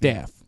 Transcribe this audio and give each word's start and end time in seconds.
Staff. 0.00 0.39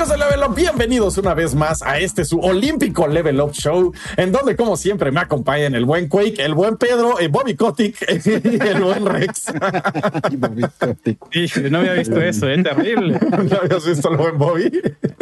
Amigos 0.00 0.18
de 0.18 0.24
Level 0.24 0.40
Up, 0.48 0.54
bienvenidos 0.54 1.18
una 1.18 1.34
vez 1.34 1.54
más 1.54 1.82
a 1.82 1.98
este 1.98 2.24
su 2.24 2.40
olímpico 2.40 3.06
Level 3.06 3.38
Up 3.38 3.52
Show, 3.52 3.92
en 4.16 4.32
donde 4.32 4.56
como 4.56 4.78
siempre 4.78 5.10
me 5.10 5.20
acompañan 5.20 5.74
el 5.74 5.84
buen 5.84 6.08
Quake, 6.08 6.42
el 6.42 6.54
buen 6.54 6.78
Pedro, 6.78 7.18
el 7.18 7.28
Bobby 7.28 7.54
Kotick 7.54 7.98
y 8.26 8.30
el 8.66 8.82
buen 8.82 9.04
Rex. 9.04 9.52
no 11.70 11.78
había 11.80 11.92
visto 11.92 12.18
eso, 12.18 12.48
es 12.48 12.58
¿eh? 12.58 12.62
terrible. 12.62 13.20
¿No 13.30 13.58
habías 13.58 13.86
visto 13.86 14.10
el 14.10 14.16
buen 14.16 14.38
Bobby? 14.38 14.72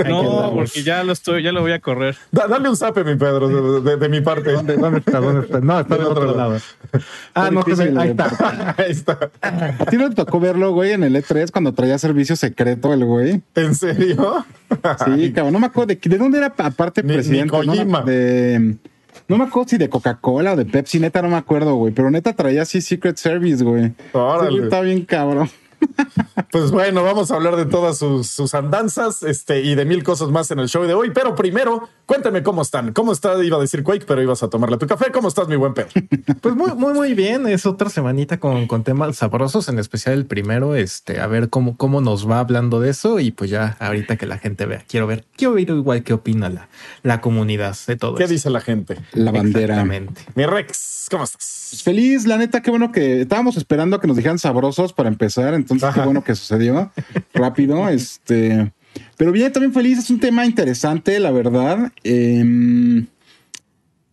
No, 0.06 0.52
porque 0.54 0.84
ya 0.84 1.02
lo 1.02 1.12
estoy, 1.12 1.42
ya 1.42 1.50
lo 1.50 1.62
voy 1.62 1.72
a 1.72 1.80
correr. 1.80 2.16
dale 2.30 2.68
un 2.68 2.76
zape, 2.76 3.02
mi 3.02 3.16
Pedro, 3.16 3.80
de, 3.80 4.08
mi 4.08 4.20
parte. 4.20 4.52
¿Dónde, 4.52 4.98
está? 4.98 5.18
¿Dónde 5.18 5.40
está? 5.40 5.58
No, 5.58 5.80
está 5.80 5.96
del 5.96 6.06
otro, 6.06 6.36
lado. 6.36 6.56
Ah, 7.34 7.50
no, 7.50 7.64
ahí 7.66 8.10
está. 8.10 8.74
ahí 8.78 8.92
está. 8.92 9.18
¿A 9.42 9.86
ti 9.86 9.96
no 9.96 10.08
te 10.08 10.14
tocó 10.14 10.38
verlo, 10.38 10.70
güey, 10.70 10.92
en 10.92 11.02
el 11.02 11.16
E3 11.16 11.50
cuando 11.50 11.74
traía 11.74 11.98
servicio 11.98 12.36
secreto 12.36 12.92
el 12.92 13.04
güey? 13.04 13.42
¿En 13.56 13.74
serio? 13.74 14.46
Sí, 15.04 15.32
cabrón, 15.32 15.52
no 15.52 15.58
me 15.60 15.66
acuerdo 15.66 15.94
de, 15.94 15.96
de 15.96 16.18
dónde 16.18 16.38
era 16.38 16.54
aparte 16.56 17.02
presidente. 17.02 17.56
¿no? 17.64 18.04
De, 18.04 18.76
no 19.26 19.36
me 19.36 19.44
acuerdo 19.44 19.68
si 19.68 19.78
de 19.78 19.88
Coca-Cola 19.88 20.52
o 20.52 20.56
de 20.56 20.64
Pepsi, 20.64 21.00
neta 21.00 21.22
no 21.22 21.28
me 21.28 21.36
acuerdo, 21.36 21.74
güey, 21.74 21.92
pero 21.92 22.10
neta 22.10 22.32
traía 22.34 22.62
así 22.62 22.80
Secret 22.80 23.16
Service, 23.16 23.62
güey. 23.62 23.92
Órale. 24.12 24.64
está 24.64 24.80
bien 24.80 25.04
cabrón. 25.04 25.50
Pues 26.50 26.70
bueno, 26.70 27.02
vamos 27.02 27.30
a 27.30 27.34
hablar 27.34 27.56
de 27.56 27.66
todas 27.66 27.98
sus, 27.98 28.54
andanzas 28.54 29.22
este, 29.22 29.60
y 29.60 29.74
de 29.74 29.84
mil 29.84 30.02
cosas 30.02 30.30
más 30.30 30.50
en 30.50 30.60
el 30.60 30.68
show 30.68 30.84
de 30.84 30.94
hoy. 30.94 31.10
Pero 31.10 31.34
primero, 31.34 31.88
cuéntame 32.06 32.42
cómo 32.42 32.62
están. 32.62 32.92
¿Cómo 32.92 33.12
está? 33.12 33.42
Iba 33.44 33.58
a 33.58 33.60
decir 33.60 33.82
Quake, 33.82 34.06
pero 34.06 34.22
ibas 34.22 34.42
a 34.42 34.48
tomarle 34.48 34.78
tu 34.78 34.86
café. 34.86 35.10
¿Cómo 35.12 35.28
estás, 35.28 35.48
mi 35.48 35.56
buen 35.56 35.74
Pedro? 35.74 35.90
Pues 36.40 36.54
muy, 36.54 36.72
muy, 36.72 36.94
muy 36.94 37.14
bien. 37.14 37.46
Es 37.46 37.66
otra 37.66 37.90
semanita 37.90 38.38
con, 38.38 38.66
con 38.66 38.84
temas 38.84 39.16
sabrosos, 39.16 39.68
en 39.68 39.78
especial 39.78 40.14
el 40.14 40.26
primero. 40.26 40.74
Este, 40.74 41.20
a 41.20 41.26
ver 41.26 41.50
cómo, 41.50 41.76
cómo 41.76 42.00
nos 42.00 42.28
va 42.28 42.40
hablando 42.40 42.80
de 42.80 42.90
eso. 42.90 43.20
Y 43.20 43.30
pues 43.30 43.50
ya 43.50 43.76
ahorita 43.80 44.16
que 44.16 44.26
la 44.26 44.38
gente 44.38 44.64
vea, 44.66 44.84
quiero 44.88 45.06
ver, 45.06 45.24
quiero 45.36 45.54
ver 45.54 45.68
igual 45.68 46.02
qué 46.02 46.14
opina 46.14 46.48
la, 46.48 46.68
la 47.02 47.20
comunidad 47.20 47.76
de 47.86 47.96
todo. 47.96 48.14
¿Qué 48.14 48.26
dice 48.26 48.50
la 48.50 48.60
gente? 48.60 48.98
La 49.12 49.32
bandera. 49.32 49.74
Exactamente. 49.74 50.22
Mi 50.34 50.46
Rex, 50.46 51.08
¿cómo 51.10 51.24
estás? 51.24 51.82
Feliz, 51.82 52.26
la 52.26 52.38
neta, 52.38 52.62
qué 52.62 52.70
bueno 52.70 52.92
que 52.92 53.22
estábamos 53.22 53.56
esperando 53.58 53.96
a 53.96 54.00
que 54.00 54.06
nos 54.06 54.16
dijeran 54.16 54.38
sabrosos 54.38 54.94
para 54.94 55.08
empezar. 55.08 55.52
Entonces, 55.52 55.67
qué 55.68 56.00
bueno 56.00 56.22
que 56.22 56.34
sucedió 56.34 56.90
rápido. 57.34 57.88
Este, 57.98 58.72
pero 59.16 59.32
bien, 59.32 59.52
también 59.52 59.72
feliz. 59.72 59.98
Es 59.98 60.10
un 60.10 60.20
tema 60.20 60.44
interesante, 60.44 61.18
la 61.20 61.30
verdad. 61.30 61.92
Em, 62.02 63.06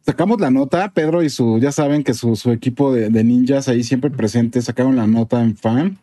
sacamos 0.06 0.40
la 0.40 0.52
nota, 0.52 0.92
Pedro 0.92 1.24
y 1.24 1.30
su, 1.30 1.60
ya 1.60 1.72
saben 1.72 2.04
que 2.04 2.14
su, 2.14 2.36
equipo 2.52 2.94
de, 2.94 3.24
ninjas 3.24 3.68
ahí 3.68 3.84
siempre 3.84 4.10
presentes 4.12 4.66
sacaron 4.66 4.96
la 4.96 5.08
nota 5.08 5.42
en 5.42 5.56
fan. 5.56 5.98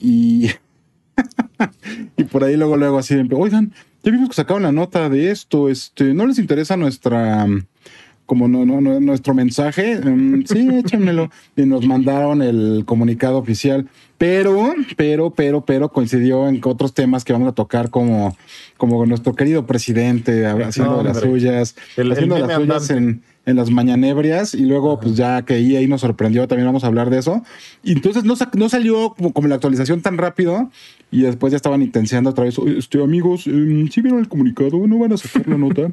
Y, 0.00 0.50
y 2.16 2.24
por 2.24 2.44
ahí 2.44 2.56
luego, 2.56 2.76
luego 2.76 2.98
así, 2.98 3.14
oigan, 3.32 3.72
ya 4.02 4.12
vimos 4.12 4.28
que 4.28 4.36
sacaron 4.36 4.62
la 4.62 4.72
nota 4.72 5.08
de 5.08 5.30
esto, 5.30 5.68
este, 5.68 6.14
¿no 6.14 6.26
les 6.26 6.38
interesa 6.38 6.76
nuestra 6.76 7.46
como 8.28 8.46
no, 8.46 8.66
no, 8.66 8.82
no, 8.82 9.00
nuestro 9.00 9.32
mensaje, 9.32 9.92
em, 9.92 10.44
sí, 10.44 10.68
échamelo. 10.84 11.30
Y 11.56 11.62
nos 11.62 11.86
mandaron 11.86 12.42
el 12.42 12.84
comunicado 12.84 13.38
oficial. 13.38 13.88
Pero, 14.18 14.74
pero, 14.96 15.30
pero, 15.30 15.64
pero 15.64 15.88
coincidió 15.90 16.48
en 16.48 16.60
otros 16.64 16.92
temas 16.92 17.24
que 17.24 17.32
vamos 17.32 17.48
a 17.48 17.52
tocar 17.52 17.88
como, 17.88 18.36
como 18.76 19.06
nuestro 19.06 19.34
querido 19.34 19.64
presidente 19.64 20.44
haciendo 20.44 21.02
las 21.04 21.20
suyas, 21.20 21.76
haciendo 21.96 22.38
las 22.38 22.52
suyas 22.52 22.90
en, 22.90 23.22
en 23.48 23.56
las 23.56 23.70
mañanebrias 23.70 24.52
y 24.54 24.66
luego 24.66 25.00
pues 25.00 25.16
ya 25.16 25.40
que 25.42 25.54
ahí, 25.54 25.74
ahí 25.74 25.86
nos 25.86 26.02
sorprendió, 26.02 26.46
también 26.46 26.66
vamos 26.66 26.84
a 26.84 26.88
hablar 26.88 27.08
de 27.08 27.18
eso. 27.18 27.42
Y 27.82 27.92
entonces 27.92 28.24
no, 28.24 28.34
no 28.54 28.68
salió 28.68 29.14
como, 29.14 29.48
la 29.48 29.54
actualización 29.54 30.02
tan 30.02 30.18
rápido 30.18 30.70
y 31.10 31.22
después 31.22 31.52
ya 31.52 31.56
estaban 31.56 31.80
intensiando 31.80 32.28
otra 32.28 32.44
vez, 32.44 32.58
este, 32.76 33.02
amigos, 33.02 33.44
si 33.44 34.02
vieron 34.02 34.18
el 34.18 34.28
comunicado, 34.28 34.86
no 34.86 34.98
van 34.98 35.14
a 35.14 35.16
sacar 35.16 35.48
la 35.48 35.56
nota. 35.56 35.82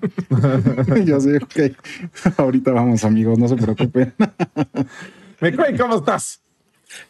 ya 1.05 1.19
sé, 1.21 1.37
ok, 1.37 2.35
ahorita 2.37 2.71
vamos 2.73 3.05
amigos, 3.05 3.39
no 3.39 3.47
se 3.47 3.55
preocupen. 3.55 4.13
¿cómo 5.77 5.95
estás? 5.95 6.41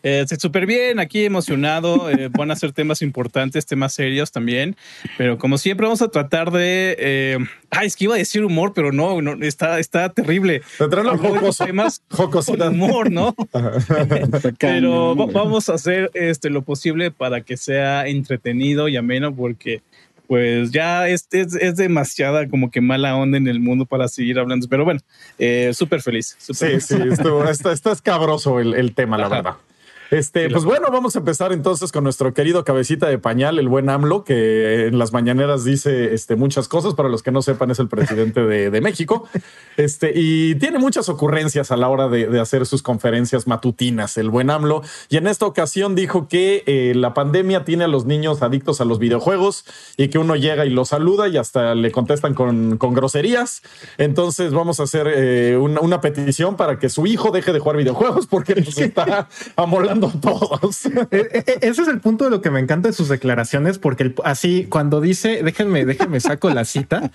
Eh, 0.04 0.26
Súper 0.38 0.66
bien, 0.66 1.00
aquí 1.00 1.26
emocionado. 1.26 2.10
Eh, 2.10 2.30
van 2.32 2.52
a 2.52 2.56
ser 2.56 2.72
temas 2.72 3.02
importantes, 3.02 3.66
temas 3.66 3.94
serios 3.94 4.32
también. 4.32 4.76
Pero 5.18 5.38
como 5.38 5.58
siempre, 5.58 5.86
vamos 5.86 6.02
a 6.02 6.10
tratar 6.10 6.52
de. 6.52 6.96
Eh, 7.00 7.38
ay, 7.72 7.88
es 7.88 7.96
que 7.96 8.06
iba 8.06 8.16
a 8.16 8.18
decir 8.18 8.44
humor, 8.44 8.74
pero 8.74 8.92
no, 8.92 9.22
no 9.22 9.46
está, 9.46 9.80
está 9.80 10.10
terrible. 10.10 10.62
los 10.80 11.58
temas 11.58 12.02
con 12.10 12.32
humor, 12.62 13.12
¿no? 13.12 13.36
pero 14.60 15.16
vamos 15.16 15.70
a 15.70 15.74
hacer 15.74 16.12
este, 16.14 16.50
lo 16.50 16.62
posible 16.62 17.12
para 17.12 17.42
que 17.42 17.58
sea 17.58 18.08
entretenido 18.08 18.88
y 18.88 18.98
ameno, 18.98 19.36
porque 19.36 19.82
pues 20.28 20.72
ya 20.72 21.08
es, 21.08 21.28
es, 21.32 21.76
demasiada 21.76 22.48
como 22.48 22.72
que 22.72 22.82
mala 22.82 23.16
onda 23.16 23.38
en 23.38 23.48
el 23.48 23.60
mundo 23.60 23.86
para 23.86 24.08
seguir 24.08 24.40
hablando. 24.40 24.68
Pero 24.68 24.86
bueno, 24.86 25.00
eh, 25.38 25.72
súper 25.74 26.02
feliz. 26.02 26.36
sí, 26.40 26.54
sí, 26.82 26.96
está, 27.12 27.72
está, 27.72 27.92
escabroso 27.92 28.60
el, 28.60 28.74
el 28.74 28.94
tema, 28.94 29.18
la 29.18 29.30
verdad. 29.30 29.56
Este, 30.16 30.50
pues 30.50 30.64
bueno, 30.64 30.88
vamos 30.92 31.18
a 31.18 31.20
empezar 31.20 31.52
entonces 31.52 31.92
con 31.92 32.06
nuestro 32.06 32.34
querido 32.34 32.64
cabecita 32.64 33.08
de 33.08 33.18
pañal, 33.18 33.60
el 33.60 33.68
buen 33.68 33.90
AMLO, 33.90 34.24
que 34.24 34.88
en 34.88 34.98
las 34.98 35.12
mañaneras 35.12 35.66
dice 35.66 36.14
este, 36.14 36.38
muchas 36.38 36.70
cosas. 36.70 36.94
Para 36.94 37.10
los 37.10 37.22
que 37.22 37.32
no 37.32 37.42
sepan, 37.42 37.70
es 37.72 37.80
el 37.80 37.90
presidente 37.90 38.42
de, 38.42 38.82
México. 38.82 39.28
Este, 39.78 40.14
y 40.16 40.56
tiene 40.56 40.80
muchas 40.80 41.10
ocurrencias 41.10 41.70
a 41.70 41.76
la 41.76 41.90
hora 41.90 42.08
de, 42.08 42.40
hacer 42.40 42.66
sus 42.66 42.82
conferencias 42.82 43.46
matutinas, 43.46 44.16
el 44.16 44.30
buen 44.30 44.50
AMLO. 44.50 44.84
Y 45.10 45.18
en 45.18 45.28
esta 45.28 45.46
ocasión 45.46 45.96
dijo 45.96 46.30
que 46.30 46.64
eh, 46.66 46.94
la 46.96 47.14
pandemia 47.14 47.66
tiene 47.66 47.84
a 47.84 47.90
los 47.90 48.06
niños 48.06 48.42
adictos 48.42 48.80
a 48.80 48.86
los 48.86 49.00
videojuegos 49.00 49.66
y 49.98 50.08
que 50.08 50.18
uno 50.18 50.38
llega 50.38 50.66
y 50.66 50.70
lo 50.70 50.86
saluda 50.86 51.28
y 51.28 51.36
hasta 51.36 51.76
le 51.76 51.92
contestan 51.92 52.34
con, 52.34 52.80
groserías. 52.80 53.64
Entonces 53.98 54.54
vamos 54.54 54.80
a 54.80 54.84
hacer 54.84 55.12
eh, 55.14 55.58
una, 55.58 56.00
petición 56.00 56.56
para 56.56 56.80
que 56.80 56.88
su 56.88 57.06
hijo 57.06 57.32
deje 57.32 57.52
de 57.52 57.60
jugar 57.60 57.76
videojuegos 57.76 58.28
porque 58.28 58.56
nos 58.56 58.78
está 58.78 59.28
amolando 59.58 60.05
todos. 60.10 60.86
E, 61.12 61.18
e, 61.18 61.44
e, 61.46 61.68
ese 61.68 61.84
es 61.84 61.88
el 61.88 62.00
punto 62.00 62.26
de 62.26 62.32
lo 62.32 62.42
que 62.42 62.50
me 62.50 62.60
encanta 62.60 62.88
de 62.88 62.94
sus 62.94 63.10
declaraciones, 63.10 63.78
porque 63.78 64.14
así 64.24 64.66
cuando 64.70 65.02
dice, 65.02 65.42
déjenme, 65.44 65.86
déjenme 65.86 66.20
saco 66.20 66.50
la 66.50 66.66
cita, 66.66 67.12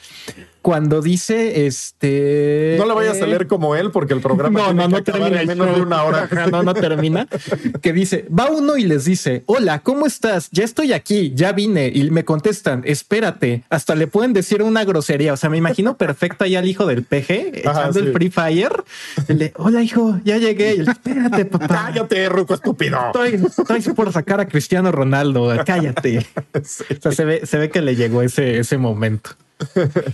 cuando 0.62 1.00
dice 1.00 1.66
este. 1.66 2.76
No 2.78 2.86
la 2.86 2.94
vayas 2.94 3.20
a 3.22 3.26
leer 3.26 3.46
como 3.46 3.76
él, 3.76 3.90
porque 3.90 4.14
el 4.14 4.20
programa 4.20 4.60
no, 4.60 4.72
no, 4.74 4.88
no 4.88 5.02
termina 5.02 5.40
en 5.40 5.48
menos 5.48 5.74
de 5.74 5.82
una 5.82 6.04
hora. 6.04 6.28
No, 6.50 6.62
no 6.62 6.74
termina. 6.74 7.26
que 7.80 7.92
dice: 7.92 8.26
va 8.28 8.50
uno 8.50 8.76
y 8.76 8.84
les 8.84 9.04
dice: 9.04 9.42
Hola, 9.46 9.80
¿cómo 9.80 10.06
estás? 10.06 10.48
Ya 10.52 10.64
estoy 10.64 10.92
aquí, 10.92 11.32
ya 11.34 11.52
vine. 11.52 11.90
Y 11.94 12.10
me 12.10 12.24
contestan: 12.24 12.82
Espérate. 12.84 13.64
Hasta 13.70 13.94
le 13.94 14.06
pueden 14.06 14.32
decir 14.32 14.62
una 14.62 14.84
grosería. 14.84 15.32
O 15.32 15.36
sea, 15.36 15.50
me 15.50 15.56
imagino 15.56 15.96
perfecta 15.96 16.46
ya 16.46 16.58
al 16.58 16.68
hijo 16.68 16.86
del 16.86 17.04
peje 17.04 17.60
echando 17.60 17.98
el 17.98 18.12
Free 18.12 18.30
Fire. 18.30 18.84
Hola, 19.56 19.82
hijo, 19.82 20.18
ya 20.24 20.38
llegué. 20.38 20.82
Espérate, 20.82 21.44
papá. 21.44 21.68
Cállate, 21.68 22.28
ruco 22.28 22.54
estúpido. 22.54 22.98
Estoy, 23.06 23.40
estoy 23.76 23.94
por 23.94 24.12
sacar 24.12 24.40
a 24.40 24.46
Cristiano 24.46 24.92
Ronaldo. 24.92 25.52
Cállate. 25.64 26.26
O 26.52 27.02
sea, 27.02 27.12
se 27.12 27.24
ve, 27.24 27.46
se 27.46 27.58
ve 27.58 27.70
que 27.70 27.80
le 27.80 27.96
llegó 27.96 28.22
ese, 28.22 28.58
ese 28.58 28.76
momento. 28.76 29.30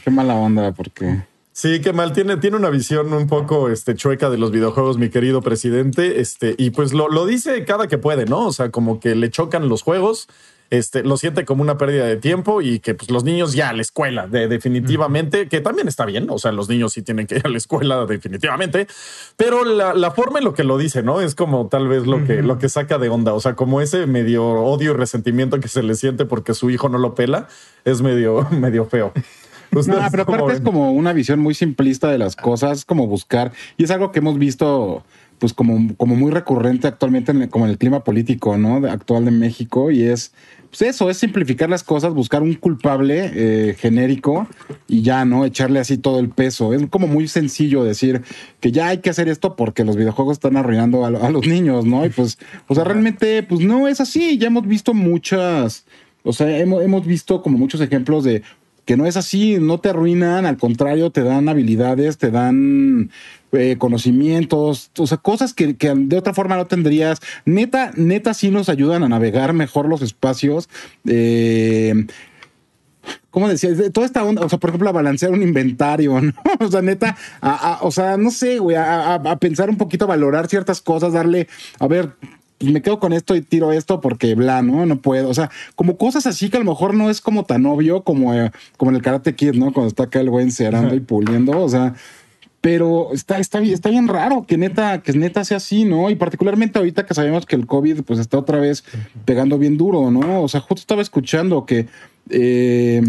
Qué 0.05 0.11
mala 0.11 0.35
onda, 0.35 0.73
porque. 0.73 1.23
Sí, 1.53 1.81
qué 1.81 1.93
mal. 1.93 2.13
Tiene, 2.13 2.37
tiene 2.37 2.57
una 2.57 2.69
visión 2.69 3.13
un 3.13 3.27
poco 3.27 3.71
este, 3.71 3.95
chueca 3.95 4.29
de 4.29 4.39
los 4.39 4.51
videojuegos, 4.51 4.99
mi 4.99 5.09
querido 5.09 5.41
presidente. 5.41 6.21
Este, 6.21 6.55
y 6.59 6.71
pues 6.71 6.93
lo, 6.93 7.09
lo 7.09 7.25
dice 7.25 7.65
cada 7.65 7.89
que 7.89 7.97
puede, 7.97 8.27
¿no? 8.27 8.47
O 8.47 8.53
sea, 8.53 8.71
como 8.71 9.01
que 9.01 9.15
le 9.15 9.31
chocan 9.31 9.69
los 9.69 9.83
juegos. 9.83 10.29
Este, 10.69 11.05
lo 11.05 11.17
siente 11.17 11.45
como 11.45 11.63
una 11.63 11.79
pérdida 11.79 12.07
de 12.07 12.17
tiempo 12.17 12.61
y 12.61 12.81
que 12.81 12.95
pues, 12.95 13.09
los 13.11 13.23
niños 13.23 13.53
ya 13.53 13.69
a 13.69 13.73
la 13.73 13.83
escuela, 13.83 14.27
de, 14.27 14.49
definitivamente, 14.49 15.49
que 15.49 15.61
también 15.61 15.87
está 15.87 16.05
bien, 16.05 16.27
o 16.29 16.39
sea, 16.39 16.51
los 16.51 16.69
niños 16.69 16.93
sí 16.93 17.03
tienen 17.03 17.29
que 17.29 17.37
ir 17.37 17.43
a 17.45 17.49
la 17.49 17.57
escuela 17.57 18.05
definitivamente, 18.05 18.89
pero 19.37 19.65
la, 19.65 20.11
forma 20.11 20.39
en 20.41 20.45
lo 20.45 20.55
que 20.55 20.65
lo 20.65 20.77
dice, 20.77 21.03
¿no? 21.05 21.21
Es 21.21 21.37
como 21.37 21.69
tal 21.69 21.87
vez 21.87 22.07
lo, 22.07 22.25
que, 22.25 22.43
lo 22.43 22.59
que 22.59 22.69
saca 22.69 22.99
de 22.99 23.09
onda, 23.09 23.33
o 23.33 23.41
sea, 23.41 23.55
como 23.55 23.81
ese 23.81 24.07
medio 24.07 24.45
odio 24.45 24.93
y 24.93 24.95
resentimiento 24.95 25.61
que 25.61 25.69
se 25.69 25.83
le 25.85 25.95
siente 25.95 26.25
porque 26.25 26.53
su 26.53 26.69
hijo 26.71 26.89
no 26.89 26.99
lo 26.99 27.15
pela, 27.15 27.47
es 27.85 28.03
medio, 28.03 28.49
medio 28.51 28.87
feo. 28.87 29.13
No, 29.71 29.83
pero 30.11 30.23
aparte 30.23 30.55
es 30.55 30.61
como 30.61 30.93
una 30.93 31.13
visión 31.13 31.41
muy 31.41 31.55
simplista 31.55 32.09
de 32.11 32.19
las 32.19 32.35
cosas, 32.35 32.85
como 32.85 33.07
buscar, 33.07 33.53
y 33.77 33.85
es 33.85 33.91
algo 33.91 34.11
que 34.11 34.21
hemos 34.21 34.39
visto 34.39 35.05
pues 35.39 35.53
como, 35.53 35.95
como 35.97 36.17
muy 36.17 36.31
recurrente 36.31 36.89
actualmente 36.89 37.33
en, 37.33 37.49
como 37.49 37.67
en 37.67 37.73
el 37.73 37.79
clima 37.79 38.05
político, 38.05 38.57
¿no? 38.57 38.87
actual 38.89 39.25
de 39.27 39.31
México 39.31 39.91
y 39.91 40.03
es 40.03 40.33
pues 40.77 40.91
eso, 40.91 41.09
es 41.09 41.17
simplificar 41.17 41.71
las 41.71 41.83
cosas, 41.83 42.13
buscar 42.13 42.43
un 42.43 42.53
culpable 42.55 43.31
eh, 43.35 43.77
genérico 43.79 44.47
y 44.87 45.01
ya, 45.01 45.25
¿no? 45.25 45.47
Echarle 45.47 45.79
así 45.79 45.97
todo 45.97 46.21
el 46.21 46.29
peso. 46.29 46.75
Es 46.75 46.87
como 46.91 47.07
muy 47.07 47.29
sencillo 47.29 47.83
decir 47.83 48.21
que 48.61 48.73
ya 48.73 48.89
hay 48.89 48.99
que 48.99 49.09
hacer 49.09 49.29
esto 49.29 49.57
porque 49.57 49.85
los 49.85 49.97
videojuegos 49.97 50.35
están 50.35 50.59
arruinando 50.59 51.07
a, 51.07 51.31
los 51.31 51.47
niños, 51.47 51.87
¿no? 51.87 52.05
Y 52.05 52.11
pues, 52.11 52.39
o 52.67 52.75
sea, 52.75 52.85
realmente, 52.85 53.43
pues 53.43 53.63
no 53.63 53.89
es 53.89 54.03
así. 54.03 54.37
Ya 54.37 54.49
hemos 54.49 54.67
visto 54.67 54.93
muchas, 54.93 55.87
o 56.23 56.35
sea, 56.35 56.59
hemos 56.59 57.07
visto 57.07 57.41
como 57.41 57.57
muchos 57.57 57.81
ejemplos 57.81 58.25
de 58.25 58.43
que 58.85 58.97
no 58.97 59.07
es 59.07 59.17
así, 59.17 59.57
no 59.59 59.79
te 59.79 59.89
arruinan, 59.89 60.47
al 60.47 60.59
contrario, 60.59 61.11
te 61.11 61.23
dan 61.23 61.49
habilidades, 61.49 62.19
te 62.19 62.31
dan 62.31 63.11
eh, 63.53 63.77
conocimientos, 63.79 64.91
o 64.99 65.07
sea, 65.07 65.19
cosas 65.19 65.55
que, 65.55 65.75
de 65.75 66.19
otra 66.19 66.35
forma 66.35 66.57
no 66.57 66.67
tendrías. 66.67 67.21
Neta, 67.45 67.93
neta 67.97 68.35
sí 68.35 68.51
nos 68.51 68.69
ayudan 68.69 69.03
a 69.03 69.09
navegar 69.09 69.53
mejor 69.53 69.89
los 69.89 70.03
espacios. 70.03 70.69
Eh, 71.07 72.07
¿cómo 73.31 73.49
decía? 73.49 73.71
Toda 73.93 74.07
esta 74.07 74.25
onda, 74.25 74.45
o 74.45 74.49
sea, 74.49 74.59
por 74.59 74.71
ejemplo, 74.71 74.89
a 74.89 74.93
balancear 74.93 75.33
un 75.33 75.43
inventario, 75.43 76.21
¿no? 76.23 76.33
O 76.61 76.71
sea, 76.71 76.83
neta, 76.83 77.17
o 77.81 77.91
sea, 77.91 78.17
no 78.17 78.31
sé, 78.31 78.59
güey, 78.59 78.77
a, 78.77 79.37
pensar 79.41 79.71
un 79.71 79.77
poquito, 79.77 80.05
a 80.05 80.09
valorar 80.09 80.49
ciertas 80.49 80.81
cosas, 80.81 81.13
darle, 81.13 81.49
a 81.79 81.87
ver, 81.87 82.13
pues 82.59 82.73
me 82.73 82.81
quedo 82.81 82.99
con 82.99 83.13
esto 83.13 83.37
y 83.37 83.43
tiro 83.43 83.73
esto 83.73 84.01
porque 84.01 84.35
bla, 84.35 84.63
¿no? 84.63 84.87
No 84.87 84.97
puedo. 85.03 85.29
O 85.29 85.35
sea, 85.35 85.51
como 85.75 85.99
cosas 85.99 86.27
así 86.27 86.49
que 86.49 86.57
a 86.57 86.61
lo 86.61 86.71
mejor 86.71 86.95
no 86.95 87.11
es 87.11 87.21
como 87.21 87.45
tan 87.45 87.67
obvio 87.67 88.03
como, 88.03 88.33
eh, 88.33 88.51
como 88.79 88.91
en 88.91 88.97
el 88.97 89.03
Karate 89.03 89.35
Kid, 89.35 89.55
¿no? 89.55 89.73
Cuando 89.73 89.89
está 89.89 90.05
acá 90.05 90.21
el 90.21 90.31
güey 90.31 90.45
encerando 90.45 90.95
y 90.95 91.01
puliendo. 91.01 91.61
O 91.61 91.69
sea, 91.69 91.95
pero 92.67 93.11
está, 93.13 93.39
está, 93.39 93.61
está 93.61 93.91
bien 93.91 94.09
raro 94.09 94.45
que 94.45 94.59
neta, 94.59 95.01
que 95.01 95.13
neta 95.13 95.45
sea 95.45 95.59
así, 95.59 95.85
¿no? 95.85 96.11
Y 96.11 96.17
particularmente 96.17 96.81
ahorita 96.81 97.07
que 97.07 97.15
sabemos 97.15 97.47
que 97.47 97.55
el 97.55 97.65
COVID 97.65 98.03
pues 98.03 98.19
está 98.19 98.39
otra 98.39 98.59
vez 98.59 98.83
pegando 99.25 99.57
bien 99.57 99.77
duro, 99.77 100.11
¿no? 100.11 100.43
O 100.43 100.49
sea, 100.49 100.63
justo 100.63 100.81
estaba 100.81 101.01
escuchando 101.01 101.65
que 101.65 101.87
eh, 102.29 103.03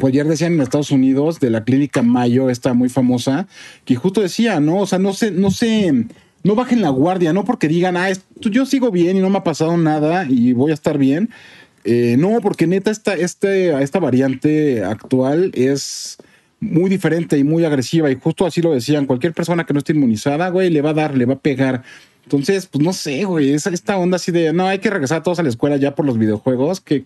pues 0.00 0.12
ayer 0.12 0.26
decían 0.26 0.54
en 0.54 0.62
Estados 0.62 0.90
Unidos 0.90 1.38
de 1.38 1.50
la 1.50 1.62
clínica 1.62 2.02
Mayo, 2.02 2.50
esta 2.50 2.74
muy 2.74 2.88
famosa, 2.88 3.46
que 3.84 3.94
justo 3.94 4.20
decía, 4.20 4.58
¿no? 4.58 4.78
O 4.78 4.86
sea, 4.88 4.98
no 4.98 5.12
sé, 5.12 5.30
no 5.30 5.52
sé, 5.52 6.06
no 6.42 6.56
bajen 6.56 6.82
la 6.82 6.88
guardia, 6.88 7.32
no 7.32 7.44
porque 7.44 7.68
digan, 7.68 7.96
ah, 7.96 8.08
yo 8.40 8.66
sigo 8.66 8.90
bien 8.90 9.16
y 9.16 9.20
no 9.20 9.30
me 9.30 9.38
ha 9.38 9.44
pasado 9.44 9.76
nada 9.76 10.26
y 10.28 10.54
voy 10.54 10.72
a 10.72 10.74
estar 10.74 10.98
bien. 10.98 11.30
Eh, 11.84 12.16
no, 12.18 12.40
porque 12.40 12.66
neta, 12.66 12.90
esta, 12.90 13.14
este, 13.14 13.80
esta 13.80 14.00
variante 14.00 14.82
actual 14.82 15.52
es 15.54 16.18
muy 16.60 16.90
diferente 16.90 17.38
y 17.38 17.44
muy 17.44 17.64
agresiva. 17.64 18.10
Y 18.10 18.16
justo 18.16 18.46
así 18.46 18.62
lo 18.62 18.72
decían, 18.72 19.06
cualquier 19.06 19.32
persona 19.32 19.64
que 19.64 19.72
no 19.72 19.78
esté 19.78 19.92
inmunizada, 19.92 20.48
güey, 20.48 20.70
le 20.70 20.82
va 20.82 20.90
a 20.90 20.94
dar, 20.94 21.16
le 21.16 21.24
va 21.24 21.34
a 21.34 21.38
pegar. 21.38 21.82
Entonces, 22.24 22.66
pues 22.66 22.82
no 22.82 22.92
sé, 22.92 23.24
güey, 23.24 23.52
esta 23.52 23.96
onda 23.98 24.16
así 24.16 24.32
de, 24.32 24.52
no, 24.52 24.66
hay 24.66 24.80
que 24.80 24.90
regresar 24.90 25.22
todos 25.22 25.38
a 25.38 25.42
la 25.42 25.48
escuela 25.48 25.76
ya 25.76 25.94
por 25.94 26.04
los 26.04 26.18
videojuegos, 26.18 26.80
que 26.80 27.04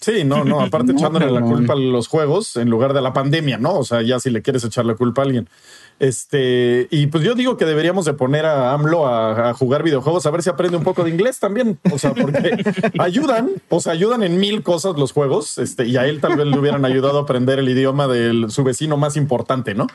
Sí, 0.00 0.24
no, 0.24 0.44
no, 0.44 0.60
aparte 0.62 0.92
echándole 0.92 1.30
la 1.30 1.40
culpa 1.40 1.72
a 1.72 1.76
los 1.76 2.08
juegos 2.08 2.56
en 2.56 2.70
lugar 2.70 2.92
de 2.92 3.02
la 3.02 3.12
pandemia, 3.12 3.58
¿no? 3.58 3.78
O 3.78 3.84
sea, 3.84 4.02
ya 4.02 4.20
si 4.20 4.30
le 4.30 4.42
quieres 4.42 4.64
echar 4.64 4.84
la 4.84 4.94
culpa 4.94 5.22
a 5.22 5.24
alguien. 5.24 5.48
Este, 6.00 6.86
y 6.92 7.08
pues 7.08 7.24
yo 7.24 7.34
digo 7.34 7.56
que 7.56 7.64
deberíamos 7.64 8.04
de 8.04 8.14
poner 8.14 8.46
a 8.46 8.72
AMLO 8.72 9.08
a, 9.08 9.52
jugar 9.54 9.82
videojuegos 9.82 10.24
a 10.26 10.30
ver 10.30 10.44
si 10.44 10.50
aprende 10.50 10.76
un 10.76 10.84
poco 10.84 11.02
de 11.02 11.10
inglés 11.10 11.40
también. 11.40 11.78
O 11.92 11.98
sea, 11.98 12.14
porque 12.14 12.62
ayudan, 12.98 13.50
o 13.68 13.80
sea, 13.80 13.94
ayudan 13.94 14.22
en 14.22 14.38
mil 14.38 14.62
cosas 14.62 14.96
los 14.96 15.12
juegos. 15.12 15.58
Este, 15.58 15.86
y 15.86 15.96
a 15.96 16.06
él 16.06 16.20
tal 16.20 16.36
vez 16.36 16.46
le 16.46 16.56
hubieran 16.56 16.84
ayudado 16.84 17.18
a 17.18 17.22
aprender 17.22 17.58
el 17.58 17.68
idioma 17.68 18.06
de 18.06 18.46
su 18.48 18.62
vecino 18.62 18.96
más 18.96 19.16
importante, 19.16 19.74
¿no? 19.74 19.88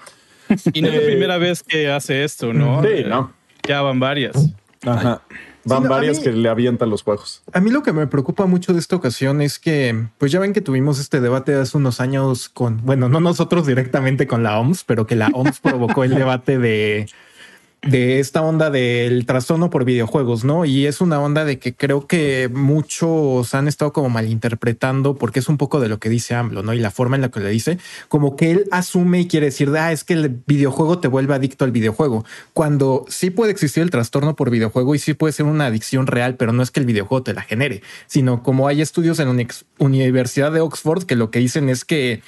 Y 0.74 0.82
no 0.82 0.90
es 0.90 0.96
la 0.96 1.02
eh, 1.02 1.06
primera 1.06 1.38
vez 1.38 1.64
que 1.64 1.90
hace 1.90 2.26
esto, 2.26 2.52
¿no? 2.52 2.82
Sí, 2.82 2.90
eh, 2.90 3.06
¿no? 3.08 3.32
Ya 3.66 3.82
van 3.82 4.02
varias. 4.02 4.50
Ajá. 4.86 5.22
Van 5.66 5.84
varias 5.84 6.20
que 6.20 6.32
le 6.32 6.50
avientan 6.50 6.90
los 6.90 7.04
juegos. 7.04 7.44
A 7.54 7.60
mí 7.60 7.72
lo 7.72 7.84
que 7.84 7.94
me 7.94 8.08
preocupa 8.08 8.46
mucho 8.46 8.74
de 8.74 8.80
esta 8.80 8.96
ocasión 8.96 9.42
es 9.42 9.60
que, 9.60 10.08
pues 10.18 10.32
ya 10.32 10.40
ven 10.40 10.54
que 10.54 10.62
tuvimos 10.62 11.00
este 11.00 11.22
debate 11.22 11.56
hace 11.56 11.78
unos 11.78 12.02
años 12.02 12.50
con, 12.50 12.86
bueno, 12.86 13.10
no 13.10 13.20
nosotros 13.20 13.68
directamente 13.68 14.28
con 14.28 14.44
la 14.44 14.60
OMS, 14.60 14.84
pero 14.84 15.08
que 15.08 15.16
la 15.16 15.28
OMS 15.34 15.60
provocó 15.62 16.04
el 16.04 16.16
debate 16.16 16.58
de 16.58 17.08
de 17.84 18.20
esta 18.20 18.42
onda 18.42 18.70
del 18.70 19.26
trastorno 19.26 19.70
por 19.70 19.84
videojuegos, 19.84 20.46
¿no? 20.46 20.64
Y 20.64 20.86
es 20.88 21.02
una 21.02 21.20
onda 21.20 21.44
de 21.44 21.60
que 21.60 21.76
creo 21.76 22.08
que 22.08 22.50
muchos 22.54 23.54
han 23.54 23.68
estado 23.68 23.92
como 23.92 24.10
malinterpretando 24.10 25.16
porque 25.16 25.40
es 25.40 25.50
un 25.50 25.58
poco 25.58 25.82
de 25.82 25.90
lo 25.90 26.00
que 26.00 26.10
dice 26.10 26.34
AMLO, 26.34 26.64
¿no? 26.64 26.74
Y 26.74 26.80
la 26.80 26.92
forma 26.92 27.18
en 27.18 27.22
la 27.22 27.30
que 27.30 27.42
le 27.42 27.50
dice, 27.50 27.78
como 28.08 28.36
que 28.38 28.52
él 28.52 28.66
asume 28.72 29.22
y 29.22 29.28
quiere 29.28 29.48
decir, 29.48 29.70
ah, 29.78 29.92
es 29.92 30.04
que 30.04 30.14
el 30.14 30.30
videojuego 30.48 31.00
te 31.00 31.10
vuelve 31.10 31.36
adicto 31.36 31.66
al 31.66 31.72
videojuego, 31.72 32.24
cuando 32.54 33.06
sí 33.10 33.30
puede 33.30 33.52
existir 33.52 33.84
el 33.84 33.90
trastorno 33.90 34.36
por 34.36 34.50
videojuego 34.50 34.96
y 34.96 35.00
sí 35.00 35.14
puede 35.14 35.34
ser 35.34 35.46
una 35.46 35.66
adicción 35.66 36.08
real, 36.08 36.36
pero 36.36 36.54
no 36.54 36.64
es 36.64 36.72
que 36.72 36.80
el 36.80 36.86
videojuego 36.86 37.24
te 37.24 37.34
la 37.34 37.42
genere, 37.42 37.82
sino 38.08 38.44
como 38.44 38.68
hay 38.68 38.82
estudios 38.82 39.20
en 39.20 39.36
la 39.36 39.46
Universidad 39.80 40.52
de 40.52 40.62
Oxford 40.62 41.04
que 41.04 41.16
lo 41.16 41.32
que 41.32 41.40
dicen 41.40 41.70
es 41.70 41.84
que 41.84 42.22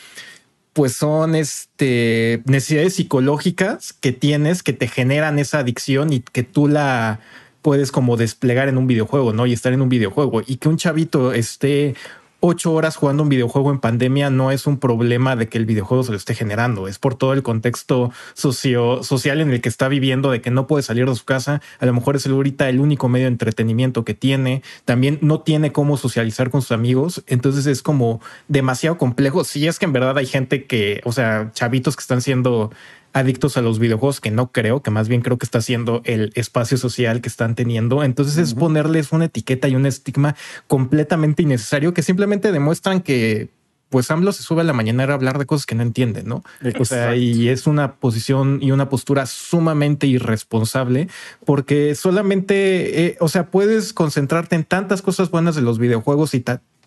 pues 0.75 0.93
son 0.93 1.35
este, 1.35 2.41
necesidades 2.43 2.95
psicológicas 2.95 3.93
que 3.93 4.11
tienes 4.11 4.61
que 4.61 4.73
te 4.73 4.89
generan 4.89 5.39
esa 5.39 5.59
adicción 5.59 6.11
y 6.11 6.19
que 6.19 6.43
tú 6.43 6.67
la 6.67 7.21
puedes 7.61 7.93
como 7.93 8.17
desplegar 8.17 8.67
en 8.67 8.77
un 8.77 8.85
videojuego, 8.85 9.31
¿no? 9.31 9.45
Y 9.45 9.53
estar 9.53 9.71
en 9.71 9.81
un 9.81 9.87
videojuego 9.87 10.41
y 10.45 10.57
que 10.57 10.67
un 10.67 10.75
chavito 10.75 11.31
esté 11.31 11.95
ocho 12.39 12.73
horas 12.73 12.95
jugando 12.95 13.23
un 13.23 13.29
videojuego 13.29 13.71
en 13.71 13.79
pandemia 13.79 14.29
no 14.29 14.51
es 14.51 14.67
un 14.67 14.77
problema 14.77 15.35
de 15.35 15.47
que 15.47 15.57
el 15.57 15.65
videojuego 15.65 16.03
se 16.03 16.11
lo 16.11 16.17
esté 16.17 16.35
generando, 16.35 16.87
es 16.87 16.99
por 16.99 17.15
todo 17.15 17.33
el 17.33 17.43
contexto 17.43 18.11
socio, 18.33 19.03
social 19.03 19.41
en 19.41 19.51
el 19.51 19.61
que 19.61 19.69
está 19.69 19.87
viviendo, 19.87 20.31
de 20.31 20.41
que 20.41 20.51
no 20.51 20.67
puede 20.67 20.83
salir 20.83 21.07
de 21.07 21.15
su 21.15 21.25
casa, 21.25 21.61
a 21.79 21.85
lo 21.85 21.93
mejor 21.93 22.15
es 22.15 22.27
ahorita 22.27 22.69
el 22.69 22.79
único 22.79 23.09
medio 23.09 23.25
de 23.25 23.31
entretenimiento 23.31 24.05
que 24.05 24.13
tiene, 24.13 24.61
también 24.85 25.17
no 25.21 25.41
tiene 25.41 25.71
cómo 25.71 25.97
socializar 25.97 26.49
con 26.49 26.61
sus 26.61 26.71
amigos, 26.71 27.23
entonces 27.27 27.65
es 27.65 27.81
como 27.81 28.21
demasiado 28.47 28.97
complejo, 28.97 29.43
si 29.43 29.67
es 29.67 29.79
que 29.79 29.85
en 29.85 29.93
verdad 29.93 30.17
hay 30.17 30.25
gente 30.25 30.65
que, 30.65 31.01
o 31.05 31.11
sea, 31.11 31.51
chavitos 31.53 31.95
que 31.95 32.01
están 32.01 32.21
siendo 32.21 32.71
adictos 33.15 33.55
a 33.55 33.61
los 33.61 33.79
videojuegos, 33.79 34.19
que 34.19 34.29
no 34.29 34.51
creo, 34.51 34.83
que 34.83 34.91
más 34.91 35.07
bien 35.07 35.21
creo 35.21 35.37
que 35.37 35.45
está 35.45 35.61
siendo 35.61 36.01
el 36.03 36.33
espacio 36.35 36.77
social 36.77 37.21
que 37.21 37.29
están 37.29 37.55
teniendo. 37.55 38.03
Entonces 38.03 38.37
es 38.37 38.53
ponerles 38.53 39.13
una 39.13 39.25
etiqueta 39.25 39.69
y 39.69 39.75
un 39.75 39.85
estigma 39.85 40.35
completamente 40.67 41.41
innecesario 41.41 41.93
que 41.93 42.03
simplemente 42.03 42.51
demuestran 42.51 43.01
que 43.01 43.49
pues 43.87 44.11
AMLO 44.11 44.33
se 44.33 44.43
sube 44.43 44.61
a 44.61 44.63
la 44.65 44.73
mañana 44.73 45.05
a 45.05 45.13
hablar 45.13 45.37
de 45.37 45.45
cosas 45.45 45.65
que 45.65 45.75
no 45.75 45.83
entiende, 45.83 46.23
¿no? 46.23 46.43
O 46.77 46.83
sea, 46.83 47.15
y 47.15 47.47
es 47.47 47.67
una 47.67 47.93
posición 47.93 48.59
y 48.61 48.71
una 48.71 48.89
postura 48.89 49.25
sumamente 49.25 50.07
irresponsable 50.07 51.07
porque 51.45 51.95
solamente, 51.95 53.05
eh, 53.05 53.17
o 53.21 53.29
sea, 53.29 53.49
puedes 53.49 53.93
concentrarte 53.93 54.57
en 54.57 54.65
tantas 54.65 55.01
cosas 55.01 55.31
buenas 55.31 55.55
de 55.55 55.61
los 55.61 55.79
videojuegos 55.79 56.33
y 56.33 56.41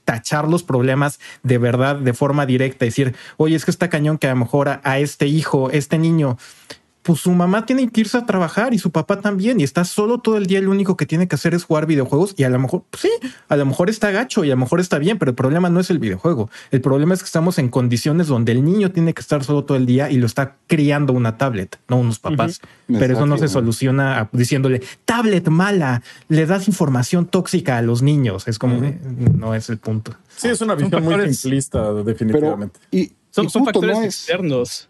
tachar 0.09 0.49
los 0.49 0.63
problemas 0.63 1.21
de 1.43 1.59
verdad 1.59 1.95
de 1.95 2.15
forma 2.15 2.47
directa, 2.47 2.87
decir, 2.87 3.15
oye, 3.37 3.55
es 3.55 3.67
que 3.67 3.71
está 3.71 3.91
cañón 3.91 4.17
que 4.17 4.27
a 4.27 4.31
lo 4.31 4.37
mejor 4.37 4.81
a, 4.83 4.99
este 5.01 5.27
hijo, 5.27 5.69
este 5.71 5.99
niño, 5.99 6.39
pues 7.09 7.21
su 7.21 7.31
mamá 7.31 7.65
tiene 7.65 7.89
que 7.89 8.03
irse 8.03 8.19
a 8.19 8.27
trabajar 8.27 8.75
y 8.75 8.79
su 8.79 8.91
papá 8.91 9.23
también 9.23 9.59
y 9.61 9.65
está 9.65 9.87
solo 9.87 10.19
todo 10.19 10.37
el 10.37 10.45
día, 10.45 10.61
lo 10.61 10.71
único 10.71 10.95
que 10.95 11.07
tiene 11.07 11.27
que 11.27 11.37
hacer 11.37 11.55
es 11.55 11.65
jugar 11.65 11.87
videojuegos 11.87 12.35
y 12.37 12.45
a 12.45 12.51
lo 12.51 12.59
mejor, 12.59 12.83
pues 12.91 13.01
sí, 13.01 13.11
a 13.49 13.57
lo 13.57 13.65
mejor 13.65 13.89
está 13.89 14.11
gacho 14.11 14.45
y 14.45 14.49
a 14.51 14.55
lo 14.55 14.61
mejor 14.61 14.79
está 14.79 14.99
bien, 14.99 15.17
pero 15.19 15.31
el 15.31 15.35
problema 15.35 15.71
no 15.71 15.81
es 15.81 15.89
el 15.89 16.01
videojuego, 16.01 16.51
el 16.71 16.83
problema 16.83 17.15
es 17.15 17.21
que 17.21 17.25
estamos 17.25 17.59
en 17.59 17.71
condiciones 17.71 18.27
donde 18.27 18.53
el 18.53 18.63
niño 18.63 18.91
tiene 18.93 19.15
que 19.15 19.23
estar 19.23 19.43
solo 19.43 19.65
todo 19.65 19.79
el 19.79 19.87
día 19.87 20.11
y 20.11 20.19
lo 20.19 20.27
está 20.27 20.57
criando 20.67 21.15
una 21.15 21.39
tablet, 21.39 21.79
no 21.89 21.97
unos 21.97 22.19
papás. 22.19 22.61
Pero 22.87 23.15
eso 23.15 23.25
no 23.25 23.39
se 23.39 23.49
soluciona 23.49 24.29
diciéndole 24.33 24.83
tablet 25.07 25.49
mala, 25.49 26.03
le 26.29 26.45
das 26.45 26.69
información 26.69 27.25
tóxica 27.25 27.79
a 27.79 27.83
los 27.83 28.03
niños. 28.03 28.47
Es 28.49 28.59
como 28.59 28.83
no 29.35 29.55
es 29.55 29.71
el 29.71 29.79
punto. 29.79 30.13
Sí, 30.37 30.49
es 30.49 30.61
una 30.61 30.75
visión 30.75 31.03
muy 31.03 31.33
simplista, 31.33 31.95
definitivamente. 31.95 32.79
y, 32.91 33.13
son, 33.31 33.49
factores 33.51 33.99
externos. 34.05 34.89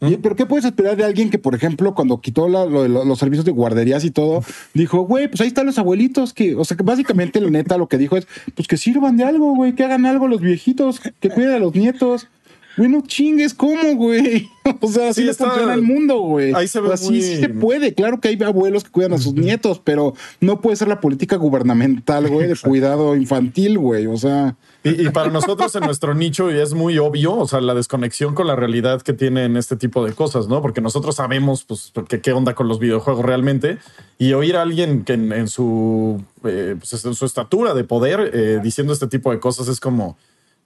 Pero 0.00 0.36
¿qué 0.36 0.46
puedes 0.46 0.64
esperar 0.64 0.96
de 0.96 1.04
alguien 1.04 1.30
que, 1.30 1.38
por 1.38 1.54
ejemplo, 1.54 1.94
cuando 1.94 2.20
quitó 2.20 2.48
los 2.48 3.18
servicios 3.18 3.44
de 3.44 3.52
guarderías 3.52 4.04
y 4.04 4.10
todo, 4.10 4.42
dijo, 4.74 5.02
güey, 5.02 5.28
pues 5.28 5.40
ahí 5.40 5.48
están 5.48 5.66
los 5.66 5.78
abuelitos, 5.78 6.32
que, 6.32 6.54
o 6.54 6.64
sea, 6.64 6.76
que 6.76 6.82
básicamente 6.82 7.40
la 7.40 7.50
neta 7.50 7.76
lo 7.76 7.88
que 7.88 7.98
dijo 7.98 8.16
es, 8.16 8.26
pues 8.54 8.68
que 8.68 8.76
sirvan 8.76 9.16
de 9.16 9.24
algo, 9.24 9.54
güey, 9.54 9.74
que 9.74 9.84
hagan 9.84 10.06
algo 10.06 10.28
los 10.28 10.40
viejitos, 10.40 11.00
que 11.00 11.30
cuiden 11.30 11.52
a 11.52 11.58
los 11.58 11.74
nietos. 11.74 12.28
Güey, 12.76 12.88
no 12.88 13.00
chingues, 13.00 13.54
¿cómo, 13.54 13.96
güey? 13.96 14.48
O 14.80 14.86
sea, 14.86 15.08
así 15.08 15.24
le 15.24 15.32
funciona 15.32 15.72
el 15.72 15.82
mundo, 15.82 16.20
güey. 16.20 16.52
Ahí 16.54 16.68
se 16.68 16.80
ve 16.80 16.92
así 16.92 17.22
sí 17.22 17.36
se 17.38 17.48
puede. 17.48 17.94
Claro 17.94 18.20
que 18.20 18.28
hay 18.28 18.40
abuelos 18.42 18.84
que 18.84 18.90
cuidan 18.90 19.14
a 19.14 19.18
sus 19.18 19.32
nietos, 19.32 19.80
pero 19.82 20.14
no 20.40 20.60
puede 20.60 20.76
ser 20.76 20.88
la 20.88 21.00
política 21.00 21.36
gubernamental, 21.36 22.28
güey, 22.28 22.48
de 22.48 22.54
cuidado 22.54 23.16
infantil, 23.16 23.78
güey. 23.78 24.06
O 24.06 24.16
sea. 24.18 24.56
Y, 24.88 25.08
para 25.10 25.30
nosotros 25.30 25.74
en 25.74 25.84
nuestro 25.84 26.14
nicho 26.14 26.50
es 26.50 26.74
muy 26.74 26.98
obvio, 26.98 27.36
o 27.36 27.48
sea, 27.48 27.60
la 27.60 27.74
desconexión 27.74 28.34
con 28.34 28.46
la 28.46 28.56
realidad 28.56 29.02
que 29.02 29.12
tienen 29.12 29.56
este 29.56 29.76
tipo 29.76 30.04
de 30.04 30.12
cosas, 30.12 30.48
¿no? 30.48 30.62
Porque 30.62 30.80
nosotros 30.80 31.16
sabemos, 31.16 31.64
pues, 31.64 31.92
qué 32.22 32.32
onda 32.32 32.54
con 32.54 32.68
los 32.68 32.78
videojuegos 32.78 33.24
realmente. 33.24 33.78
Y 34.18 34.32
oír 34.32 34.56
a 34.56 34.62
alguien 34.62 35.04
que 35.04 35.14
en, 35.14 35.48
su, 35.48 36.22
eh, 36.44 36.76
pues, 36.78 37.04
en 37.04 37.14
su 37.14 37.26
estatura 37.26 37.74
de 37.74 37.84
poder 37.84 38.30
eh, 38.32 38.60
diciendo 38.62 38.92
este 38.92 39.06
tipo 39.06 39.30
de 39.30 39.40
cosas 39.40 39.68
es 39.68 39.80
como 39.80 40.16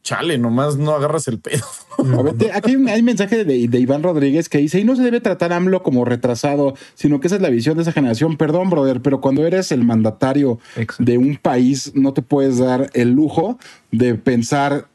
chale, 0.02 0.38
nomás 0.38 0.76
no 0.76 0.92
agarras 0.92 1.28
el 1.28 1.38
pedo. 1.38 1.64
aquí 2.54 2.76
hay 2.88 3.00
un 3.00 3.04
mensaje 3.04 3.44
de, 3.44 3.56
Iván 3.56 4.02
Rodríguez 4.02 4.48
que 4.48 4.58
dice, 4.58 4.80
y 4.80 4.84
no 4.84 4.96
se 4.96 5.02
debe 5.02 5.20
tratar 5.20 5.52
AMLO 5.52 5.82
como 5.82 6.04
retrasado, 6.04 6.74
sino 6.94 7.20
que 7.20 7.28
esa 7.28 7.36
es 7.36 7.42
la 7.42 7.50
visión 7.50 7.76
de 7.76 7.82
esa 7.82 7.92
generación. 7.92 8.36
Perdón, 8.36 8.70
brother, 8.70 9.00
pero 9.00 9.20
cuando 9.20 9.46
eres 9.46 9.72
el 9.72 9.84
mandatario 9.84 10.58
de 10.98 11.18
un 11.18 11.36
país, 11.36 11.92
no 11.94 12.12
te 12.12 12.22
puedes 12.22 12.58
dar 12.58 12.90
el 12.94 13.12
lujo 13.12 13.58
de 13.90 14.14
pensar 14.14 14.88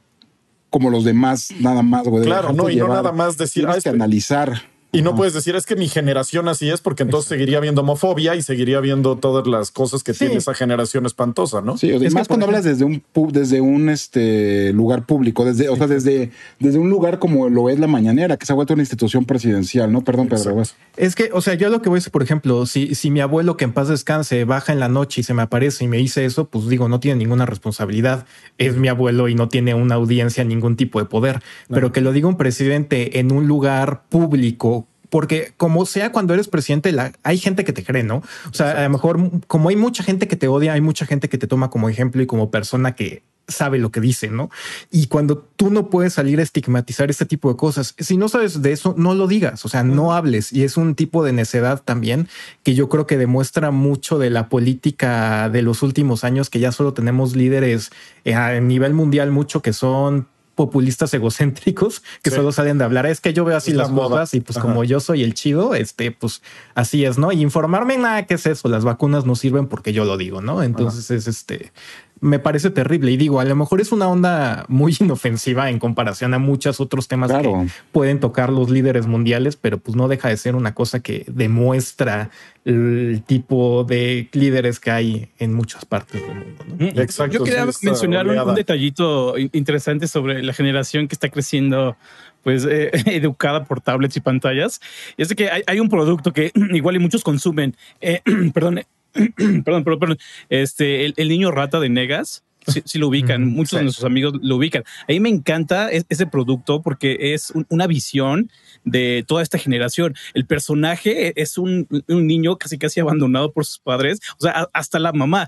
como 0.70 0.90
los 0.90 1.06
demás, 1.06 1.50
nada 1.60 1.82
más, 1.82 2.06
güey. 2.08 2.26
Claro, 2.26 2.52
no, 2.52 2.70
y 2.70 2.76
no 2.76 2.90
nada 2.90 3.12
más 3.12 3.38
decir... 3.38 3.66
Tienes 3.66 3.84
que 3.84 3.90
analizar. 3.90 4.64
Y 4.91 5.01
no 5.01 5.15
puedes 5.15 5.34
decir 5.34 5.56
es 5.56 5.65
que 5.65 5.75
mi 5.75 5.89
generación 5.89 6.48
así 6.48 6.70
es, 6.70 6.79
porque 6.79 7.03
entonces 7.03 7.27
seguiría 7.27 7.58
habiendo 7.58 7.82
homofobia 7.82 8.36
y 8.36 8.41
seguiría 8.41 8.79
viendo 8.79 9.17
todas 9.17 9.46
las 9.46 9.70
cosas 9.70 10.01
que 10.01 10.13
tiene 10.13 10.36
esa 10.36 10.53
generación 10.53 11.06
espantosa, 11.06 11.62
¿no? 11.62 11.77
Sí, 11.77 11.91
es 11.91 12.13
más 12.13 12.27
cuando 12.27 12.46
hablas 12.46 12.63
desde 12.63 12.86
un 12.86 13.03
desde 13.32 13.62
un 13.62 13.89
este 13.89 14.72
lugar 14.74 15.06
público, 15.06 15.44
desde, 15.44 15.70
o 15.70 15.75
sea, 15.75 15.88
desde, 15.88 16.32
desde 16.60 16.79
un 16.79 16.89
lugar 16.89 17.20
como 17.20 17.50
lo 17.50 17.70
es 17.70 17.79
la 17.79 17.88
mañanera, 17.88 18.38
que 18.38 18.46
se 18.46 18.53
ha 18.53 18.56
vuelto 18.56 18.74
una 18.74 18.82
institución 18.82 19.25
presidencial, 19.25 19.91
¿no? 19.91 20.03
Perdón, 20.03 20.29
Pedro. 20.29 20.63
Es 20.96 21.15
que, 21.15 21.29
o 21.34 21.41
sea, 21.41 21.56
yo 21.56 21.70
lo 21.70 21.82
que 21.82 21.89
voy 21.89 21.98
a 21.98 22.00
decir, 22.00 22.12
por 22.12 22.24
ejemplo, 22.24 22.65
si, 22.65 22.96
si 22.96 23.12
mi 23.12 23.20
abuelo 23.20 23.58
que 23.58 23.65
en 23.65 23.74
paz 23.74 23.89
descanse 23.89 24.46
baja 24.46 24.72
en 24.72 24.79
la 24.79 24.89
noche 24.89 25.22
y 25.22 25.24
se 25.24 25.34
me 25.34 25.41
aparece 25.41 25.84
y 25.84 25.88
me 25.88 25.98
dice 25.98 26.25
eso, 26.25 26.46
pues 26.46 26.67
digo, 26.67 26.88
no 26.88 27.00
tiene 27.00 27.17
ninguna 27.17 27.46
responsabilidad. 27.46 28.25
Es 28.58 28.77
mi 28.77 28.88
abuelo 28.88 29.27
y 29.27 29.36
no 29.36 29.50
tiene 29.50 29.74
una 29.74 29.96
audiencia, 29.96 30.44
ningún 30.44 30.75
tipo 30.75 31.00
de 31.00 31.06
poder. 31.06 31.41
Pero 31.70 31.91
que 31.91 32.01
lo 32.01 32.13
diga 32.13 32.27
un 32.27 32.38
presidente 32.38 33.20
en 33.20 33.32
un 33.32 33.48
lugar 33.48 34.03
público 34.10 34.87
porque 35.10 35.54
como 35.58 35.86
sea 35.86 36.12
cuando 36.12 36.34
eres 36.34 36.48
presidente, 36.48 36.92
la, 36.92 37.14
hay 37.24 37.38
gente 37.38 37.64
que 37.64 37.74
te 37.74 37.84
cree, 37.84 38.04
¿no? 38.04 38.18
O 38.50 38.54
sea, 38.54 38.72
a 38.72 38.84
lo 38.84 38.90
mejor 38.90 39.20
como 39.48 39.70
hay 39.70 39.76
mucha 39.76 40.04
gente 40.04 40.28
que 40.28 40.36
te 40.36 40.48
odia, 40.48 40.74
hay 40.74 40.82
mucha 40.82 41.06
gente 41.06 41.30
que 41.30 41.38
te 41.38 41.48
toma 41.48 41.70
como 41.70 41.90
ejemplo 41.90 42.22
y 42.22 42.28
como 42.28 42.52
persona 42.52 42.96
que 42.96 43.24
sabe 43.48 43.80
lo 43.80 43.92
que 43.92 44.02
dice, 44.02 44.30
¿no? 44.30 44.50
Y 44.92 45.08
cuando 45.08 45.38
tú 45.38 45.72
no 45.72 45.90
puedes 45.90 46.14
salir 46.14 46.40
a 46.40 46.44
estigmatizar 46.44 47.10
este 47.10 47.26
tipo 47.26 47.50
de 47.50 47.56
cosas, 47.56 47.96
si 47.98 48.18
no 48.18 48.28
sabes 48.28 48.62
de 48.62 48.74
eso, 48.74 48.94
no 48.98 49.16
lo 49.16 49.28
digas, 49.28 49.64
o 49.66 49.70
sea, 49.70 49.84
no 49.84 50.14
hables. 50.14 50.52
Y 50.52 50.64
es 50.64 50.78
un 50.78 50.96
tipo 50.96 51.24
de 51.24 51.32
necedad 51.32 51.82
también 51.84 52.28
que 52.64 52.76
yo 52.76 52.90
creo 52.90 53.08
que 53.08 53.18
demuestra 53.18 53.72
mucho 53.72 54.20
de 54.20 54.30
la 54.30 54.50
política 54.50 55.50
de 55.50 55.62
los 55.62 55.82
últimos 55.82 56.24
años, 56.24 56.50
que 56.50 56.60
ya 56.60 56.72
solo 56.72 56.94
tenemos 56.94 57.36
líderes 57.36 57.90
eh, 58.26 58.34
a 58.34 58.60
nivel 58.60 58.94
mundial 58.94 59.32
mucho 59.32 59.62
que 59.62 59.74
son 59.74 60.28
populistas 60.58 61.14
egocéntricos 61.14 62.04
que 62.24 62.32
solo 62.32 62.52
salen 62.52 62.80
de 62.80 62.84
hablar. 62.84 63.06
Es 63.06 63.22
que 63.22 63.32
yo 63.32 63.46
veo 63.46 63.56
así 63.56 63.72
las 63.72 63.90
cosas 63.90 64.34
y 64.34 64.42
pues 64.42 64.58
como 64.58 64.84
yo 64.84 65.00
soy 65.00 65.24
el 65.24 65.36
chido, 65.36 65.76
este, 65.76 66.12
pues 66.12 66.42
así 66.76 67.06
es, 67.06 67.18
¿no? 67.18 67.32
Y 67.32 67.42
informarme 67.42 67.98
nada 67.98 68.26
que 68.26 68.34
es 68.34 68.46
eso. 68.48 68.68
Las 68.68 68.84
vacunas 68.84 69.26
no 69.26 69.36
sirven 69.36 69.68
porque 69.68 69.94
yo 69.94 70.04
lo 70.04 70.18
digo, 70.18 70.42
¿no? 70.42 70.64
Entonces 70.64 71.12
es 71.12 71.28
este, 71.28 71.72
me 72.19 72.39
parece 72.39 72.69
terrible. 72.69 73.12
Y 73.12 73.17
digo, 73.17 73.39
a 73.39 73.45
lo 73.45 73.55
mejor 73.55 73.81
es 73.81 73.91
una 73.91 74.07
onda 74.07 74.65
muy 74.67 74.95
inofensiva 75.00 75.69
en 75.69 75.79
comparación 75.79 76.33
a 76.33 76.39
muchos 76.39 76.79
otros 76.79 77.07
temas 77.07 77.31
que 77.31 77.67
pueden 77.91 78.19
tocar 78.19 78.51
los 78.51 78.69
líderes 78.69 79.07
mundiales, 79.07 79.55
pero 79.55 79.77
pues 79.77 79.95
no 79.95 80.07
deja 80.07 80.29
de 80.29 80.38
ser 80.38 80.55
una 80.55 80.74
cosa 80.74 81.00
que 81.00 81.25
demuestra 81.27 82.29
el 82.65 83.24
tipo 83.25 83.86
de 83.86 84.29
líderes 84.33 84.79
que 84.79 84.91
hay 84.91 85.29
en 85.39 85.53
muchas 85.53 85.86
partes 85.86 86.21
del 86.21 86.36
mundo. 86.36 86.65
Mm, 86.79 87.00
exacto. 87.00 87.38
Yo 87.38 87.43
quería 87.43 87.65
mencionar 87.65 88.27
un, 88.27 88.55
detallito 88.55 89.38
interesante 89.38 90.07
sobre 90.07 90.43
la 90.43 90.53
generación 90.53 91.07
que 91.07 91.15
está 91.15 91.29
creciendo 91.29 91.95
pues 92.43 92.65
eh, 92.65 92.91
educada 93.07 93.65
por 93.65 93.81
tablets 93.81 94.17
y 94.17 94.21
pantallas. 94.21 94.81
Y 95.17 95.21
es 95.21 95.33
que 95.33 95.50
hay, 95.65 95.79
un 95.79 95.89
producto 95.89 96.33
que 96.33 96.51
igual 96.74 96.95
y 96.95 97.00
muchos 97.00 97.24
consumen, 97.24 97.75
eh, 98.01 98.21
perdón, 98.53 98.81
perdón, 99.65 99.83
perdón, 99.83 100.00
perdón, 100.00 100.17
este, 100.50 101.05
el, 101.05 101.29
niño 101.29 101.51
rata 101.51 101.79
de 101.79 101.89
Negas. 101.89 102.43
Si 102.67 102.97
lo 102.97 103.07
ubican, 103.07 103.45
muchos 103.47 103.79
de 103.79 103.83
nuestros 103.83 104.05
amigos 104.05 104.33
lo 104.41 104.57
ubican. 104.57 104.83
A 105.03 105.12
mí 105.12 105.19
me 105.19 105.29
encanta 105.29 105.89
ese 105.89 106.27
producto 106.27 106.81
porque 106.81 107.33
es 107.33 107.53
una 107.69 107.88
visión 107.88 108.51
de 108.83 109.24
toda 109.27 109.43
esta 109.43 109.57
generación. 109.57 110.15
El 110.33 110.45
personaje 110.45 111.39
es 111.41 111.57
un, 111.57 111.88
niño 112.07 112.57
casi 112.57 112.77
casi 112.77 113.00
abandonado 113.00 113.51
por 113.51 113.65
sus 113.65 113.79
padres, 113.79 114.19
o 114.39 114.43
sea, 114.43 114.67
hasta 114.74 115.00
la 115.00 115.13
mamá. 115.13 115.47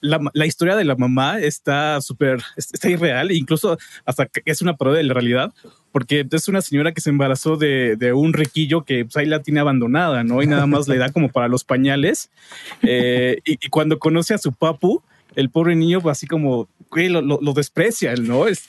La, 0.00 0.46
historia 0.46 0.76
de 0.76 0.84
la 0.84 0.96
mamá 0.96 1.38
está 1.40 2.00
súper, 2.00 2.42
está 2.56 2.90
irreal, 2.90 3.32
incluso 3.32 3.78
hasta 4.04 4.26
que 4.26 4.42
es 4.44 4.62
una 4.62 4.76
parodia 4.76 4.98
de 4.98 5.04
la 5.04 5.14
realidad, 5.14 5.52
porque 5.92 6.26
es 6.30 6.48
una 6.48 6.60
señora 6.60 6.92
que 6.92 7.00
se 7.00 7.10
embarazó 7.10 7.56
de, 7.56 8.12
un 8.14 8.32
riquillo 8.32 8.84
que 8.84 9.04
pues, 9.04 9.16
ahí 9.16 9.26
la 9.26 9.42
tiene 9.42 9.60
abandonada, 9.60 10.24
¿no? 10.24 10.42
Y 10.42 10.46
nada 10.46 10.66
más 10.66 10.88
le 10.88 10.98
da 10.98 11.10
como 11.10 11.30
para 11.30 11.48
los 11.48 11.64
pañales. 11.64 12.30
Eh, 12.88 13.40
y, 13.44 13.56
cuando 13.68 13.98
conoce 13.98 14.34
a 14.34 14.38
su 14.38 14.52
papu, 14.52 15.02
el 15.36 15.50
pobre 15.50 15.76
niño 15.76 16.00
pues, 16.00 16.18
así 16.18 16.26
como 16.26 16.68
lo, 16.92 17.20
lo, 17.20 17.52
desprecia, 17.52 18.14
¿no? 18.16 18.48
Es 18.48 18.66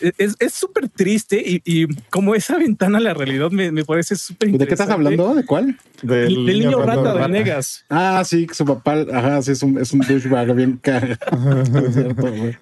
súper 0.52 0.86
es, 0.86 0.92
triste 0.92 1.42
y, 1.44 1.88
como 2.10 2.36
esa 2.36 2.58
ventana 2.58 3.00
a 3.00 3.02
la 3.02 3.14
realidad 3.14 3.50
me, 3.52 3.72
me 3.72 3.86
parece 3.86 4.16
súper 4.16 4.52
¿De 4.52 4.68
qué 4.68 4.74
estás 4.74 4.90
hablando? 4.90 5.34
¿De 5.34 5.46
cuál? 5.46 5.80
Del, 6.04 6.46
niño, 6.46 6.84
rata, 6.84 7.16
de 7.16 7.28
Negas. 7.30 7.86
Ah, 7.90 8.22
sí, 8.26 8.48
su 8.52 8.66
papá, 8.66 9.06
ajá, 9.12 9.42
sí, 9.42 9.54
es 9.54 9.64
un, 9.64 9.80
es 9.80 9.92
un 9.94 10.02
douchebag 10.02 10.54
bien 10.54 10.78
caro. 10.78 11.16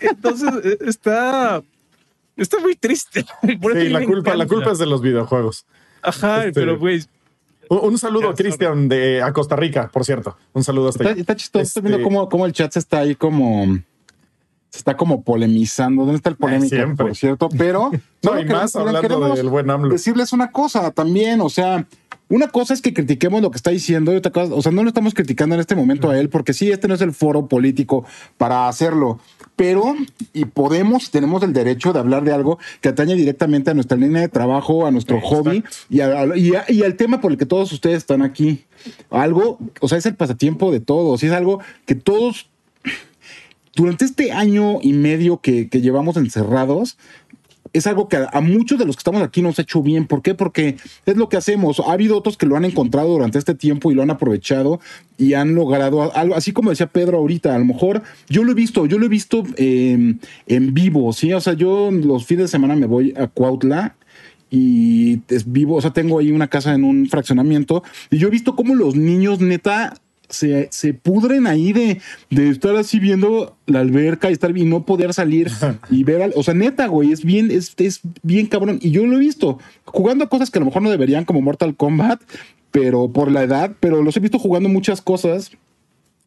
Entonces 0.00 0.50
e, 0.64 0.78
está 0.88 1.62
Está 2.36 2.58
muy 2.60 2.74
triste. 2.74 3.24
sí, 3.42 3.88
la 3.88 4.04
culpa, 4.04 4.34
la 4.34 4.46
culpa 4.46 4.72
es 4.72 4.78
de 4.78 4.86
los 4.86 5.00
videojuegos. 5.02 5.66
Ajá, 6.02 6.46
este, 6.46 6.60
pero 6.60 6.78
güey. 6.78 7.02
Un, 7.68 7.98
saludo 7.98 8.30
a 8.30 8.34
Cristian 8.34 8.88
de 8.88 9.22
a 9.22 9.32
Costa 9.32 9.56
Rica, 9.56 9.90
por 9.92 10.04
cierto. 10.04 10.36
Un 10.52 10.64
saludo 10.64 10.88
hasta 10.88 11.04
está, 11.04 11.20
está 11.20 11.36
chistoso. 11.36 11.62
Estoy 11.62 11.82
viendo 11.82 11.98
este, 11.98 12.28
cómo, 12.30 12.46
el 12.46 12.52
chat 12.52 12.72
se 12.72 12.78
está 12.78 13.00
ahí 13.00 13.14
como 13.14 13.78
se 14.70 14.78
está 14.78 14.96
como 14.96 15.22
polemizando. 15.22 16.02
¿Dónde 16.02 16.16
está 16.16 16.30
el 16.30 16.36
polémico, 16.36 16.76
por 16.96 17.14
cierto? 17.14 17.48
Pero 17.56 17.90
no, 18.22 18.32
hay 18.32 18.44
más 18.44 18.74
hablando 18.74 19.34
del 19.34 19.48
buen 19.48 19.70
AMLO. 19.70 19.90
Decirles 19.90 20.32
una 20.32 20.50
cosa 20.50 20.90
también, 20.90 21.40
o 21.40 21.48
sea, 21.48 21.86
una 22.28 22.48
cosa 22.48 22.72
es 22.72 22.80
que 22.80 22.94
critiquemos 22.94 23.42
lo 23.42 23.50
que 23.50 23.56
está 23.56 23.70
diciendo 23.70 24.12
y 24.12 24.16
otra 24.16 24.32
cosa, 24.32 24.54
o 24.54 24.62
sea, 24.62 24.72
no 24.72 24.82
lo 24.82 24.88
estamos 24.88 25.12
criticando 25.14 25.54
en 25.54 25.60
este 25.60 25.74
momento 25.74 26.10
a 26.10 26.18
él, 26.18 26.30
porque 26.30 26.54
sí, 26.54 26.70
este 26.70 26.88
no 26.88 26.94
es 26.94 27.00
el 27.02 27.12
foro 27.12 27.48
político 27.48 28.04
para 28.38 28.68
hacerlo, 28.68 29.20
pero 29.56 29.94
y 30.32 30.46
podemos, 30.46 31.10
tenemos 31.10 31.42
el 31.42 31.52
derecho 31.52 31.92
de 31.92 31.98
hablar 31.98 32.24
de 32.24 32.32
algo 32.32 32.58
que 32.80 32.88
atañe 32.88 33.14
directamente 33.14 33.70
a 33.70 33.74
nuestra 33.74 33.96
línea 33.96 34.22
de 34.22 34.28
trabajo, 34.28 34.86
a 34.86 34.90
nuestro 34.90 35.20
hobby 35.20 35.62
y, 35.90 36.00
y, 36.00 36.82
al 36.82 36.96
tema 36.96 37.20
por 37.20 37.32
el 37.32 37.38
que 37.38 37.46
todos 37.46 37.70
ustedes 37.72 37.98
están 37.98 38.22
aquí. 38.22 38.64
Algo, 39.10 39.58
o 39.80 39.88
sea, 39.88 39.98
es 39.98 40.06
el 40.06 40.14
pasatiempo 40.14 40.72
de 40.72 40.80
todos, 40.80 41.22
y 41.22 41.26
es 41.26 41.32
algo 41.32 41.60
que 41.86 41.94
todos 41.94 42.48
durante 43.76 44.04
este 44.04 44.32
año 44.32 44.78
y 44.80 44.92
medio 44.92 45.40
que, 45.40 45.68
que 45.68 45.80
llevamos 45.80 46.16
encerrados, 46.16 46.96
es 47.74 47.88
algo 47.88 48.08
que 48.08 48.16
a, 48.16 48.40
muchos 48.40 48.78
de 48.78 48.86
los 48.86 48.96
que 48.96 49.00
estamos 49.00 49.20
aquí 49.20 49.42
nos 49.42 49.58
ha 49.58 49.62
hecho 49.62 49.82
bien. 49.82 50.06
¿Por 50.06 50.22
qué? 50.22 50.34
Porque 50.34 50.76
es 51.04 51.16
lo 51.16 51.28
que 51.28 51.36
hacemos. 51.36 51.80
Ha 51.80 51.92
habido 51.92 52.16
otros 52.16 52.36
que 52.36 52.46
lo 52.46 52.56
han 52.56 52.64
encontrado 52.64 53.08
durante 53.08 53.36
este 53.38 53.54
tiempo 53.54 53.90
y 53.90 53.94
lo 53.94 54.02
han 54.02 54.10
aprovechado 54.10 54.80
y 55.18 55.34
han 55.34 55.54
logrado 55.56 56.14
algo, 56.16 56.36
así 56.36 56.52
como 56.52 56.70
decía 56.70 56.86
Pedro 56.86 57.18
ahorita, 57.18 57.54
a 57.54 57.58
lo 57.58 57.64
mejor 57.64 58.02
yo 58.28 58.44
lo 58.44 58.52
he 58.52 58.54
visto, 58.54 58.86
yo 58.86 58.98
lo 58.98 59.06
he 59.06 59.08
visto 59.08 59.42
em, 59.56 60.18
en 60.46 60.72
vivo, 60.72 61.12
¿sí? 61.12 61.32
O 61.32 61.40
sea, 61.40 61.54
yo 61.54 61.90
los 61.90 62.26
fines 62.26 62.44
de 62.44 62.48
semana 62.48 62.76
me 62.76 62.86
voy 62.86 63.12
a 63.16 63.26
Cuautla 63.26 63.96
y 64.50 65.20
es 65.28 65.50
vivo, 65.50 65.74
o 65.76 65.80
sea, 65.80 65.92
tengo 65.92 66.20
ahí 66.20 66.30
una 66.30 66.46
casa 66.46 66.74
en 66.74 66.84
un 66.84 67.08
fraccionamiento 67.08 67.82
y 68.10 68.18
yo 68.18 68.28
he 68.28 68.30
visto 68.30 68.54
cómo 68.54 68.76
los 68.76 68.94
niños 68.94 69.40
neta 69.40 69.94
se, 70.28 70.68
se 70.70 70.94
pudren 70.94 71.46
ahí 71.46 71.72
de, 71.72 72.00
de, 72.30 72.50
estar 72.50 72.76
así 72.76 72.98
viendo 72.98 73.56
la 73.66 73.80
alberca 73.80 74.30
y 74.30 74.32
estar 74.32 74.56
y 74.56 74.64
no 74.64 74.84
poder 74.84 75.12
salir 75.14 75.50
y 75.90 76.04
ver, 76.04 76.32
o 76.36 76.42
sea, 76.42 76.54
neta, 76.54 76.86
güey, 76.86 77.12
es 77.12 77.24
bien, 77.24 77.50
es, 77.50 77.74
es 77.78 78.00
bien 78.22 78.46
cabrón. 78.46 78.78
Y 78.82 78.90
yo 78.90 79.06
lo 79.06 79.16
he 79.16 79.20
visto 79.20 79.58
jugando 79.84 80.24
a 80.24 80.28
cosas 80.28 80.50
que 80.50 80.58
a 80.58 80.60
lo 80.60 80.66
mejor 80.66 80.82
no 80.82 80.90
deberían, 80.90 81.24
como 81.24 81.40
Mortal 81.40 81.76
Kombat, 81.76 82.20
pero 82.70 83.08
por 83.08 83.30
la 83.30 83.42
edad, 83.42 83.72
pero 83.80 84.02
los 84.02 84.16
he 84.16 84.20
visto 84.20 84.38
jugando 84.38 84.68
muchas 84.68 85.00
cosas. 85.00 85.52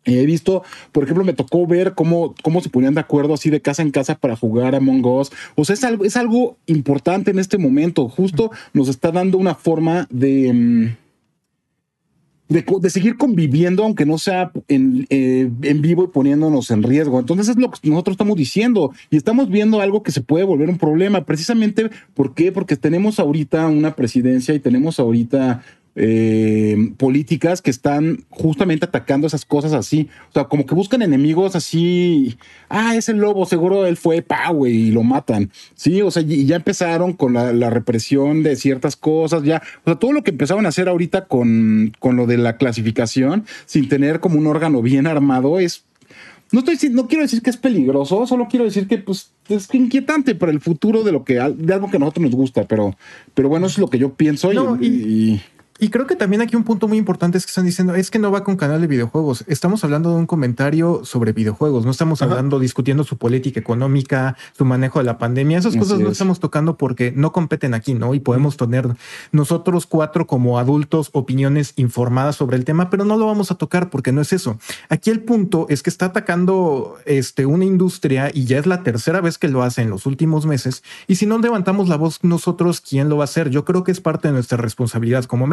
He 0.05 0.25
visto, 0.25 0.63
por 0.93 1.03
ejemplo, 1.03 1.25
me 1.25 1.33
tocó 1.33 1.67
ver 1.67 1.93
cómo, 1.93 2.33
cómo 2.41 2.61
se 2.61 2.69
ponían 2.69 2.93
de 2.93 3.01
acuerdo 3.01 3.33
así 3.33 3.49
de 3.49 3.61
casa 3.61 3.81
en 3.81 3.91
casa 3.91 4.15
para 4.15 4.37
jugar 4.37 4.73
a 4.73 4.77
Among 4.77 5.05
Us. 5.05 5.31
O 5.55 5.65
sea, 5.65 5.73
es 5.73 5.83
algo, 5.83 6.05
es 6.05 6.15
algo 6.15 6.55
importante 6.65 7.31
en 7.31 7.39
este 7.39 7.57
momento. 7.57 8.07
Justo 8.07 8.49
nos 8.71 8.87
está 8.87 9.11
dando 9.11 9.37
una 9.37 9.55
forma 9.55 10.07
de. 10.09 10.95
Mm, 12.49 12.79
de, 12.81 12.89
seguir 12.89 13.17
conviviendo, 13.17 13.83
aunque 13.83 14.05
no 14.05 14.17
sea 14.17 14.51
en, 14.67 15.05
eh, 15.09 15.49
en, 15.61 15.81
vivo 15.81 16.05
y 16.05 16.07
poniéndonos 16.07 16.71
en 16.71 16.83
riesgo. 16.83 17.19
Entonces 17.19 17.49
es 17.49 17.57
lo 17.57 17.71
que 17.71 17.89
nosotros 17.89 18.13
estamos 18.13 18.37
diciendo 18.37 18.91
y 19.09 19.17
estamos 19.17 19.49
viendo 19.49 19.81
algo 19.81 20.03
que 20.03 20.11
se 20.11 20.21
puede 20.21 20.43
volver 20.43 20.69
un 20.69 20.77
problema. 20.77 21.25
Precisamente, 21.25 21.89
¿por 22.13 22.33
qué? 22.33 22.51
Porque 22.51 22.75
tenemos 22.75 23.19
ahorita 23.19 23.67
una 23.67 23.95
presidencia 23.95 24.53
y 24.53 24.59
tenemos 24.59 24.99
ahorita 24.99 25.63
eh, 25.99 26.93
políticas 26.97 27.63
que 27.63 27.71
están 27.71 28.23
justamente 28.29 28.85
atacando 28.85 29.25
esas 29.25 29.45
cosas 29.45 29.73
así. 29.73 30.09
O 30.29 30.33
sea, 30.33 30.43
como 30.43 30.67
que 30.67 30.75
buscan 30.75 31.01
enemigos 31.01 31.55
así. 31.55 32.37
Ah, 32.69 32.95
es 32.95 33.09
el 33.09 33.17
lobo, 33.17 33.47
seguro 33.47 33.87
él 33.87 33.97
fue 33.97 34.21
pa, 34.21 34.51
güey, 34.51 34.73
y 34.75 34.91
lo 34.91 35.01
matan. 35.01 35.51
Sí, 35.73 36.03
o 36.03 36.11
sea, 36.11 36.21
y 36.21 36.45
ya 36.45 36.57
empezaron 36.57 37.13
con 37.13 37.33
la, 37.33 37.69
represión 37.71 38.43
de 38.43 38.55
ciertas 38.55 38.95
cosas, 38.95 39.41
ya. 39.43 39.63
O 39.83 39.85
sea, 39.85 39.95
todo 39.95 40.13
lo 40.13 40.23
que 40.23 40.31
empezaron 40.31 40.67
a 40.67 40.69
hacer 40.69 40.87
ahorita 40.87 41.25
con, 41.25 41.93
con 41.99 42.15
lo 42.15 42.27
de 42.27 42.37
la 42.37 42.57
clasificación, 42.57 43.45
sin 43.65 43.89
tener 43.89 44.19
como 44.19 44.37
un 44.37 44.45
órgano 44.45 44.83
bien 44.83 45.07
armado, 45.07 45.59
es 45.59 45.83
no 46.51 46.59
estoy 46.59 46.89
no 46.91 47.07
quiero 47.07 47.23
decir 47.23 47.41
que 47.41 47.49
es 47.49 47.57
peligroso, 47.57 48.25
solo 48.25 48.47
quiero 48.49 48.65
decir 48.65 48.87
que 48.87 48.99
pues 48.99 49.31
es 49.49 49.73
inquietante 49.73 50.35
para 50.35 50.51
el 50.51 50.61
futuro 50.61 51.03
de 51.03 51.11
lo 51.11 51.25
que 51.25 51.33
de 51.33 51.73
algo 51.73 51.89
que 51.89 51.97
a 51.97 51.99
nosotros 51.99 52.23
nos 52.23 52.35
gusta, 52.35 52.65
pero 52.65 52.95
pero 53.33 53.49
bueno, 53.49 53.65
eso 53.65 53.73
es 53.73 53.79
lo 53.79 53.89
que 53.89 53.99
yo 53.99 54.13
pienso 54.13 54.53
y, 54.53 54.85
Y 54.85 55.41
creo 55.89 56.07
que 56.07 56.15
también 56.15 56.41
aquí 56.41 56.55
un 56.55 56.63
punto 56.63 56.87
muy 56.87 56.97
importante 56.97 57.37
es 57.37 57.45
que 57.45 57.49
están 57.49 57.65
diciendo, 57.65 57.93
es 57.95 58.09
que 58.09 58.19
no 58.19 58.31
va 58.31 58.43
con 58.43 58.57
canal 58.57 58.81
de 58.81 58.87
videojuegos. 58.87 59.43
Estamos 59.47 59.83
hablando 59.83 60.09
de 60.09 60.15
un 60.17 60.25
comentario 60.25 61.01
sobre 61.03 61.33
videojuegos, 61.33 61.85
no 61.85 61.91
estamos 61.91 62.21
hablando, 62.21 62.59
discutiendo 62.59 63.03
su 63.03 63.17
política 63.17 63.59
económica, 63.59 64.35
su 64.57 64.65
manejo 64.65 64.99
de 64.99 65.05
la 65.05 65.17
pandemia. 65.17 65.59
Esas 65.59 65.75
cosas 65.75 65.99
no 65.99 66.09
estamos 66.09 66.39
tocando 66.39 66.77
porque 66.77 67.11
no 67.15 67.31
competen 67.31 67.73
aquí, 67.73 67.93
¿no? 67.93 68.13
Y 68.13 68.19
podemos 68.19 68.57
tener 68.57 68.95
nosotros 69.31 69.85
cuatro 69.85 70.25
como 70.25 70.57
adultos 70.59 71.09
opiniones 71.13 71.73
informadas 71.75 72.35
sobre 72.35 72.57
el 72.57 72.65
tema, 72.65 72.89
pero 72.89 73.05
no 73.05 73.17
lo 73.17 73.25
vamos 73.25 73.51
a 73.51 73.55
tocar 73.55 73.89
porque 73.89 74.11
no 74.11 74.21
es 74.21 74.33
eso. 74.33 74.57
Aquí 74.89 75.09
el 75.09 75.21
punto 75.21 75.67
es 75.69 75.83
que 75.83 75.89
está 75.89 76.07
atacando 76.07 76.97
este, 77.05 77.45
una 77.45 77.65
industria 77.65 78.31
y 78.33 78.45
ya 78.45 78.57
es 78.57 78.65
la 78.65 78.83
tercera 78.83 79.21
vez 79.21 79.37
que 79.37 79.47
lo 79.47 79.63
hace 79.63 79.81
en 79.81 79.89
los 79.89 80.05
últimos 80.05 80.45
meses. 80.45 80.83
Y 81.07 81.15
si 81.15 81.25
no 81.25 81.37
levantamos 81.37 81.89
la 81.89 81.97
voz 81.97 82.23
nosotros, 82.23 82.81
¿quién 82.81 83.09
lo 83.09 83.17
va 83.17 83.23
a 83.23 83.25
hacer? 83.25 83.49
Yo 83.49 83.65
creo 83.65 83.83
que 83.83 83.91
es 83.91 84.01
parte 84.01 84.27
de 84.27 84.33
nuestra 84.33 84.57
responsabilidad 84.57 85.25
como 85.25 85.47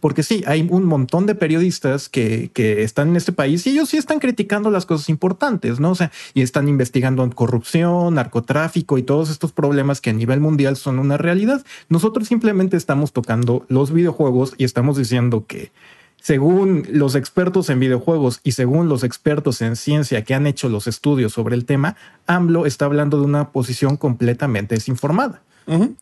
Porque 0.00 0.22
sí, 0.22 0.42
hay 0.46 0.66
un 0.70 0.84
montón 0.84 1.26
de 1.26 1.34
periodistas 1.34 2.08
que, 2.08 2.50
que 2.54 2.82
están 2.82 3.08
en 3.08 3.16
este 3.16 3.32
país 3.32 3.66
y 3.66 3.70
ellos 3.70 3.88
sí 3.88 3.96
están 3.96 4.20
criticando 4.20 4.70
las 4.70 4.86
cosas 4.86 5.08
importantes, 5.08 5.80
¿no? 5.80 5.90
O 5.90 5.94
sea, 5.94 6.12
y 6.34 6.42
están 6.42 6.68
investigando 6.68 7.22
corrupción, 7.30 8.14
narcotráfico 8.14 8.98
y 8.98 9.02
todos 9.02 9.30
estos 9.30 9.52
problemas 9.52 10.00
que 10.00 10.10
a 10.10 10.12
nivel 10.12 10.40
mundial 10.40 10.76
son 10.76 10.98
una 10.98 11.16
realidad. 11.16 11.64
Nosotros 11.88 12.28
simplemente 12.28 12.76
estamos 12.76 13.12
tocando 13.12 13.64
los 13.68 13.92
videojuegos 13.92 14.54
y 14.58 14.64
estamos 14.64 14.96
diciendo 14.96 15.44
que 15.46 15.72
según 16.20 16.84
los 16.90 17.14
expertos 17.14 17.70
en 17.70 17.78
videojuegos 17.78 18.40
y 18.42 18.52
según 18.52 18.88
los 18.88 19.04
expertos 19.04 19.62
en 19.62 19.76
ciencia 19.76 20.24
que 20.24 20.34
han 20.34 20.46
hecho 20.46 20.68
los 20.68 20.86
estudios 20.86 21.32
sobre 21.32 21.54
el 21.54 21.64
tema, 21.64 21.96
AMLO 22.26 22.66
está 22.66 22.86
hablando 22.86 23.18
de 23.18 23.24
una 23.24 23.50
posición 23.50 23.96
completamente 23.96 24.74
desinformada. 24.74 25.42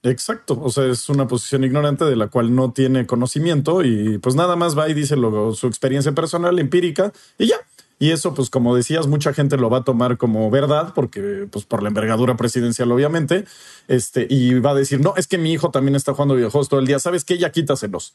Exacto, 0.02 0.60
o 0.62 0.70
sea, 0.70 0.84
es 0.84 1.08
una 1.08 1.26
posición 1.26 1.64
ignorante 1.64 2.04
de 2.04 2.16
la 2.16 2.28
cual 2.28 2.54
no 2.54 2.72
tiene 2.72 3.06
conocimiento 3.06 3.82
y 3.82 4.18
pues 4.18 4.34
nada 4.34 4.56
más 4.56 4.78
va 4.78 4.88
y 4.90 4.94
dice 4.94 5.16
lo, 5.16 5.54
su 5.54 5.66
experiencia 5.66 6.12
personal, 6.12 6.58
empírica 6.58 7.12
y 7.38 7.46
ya. 7.46 7.56
Y 7.98 8.10
eso, 8.10 8.34
pues 8.34 8.50
como 8.50 8.74
decías, 8.74 9.06
mucha 9.06 9.32
gente 9.32 9.56
lo 9.56 9.70
va 9.70 9.78
a 9.78 9.84
tomar 9.84 10.18
como 10.18 10.50
verdad, 10.50 10.92
porque 10.94 11.46
pues 11.50 11.64
por 11.64 11.82
la 11.82 11.88
envergadura 11.88 12.36
presidencial, 12.36 12.90
obviamente, 12.90 13.44
este, 13.88 14.26
y 14.28 14.58
va 14.58 14.72
a 14.72 14.74
decir, 14.74 15.00
no, 15.00 15.14
es 15.16 15.26
que 15.26 15.38
mi 15.38 15.52
hijo 15.52 15.70
también 15.70 15.94
está 15.94 16.12
jugando 16.12 16.34
videojuegos 16.34 16.68
todo 16.68 16.80
el 16.80 16.86
día, 16.86 16.98
¿sabes 16.98 17.24
qué? 17.24 17.38
Ya 17.38 17.50
quítaselos. 17.50 18.12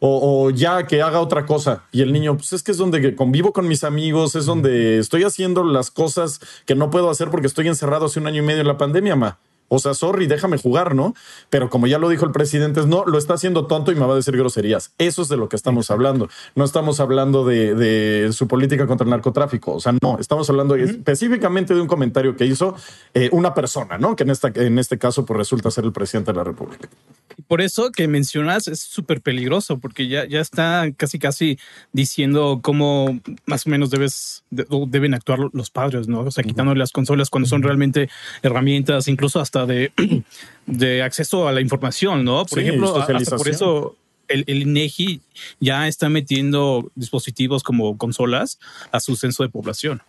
O, 0.00 0.46
o, 0.46 0.50
ya 0.50 0.86
que 0.86 1.02
haga 1.02 1.20
otra 1.20 1.44
cosa. 1.44 1.84
Y 1.92 2.02
el 2.02 2.12
niño, 2.12 2.36
pues 2.36 2.52
es 2.52 2.62
que 2.62 2.70
es 2.70 2.78
donde 2.78 3.14
convivo 3.16 3.52
con 3.52 3.68
mis 3.68 3.84
amigos, 3.84 4.34
es 4.34 4.46
donde 4.46 4.98
estoy 4.98 5.24
haciendo 5.24 5.62
las 5.62 5.90
cosas 5.90 6.40
que 6.66 6.74
no 6.74 6.90
puedo 6.90 7.10
hacer 7.10 7.30
porque 7.30 7.48
estoy 7.48 7.68
encerrado 7.68 8.06
hace 8.06 8.20
un 8.20 8.28
año 8.28 8.42
y 8.42 8.46
medio 8.46 8.62
en 8.62 8.68
la 8.68 8.78
pandemia, 8.78 9.16
ma. 9.16 9.38
O 9.68 9.78
sea, 9.78 9.94
sorry, 9.94 10.26
déjame 10.26 10.58
jugar, 10.58 10.94
¿no? 10.94 11.14
Pero 11.50 11.70
como 11.70 11.86
ya 11.86 11.98
lo 11.98 12.08
dijo 12.08 12.24
el 12.24 12.32
presidente, 12.32 12.86
no, 12.86 13.04
lo 13.04 13.18
está 13.18 13.34
haciendo 13.34 13.66
tonto 13.66 13.92
y 13.92 13.94
me 13.94 14.06
va 14.06 14.14
a 14.14 14.16
decir 14.16 14.36
groserías. 14.36 14.92
Eso 14.98 15.22
es 15.22 15.28
de 15.28 15.36
lo 15.36 15.48
que 15.48 15.56
estamos 15.56 15.90
hablando. 15.90 16.28
No 16.54 16.64
estamos 16.64 17.00
hablando 17.00 17.44
de, 17.44 18.30
su 18.32 18.48
política 18.48 18.86
contra 18.86 19.04
el 19.04 19.10
narcotráfico. 19.10 19.74
O 19.74 19.80
sea, 19.80 19.94
no, 20.02 20.18
estamos 20.18 20.48
hablando 20.50 20.74
específicamente 20.74 21.74
de 21.74 21.80
un 21.80 21.86
comentario 21.86 22.36
que 22.36 22.46
hizo 22.46 22.74
eh, 23.14 23.28
una 23.32 23.54
persona, 23.54 23.98
¿no? 23.98 24.16
Que 24.16 24.24
en, 24.24 24.30
esta, 24.30 24.50
en 24.54 24.78
este 24.78 24.98
caso 24.98 25.24
pues, 25.24 25.36
resulta 25.36 25.70
ser 25.70 25.84
el 25.84 25.92
presidente 25.92 26.32
de 26.32 26.38
la 26.38 26.44
República. 26.44 26.88
Por 27.46 27.60
eso 27.60 27.92
que 27.92 28.08
mencionas 28.08 28.68
es 28.68 28.80
súper 28.80 29.20
peligroso, 29.20 29.78
porque 29.78 30.08
ya, 30.08 30.26
ya 30.26 30.40
está 30.40 30.86
casi, 30.96 31.18
casi 31.18 31.58
diciendo 31.92 32.60
cómo 32.62 33.20
más 33.46 33.66
o 33.66 33.70
menos 33.70 33.90
debes, 33.90 34.44
deben 34.50 35.14
actuar 35.14 35.38
los 35.52 35.70
padres, 35.70 36.08
¿no? 36.08 36.20
O 36.20 36.30
sea, 36.30 36.44
quitando 36.44 36.74
las 36.74 36.92
consolas 36.92 37.30
cuando 37.30 37.48
son 37.48 37.62
realmente 37.62 38.08
herramientas, 38.42 39.08
incluso 39.08 39.40
hasta 39.40 39.66
de, 39.66 39.92
de 40.66 41.02
acceso 41.02 41.48
a 41.48 41.52
la 41.52 41.60
información, 41.60 42.24
¿no? 42.24 42.44
Por 42.46 42.58
ejemplo, 42.58 42.96
hasta 42.96 43.36
por 43.36 43.48
eso 43.48 43.96
el, 44.28 44.44
el, 44.46 44.62
INEGI 44.62 45.20
ya 45.60 45.88
está 45.88 46.08
metiendo 46.08 46.90
dispositivos 46.94 47.62
como 47.62 47.96
consolas 47.98 48.58
a 48.92 49.00
su 49.00 49.16
censo 49.16 49.42
de 49.42 49.48
población. 49.48 50.02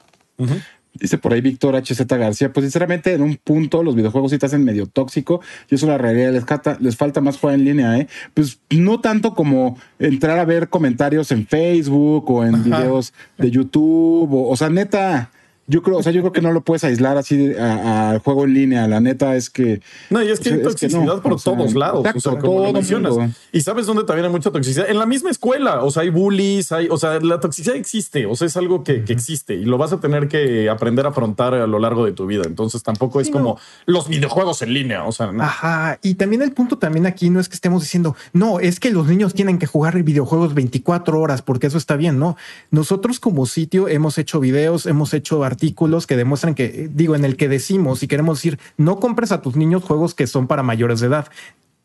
Dice 0.93 1.17
por 1.17 1.33
ahí 1.33 1.41
Víctor 1.41 1.75
HZ 1.75 2.05
García, 2.07 2.51
pues 2.51 2.65
sinceramente 2.65 3.13
en 3.13 3.21
un 3.21 3.37
punto 3.37 3.83
los 3.83 3.95
videojuegos 3.95 4.31
sí 4.31 4.37
te 4.37 4.47
hacen 4.47 4.63
medio 4.63 4.87
tóxico 4.87 5.39
y 5.69 5.75
eso 5.75 5.85
es 5.85 5.89
la 5.89 5.97
realidad, 5.97 6.33
les, 6.33 6.43
falta, 6.43 6.77
les 6.79 6.97
falta 6.97 7.21
más 7.21 7.37
jugar 7.37 7.55
en 7.55 7.65
línea, 7.65 7.97
¿eh? 7.97 8.07
Pues 8.33 8.59
no 8.69 8.99
tanto 8.99 9.35
como 9.35 9.77
entrar 9.99 10.39
a 10.39 10.45
ver 10.45 10.69
comentarios 10.69 11.31
en 11.31 11.45
Facebook 11.45 12.29
o 12.29 12.43
en 12.43 12.63
videos 12.63 13.13
de 13.37 13.51
YouTube, 13.51 14.33
o, 14.33 14.49
o 14.49 14.57
sea, 14.57 14.69
neta, 14.69 15.29
yo 15.69 15.83
creo, 15.83 15.97
o 15.97 16.03
sea, 16.03 16.11
yo 16.11 16.21
creo 16.21 16.31
que 16.31 16.41
no 16.41 16.51
lo 16.51 16.61
puedes 16.61 16.83
aislar 16.83 17.15
así 17.17 17.53
al 17.55 18.17
juego 18.19 18.45
en 18.45 18.55
línea. 18.55 18.87
La 18.87 18.99
neta 18.99 19.35
es 19.35 19.51
que. 19.51 19.81
No, 20.09 20.23
y 20.23 20.29
es 20.29 20.39
que 20.39 20.49
hay 20.49 20.63
toxicidad 20.63 21.21
por 21.21 21.39
todos 21.39 21.75
lados. 21.75 22.07
o 22.15 22.19
sea, 22.19 22.39
como 22.39 22.73
mencionas. 22.73 23.13
Y 23.51 23.61
sabes 23.61 23.85
dónde 23.85 24.03
también 24.03 24.25
hay 24.25 24.31
mucha 24.31 24.49
toxicidad. 24.49 24.89
En 24.89 24.97
la 24.97 25.05
misma 25.05 25.29
escuela. 25.29 25.83
O 25.83 25.91
sea, 25.91 26.01
hay 26.01 26.09
bullies, 26.09 26.71
hay, 26.71 26.87
o 26.89 26.97
sea, 26.97 27.19
la 27.19 27.39
toxicidad 27.39 27.75
existe. 27.75 28.25
O 28.25 28.35
sea, 28.35 28.47
es 28.47 28.57
algo 28.57 28.83
que, 28.83 29.03
existe 29.09 29.53
y 29.55 29.65
lo 29.65 29.77
vas 29.77 29.93
a 29.93 29.99
tener 29.99 30.27
que 30.27 30.69
aprender 30.69 31.05
a 31.05 31.09
afrontar 31.09 31.53
a 31.53 31.67
lo 31.67 31.77
largo 31.77 32.03
de 32.03 32.13
tu 32.13 32.25
vida. 32.25 32.43
Entonces 32.47 32.81
tampoco 32.81 33.21
es 33.21 33.29
como 33.29 33.59
los 33.85 34.07
videojuegos 34.07 34.63
en 34.63 34.73
línea. 34.73 35.05
O 35.05 35.11
sea, 35.11 35.31
Ajá. 35.39 35.99
Y 36.01 36.15
también 36.15 36.41
el 36.41 36.51
punto 36.51 36.79
también 36.79 37.05
aquí 37.05 37.29
no 37.29 37.39
es 37.39 37.47
que 37.47 37.55
estemos 37.55 37.83
diciendo, 37.83 38.15
no, 38.33 38.59
es 38.59 38.79
que 38.79 38.89
los 38.89 39.05
niños 39.05 39.35
tienen 39.35 39.59
que 39.59 39.67
jugar 39.67 40.01
videojuegos 40.01 40.55
24 40.55 41.19
horas 41.19 41.43
porque 41.43 41.67
eso 41.67 41.77
está 41.77 41.95
bien. 41.95 42.17
No, 42.17 42.37
nosotros 42.71 43.19
como 43.19 43.45
sitio 43.45 43.87
hemos 43.87 44.17
hecho 44.17 44.39
videos, 44.39 44.87
hemos 44.87 45.13
hecho 45.13 45.43
artículos 45.43 45.58
artículos 45.59 46.07
que 46.07 46.15
demuestran 46.15 46.55
que, 46.55 46.89
digo, 46.93 47.15
en 47.15 47.25
el 47.25 47.35
que 47.35 47.49
decimos 47.49 48.01
y 48.01 48.07
queremos 48.07 48.37
decir, 48.37 48.59
no 48.77 48.99
compres 48.99 49.33
a 49.33 49.41
tus 49.41 49.57
niños 49.57 49.83
juegos 49.83 50.15
que 50.15 50.25
son 50.25 50.47
para 50.47 50.63
mayores 50.63 51.01
de 51.01 51.07
edad. 51.07 51.27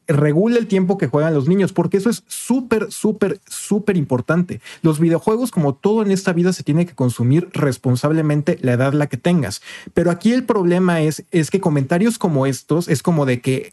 Regula 0.06 0.58
el 0.58 0.68
tiempo 0.68 0.96
que 0.96 1.08
juegan 1.08 1.34
los 1.34 1.48
niños, 1.48 1.72
porque 1.72 1.96
eso 1.96 2.08
es 2.08 2.22
súper, 2.28 2.92
súper, 2.92 3.40
súper 3.48 3.96
importante. 3.96 4.60
Los 4.82 5.00
videojuegos, 5.00 5.50
como 5.50 5.74
todo 5.74 6.02
en 6.02 6.12
esta 6.12 6.32
vida, 6.32 6.52
se 6.52 6.62
tiene 6.62 6.86
que 6.86 6.94
consumir 6.94 7.48
responsablemente 7.52 8.58
la 8.60 8.74
edad 8.74 8.92
la 8.92 9.08
que 9.08 9.16
tengas. 9.16 9.60
Pero 9.92 10.10
aquí 10.12 10.32
el 10.32 10.44
problema 10.44 11.00
es, 11.00 11.24
es 11.32 11.50
que 11.50 11.60
comentarios 11.60 12.18
como 12.18 12.46
estos 12.46 12.88
es 12.88 13.02
como 13.02 13.26
de 13.26 13.40
que 13.40 13.72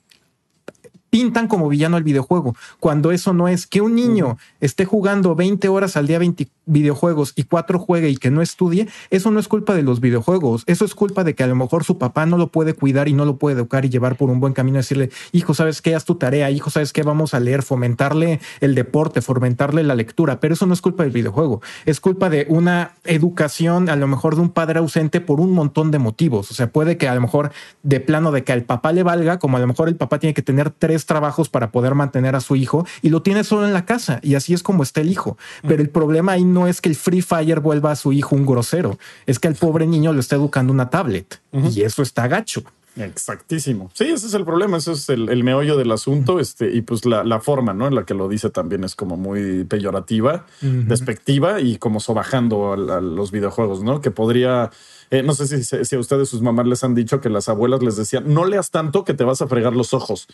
pintan 1.12 1.48
como 1.48 1.70
villano 1.70 1.98
al 1.98 2.04
videojuego, 2.04 2.56
cuando 2.80 3.12
eso 3.12 3.34
no 3.34 3.48
es 3.48 3.68
que 3.68 3.82
un 3.82 3.94
niño 3.94 4.38
esté 4.62 4.86
jugando 4.86 5.36
20 5.36 5.68
horas 5.68 5.98
al 5.98 6.08
día 6.08 6.18
20 6.18 6.48
videojuegos 6.66 7.34
y 7.36 7.44
cuatro 7.44 7.80
juegue 7.80 8.10
y 8.10 8.16
que 8.16 8.32
no 8.32 8.42
estudie, 8.42 8.88
eso 9.10 9.30
no 9.30 9.40
es 9.40 9.50
culpa 9.50 9.76
de 9.76 9.84
los 9.84 10.00
videojuegos, 10.00 10.64
eso 10.68 10.86
es 10.86 10.96
culpa 10.96 11.24
de 11.26 11.36
que 11.36 11.44
a 11.44 11.48
lo 11.48 11.56
mejor 11.56 11.84
su 11.84 11.98
papá 11.98 12.26
no 12.26 12.38
lo 12.38 12.48
puede 12.48 12.74
cuidar 12.74 13.10
y 13.10 13.14
no 13.14 13.26
lo 13.26 13.36
puede 13.36 13.58
educar 13.58 13.84
y 13.84 13.90
llevar 13.90 14.16
por 14.16 14.30
un 14.30 14.40
buen 14.40 14.54
camino, 14.54 14.78
decirle, 14.78 15.10
hijo, 15.34 15.54
¿sabes 15.54 15.82
qué? 15.82 15.96
Haz 15.96 16.06
tu 16.06 16.16
tarea, 16.16 16.50
hijo, 16.50 16.70
¿sabes 16.70 16.94
qué? 16.94 17.04
Vamos 17.04 17.34
a 17.34 17.42
leer, 17.42 17.62
fomentarle 17.62 18.40
el 18.62 18.74
deporte, 18.74 19.22
fomentarle 19.22 19.84
la 19.84 19.96
lectura, 19.96 20.40
pero 20.40 20.54
eso 20.54 20.66
no 20.66 20.74
es 20.74 20.82
culpa 20.82 21.04
del 21.04 21.12
videojuego, 21.12 21.62
es 21.86 22.00
culpa 22.00 22.30
de 22.30 22.46
una 22.48 22.94
educación, 23.04 23.90
a 23.90 23.98
lo 23.98 24.08
mejor 24.08 24.36
de 24.36 24.42
un 24.42 24.50
padre 24.50 24.80
ausente 24.80 25.20
por 25.20 25.42
un 25.42 25.52
montón 25.52 25.92
de 25.92 26.00
motivos, 26.00 26.52
o 26.52 26.54
sea, 26.54 26.72
puede 26.72 26.98
que 26.98 27.10
a 27.10 27.16
lo 27.16 27.20
mejor 27.20 27.52
de 27.84 28.00
plano 28.00 28.32
de 28.32 28.46
que 28.46 28.54
al 28.54 28.64
papá 28.64 28.94
le 28.94 29.04
valga, 29.04 29.40
como 29.40 29.58
a 29.58 29.60
lo 29.60 29.68
mejor 29.68 29.90
el 29.90 29.98
papá 29.98 30.20
tiene 30.20 30.34
que 30.34 30.42
tener 30.42 30.70
tres 30.70 31.01
trabajos 31.06 31.50
para 31.50 31.72
poder 31.72 31.96
mantener 31.96 32.36
a 32.36 32.42
su 32.42 32.56
hijo 32.56 32.86
y 33.02 33.10
lo 33.10 33.22
tiene 33.22 33.44
solo 33.44 33.66
en 33.66 33.74
la 33.74 33.86
casa 33.86 34.20
y 34.24 34.36
así 34.36 34.54
es 34.54 34.64
como 34.64 34.84
está 34.84 35.02
el 35.02 35.10
hijo. 35.10 35.38
Pero 35.68 35.82
el 35.82 35.90
problema 35.90 36.34
ahí 36.34 36.44
no 36.44 36.68
es 36.68 36.82
que 36.82 36.90
el 36.90 36.96
Free 36.96 37.22
Fire 37.22 37.60
vuelva 37.60 37.92
a 37.92 37.96
su 37.96 38.14
hijo 38.14 38.36
un 38.36 38.46
grosero, 38.46 38.98
es 39.26 39.40
que 39.40 39.48
el 39.48 39.56
pobre 39.56 39.88
niño 39.88 40.14
lo 40.14 40.20
está 40.20 40.36
educando 40.36 40.74
una 40.74 40.90
tablet 40.90 41.42
y 41.52 41.82
eso 41.82 42.02
está 42.02 42.28
gacho. 42.28 42.64
Exactísimo. 42.98 43.90
Sí, 43.94 44.06
ese 44.06 44.28
es 44.28 44.34
el 44.34 44.44
problema, 44.44 44.78
ese 44.78 44.92
es 44.92 45.08
el, 45.10 45.44
meollo 45.44 45.78
del 45.78 45.92
asunto, 45.92 46.40
este, 46.40 46.72
y 46.72 46.82
pues 46.82 47.06
la, 47.06 47.40
forma, 47.40 47.74
¿no? 47.74 47.88
En 47.88 47.96
la 47.96 48.06
que 48.06 48.14
lo 48.14 48.28
dice 48.28 48.50
también 48.50 48.84
es 48.84 48.96
como 48.96 49.16
muy 49.16 49.64
peyorativa, 49.64 50.46
despectiva 50.62 51.62
y 51.62 51.78
como 51.78 52.00
sobajando 52.00 52.74
a, 52.74 53.02
los 53.02 53.32
videojuegos, 53.32 53.82
¿no? 53.82 54.02
Que 54.02 54.12
podría, 54.12 54.72
eh, 55.10 55.24
no 55.24 55.34
sé 55.34 55.48
si, 55.48 55.86
si, 55.86 55.96
a 55.96 56.00
ustedes 56.00 56.28
sus 56.28 56.42
mamás 56.42 56.68
les 56.68 56.84
han 56.84 56.94
dicho 56.94 57.22
que 57.22 57.30
las 57.30 57.48
abuelas 57.48 57.82
les 57.82 57.96
decían, 57.96 58.26
no 58.34 58.46
leas 58.46 58.72
tanto 58.72 59.06
que 59.06 59.14
te 59.14 59.24
vas 59.24 59.42
a 59.42 59.48
fregar 59.48 59.74
los 59.74 59.94
ojos. 59.94 60.28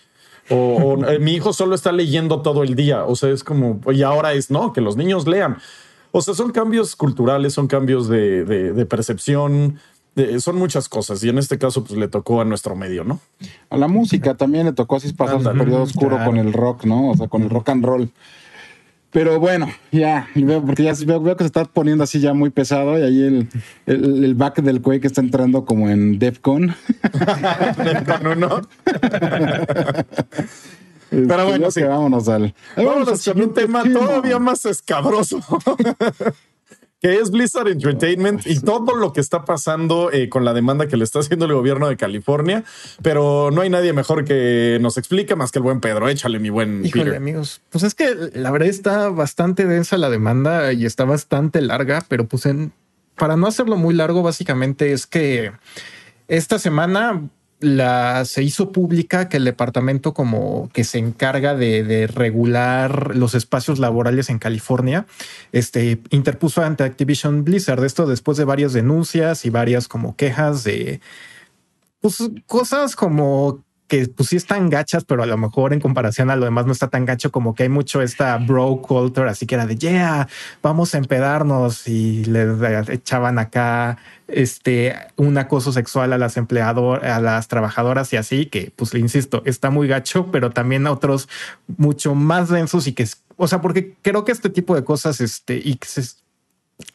O, 0.49 1.05
eh, 1.05 1.19
mi 1.19 1.33
hijo 1.33 1.53
solo 1.53 1.75
está 1.75 1.91
leyendo 1.91 2.41
todo 2.41 2.63
el 2.63 2.75
día. 2.75 3.05
O 3.05 3.15
sea, 3.15 3.29
es 3.29 3.43
como, 3.43 3.79
y 3.91 4.03
ahora 4.03 4.33
es, 4.33 4.49
no, 4.49 4.73
que 4.73 4.81
los 4.81 4.95
niños 4.97 5.27
lean. 5.27 5.57
O 6.11 6.21
sea, 6.21 6.33
son 6.33 6.51
cambios 6.51 6.95
culturales, 6.95 7.53
son 7.53 7.67
cambios 7.67 8.07
de, 8.07 8.87
percepción, 8.89 9.79
son 10.39 10.55
muchas 10.55 10.89
cosas. 10.89 11.23
Y 11.23 11.29
en 11.29 11.37
este 11.37 11.57
caso, 11.57 11.83
pues 11.83 11.99
le 11.99 12.07
tocó 12.07 12.41
a 12.41 12.45
nuestro 12.45 12.75
medio, 12.75 13.03
¿no? 13.03 13.19
A 13.69 13.77
la 13.77 13.87
música 13.87 14.35
también 14.35 14.65
le 14.65 14.73
tocó 14.73 14.95
así 14.95 15.11
pasar 15.13 15.35
un 15.37 15.57
periodo 15.57 15.83
oscuro 15.83 16.17
con 16.23 16.37
el 16.37 16.53
rock, 16.53 16.85
¿no? 16.85 17.09
O 17.11 17.15
sea, 17.15 17.27
con 17.27 17.43
el 17.43 17.49
rock 17.49 17.69
and 17.69 17.85
roll. 17.85 18.09
Pero 19.11 19.39
bueno, 19.39 19.67
ya, 19.91 20.27
porque 20.65 20.83
ya 20.83 20.93
veo, 21.05 21.23
que 21.37 21.43
se 21.43 21.47
está 21.47 21.63
poniendo 21.65 22.03
así 22.03 22.19
ya 22.19 22.33
muy 22.33 22.49
pesado 22.49 22.99
y 22.99 23.03
ahí 23.03 23.23
el, 23.23 23.49
el, 23.85 24.35
back 24.35 24.61
del 24.61 24.81
que 24.81 25.07
está 25.07 25.21
entrando 25.21 25.63
como 25.65 25.89
en 25.89 26.19
DEFCON. 26.19 26.67
DEFCON 27.77 28.27
1. 28.27 28.61
Pero 31.09 31.45
bueno, 31.45 31.71
sí. 31.71 31.83
vámonos 31.83 32.27
al. 32.27 32.53
Vámonos 32.75 33.23
con 33.23 33.41
un 33.41 33.53
tema 33.53 33.83
todavía 33.83 34.39
más 34.39 34.65
escabroso. 34.65 35.39
que 37.01 37.15
es 37.19 37.29
Blizzard 37.31 37.67
Entertainment 37.67 38.45
y 38.47 38.59
todo 38.59 38.95
lo 38.95 39.13
que 39.13 39.21
está 39.21 39.45
pasando 39.45 40.11
eh, 40.11 40.29
con 40.29 40.45
la 40.45 40.53
demanda 40.53 40.87
que 40.87 40.97
le 40.97 41.03
está 41.03 41.19
haciendo 41.19 41.45
el 41.45 41.53
gobierno 41.53 41.87
de 41.87 41.97
California. 41.97 42.63
Pero 43.01 43.51
no 43.51 43.61
hay 43.61 43.69
nadie 43.69 43.93
mejor 43.93 44.25
que 44.25 44.79
nos 44.81 44.97
explique 44.97 45.35
más 45.35 45.51
que 45.51 45.59
el 45.59 45.63
buen 45.63 45.79
Pedro. 45.79 46.09
Échale, 46.09 46.39
mi 46.39 46.49
buen 46.49 46.85
Híjole, 46.85 47.15
amigos. 47.15 47.61
Pues 47.69 47.83
es 47.83 47.93
que 47.93 48.15
la 48.33 48.51
verdad 48.51 48.69
está 48.69 49.09
bastante 49.09 49.65
densa 49.65 49.97
la 49.97 50.09
demanda 50.09 50.73
y 50.73 50.85
está 50.85 51.05
bastante 51.05 51.61
larga, 51.61 52.03
pero 52.07 52.27
pues 52.27 52.45
en, 52.45 52.73
para 53.15 53.37
no 53.37 53.47
hacerlo 53.47 53.77
muy 53.77 53.93
largo, 53.93 54.23
básicamente 54.23 54.91
es 54.91 55.05
que 55.05 55.51
esta 56.27 56.59
semana 56.59 57.29
la, 57.59 58.25
se 58.25 58.43
hizo 58.43 58.71
pública 58.71 59.29
que 59.29 59.37
el 59.37 59.45
departamento 59.45 60.13
como 60.13 60.69
que 60.73 60.83
se 60.83 60.99
encarga 60.99 61.55
de, 61.55 62.07
regular 62.07 63.15
los 63.15 63.35
espacios 63.35 63.79
laborales 63.79 64.29
en 64.29 64.39
California, 64.39 65.05
este, 65.51 66.01
interpuso 66.09 66.63
ante 66.63 66.83
Activision 66.83 67.43
Blizzard. 67.43 67.83
Esto 67.83 68.05
después 68.05 68.37
de 68.37 68.45
varias 68.45 68.73
denuncias 68.73 69.45
y 69.45 69.49
varias 69.49 69.87
como 69.87 70.15
quejas 70.15 70.63
de 70.63 71.01
pues, 71.99 72.17
cosas 72.45 72.95
como 72.95 73.63
que 73.87 74.07
pues 74.07 74.29
sí 74.29 74.35
están 74.35 74.69
gachas, 74.69 75.05
pero 75.05 75.23
a 75.23 75.25
lo 75.25 75.37
mejor 75.37 75.73
en 75.73 75.79
comparación 75.79 76.29
a 76.29 76.35
lo 76.35 76.45
demás 76.45 76.65
no 76.65 76.71
está 76.73 76.89
tan 76.89 77.05
gacho 77.05 77.31
como 77.31 77.55
que 77.55 77.63
hay 77.63 77.69
mucho 77.69 78.01
esta 78.01 78.37
bro 78.37 78.81
culture, 78.81 79.29
así 79.29 79.45
que 79.45 79.55
era 79.55 79.65
de 79.65 79.77
yeah, 79.77 80.27
vamos 80.61 80.93
a 80.93 80.97
empedarnos 80.97 81.87
y 81.87 82.25
le 82.25 82.45
echaban 82.89 83.39
acá 83.39 83.97
este 84.27 84.93
un 85.15 85.37
acoso 85.37 85.71
sexual 85.71 86.11
a 86.13 86.17
las 86.17 86.37
empleadoras, 86.37 87.03
a 87.09 87.21
las 87.21 87.47
trabajadoras 87.47 88.11
y 88.13 88.17
así, 88.17 88.47
que 88.47 88.71
pues 88.75 88.93
le 88.93 88.99
insisto, 88.99 89.41
está 89.45 89.69
muy 89.69 89.87
gacho, 89.87 90.31
pero 90.31 90.51
también 90.51 90.85
a 90.85 90.91
otros 90.91 91.29
mucho 91.77 92.13
más 92.15 92.49
densos 92.49 92.87
y 92.87 92.93
que, 92.93 93.07
o 93.37 93.47
sea, 93.47 93.61
porque 93.61 93.95
creo 94.01 94.25
que 94.25 94.31
este 94.33 94.49
tipo 94.49 94.75
de 94.75 94.83
cosas, 94.83 95.21
este, 95.21 95.61
y 95.63 95.75
que 95.75 95.87
se, 95.87 96.01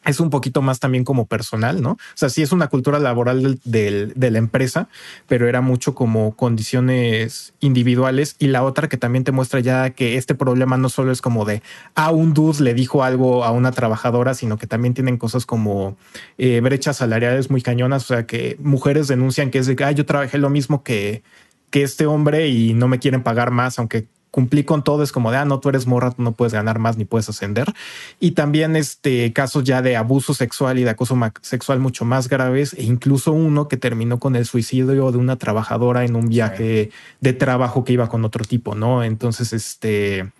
es 0.05 0.19
un 0.19 0.29
poquito 0.29 0.61
más 0.61 0.79
también 0.79 1.03
como 1.03 1.25
personal, 1.25 1.81
¿no? 1.81 1.91
O 1.91 1.97
sea, 2.15 2.29
sí 2.29 2.41
es 2.41 2.51
una 2.51 2.67
cultura 2.67 2.99
laboral 2.99 3.59
de 3.63 4.31
la 4.31 4.37
empresa, 4.37 4.87
pero 5.27 5.47
era 5.47 5.61
mucho 5.61 5.93
como 5.93 6.35
condiciones 6.35 7.53
individuales 7.59 8.35
y 8.39 8.47
la 8.47 8.63
otra 8.63 8.87
que 8.87 8.97
también 8.97 9.23
te 9.23 9.31
muestra 9.31 9.59
ya 9.59 9.89
que 9.89 10.17
este 10.17 10.35
problema 10.35 10.77
no 10.77 10.89
solo 10.89 11.11
es 11.11 11.21
como 11.21 11.43
de 11.45 11.61
a 11.95 12.05
ah, 12.05 12.11
un 12.11 12.33
dude 12.33 12.63
le 12.63 12.73
dijo 12.73 13.03
algo 13.03 13.43
a 13.43 13.51
una 13.51 13.71
trabajadora, 13.71 14.33
sino 14.33 14.57
que 14.57 14.67
también 14.67 14.93
tienen 14.93 15.17
cosas 15.17 15.45
como 15.45 15.97
eh, 16.37 16.61
brechas 16.61 16.97
salariales 16.97 17.49
muy 17.49 17.61
cañonas, 17.61 18.03
o 18.03 18.07
sea, 18.07 18.25
que 18.25 18.57
mujeres 18.61 19.07
denuncian 19.07 19.51
que 19.51 19.59
es 19.59 19.67
de 19.67 19.75
ah, 19.83 19.91
yo 19.91 20.05
trabajé 20.05 20.37
lo 20.37 20.49
mismo 20.49 20.83
que, 20.83 21.23
que 21.69 21.83
este 21.83 22.05
hombre 22.05 22.47
y 22.47 22.73
no 22.73 22.87
me 22.87 22.99
quieren 22.99 23.23
pagar 23.23 23.51
más, 23.51 23.79
aunque 23.79 24.07
cumplí 24.33 24.63
con 24.63 24.83
todo, 24.83 25.03
es 25.03 25.11
como 25.11 25.29
de, 25.29 25.37
ah, 25.37 25.45
no, 25.45 25.59
tú 25.59 25.69
eres 25.69 25.85
morra, 25.85 26.09
tú 26.09 26.23
no 26.23 26.31
puedes 26.31 26.53
ganar 26.53 26.79
más 26.79 26.97
ni 26.97 27.05
puedes 27.05 27.29
ascender. 27.29 27.71
Y 28.19 28.31
también 28.31 28.75
este 28.75 29.31
casos 29.31 29.63
ya 29.63 29.83
de 29.83 29.95
abuso 29.95 30.33
sexual 30.33 30.79
y 30.79 30.83
de 30.83 30.89
acoso 30.89 31.15
sexual 31.41 31.79
mucho 31.79 32.03
más 32.03 32.27
graves, 32.27 32.73
e 32.73 32.81
incluso 32.81 33.31
uno 33.31 33.67
que 33.67 33.77
terminó 33.77 34.17
con 34.17 34.35
el 34.35 34.47
suicidio 34.47 35.11
de 35.11 35.19
una 35.19 35.35
trabajadora 35.35 36.03
en 36.03 36.15
un 36.15 36.29
viaje 36.29 36.89
de 37.21 37.33
trabajo 37.33 37.83
que 37.83 37.93
iba 37.93 38.09
con 38.09 38.25
otro 38.25 38.43
tipo, 38.43 38.73
¿no? 38.73 39.03
Entonces, 39.03 39.53
este 39.53 40.31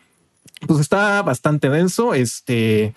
pues 0.68 0.80
está 0.80 1.22
bastante 1.22 1.70
denso. 1.70 2.14
Este 2.14 2.94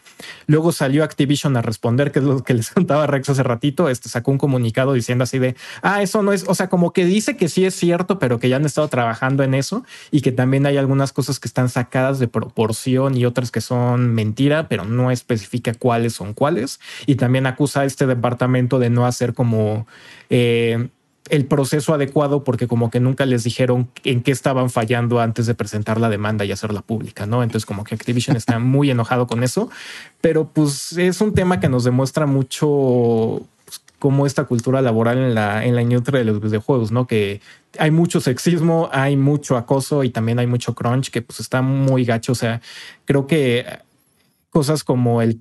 luego 0.46 0.72
salió 0.72 1.04
Activision 1.04 1.56
a 1.56 1.62
responder, 1.62 2.12
que 2.12 2.20
es 2.20 2.24
lo 2.24 2.42
que 2.42 2.54
les 2.54 2.70
contaba 2.74 3.06
Rex 3.06 3.28
hace 3.30 3.42
ratito. 3.42 3.88
Este 3.88 4.08
sacó 4.08 4.30
un 4.30 4.38
comunicado 4.38 4.92
diciendo 4.92 5.24
así 5.24 5.38
de 5.38 5.56
ah, 5.82 6.02
eso 6.02 6.22
no 6.22 6.32
es, 6.32 6.44
o 6.46 6.54
sea, 6.54 6.68
como 6.68 6.92
que 6.92 7.04
dice 7.04 7.36
que 7.36 7.48
sí 7.48 7.64
es 7.64 7.74
cierto, 7.74 8.18
pero 8.18 8.38
que 8.38 8.48
ya 8.48 8.56
han 8.56 8.64
estado 8.64 8.88
trabajando 8.88 9.42
en 9.42 9.54
eso 9.54 9.84
y 10.10 10.20
que 10.20 10.32
también 10.32 10.66
hay 10.66 10.76
algunas 10.76 11.12
cosas 11.12 11.40
que 11.40 11.48
están 11.48 11.68
sacadas 11.68 12.18
de 12.18 12.28
proporción 12.28 13.16
y 13.16 13.24
otras 13.24 13.50
que 13.50 13.60
son 13.60 14.14
mentira, 14.14 14.68
pero 14.68 14.84
no 14.84 15.10
especifica 15.10 15.74
cuáles 15.74 16.14
son 16.14 16.34
cuáles. 16.34 16.80
Y 17.06 17.16
también 17.16 17.46
acusa 17.46 17.80
a 17.80 17.84
este 17.84 18.06
departamento 18.06 18.78
de 18.78 18.90
no 18.90 19.06
hacer 19.06 19.34
como 19.34 19.86
eh, 20.30 20.88
el 21.30 21.46
proceso 21.46 21.94
adecuado 21.94 22.44
porque 22.44 22.66
como 22.66 22.90
que 22.90 23.00
nunca 23.00 23.26
les 23.26 23.44
dijeron 23.44 23.88
en 24.04 24.22
qué 24.22 24.32
estaban 24.32 24.70
fallando 24.70 25.20
antes 25.20 25.46
de 25.46 25.54
presentar 25.54 26.00
la 26.00 26.08
demanda 26.08 26.44
y 26.44 26.52
hacerla 26.52 26.82
pública, 26.82 27.26
¿no? 27.26 27.42
Entonces 27.42 27.66
como 27.66 27.84
que 27.84 27.94
Activision 27.94 28.36
está 28.36 28.58
muy 28.60 28.90
enojado 28.90 29.26
con 29.26 29.42
eso, 29.42 29.70
pero 30.20 30.48
pues 30.48 30.92
es 30.92 31.20
un 31.20 31.34
tema 31.34 31.60
que 31.60 31.68
nos 31.68 31.84
demuestra 31.84 32.26
mucho 32.26 33.42
pues, 33.64 33.80
cómo 33.98 34.26
esta 34.26 34.44
cultura 34.44 34.82
laboral 34.82 35.18
en 35.18 35.34
la, 35.34 35.64
en 35.64 35.74
la 35.74 35.82
industria 35.82 36.20
de 36.20 36.24
los 36.24 36.40
videojuegos, 36.40 36.92
¿no? 36.92 37.06
Que 37.06 37.40
hay 37.78 37.90
mucho 37.90 38.20
sexismo, 38.20 38.88
hay 38.92 39.16
mucho 39.16 39.56
acoso 39.56 40.04
y 40.04 40.10
también 40.10 40.38
hay 40.38 40.46
mucho 40.46 40.74
crunch 40.74 41.10
que 41.10 41.22
pues 41.22 41.40
está 41.40 41.62
muy 41.62 42.04
gacho, 42.04 42.32
o 42.32 42.36
sea, 42.36 42.60
creo 43.04 43.26
que 43.26 43.66
cosas 44.50 44.84
como 44.84 45.22
el 45.22 45.40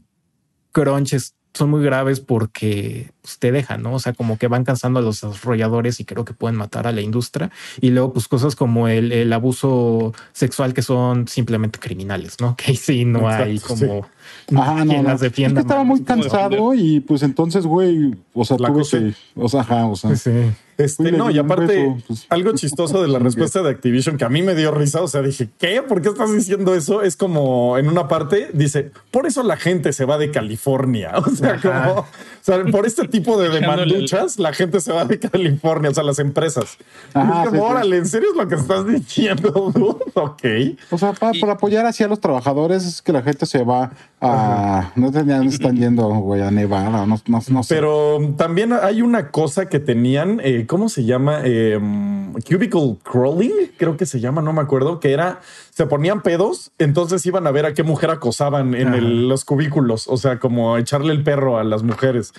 crunch 0.71 1.15
son 1.53 1.69
muy 1.69 1.83
graves 1.83 2.19
porque 2.19 3.11
pues, 3.25 3.39
te 3.39 3.51
dejan, 3.51 3.81
¿no? 3.81 3.93
O 3.95 3.99
sea, 3.99 4.13
como 4.13 4.37
que 4.37 4.47
van 4.47 4.63
cansando 4.63 4.99
a 4.99 5.01
los 5.01 5.21
desarrolladores 5.21 5.99
y 5.99 6.05
creo 6.05 6.25
que 6.25 6.35
pueden 6.35 6.55
matar 6.55 6.85
a 6.85 6.91
la 6.91 7.01
industria. 7.01 7.49
Y 7.81 7.89
luego, 7.89 8.13
pues 8.13 8.27
cosas 8.27 8.55
como 8.55 8.87
el, 8.87 9.33
abuso 9.33 10.13
sexual 10.31 10.75
que 10.75 10.83
son 10.83 11.27
simplemente 11.27 11.79
criminales, 11.79 12.39
¿no? 12.39 12.55
Que 12.65 12.75
sí, 12.75 13.03
no 13.03 13.27
hay 13.27 13.57
como 13.59 14.05
no, 14.51 15.03
las 15.03 15.21
defienda. 15.21 15.61
estaba 15.61 15.83
muy 15.83 16.03
cansado 16.03 16.73
y 16.75 16.99
pues 16.99 17.23
entonces, 17.23 17.65
güey, 17.65 18.15
o 18.33 18.45
sea, 18.45 18.57
tuve 18.57 18.83
que, 18.83 19.13
o 19.35 19.49
sea, 19.49 19.61
ajá, 19.61 19.85
o 19.87 19.95
sea. 19.95 20.15
Sí. 20.15 20.31
Este, 20.77 21.13
no, 21.13 21.31
y 21.31 21.37
aparte, 21.37 21.95
pues. 22.05 22.25
algo 22.29 22.51
chistoso 22.53 23.01
de 23.01 23.07
la 23.07 23.19
respuesta 23.19 23.61
de 23.63 23.69
Activision 23.69 24.17
que 24.17 24.25
a 24.25 24.29
mí 24.29 24.41
me 24.41 24.55
dio 24.55 24.71
risa. 24.71 25.01
O 25.01 25.07
sea, 25.07 25.21
dije, 25.21 25.49
¿qué? 25.57 25.81
¿Por 25.81 26.01
qué 26.01 26.09
estás 26.09 26.33
diciendo 26.33 26.75
eso? 26.75 27.01
Es 27.01 27.15
como 27.15 27.77
en 27.77 27.87
una 27.87 28.07
parte 28.07 28.49
dice, 28.53 28.91
por 29.09 29.25
eso 29.25 29.41
la 29.43 29.55
gente 29.55 29.93
se 29.93 30.05
va 30.05 30.17
de 30.17 30.31
California. 30.31 31.13
O 31.25 31.37
sea, 31.37 31.59
como, 31.59 32.01
o 32.01 32.05
sea, 32.41 32.63
por 32.65 32.85
este 32.85 33.07
tipo 33.19 33.39
de 33.39 33.49
demanduchas, 33.49 34.39
la 34.39 34.53
gente 34.53 34.79
se 34.79 34.91
va 34.91 35.05
de 35.05 35.19
California, 35.19 35.89
o 35.89 35.93
sea, 35.93 36.03
las 36.03 36.19
empresas. 36.19 36.77
Ajá, 37.13 37.45
como, 37.45 37.63
órale, 37.63 37.97
¿en 37.97 38.05
serio 38.05 38.29
es 38.31 38.37
lo 38.37 38.47
que 38.47 38.55
estás 38.55 38.85
diciendo? 38.85 39.51
ok. 40.13 40.43
O 40.91 40.97
sea, 40.97 41.13
para, 41.13 41.53
apoyar 41.53 41.85
así 41.85 42.03
a 42.03 42.07
los 42.07 42.19
trabajadores 42.19 42.85
es 42.85 43.01
que 43.01 43.13
la 43.13 43.21
gente 43.21 43.45
se 43.45 43.63
va 43.63 43.91
a. 44.19 44.91
No 44.95 45.11
tenían, 45.11 45.47
están 45.47 45.77
yendo, 45.77 46.07
güey, 46.07 46.41
a 46.41 46.51
Nevada, 46.51 47.05
no, 47.05 47.21
no, 47.27 47.41
no 47.47 47.63
sé. 47.63 47.75
Pero 47.75 48.19
también 48.37 48.73
hay 48.73 49.01
una 49.01 49.31
cosa 49.31 49.67
que 49.67 49.79
tenían. 49.79 50.41
Eh, 50.43 50.65
¿cómo 50.67 50.89
se 50.89 51.05
llama? 51.05 51.41
Em, 51.43 52.33
cubicle 52.33 52.97
crawling, 53.03 53.71
creo 53.77 53.95
que 53.95 54.05
se 54.05 54.19
llama, 54.19 54.41
no 54.41 54.51
me 54.51 54.61
acuerdo, 54.61 54.99
que 54.99 55.13
era, 55.13 55.39
se 55.69 55.85
ponían 55.85 56.21
pedos, 56.21 56.71
entonces 56.79 57.25
iban 57.25 57.47
a 57.47 57.51
ver 57.51 57.65
a 57.65 57.73
qué 57.73 57.83
mujer 57.83 58.09
acosaban 58.09 58.73
en 58.75 59.29
los 59.29 59.45
cubículos, 59.45 60.07
o 60.07 60.17
sea, 60.17 60.39
como 60.39 60.77
echarle 60.77 61.13
el 61.13 61.23
perro 61.23 61.57
a 61.57 61.63
las 61.63 61.83
mujeres. 61.83 62.33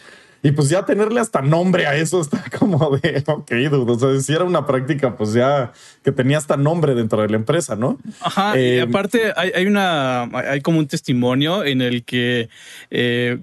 Y 0.47 0.53
pues 0.53 0.69
ya 0.69 0.85
tenerle 0.85 1.19
hasta 1.19 1.43
nombre 1.43 1.89
a 1.89 1.97
eso 1.97 2.21
está 2.21 2.45
como 2.59 2.97
de, 2.99 3.25
ok, 3.27 3.51
dude. 3.69 3.93
O 3.93 3.99
sea, 3.99 4.21
si 4.21 4.33
era 4.33 4.45
una 4.45 4.65
práctica, 4.65 5.17
pues 5.17 5.33
ya 5.33 5.73
que 6.05 6.13
tenía 6.13 6.39
hasta 6.39 6.57
nombre 6.57 6.95
dentro 6.95 7.21
de 7.21 7.29
la 7.29 7.35
empresa, 7.35 7.75
¿no? 7.75 7.99
Ajá. 8.21 8.57
y 8.57 8.79
em, 8.79 8.89
aparte 8.89 9.33
hay, 9.35 9.67
una, 9.67 10.23
hay 10.23 10.61
como 10.61 10.79
un 10.79 10.87
testimonio 10.87 11.65
en 11.65 11.83
el 11.83 12.05
que 12.05 12.49
eh, 12.93 13.39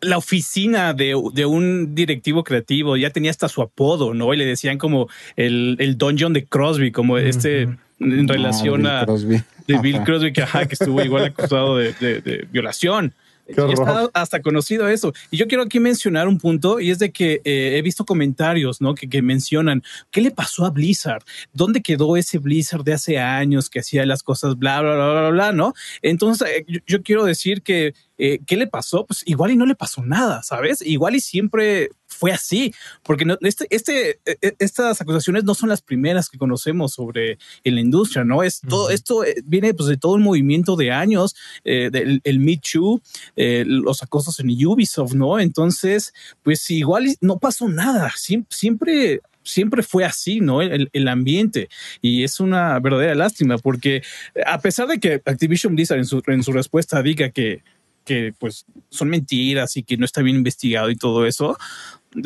la 0.00 0.18
oficina 0.18 0.94
de, 0.94 1.14
un 1.14 1.94
directivo 1.94 2.42
creativo 2.42 2.96
ya 2.96 3.10
tenía 3.10 3.30
hasta 3.30 3.48
su 3.48 3.62
apodo, 3.62 4.12
¿no? 4.12 4.34
Y 4.34 4.36
le 4.36 4.44
decían 4.44 4.78
como 4.78 5.08
el, 5.36 5.76
el 5.78 5.96
dungeon 5.96 6.32
de 6.32 6.44
Crosby, 6.44 6.90
como 6.90 7.18
este 7.18 7.68
en 8.00 8.28
relación 8.28 8.84
a 8.86 9.04
de 9.04 9.78
Bill 9.78 10.02
Crosby, 10.02 10.32
que, 10.32 10.42
ajá, 10.42 10.66
que 10.66 10.74
estuvo 10.74 11.02
igual 11.02 11.26
acusado 11.26 11.76
de, 11.76 12.48
violación. 12.50 13.14
Ya 13.56 13.64
está 13.64 14.10
hasta 14.12 14.42
conocido 14.42 14.88
eso. 14.88 15.12
Y 15.30 15.38
yo 15.38 15.46
quiero 15.46 15.64
aquí 15.64 15.80
mencionar 15.80 16.28
un 16.28 16.38
punto 16.38 16.80
y 16.80 16.90
es 16.90 16.98
de 16.98 17.12
que 17.12 17.40
eh, 17.44 17.76
he 17.76 17.82
visto 17.82 18.04
comentarios, 18.04 18.80
¿no? 18.80 18.94
Que, 18.94 19.08
que, 19.08 19.22
mencionan 19.22 19.82
qué 20.10 20.20
le 20.20 20.30
pasó 20.30 20.66
a 20.66 20.70
Blizzard, 20.70 21.22
dónde 21.52 21.82
quedó 21.82 22.16
ese 22.16 22.38
Blizzard 22.38 22.84
de 22.84 22.92
hace 22.92 23.18
años 23.18 23.70
que 23.70 23.80
hacía 23.80 24.04
las 24.06 24.22
cosas, 24.22 24.56
bla, 24.56 24.80
bla, 24.80 24.94
bla, 24.94 25.12
bla, 25.12 25.30
bla, 25.30 25.52
¿no? 25.52 25.72
Entonces, 26.02 26.48
eh, 26.48 26.82
yo, 26.86 27.02
quiero 27.02 27.24
decir 27.24 27.62
que 27.62 27.94
eh, 28.18 28.40
¿qué 28.46 28.56
le 28.56 28.66
pasó? 28.66 29.06
Pues 29.06 29.22
igual 29.26 29.52
y 29.52 29.56
no 29.56 29.64
le 29.64 29.76
pasó 29.76 30.02
nada, 30.02 30.42
¿sabes? 30.42 30.82
Igual 30.82 31.14
y 31.14 31.20
siempre 31.20 31.90
fue 32.06 32.32
así, 32.32 32.74
porque 33.04 33.24
no, 33.24 33.38
este, 33.42 33.66
este, 33.70 34.20
e, 34.26 34.38
e, 34.42 34.56
estas 34.58 35.00
acusaciones 35.00 35.44
no 35.44 35.54
son 35.54 35.68
las 35.68 35.82
primeras 35.82 36.28
que 36.28 36.38
conocemos 36.38 36.94
sobre 36.94 37.38
la 37.62 37.80
industria, 37.80 38.24
¿no? 38.24 38.42
Es 38.42 38.60
todo, 38.60 38.90
esto 38.90 39.24
eh, 39.24 39.36
viene 39.44 39.72
pues, 39.72 39.88
de 39.88 39.96
todo 39.96 40.14
un 40.14 40.22
movimiento 40.22 40.74
de 40.74 40.90
años, 40.90 41.36
eh, 41.64 41.90
del 41.92 42.20
el 42.24 42.40
Me 42.40 42.58
Too, 42.58 43.00
los 43.36 44.02
acosos 44.02 44.40
en 44.40 44.48
Ubisoft, 44.66 45.14
¿no? 45.14 45.38
Entonces, 45.38 46.12
pues 46.42 46.68
igual 46.70 47.06
no 47.20 47.38
pasó 47.38 47.68
nada, 47.68 48.12
siempre, 48.16 49.20
siempre 49.42 49.82
fue 49.82 50.04
así, 50.04 50.40
¿no? 50.40 50.60
El, 50.62 50.90
el, 50.92 51.08
ambiente. 51.08 51.68
Y 52.02 52.24
es 52.24 52.40
una 52.40 52.78
verdadera 52.80 53.14
lástima 53.14 53.58
porque 53.58 54.02
a 54.44 54.60
pesar 54.60 54.88
de 54.88 54.98
que 54.98 55.14
Activision 55.24 55.74
Blizzard 55.74 55.98
en 55.98 56.04
su, 56.04 56.22
en 56.26 56.42
su 56.42 56.52
respuesta 56.52 57.02
diga 57.02 57.30
que 57.30 57.62
que 58.08 58.32
pues 58.38 58.64
son 58.88 59.10
mentiras 59.10 59.76
y 59.76 59.82
que 59.82 59.98
no 59.98 60.06
está 60.06 60.22
bien 60.22 60.36
investigado 60.36 60.88
y 60.88 60.96
todo 60.96 61.26
eso, 61.26 61.58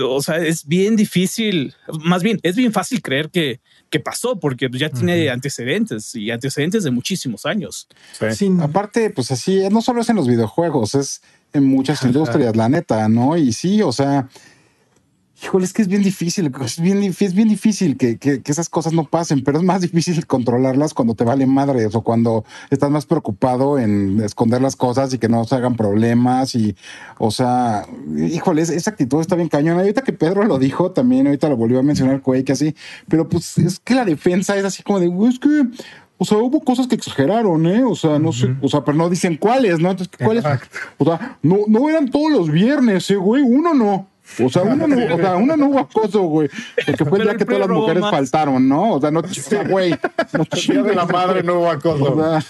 o 0.01 0.23
sea, 0.23 0.37
es 0.37 0.65
bien 0.65 0.95
difícil, 0.95 1.75
más 2.05 2.23
bien, 2.23 2.39
es 2.45 2.55
bien 2.55 2.73
fácil 2.73 3.03
creer 3.03 3.31
que, 3.31 3.61
que 3.91 3.99
pasó 3.99 4.39
porque 4.39 4.69
ya 4.73 4.91
tiene 4.91 5.29
antecedentes 5.29 6.15
y 6.15 6.31
antecedentes 6.31 6.85
de 6.85 6.93
muchísimos 6.93 7.47
años. 7.47 7.89
Aparte, 8.63 9.11
pues 9.11 9.33
así, 9.33 9.61
no 9.73 9.83
solo 9.83 10.03
es 10.03 10.09
en 10.09 10.17
los 10.17 10.29
videojuegos, 10.29 10.95
es 10.95 11.21
en 11.53 11.65
muchas 11.65 12.01
industrias, 12.05 12.55
la 12.55 12.69
neta, 12.69 13.09
¿no? 13.09 13.37
Y 13.37 13.53
sí, 13.53 13.83
o 13.83 13.91
sea, 13.91 14.29
Híjole, 15.43 15.65
es 15.65 15.73
que 15.73 15.83
es 15.83 15.89
bien 15.89 16.03
difícil, 16.03 16.53
es 16.65 16.81
bien, 16.81 17.03
es 17.03 17.35
bien 17.35 17.49
difícil 17.49 17.97
que, 17.97 18.19
esas 18.47 18.69
cosas 18.69 18.93
no 18.93 19.05
pasen, 19.05 19.43
pero 19.43 19.59
es 19.59 19.65
más 19.65 19.81
difícil 19.81 20.25
controlarlas 20.27 20.95
cuando 20.95 21.15
te 21.15 21.25
vale 21.25 21.47
madre 21.47 21.89
o 21.93 22.03
cuando 22.03 22.45
estás 22.71 22.91
más 22.91 23.07
preocupado 23.07 23.79
en 23.79 24.21
esconder 24.21 24.63
las 24.63 24.77
cosas 24.77 25.13
y 25.15 25.19
que 25.19 25.29
no 25.29 25.45
se 25.45 25.57
hagan 25.57 25.77
problemas 25.77 26.55
y, 26.55 26.77
o 27.19 27.31
sea, 27.31 27.87
híjole, 28.17 28.63
esa 28.63 28.91
actitud 28.91 29.21
está 29.21 29.35
bien 29.35 29.49
cañona. 29.49 29.81
Ahorita 29.81 30.03
que 30.03 30.13
Pedro 30.13 30.45
lo 30.45 30.59
dijo 30.59 30.93
también, 30.93 31.27
ahorita 31.27 31.49
lo 31.49 31.57
volvió 31.57 31.81
a 31.81 31.83
mencionar 31.83 32.23
Quake 32.23 32.53
así, 32.53 32.75
pero 33.09 33.29
pues 33.29 33.59
es 33.59 33.81
que 33.81 33.95
la 33.95 34.05
defensa 34.05 34.57
es 34.57 34.65
así 34.65 34.83
como 34.83 35.01
de, 35.01 35.11
es 35.29 35.39
que 35.39 35.67
o 36.19 36.25
sea, 36.25 36.39
hubo 36.39 36.61
cosas 36.61 36.87
que 36.87 36.95
exageraron, 36.95 37.67
¿eh? 37.67 37.83
O 37.83 37.97
sea, 37.97 38.21
no 38.21 38.33
sé, 38.33 38.55
o 38.61 38.69
sea, 38.69 38.85
pero 38.85 38.97
no 38.97 39.11
dicen 39.11 39.37
cuáles, 39.37 39.81
¿no? 39.81 39.91
Entonces, 39.91 40.17
¿cuáles? 40.23 40.45
O 40.99 41.05
sea, 41.05 41.37
no, 41.43 41.59
no 41.67 41.91
eran 41.91 42.11
todos 42.11 42.31
los 42.31 42.49
viernes, 42.49 43.11
¿eh, 43.11 43.17
güey? 43.17 43.43
Uno 43.43 43.75
no. 43.75 44.12
O 44.41 44.49
sea, 44.49 44.63
uno 44.63 44.87
no, 44.87 45.15
o 45.15 45.19
sea, 45.19 45.37
uno 45.37 45.57
no 45.57 45.67
hubo 45.67 45.79
acoso, 45.81 46.23
güey. 46.23 46.49
Porque 46.87 47.05
fue 47.05 47.19
el 47.19 47.25
día 47.25 47.37
que 47.37 47.45
todas 47.45 47.61
las 47.61 47.69
mujeres 47.69 48.03
faltaron, 48.11 48.69
¿no? 48.69 48.93
O 48.93 49.01
sea, 49.01 49.11
no, 49.11 49.21
o 49.21 49.29
sea, 49.29 49.65
güey. 49.65 49.95
No 50.33 50.83
de 50.85 50.95
la 50.95 51.07
madre 51.07 51.43
no 51.43 51.61
hubo 51.61 51.71
acoso. 51.71 52.15
O 52.15 52.21
sea, 52.21 52.45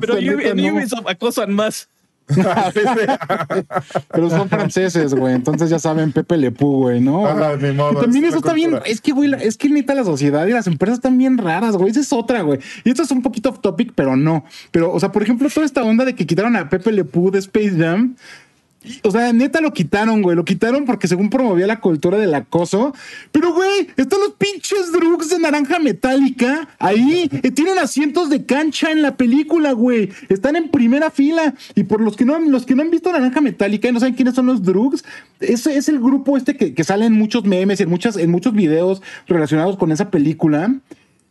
pero 0.00 0.16
en 0.18 0.74
Ubisoft 0.74 1.06
acosan 1.08 1.52
más. 1.52 1.88
Pero 4.12 4.30
son 4.30 4.48
franceses, 4.48 5.14
güey. 5.14 5.34
Entonces 5.34 5.70
ya 5.70 5.78
saben, 5.78 6.12
Pepe 6.12 6.36
Le 6.36 6.50
güey, 6.50 7.00
¿no? 7.00 7.26
Ah, 7.26 7.56
y 7.56 8.00
también 8.00 8.24
eso 8.24 8.38
está 8.38 8.52
bien. 8.52 8.78
Es 8.84 9.00
que, 9.00 9.12
güey, 9.12 9.32
es 9.40 9.56
que 9.56 9.68
neta 9.68 9.94
la 9.94 10.04
sociedad 10.04 10.46
y 10.46 10.52
las 10.52 10.66
empresas 10.66 10.98
están 10.98 11.18
bien 11.18 11.38
raras, 11.38 11.76
güey. 11.76 11.90
Esa 11.90 12.00
es 12.00 12.12
otra, 12.12 12.42
güey. 12.42 12.60
Y 12.84 12.90
esto 12.90 13.02
es 13.02 13.10
un 13.10 13.22
poquito 13.22 13.50
off 13.50 13.60
topic, 13.60 13.92
pero 13.94 14.16
no. 14.16 14.44
Pero, 14.70 14.92
o 14.92 15.00
sea, 15.00 15.12
por 15.12 15.22
ejemplo, 15.22 15.48
toda 15.52 15.66
esta 15.66 15.82
onda 15.82 16.04
de 16.04 16.14
que 16.14 16.26
quitaron 16.26 16.56
a 16.56 16.68
Pepe 16.68 16.92
Le 16.92 17.02
de 17.02 17.38
Space 17.38 17.74
Jam 17.76 18.16
o 19.02 19.10
sea, 19.10 19.32
neta 19.32 19.60
lo 19.60 19.72
quitaron, 19.72 20.22
güey. 20.22 20.36
Lo 20.36 20.44
quitaron 20.44 20.86
porque 20.86 21.06
según 21.06 21.28
promovía 21.28 21.66
la 21.66 21.80
cultura 21.80 22.16
del 22.16 22.34
acoso. 22.34 22.94
Pero, 23.30 23.52
güey, 23.52 23.88
están 23.96 24.20
los 24.20 24.32
pinches 24.32 24.90
drugs 24.92 25.28
de 25.28 25.38
naranja 25.38 25.78
metálica 25.78 26.68
ahí. 26.78 27.28
Eh, 27.42 27.50
tienen 27.50 27.78
asientos 27.78 28.30
de 28.30 28.46
cancha 28.46 28.90
en 28.90 29.02
la 29.02 29.16
película, 29.16 29.72
güey. 29.72 30.10
Están 30.28 30.56
en 30.56 30.70
primera 30.70 31.10
fila. 31.10 31.54
Y 31.74 31.84
por 31.84 32.00
los 32.00 32.16
que 32.16 32.24
no, 32.24 32.38
los 32.38 32.64
que 32.64 32.74
no 32.74 32.82
han 32.82 32.90
visto 32.90 33.12
naranja 33.12 33.40
metálica 33.40 33.88
y 33.88 33.92
no 33.92 34.00
saben 34.00 34.14
quiénes 34.14 34.34
son 34.34 34.46
los 34.46 34.62
drugs, 34.62 35.04
ese 35.40 35.76
es 35.76 35.88
el 35.88 36.00
grupo 36.00 36.36
este 36.36 36.56
que, 36.56 36.72
que 36.72 36.84
sale 36.84 37.04
en 37.04 37.12
muchos 37.12 37.44
memes 37.44 37.80
y 37.80 37.82
en, 37.82 37.90
muchas, 37.90 38.16
en 38.16 38.30
muchos 38.30 38.54
videos 38.54 39.02
relacionados 39.26 39.76
con 39.76 39.92
esa 39.92 40.10
película. 40.10 40.74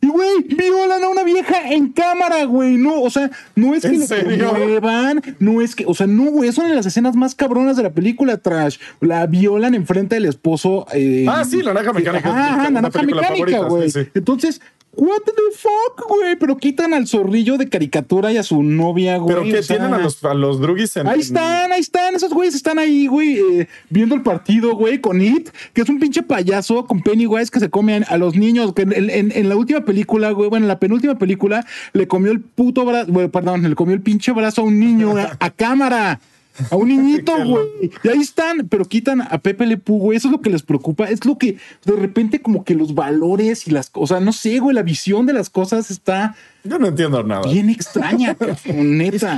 Y, 0.02 0.08
güey, 0.08 0.44
violan 0.44 1.04
a 1.04 1.10
una 1.10 1.24
vieja 1.24 1.72
en 1.72 1.90
cámara, 1.90 2.46
güey. 2.46 2.78
No, 2.78 3.02
o 3.02 3.10
sea, 3.10 3.30
no 3.56 3.76
es 3.76 3.84
que 3.84 4.38
lo 4.38 4.54
muevan, 4.54 5.22
no 5.40 5.62
es 5.62 5.76
que, 5.76 5.86
o 5.86 5.94
sea, 5.94 6.08
no, 6.08 6.26
güey, 6.32 6.52
son 6.54 6.70
de 6.70 6.76
las 6.76 6.86
escenas 6.86 7.16
más 7.16 7.36
cabronas 7.36 7.76
de 7.76 7.84
la 7.84 7.90
película 7.92 8.38
Trash. 8.38 8.78
La 9.02 9.26
violan 9.26 9.76
enfrente 9.76 10.16
del 10.16 10.26
esposo. 10.26 10.86
Eh, 10.94 11.26
ah, 11.28 11.44
sí, 11.44 11.62
la 11.62 11.74
naranja 11.74 11.94
mecánica. 11.94 12.30
Ah, 12.34 12.64
la 12.64 12.82
naranja 12.82 13.04
mecánica, 13.04 13.60
güey. 13.64 13.92
Entonces, 14.14 14.62
What 14.96 15.22
the 15.24 15.32
fuck, 15.56 16.08
güey. 16.10 16.36
Pero 16.36 16.58
quitan 16.58 16.94
al 16.94 17.08
zorrillo 17.08 17.58
de 17.58 17.70
caricatura 17.70 18.32
y 18.32 18.38
a 18.38 18.44
su 18.44 18.64
novia, 18.64 19.18
güey. 19.18 19.36
Pero 19.36 19.44
que 19.44 19.62
tienen 19.62 19.94
a 19.94 20.00
los, 20.00 20.24
a 20.24 20.34
los 20.34 20.60
drugis 20.60 20.98
en. 20.98 21.08
Ahí 21.08 21.20
están, 21.20 21.72
ahí 21.72 21.80
están. 21.80 22.16
Esos 22.16 22.34
güeyes 22.34 22.56
están 22.56 22.80
ahí, 22.80 23.08
güey, 23.08 23.38
eh, 23.38 23.68
viendo 23.90 24.16
el 24.16 24.24
partido, 24.24 24.76
güey, 24.76 25.00
con 25.00 25.22
It, 25.22 25.50
que 25.74 25.82
es 25.82 25.90
un 25.90 26.00
pinche 26.00 26.24
payaso 26.24 26.86
con 26.86 27.02
Pennywise 27.02 27.52
que 27.52 27.60
se 27.60 27.70
come 27.70 28.04
a 28.08 28.18
los 28.18 28.36
niños. 28.36 28.74
Que 28.74 28.82
en, 28.82 29.50
la 29.50 29.56
última 29.56 29.86
película, 29.86 30.32
güey, 30.32 30.50
bueno, 30.50 30.66
en 30.66 30.70
la 30.70 30.80
penúltima 30.80 31.18
película, 31.18 31.66
le 31.94 32.08
comió 32.08 32.32
el 32.32 32.42
puto 32.42 32.84
brazo, 32.84 33.12
perdón, 33.32 33.70
le 33.70 33.76
comió 33.76 33.94
el 33.94 34.02
pinche 34.02 34.32
brazo 34.32 34.62
a 34.62 34.66
un 34.66 34.80
niño 34.80 35.14
a 35.18 35.50
cámara. 35.52 36.20
A 36.70 36.76
un 36.76 36.88
niñito, 36.88 37.34
güey. 37.46 37.92
Y 38.04 38.08
ahí 38.08 38.20
están, 38.20 38.68
pero 38.68 38.86
quitan 38.86 39.22
a 39.22 39.38
Pepe 39.40 39.66
Le 39.66 39.80
güey. 39.86 40.18
Eso 40.18 40.28
es 40.28 40.32
lo 40.32 40.42
que 40.42 40.50
les 40.50 40.64
preocupa. 40.64 41.06
Es 41.06 41.26
lo 41.26 41.38
que 41.38 41.58
de 41.86 41.96
repente 41.96 42.42
como 42.42 42.64
que 42.64 42.76
los 42.76 42.94
valores 42.94 43.68
y 43.68 43.72
las 43.72 43.90
cosas, 43.90 44.22
no 44.22 44.34
sé, 44.34 44.60
güey, 44.60 44.76
la 44.76 44.84
visión 44.84 45.26
de 45.26 45.34
las 45.34 45.50
cosas 45.50 45.92
está... 45.92 46.36
Yo 46.64 46.78
no 46.78 46.88
entiendo 46.88 47.24
nada. 47.24 47.50
Bien 47.50 47.70
extraña, 47.70 48.36
neta. 48.66 49.38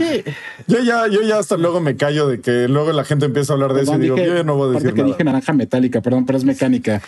yo 0.67 0.79
ya, 0.79 1.07
yo 1.07 1.21
ya 1.21 1.37
hasta 1.37 1.55
luego 1.55 1.79
me 1.79 1.95
callo 1.95 2.27
de 2.27 2.41
que 2.41 2.67
luego 2.67 2.91
la 2.93 3.03
gente 3.03 3.25
empieza 3.25 3.53
a 3.53 3.55
hablar 3.55 3.73
de 3.73 3.83
eso 3.83 3.95
y 3.95 3.99
digo, 3.99 4.17
yo 4.17 4.43
no 4.43 4.55
voy 4.55 4.69
a 4.69 4.79
decir 4.79 4.93
que 4.93 5.03
dije 5.03 5.23
naranja 5.23 5.53
metálica, 5.53 6.01
perdón, 6.01 6.25
pero 6.25 6.37
es 6.37 6.43
mecánica. 6.43 7.01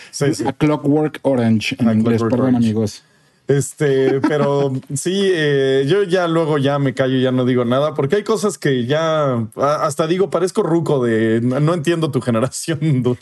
A 0.46 0.54
Clockwork 0.54 1.20
Orange 1.24 1.76
en 1.80 1.90
inglés, 1.90 2.22
perdón, 2.22 2.56
amigos. 2.56 3.04
Este, 3.48 4.22
pero 4.22 4.72
sí, 4.94 5.20
eh, 5.24 5.86
yo 5.88 6.04
ya 6.04 6.28
luego 6.28 6.58
ya 6.58 6.80
me 6.80 6.94
callo, 6.94 7.18
ya 7.18 7.32
no 7.32 7.46
digo 7.46 7.66
nada, 7.66 7.94
porque 7.94 8.18
hay 8.18 8.24
cosas 8.24 8.58
que 8.58 8.86
ya 8.86 9.48
hasta 9.56 10.08
digo, 10.08 10.30
parezco 10.30 10.64
ruco 10.64 11.04
de 11.04 11.42
no 11.42 11.74
entiendo 11.74 12.12
tu 12.12 12.22
generación. 12.22 13.18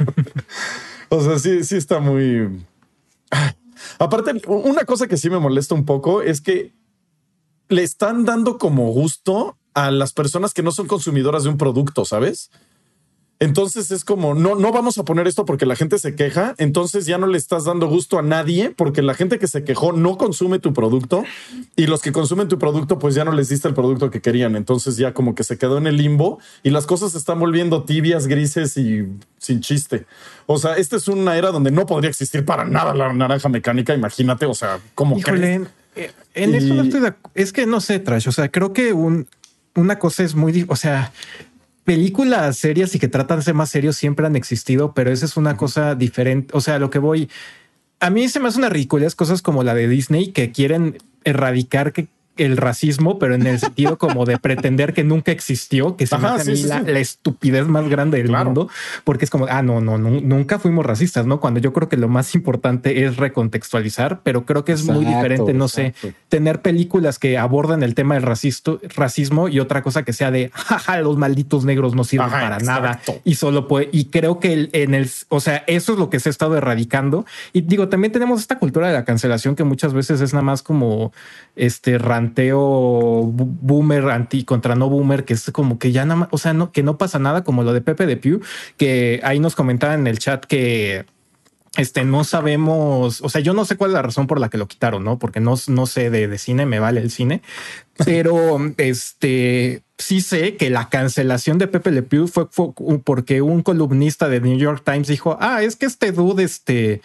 o 1.10 1.22
sea, 1.22 1.40
sí, 1.40 1.64
sí 1.64 1.78
está 1.78 2.00
muy. 2.00 2.64
Aparte, 4.00 4.42
una 4.48 4.86
cosa 4.86 5.08
que 5.08 5.18
sí 5.18 5.30
me 5.30 5.40
molesta 5.40 5.76
un 5.76 5.86
poco 5.86 6.22
es 6.22 6.42
que 6.42 6.74
le 7.70 7.84
están 7.84 8.26
dando 8.26 8.58
como 8.58 8.92
gusto 8.92 9.58
a 9.74 9.92
las 9.92 10.14
personas 10.14 10.54
que 10.54 10.64
no 10.64 10.72
son 10.72 10.88
consumidoras 10.88 11.44
de 11.44 11.50
un 11.50 11.58
producto, 11.58 12.06
¿sabes? 12.06 12.52
Entonces 13.42 13.90
es 13.90 14.06
como, 14.06 14.36
no, 14.36 14.54
no 14.54 14.72
vamos 14.72 15.00
a 15.00 15.04
poner 15.04 15.26
esto 15.26 15.46
porque 15.46 15.66
la 15.66 15.76
gente 15.76 15.98
se 15.98 16.14
queja, 16.14 16.54
entonces 16.60 17.08
ya 17.08 17.18
no 17.18 17.26
le 17.26 17.40
estás 17.40 17.66
dando 17.66 17.88
gusto 17.88 18.20
a 18.20 18.22
nadie 18.22 18.70
porque 18.70 19.02
la 19.02 19.16
gente 19.16 19.40
que 19.40 19.48
se 19.48 19.64
quejó 19.64 19.94
no 19.94 20.16
consume 20.16 20.60
tu 20.60 20.74
producto 20.74 21.24
y 21.76 21.88
los 21.88 22.04
que 22.04 22.12
consumen 22.12 22.48
tu 22.48 22.60
producto 22.60 23.00
pues 23.00 23.16
ya 23.16 23.26
no 23.26 23.32
les 23.32 23.50
diste 23.50 23.68
el 23.68 23.74
producto 23.74 24.12
que 24.12 24.22
querían, 24.22 24.56
entonces 24.56 24.96
ya 24.96 25.16
como 25.16 25.34
que 25.34 25.44
se 25.44 25.58
quedó 25.58 25.80
en 25.80 25.88
el 25.88 25.98
limbo 25.98 26.38
y 26.62 26.70
las 26.70 26.86
cosas 26.86 27.14
se 27.14 27.18
están 27.18 27.40
volviendo 27.40 27.84
tibias, 27.84 28.28
grises 28.28 28.78
y 28.78 29.08
sin 29.40 29.62
chiste. 29.62 30.06
O 30.46 30.60
sea, 30.60 30.76
esta 30.76 30.98
es 30.98 31.08
una 31.08 31.36
era 31.36 31.50
donde 31.50 31.72
no 31.72 31.88
podría 31.88 32.12
existir 32.12 32.46
para 32.46 32.64
nada 32.64 32.94
la 32.94 33.12
naranja 33.12 33.50
mecánica, 33.50 33.96
imagínate, 33.96 34.46
o 34.46 34.54
sea, 34.54 34.80
como 34.94 35.20
que... 35.20 35.66
En 36.36 36.56
eso 36.56 36.76
no 36.76 36.84
estoy 36.84 37.02
de 37.02 37.16
Es 37.34 37.52
que 37.52 37.66
no 37.66 37.82
sé, 37.82 37.98
Trash, 37.98 38.28
o 38.28 38.32
sea, 38.32 38.52
creo 38.52 38.72
que 38.72 38.94
un, 38.94 39.28
una 39.74 39.98
cosa 39.98 40.22
es 40.22 40.36
muy, 40.36 40.64
o 40.68 40.76
sea, 40.76 41.12
películas 41.84 42.58
serias 42.58 42.94
y 42.96 43.00
que 43.00 43.08
tratan 43.08 43.40
de 43.40 43.46
ser 43.46 43.54
más 43.54 43.70
serios 43.70 43.96
siempre 43.96 44.26
han 44.26 44.36
existido, 44.36 44.94
pero 44.94 45.12
esa 45.12 45.26
es 45.26 45.38
una 45.38 45.58
cosa 45.58 45.96
diferente. 45.96 46.56
O 46.56 46.62
sea, 46.62 46.80
lo 46.80 46.90
que 46.90 47.00
voy, 47.00 47.30
a 48.00 48.10
mí 48.10 48.30
se 48.30 48.40
me 48.40 48.48
hace 48.48 48.60
una 48.60 48.70
ridiculez 48.70 49.16
cosas 49.16 49.42
como 49.42 49.64
la 49.64 49.74
de 49.74 49.88
Disney 49.88 50.32
que 50.32 50.52
quieren 50.52 50.98
erradicar 51.24 51.94
que 51.94 52.08
el 52.38 52.58
racismo, 52.58 53.20
pero 53.20 53.36
en 53.36 53.46
el 53.46 53.60
sentido 53.60 53.98
como 53.98 54.26
de 54.26 54.38
pretender 54.38 54.94
que 54.94 55.04
nunca 55.04 55.32
existió, 55.32 55.96
que 55.98 56.08
se 56.08 56.18
me 56.18 56.28
hace 56.28 56.52
a 56.52 56.54
mí 56.54 56.64
la, 56.64 57.00
estupidez 57.00 57.68
más 57.68 57.88
grande 57.90 58.18
del 58.18 58.32
mundo, 58.32 58.70
porque 59.04 59.26
es 59.26 59.32
como, 59.32 59.48
ah, 59.50 59.62
no, 59.62 59.82
no, 59.82 59.98
nunca 59.98 60.60
fuimos 60.60 60.86
racistas, 60.86 61.26
¿no? 61.26 61.40
Cuando 61.40 61.60
yo 61.60 61.74
creo 61.74 61.90
que 61.90 61.98
lo 61.98 62.08
más 62.08 62.34
importante 62.36 63.06
es 63.06 63.18
recontextualizar, 63.18 64.22
pero 64.24 64.46
creo 64.46 64.66
que 64.66 64.72
es 64.72 64.86
muy 64.86 65.06
diferente, 65.06 65.54
no 65.54 65.68
sé, 65.68 65.94
tener 66.30 66.62
películas 66.62 67.20
que 67.20 67.38
abordan 67.38 67.84
el 67.84 67.96
tema 67.96 68.16
del 68.16 68.24
racisto, 68.24 68.80
racismo 68.96 69.48
y 69.48 69.60
otra 69.60 69.82
cosa 69.82 70.04
que 70.04 70.14
sea 70.14 70.32
de, 70.32 70.52
jaja, 70.54 71.00
los 71.02 71.18
malditos 71.18 71.66
negros 71.66 71.96
no 71.96 72.04
sirven 72.04 72.30
para 72.30 72.60
nada 72.60 73.02
y 73.24 73.36
solo 73.36 73.68
puede, 73.68 73.90
y 73.92 74.06
creo 74.06 74.40
que 74.40 74.70
en 74.72 74.94
el, 74.94 75.10
o 75.30 75.40
sea, 75.40 75.64
eso 75.68 75.94
es 75.94 76.00
lo 76.00 76.10
que 76.10 76.20
se 76.20 76.30
ha 76.30 76.32
estado 76.32 76.58
erradicando. 76.58 77.26
Y 77.54 77.62
digo, 77.62 77.90
también 77.90 78.12
tenemos 78.12 78.40
esta 78.40 78.60
cultura 78.60 78.88
de 78.88 78.94
la 78.94 79.06
cancelación 79.06 79.56
que 79.56 79.64
muchas 79.64 79.94
veces 79.94 80.22
es 80.22 80.34
nada 80.34 80.44
más 80.44 80.62
como 80.62 81.12
este 81.56 81.98
ranteo 82.22 83.24
boomer 83.34 84.10
anti 84.10 84.44
contra 84.44 84.76
no 84.76 84.90
boomer, 84.90 85.26
que 85.26 85.34
es 85.34 85.50
como 85.52 85.80
que 85.80 85.92
ya 85.92 86.06
nada 86.06 86.22
más, 86.22 86.30
o 86.32 86.38
sea, 86.38 86.54
no, 86.54 86.72
que 86.72 86.84
no 86.84 86.98
pasa 86.98 87.20
nada, 87.20 87.44
como 87.44 87.64
lo 87.64 87.74
de 87.74 87.82
Pepe 87.82 88.06
de 88.06 88.18
Pew, 88.18 88.42
que 88.78 89.20
ahí 89.24 89.40
nos 89.40 89.56
comentaban 89.56 90.02
en 90.02 90.08
el 90.08 90.20
chat 90.20 90.46
que 90.46 91.06
este 91.78 92.04
no 92.04 92.24
sabemos, 92.26 93.22
o 93.22 93.30
sea, 93.30 93.40
yo 93.40 93.54
no 93.54 93.64
sé 93.64 93.78
cuál 93.78 93.92
es 93.92 93.94
la 93.94 94.02
razón 94.02 94.28
por 94.28 94.40
la 94.40 94.50
que 94.50 94.58
lo 94.58 94.68
quitaron, 94.68 95.04
no? 95.04 95.20
Porque 95.20 95.40
no, 95.40 95.56
no 95.68 95.86
sé 95.86 96.10
de, 96.10 96.38
cine, 96.38 96.66
me 96.66 96.80
vale 96.80 97.00
el 97.00 97.12
cine, 97.12 97.42
pero 98.06 98.60
este 98.78 99.84
sí 99.98 100.20
sé 100.20 100.58
que 100.58 100.70
la 100.70 100.90
cancelación 100.90 101.58
de 101.60 101.68
Pepe 101.68 101.92
Le 101.92 102.04
Pew 102.04 102.28
fue, 102.28 102.48
fue 102.52 102.74
porque 103.04 103.42
un 103.42 103.62
columnista 103.62 104.28
de 104.28 104.42
New 104.42 104.58
York 104.58 104.84
Times 104.84 105.08
dijo, 105.08 105.38
ah, 105.40 105.64
es 105.64 105.76
que 105.76 105.86
este 105.86 106.12
dude, 106.12 106.44
este 106.44 107.02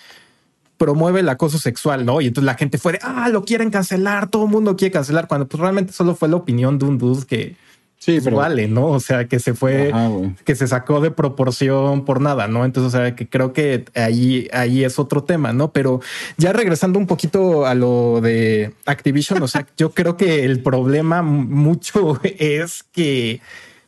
promueve 0.77 1.21
el 1.21 1.29
acoso 1.29 1.59
sexual, 1.59 2.05
¿no? 2.05 2.21
Y 2.21 2.27
entonces 2.27 2.47
la 2.47 2.55
gente 2.55 2.79
fue 2.79 2.93
de, 2.93 2.99
ah, 3.03 3.29
lo 3.29 3.45
quieren 3.45 3.71
cancelar, 3.71 4.29
todo 4.29 4.45
el 4.45 4.51
mundo 4.51 4.77
quiere 4.77 4.93
cancelar, 4.93 5.29
cuando 5.29 5.47
pues 5.49 5.61
realmente 5.61 5.93
solo 5.93 6.15
fue 6.15 6.29
la 6.29 6.37
opinión 6.37 6.79
de 6.79 6.85
un 6.85 6.99
dude 6.99 7.27
que 7.27 7.57
sí, 7.99 8.21
pues, 8.21 8.35
vale, 8.35 8.69
¿no? 8.69 8.89
O 8.89 9.01
sea, 9.01 9.27
que 9.27 9.39
se 9.41 9.55
fue, 9.55 9.93
que 10.45 10.55
se 10.55 10.67
sacó 10.69 11.01
de 11.01 11.11
proporción 11.11 12.05
por 12.05 12.21
nada, 12.21 12.47
¿no? 12.47 12.65
Entonces, 12.65 12.95
o 12.95 12.97
sea, 12.97 13.15
que 13.17 13.29
creo 13.29 13.53
que 13.53 13.85
ahí, 13.95 14.49
ahí 14.53 14.85
es 14.85 14.99
otro 14.99 15.25
tema, 15.25 15.53
¿no? 15.53 15.73
Pero 15.73 16.01
ya 16.37 16.53
regresando 16.53 16.99
un 16.99 17.07
poquito 17.07 17.67
a 17.67 17.75
lo 17.75 18.21
de 18.21 18.73
Activision, 18.85 19.43
o 19.43 19.49
sea, 19.49 19.67
yo 19.77 19.91
creo 19.91 20.17
que 20.17 20.45
el 20.45 20.63
problema 20.63 21.23
mucho 21.23 22.21
es 22.23 22.85
que 22.93 23.41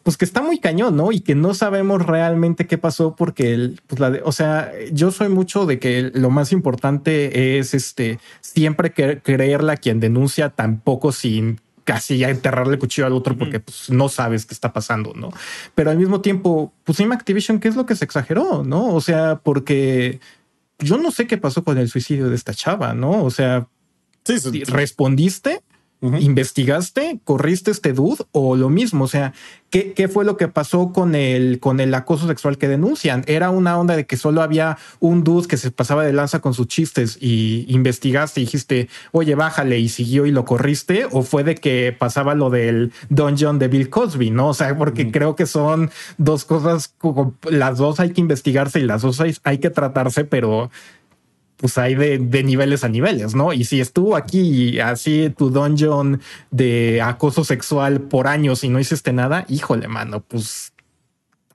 pues 0.08 0.16
que 0.16 0.24
está 0.24 0.40
muy 0.40 0.58
cañón, 0.58 0.96
¿no? 0.96 1.12
Y 1.12 1.20
que 1.20 1.34
no 1.34 1.52
sabemos 1.52 2.06
realmente 2.06 2.66
qué 2.66 2.78
pasó 2.78 3.14
porque, 3.14 3.52
el, 3.52 3.78
pues 3.86 4.00
la 4.00 4.10
de, 4.10 4.22
o 4.24 4.32
sea, 4.32 4.72
yo 4.90 5.10
soy 5.10 5.28
mucho 5.28 5.66
de 5.66 5.78
que 5.78 6.10
lo 6.14 6.30
más 6.30 6.50
importante 6.50 7.58
es 7.58 7.74
este 7.74 8.18
siempre 8.40 8.94
creerle 8.94 9.70
a 9.70 9.76
quien 9.76 10.00
denuncia 10.00 10.48
tampoco 10.48 11.12
sin 11.12 11.60
casi 11.84 12.16
ya 12.16 12.30
enterrarle 12.30 12.72
el 12.72 12.78
cuchillo 12.78 13.06
al 13.06 13.12
otro 13.12 13.36
porque 13.36 13.60
pues, 13.60 13.90
no 13.90 14.08
sabes 14.08 14.46
qué 14.46 14.54
está 14.54 14.72
pasando, 14.72 15.12
¿no? 15.14 15.28
Pero 15.74 15.90
al 15.90 15.98
mismo 15.98 16.22
tiempo, 16.22 16.72
pues 16.84 16.98
en 17.00 17.12
Activision, 17.12 17.60
¿qué 17.60 17.68
es 17.68 17.76
lo 17.76 17.84
que 17.84 17.94
se 17.94 18.06
exageró, 18.06 18.64
no? 18.64 18.94
O 18.94 19.02
sea, 19.02 19.42
porque 19.44 20.20
yo 20.78 20.96
no 20.96 21.10
sé 21.10 21.26
qué 21.26 21.36
pasó 21.36 21.64
con 21.64 21.76
el 21.76 21.90
suicidio 21.90 22.30
de 22.30 22.34
esta 22.34 22.54
chava, 22.54 22.94
¿no? 22.94 23.22
O 23.22 23.30
sea, 23.30 23.68
sí, 24.24 24.64
respondiste 24.64 25.60
¿Investigaste? 26.00 27.18
¿Corriste 27.24 27.72
este 27.72 27.92
dude? 27.92 28.24
O 28.30 28.54
lo 28.54 28.68
mismo, 28.68 29.04
o 29.04 29.08
sea, 29.08 29.32
¿qué, 29.68 29.94
¿qué, 29.94 30.06
fue 30.06 30.24
lo 30.24 30.36
que 30.36 30.46
pasó 30.46 30.92
con 30.92 31.16
el, 31.16 31.58
con 31.58 31.80
el 31.80 31.92
acoso 31.92 32.28
sexual 32.28 32.56
que 32.56 32.68
denuncian? 32.68 33.24
¿Era 33.26 33.50
una 33.50 33.76
onda 33.76 33.96
de 33.96 34.06
que 34.06 34.16
solo 34.16 34.42
había 34.42 34.78
un 35.00 35.24
dude 35.24 35.48
que 35.48 35.56
se 35.56 35.72
pasaba 35.72 36.04
de 36.04 36.12
lanza 36.12 36.40
con 36.40 36.54
sus 36.54 36.68
chistes 36.68 37.18
y 37.20 37.66
investigaste 37.68 38.40
y 38.40 38.44
dijiste, 38.44 38.88
oye, 39.10 39.34
bájale 39.34 39.80
y 39.80 39.88
siguió 39.88 40.24
y 40.24 40.30
lo 40.30 40.44
corriste? 40.44 41.08
¿O 41.10 41.22
fue 41.22 41.42
de 41.42 41.56
que 41.56 41.92
pasaba 41.98 42.36
lo 42.36 42.48
del 42.48 42.92
dungeon 43.08 43.58
de 43.58 43.66
Bill 43.66 43.90
Cosby? 43.90 44.30
No, 44.30 44.50
o 44.50 44.54
sea, 44.54 44.78
porque 44.78 45.10
creo 45.10 45.34
que 45.34 45.46
son 45.46 45.90
dos 46.16 46.44
cosas, 46.44 46.94
las 47.50 47.78
dos 47.78 47.98
hay 47.98 48.10
que 48.10 48.20
investigarse 48.20 48.78
y 48.78 48.84
las 48.84 49.02
dos 49.02 49.20
hay 49.20 49.58
que 49.58 49.70
tratarse, 49.70 50.24
pero 50.24 50.70
pues 51.58 51.76
hay 51.76 51.94
de, 51.96 52.18
niveles 52.42 52.84
a 52.84 52.88
niveles, 52.88 53.34
¿no? 53.34 53.52
Y 53.52 53.64
si 53.64 53.80
estuvo 53.80 54.16
aquí 54.16 54.78
así 54.80 55.34
tu 55.36 55.50
dungeon 55.50 56.20
de 56.50 57.02
acoso 57.02 57.44
sexual 57.44 58.00
por 58.00 58.28
años 58.28 58.62
y 58.64 58.68
no 58.68 58.78
hiciste 58.78 59.12
nada, 59.12 59.44
híjole, 59.48 59.88
mano, 59.88 60.20
pues 60.20 60.72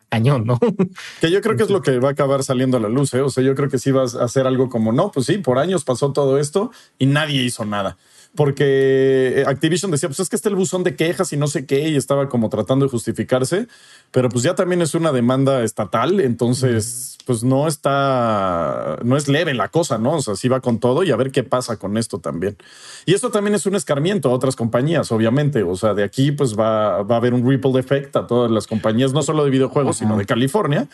cañón, 0.10 0.46
¿no? 0.46 0.60
Que 1.22 1.32
yo 1.32 1.42
creo 1.42 1.56
que 1.56 1.64
es 1.64 1.70
lo 1.70 1.82
que 1.82 2.00
va 2.00 2.10
a 2.10 2.12
acabar 2.12 2.44
saliendo 2.44 2.78
a 2.78 2.80
la 2.82 2.90
luz, 2.90 3.14
¿eh? 3.14 3.22
O 3.22 3.30
sea, 3.30 3.44
yo 3.44 3.56
creo 3.56 3.70
que 3.70 3.80
sí 3.80 3.92
vas 3.92 4.14
a 4.14 4.26
hacer 4.26 4.46
algo 4.46 4.70
como, 4.70 4.92
no, 4.92 5.10
pues 5.12 5.26
sí, 5.26 5.38
por 5.38 5.58
años 5.58 5.86
pasó 5.86 6.12
todo 6.12 6.38
esto 6.38 6.72
y 7.00 7.06
nadie 7.06 7.42
hizo 7.42 7.66
nada 7.66 7.98
porque 8.36 9.42
eh, 9.42 9.44
Activision 9.46 9.92
decía, 9.92 10.10
pues 10.10 10.20
es 10.20 10.30
que 10.30 10.36
está 10.36 10.50
el 10.50 10.56
buzón 10.56 10.84
de 10.84 10.96
quejas 10.96 11.32
y 11.34 11.38
no 11.38 11.48
sé 11.48 11.66
qué, 11.66 11.90
y 11.90 11.96
estaba 11.96 12.30
como 12.30 12.50
tratando 12.50 12.86
de 12.86 12.90
justificarse, 12.90 13.68
pero 14.12 14.30
pues 14.30 14.44
ya 14.44 14.56
también 14.56 14.82
es 14.82 14.96
una 14.96 15.12
demanda 15.12 15.64
estatal, 15.64 16.20
entonces 16.20 17.18
pues 17.26 17.44
no 17.44 17.68
está, 17.68 19.00
no 19.04 19.18
es 19.18 19.28
leve 19.28 19.54
la 19.54 19.70
cosa, 19.70 19.98
¿no? 19.98 20.16
O 20.16 20.22
sea, 20.22 20.36
sí 20.36 20.48
va 20.48 20.62
con 20.62 20.80
todo 20.80 21.04
y 21.04 21.12
a 21.12 21.16
ver 21.16 21.32
qué 21.32 21.44
pasa 21.44 21.78
con 21.78 21.98
esto 21.98 22.20
también. 22.20 22.58
Y 23.06 23.14
eso 23.14 23.30
también 23.30 23.56
es 23.56 23.66
un 23.66 23.76
escarmiento 23.76 24.30
a 24.30 24.34
otras 24.34 24.56
compañías, 24.56 25.12
obviamente, 25.12 25.64
o 25.64 25.76
sea, 25.76 25.94
de 25.94 26.04
aquí 26.04 26.32
pues 26.32 26.58
va, 26.58 27.04
va 27.04 27.16
a 27.16 27.18
haber 27.20 27.34
un 27.34 27.48
ripple 27.48 27.80
effect 27.80 28.16
a 28.16 28.28
todas 28.28 28.50
las 28.50 28.68
compañías, 28.68 29.14
no 29.14 29.22
solo 29.22 29.46
de 29.46 29.52
videojuegos, 29.52 29.98
sino 29.98 30.18
de 30.18 30.26
California. 30.26 30.88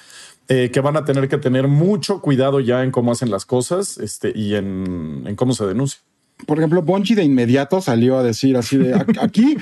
Eh, 0.52 0.71
que 0.71 0.82
van 0.82 0.97
a 0.97 1.06
tener 1.06 1.30
que 1.30 1.38
tener 1.38 1.67
mucho 1.67 2.21
cuidado 2.21 2.60
ya 2.60 2.84
en 2.84 2.89
cómo 2.89 3.12
hacen 3.12 3.30
las 3.30 3.45
cosas 3.45 3.99
este, 3.99 4.32
y 4.34 4.56
en, 4.56 5.21
en 5.28 5.36
cómo 5.36 5.54
se 5.54 5.63
denuncia 5.67 6.02
por 6.45 6.58
ejemplo, 6.58 6.82
Bonchi 6.82 7.15
de 7.15 7.23
inmediato 7.23 7.82
salió 7.82 8.17
a 8.17 8.23
decir 8.23 8.58
así 8.58 8.78
de 8.78 8.93
aquí, 9.21 9.58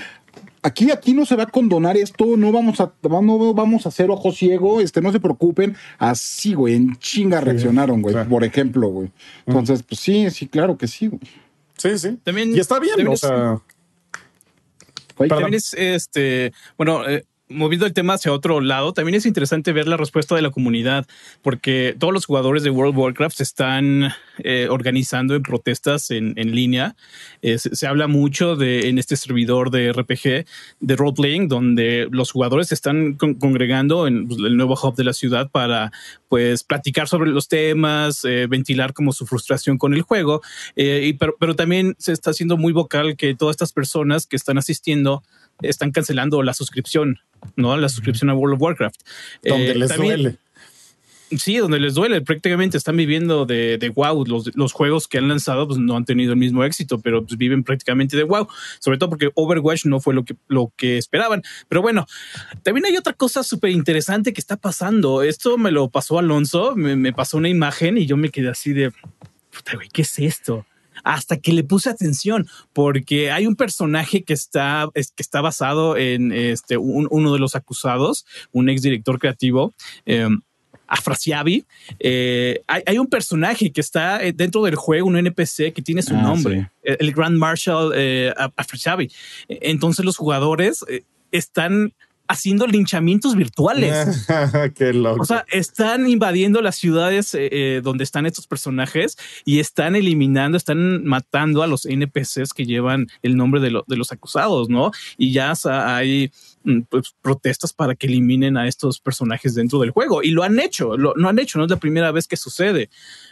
aquí, 0.61 0.91
aquí 0.91 1.13
no 1.13 1.25
se 1.25 1.35
va 1.35 1.43
a 1.43 1.47
condonar 1.47 1.97
esto, 1.97 2.37
no 2.37 2.51
vamos 2.51 2.79
a, 2.81 2.93
no 3.03 3.53
vamos 3.53 3.85
a 3.85 3.89
hacer 3.89 4.09
ojo 4.09 4.31
ciego, 4.31 4.81
este, 4.81 5.01
no 5.01 5.11
se 5.11 5.19
preocupen. 5.19 5.75
Así, 5.97 6.53
güey, 6.53 6.75
en 6.75 6.95
chinga 6.97 7.41
reaccionaron, 7.41 8.01
güey, 8.01 8.15
por 8.27 8.43
ejemplo, 8.43 8.89
güey. 8.89 9.11
Entonces, 9.45 9.83
pues 9.83 9.99
sí, 9.99 10.29
sí, 10.29 10.47
claro 10.47 10.77
que 10.77 10.87
sí, 10.87 11.07
güey. 11.07 11.21
Sí, 11.77 11.97
sí. 11.97 12.17
También, 12.23 12.55
y 12.55 12.59
está 12.59 12.79
bien, 12.79 13.07
o 13.07 13.15
sea. 13.15 13.61
También 15.15 15.55
es 15.55 15.73
este, 15.73 16.53
bueno, 16.77 17.07
eh, 17.07 17.25
moviendo 17.49 17.85
el 17.85 17.93
tema 17.93 18.13
hacia 18.13 18.33
otro 18.33 18.59
lado, 18.59 18.93
también 18.93 19.15
es 19.15 19.25
interesante 19.25 19.71
ver 19.71 19.87
la 19.87 19.97
respuesta 19.97 20.35
de 20.35 20.41
la 20.41 20.51
comunidad, 20.51 21.07
porque 21.41 21.95
todos 21.97 22.13
los 22.13 22.25
jugadores 22.25 22.63
de 22.63 22.69
World 22.69 22.93
of 22.93 22.99
Warcraft 22.99 23.37
se 23.37 23.43
están 23.43 24.11
eh, 24.39 24.67
organizando 24.69 25.35
en 25.35 25.43
protestas 25.43 26.11
en, 26.11 26.35
línea. 26.35 26.95
Eh, 27.41 27.57
se, 27.57 27.87
habla 27.87 28.07
mucho 28.07 28.55
de 28.55 28.89
en 28.89 28.97
este 28.97 29.15
servidor 29.15 29.71
de 29.71 29.91
RPG, 29.91 30.45
de 30.79 30.95
roleplaying, 30.95 31.47
donde 31.47 32.07
los 32.11 32.31
jugadores 32.31 32.67
se 32.67 32.75
están 32.75 33.13
congregando 33.13 34.07
en 34.07 34.27
pues, 34.27 34.39
el 34.39 34.57
nuevo 34.57 34.77
hub 34.81 34.95
de 34.95 35.03
la 35.03 35.13
ciudad 35.13 35.49
para 35.49 35.91
pues 36.27 36.63
platicar 36.63 37.07
sobre 37.07 37.31
los 37.31 37.47
temas, 37.47 38.23
eh, 38.25 38.47
ventilar 38.47 38.93
como 38.93 39.11
su 39.13 39.25
frustración 39.25 39.77
con 39.77 39.93
el 39.93 40.01
juego, 40.01 40.41
y, 40.75 41.13
pero, 41.13 41.35
pero 41.39 41.55
también 41.55 41.95
se 41.97 42.11
está 42.11 42.31
haciendo 42.31 42.57
muy 42.57 42.73
vocal 42.73 43.15
que 43.15 43.35
todas 43.35 43.53
estas 43.53 43.73
personas 43.73 44.27
que 44.27 44.35
están 44.35 44.57
asistiendo 44.57 45.23
están 45.61 45.91
cancelando 45.91 46.43
la 46.43 46.53
suscripción, 46.53 47.19
¿no? 47.55 47.77
La 47.77 47.89
suscripción 47.89 48.29
a 48.29 48.35
World 48.35 48.55
of 48.55 48.61
Warcraft. 48.61 49.01
Donde 49.43 49.71
eh, 49.71 49.75
les 49.75 49.95
duele. 49.95 50.37
Sí, 51.31 51.57
donde 51.57 51.79
les 51.79 51.95
duele. 51.95 52.21
Prácticamente 52.21 52.77
están 52.77 52.95
viviendo 52.95 53.45
de, 53.45 53.77
de 53.77 53.89
WoW. 53.89 54.25
Los, 54.25 54.55
los, 54.55 54.71
juegos 54.71 55.07
que 55.07 55.17
han 55.17 55.27
lanzado 55.27 55.67
pues, 55.67 55.77
no 55.77 55.97
han 55.97 56.05
tenido 56.05 56.31
el 56.31 56.39
mismo 56.39 56.63
éxito, 56.63 56.99
pero 56.99 57.25
pues, 57.25 57.37
viven 57.37 57.63
prácticamente 57.63 58.15
de 58.15 58.23
WoW. 58.23 58.47
Sobre 58.79 58.97
todo 58.97 59.09
porque 59.09 59.31
Overwatch 59.35 59.85
no 59.85 59.99
fue 59.99 60.13
lo 60.13 60.23
que, 60.23 60.35
lo 60.47 60.71
que 60.77 60.97
esperaban. 60.97 61.43
Pero 61.67 61.81
bueno, 61.81 62.07
también 62.63 62.85
hay 62.85 62.95
otra 62.95 63.13
cosa 63.13 63.43
súper 63.43 63.71
interesante 63.71 64.31
que 64.31 64.39
está 64.39 64.55
pasando. 64.55 65.21
Esto 65.21 65.57
me 65.57 65.71
lo 65.71 65.89
pasó 65.89 66.17
Alonso, 66.17 66.75
me, 66.75 66.95
me 66.95 67.11
pasó 67.11 67.37
una 67.37 67.49
imagen 67.49 67.97
y 67.97 68.05
yo 68.05 68.15
me 68.15 68.29
quedé 68.29 68.49
así 68.49 68.71
de, 68.71 68.91
puta, 69.51 69.75
güey, 69.75 69.89
¿qué 69.89 70.03
es 70.03 70.19
esto? 70.19 70.65
hasta 71.03 71.37
que 71.37 71.53
le 71.53 71.63
puse 71.63 71.89
atención, 71.89 72.47
porque 72.73 73.31
hay 73.31 73.47
un 73.47 73.55
personaje 73.55 74.23
que 74.23 74.33
está, 74.33 74.89
que 74.93 75.01
está 75.17 75.41
basado 75.41 75.95
en 75.95 76.31
este, 76.31 76.75
uno 76.77 77.33
de 77.33 77.39
los 77.39 77.55
acusados, 77.55 78.25
un 78.51 78.67
ex 78.67 78.81
director 78.81 79.19
creativo. 79.19 79.73
Eh, 80.05 80.27
Afrasiabi, 80.87 81.65
eh, 81.99 82.61
hay, 82.67 82.97
un 82.97 83.07
personaje 83.07 83.71
que 83.71 83.81
está 83.81 84.23
eh, 84.23 84.33
dentro 84.33 84.63
del 84.63 84.75
juego, 84.75 85.07
un 85.07 85.17
NPC 85.17 85.73
que 85.73 85.81
tiene 85.81 86.01
su 86.01 86.15
ah, 86.15 86.21
nombre, 86.21 86.71
el, 86.83 87.11
Grand 87.11 87.37
Marshal 87.37 87.91
eh, 87.95 88.33
Afrasiabi. 88.55 89.11
Entonces 89.47 90.05
los 90.05 90.17
jugadores 90.17 90.85
eh, 90.87 91.03
están 91.31 91.93
haciendo 92.27 92.67
linchamientos 92.67 93.35
virtuales. 93.35 94.27
Qué 94.75 94.93
loco. 94.93 95.21
O 95.21 95.25
sea, 95.25 95.45
están 95.49 96.09
invadiendo 96.09 96.61
las 96.61 96.75
ciudades 96.75 97.31
eh, 97.33 97.81
donde 97.83 98.03
están 98.03 98.25
estos 98.25 98.47
personajes 98.47 99.17
y 99.45 99.59
están 99.59 99.95
eliminando, 99.95 100.57
están 100.57 101.05
matando 101.05 101.63
a 101.63 101.67
los 101.67 101.85
NPCs 101.85 102.53
que 102.53 102.65
llevan 102.65 103.07
el 103.21 103.37
nombre 103.37 103.61
de, 103.61 103.81
de 103.87 103.97
los 103.97 104.11
acusados, 104.11 104.69
¿no? 104.69 104.91
Y 105.17 105.31
ya 105.31 105.53
hay 105.65 106.31
pues, 106.89 107.15
protestas 107.21 107.73
para 107.73 107.95
que 107.95 108.07
eliminen 108.07 108.57
a 108.57 108.67
estos 108.67 108.99
personajes 108.99 109.55
dentro 109.55 109.79
del 109.79 109.91
juego. 109.91 110.23
Y 110.23 110.31
lo 110.31 110.43
han 110.43 110.59
hecho, 110.59 110.97
lo, 110.97 111.13
no 111.15 111.29
han 111.29 111.39
hecho, 111.39 111.57
no 111.57 111.65
es 111.65 111.71
la 111.71 111.77
primera 111.77 112.11
vez 112.11 112.27
que 112.27 112.37
sucede 112.37 112.89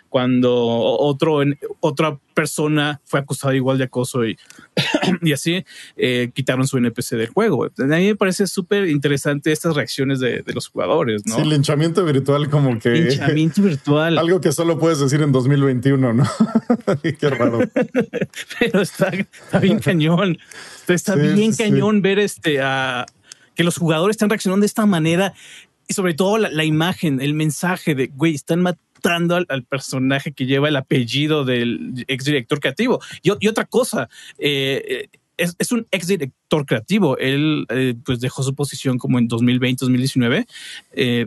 cuando 0.10 0.56
otro, 0.56 1.42
otra 1.82 2.18
persona 2.34 3.02
fue 3.04 3.20
acusada 3.20 3.54
igual 3.54 3.78
de 3.78 3.84
acoso 3.84 4.26
y, 4.26 4.38
y 5.22 5.34
así 5.34 5.66
eh, 5.98 6.32
quitaron 6.34 6.68
su 6.68 6.78
NPC 6.78 7.18
del 7.18 7.28
juego. 7.28 7.66
A 7.66 7.84
mí 7.84 8.06
me 8.06 8.16
parece 8.16 8.48
súper 8.48 8.88
interesante 8.88 9.52
estas 9.52 9.76
reacciones 9.76 10.22
de, 10.22 10.44
los 10.54 10.70
jugadores, 10.70 11.26
¿no? 11.26 11.36
Sí, 11.36 11.44
linchamiento 11.44 12.06
virtual 12.06 12.50
como 12.50 12.80
que... 12.80 12.92
Linchamiento 12.92 13.62
virtual. 13.62 14.18
Algo 14.18 14.40
que 14.40 14.54
solo 14.54 14.80
puedes 14.80 15.00
decir 15.00 15.22
en 15.22 15.34
2021, 15.34 16.14
¿no? 16.14 16.24
Qué 17.20 17.30
raro. 17.30 17.60
Pero 18.60 18.82
está, 18.82 19.12
bien 19.60 19.80
cañón. 19.80 20.38
Está 20.88 21.16
bien 21.16 21.54
cañón 21.54 22.02
ver 22.02 22.20
este 22.20 22.62
a 22.62 23.06
que 23.56 23.64
los 23.64 23.78
jugadores 23.78 24.16
están 24.16 24.30
reaccionando 24.30 24.62
de 24.62 24.68
esta 24.68 24.86
manera 24.86 25.34
y 25.88 25.94
sobre 25.94 26.14
todo 26.14 26.38
la, 26.38 26.64
imagen, 26.64 27.22
el 27.22 27.34
mensaje 27.34 27.96
de, 27.96 28.08
güey, 28.08 28.34
están 28.34 28.66
al, 28.68 29.64
personaje 29.70 30.32
que 30.32 30.46
lleva 30.46 30.68
el 30.68 30.76
apellido 30.76 31.46
del 31.46 32.06
ex 32.08 32.26
director 32.26 32.60
creativo. 32.60 33.00
Y, 33.22 33.30
otra 33.48 33.66
cosa, 33.66 34.10
eh, 34.40 35.08
es, 35.38 35.72
un 35.72 35.86
ex 35.92 36.08
director 36.08 36.66
creativo. 36.66 37.18
Él 37.18 37.66
eh, 37.70 37.94
pues 38.04 38.20
dejó 38.20 38.42
su 38.42 38.56
posición 38.56 38.98
como 38.98 39.20
en 39.20 39.28
2020, 39.28 39.86
2019 39.86 40.48
eh, 40.94 41.26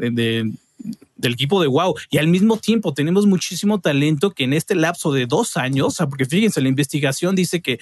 del 1.16 1.32
equipo 1.32 1.60
de 1.60 1.68
WoW. 1.68 1.94
Y 2.10 2.18
al 2.18 2.26
mismo 2.26 2.56
tiempo 2.56 2.94
tenemos 2.94 3.26
muchísimo 3.26 3.80
talento 3.80 4.32
que 4.32 4.44
en 4.44 4.54
este 4.54 4.74
lapso 4.74 5.12
de 5.12 5.26
dos 5.26 5.56
años, 5.56 5.98
porque 6.10 6.24
fíjense, 6.24 6.60
la 6.60 6.68
investigación 6.68 7.36
dice 7.36 7.60
que, 7.60 7.78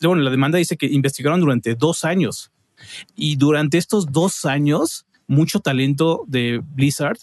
bueno, 0.00 0.22
la 0.22 0.30
demanda 0.30 0.58
dice 0.58 0.76
que 0.76 0.86
investigaron 0.86 1.40
durante 1.40 1.76
dos 1.76 2.04
años. 2.04 2.51
Y 3.14 3.36
durante 3.36 3.78
estos 3.78 4.12
dos 4.12 4.44
años, 4.44 5.06
mucho 5.26 5.60
talento 5.60 6.24
de 6.26 6.62
Blizzard 6.74 7.18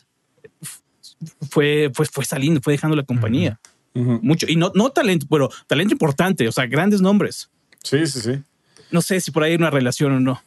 fue, 1.49 1.91
fue, 1.93 2.05
fue 2.05 2.25
saliendo, 2.25 2.61
fue 2.61 2.73
dejando 2.73 2.95
la 2.95 3.03
compañía. 3.03 3.59
Mucho. 3.93 4.47
Y 4.47 4.55
no, 4.55 4.71
no 4.75 4.91
talento, 4.91 5.25
pero 5.29 5.49
talento 5.67 5.93
importante, 5.93 6.47
o 6.47 6.51
sea, 6.51 6.67
grandes 6.67 7.01
nombres. 7.01 7.49
Sí, 7.83 8.05
sí, 8.07 8.21
sí. 8.21 8.41
No 8.91 9.01
sé 9.01 9.19
si 9.19 9.31
por 9.31 9.43
ahí 9.43 9.51
hay 9.51 9.57
una 9.57 9.69
relación 9.69 10.13
o 10.13 10.19
no. 10.19 10.41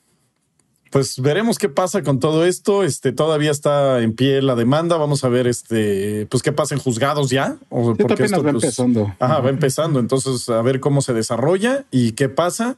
Pues 0.90 1.18
veremos 1.18 1.58
qué 1.58 1.70
pasa 1.70 2.02
con 2.02 2.20
todo 2.20 2.44
esto. 2.44 2.84
Este 2.84 3.12
todavía 3.12 3.50
está 3.50 4.02
en 4.02 4.14
pie 4.14 4.42
la 4.42 4.54
demanda. 4.54 4.98
Vamos 4.98 5.24
a 5.24 5.30
ver, 5.30 5.46
este, 5.46 6.26
pues 6.26 6.42
qué 6.42 6.52
pasa 6.52 6.74
en 6.74 6.82
juzgados 6.82 7.30
ya. 7.30 7.56
O 7.70 7.94
porque 7.94 8.24
esto, 8.24 8.42
va 8.42 8.52
pues, 8.52 8.64
empezando. 8.64 9.16
Ajá, 9.18 9.40
va 9.40 9.48
empezando. 9.48 10.00
Entonces, 10.00 10.50
a 10.50 10.60
ver 10.60 10.80
cómo 10.80 11.00
se 11.00 11.14
desarrolla 11.14 11.86
y 11.90 12.12
qué 12.12 12.28
pasa. 12.28 12.76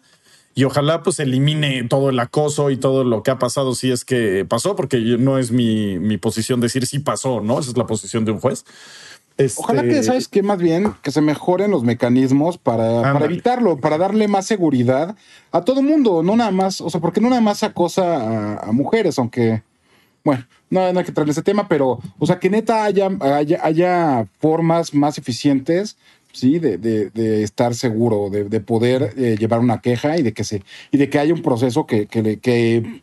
Y 0.54 0.64
ojalá 0.64 1.02
pues 1.02 1.18
elimine 1.18 1.84
todo 1.84 2.10
el 2.10 2.18
acoso 2.20 2.70
y 2.70 2.76
todo 2.76 3.02
lo 3.02 3.22
que 3.22 3.30
ha 3.30 3.38
pasado 3.38 3.74
si 3.74 3.90
es 3.90 4.04
que 4.04 4.44
pasó, 4.48 4.76
porque 4.76 4.98
no 5.18 5.38
es 5.38 5.50
mi, 5.50 5.98
mi 5.98 6.16
posición 6.16 6.60
decir 6.60 6.86
si 6.86 7.00
pasó, 7.00 7.40
¿no? 7.40 7.58
Esa 7.58 7.70
es 7.70 7.76
la 7.76 7.86
posición 7.86 8.24
de 8.24 8.32
un 8.32 8.40
juez. 8.40 8.64
Este... 9.36 9.60
Ojalá 9.60 9.82
que, 9.82 10.00
¿sabes 10.04 10.28
qué? 10.28 10.44
Más 10.44 10.58
bien, 10.58 10.94
que 11.02 11.10
se 11.10 11.20
mejoren 11.20 11.72
los 11.72 11.82
mecanismos 11.82 12.56
para, 12.56 13.02
para, 13.02 13.24
evitarlo, 13.24 13.78
para 13.78 13.98
darle 13.98 14.28
más 14.28 14.46
seguridad 14.46 15.16
a 15.50 15.62
todo 15.62 15.82
mundo, 15.82 16.22
no 16.22 16.36
nada 16.36 16.52
más, 16.52 16.80
o 16.80 16.88
sea, 16.88 17.00
porque 17.00 17.20
no 17.20 17.30
nada 17.30 17.40
más 17.40 17.64
acosa 17.64 18.60
a, 18.60 18.70
mujeres, 18.70 19.18
aunque, 19.18 19.64
bueno, 20.22 20.46
no, 20.70 20.80
hay 20.80 21.04
que 21.04 21.10
traer 21.10 21.30
ese 21.30 21.42
tema, 21.42 21.66
pero, 21.66 21.98
o 22.16 22.26
sea, 22.26 22.38
que 22.38 22.48
neta 22.48 22.84
haya, 22.84 23.10
haya, 23.20 23.58
haya 23.64 24.26
formas 24.38 24.94
más 24.94 25.18
eficientes 25.18 25.96
¿sí? 26.34 26.58
De, 26.58 26.76
de, 26.76 27.08
de, 27.10 27.42
estar 27.42 27.74
seguro, 27.74 28.28
de, 28.28 28.44
de 28.44 28.60
poder 28.60 29.14
eh, 29.16 29.36
llevar 29.38 29.60
una 29.60 29.80
queja 29.80 30.18
y 30.18 30.22
de 30.22 30.34
que 30.34 30.44
se, 30.44 30.62
y 30.90 30.98
de 30.98 31.08
que 31.08 31.18
haya 31.18 31.32
un 31.32 31.40
proceso 31.40 31.86
que, 31.86 32.06
que, 32.06 32.38
que 32.38 33.00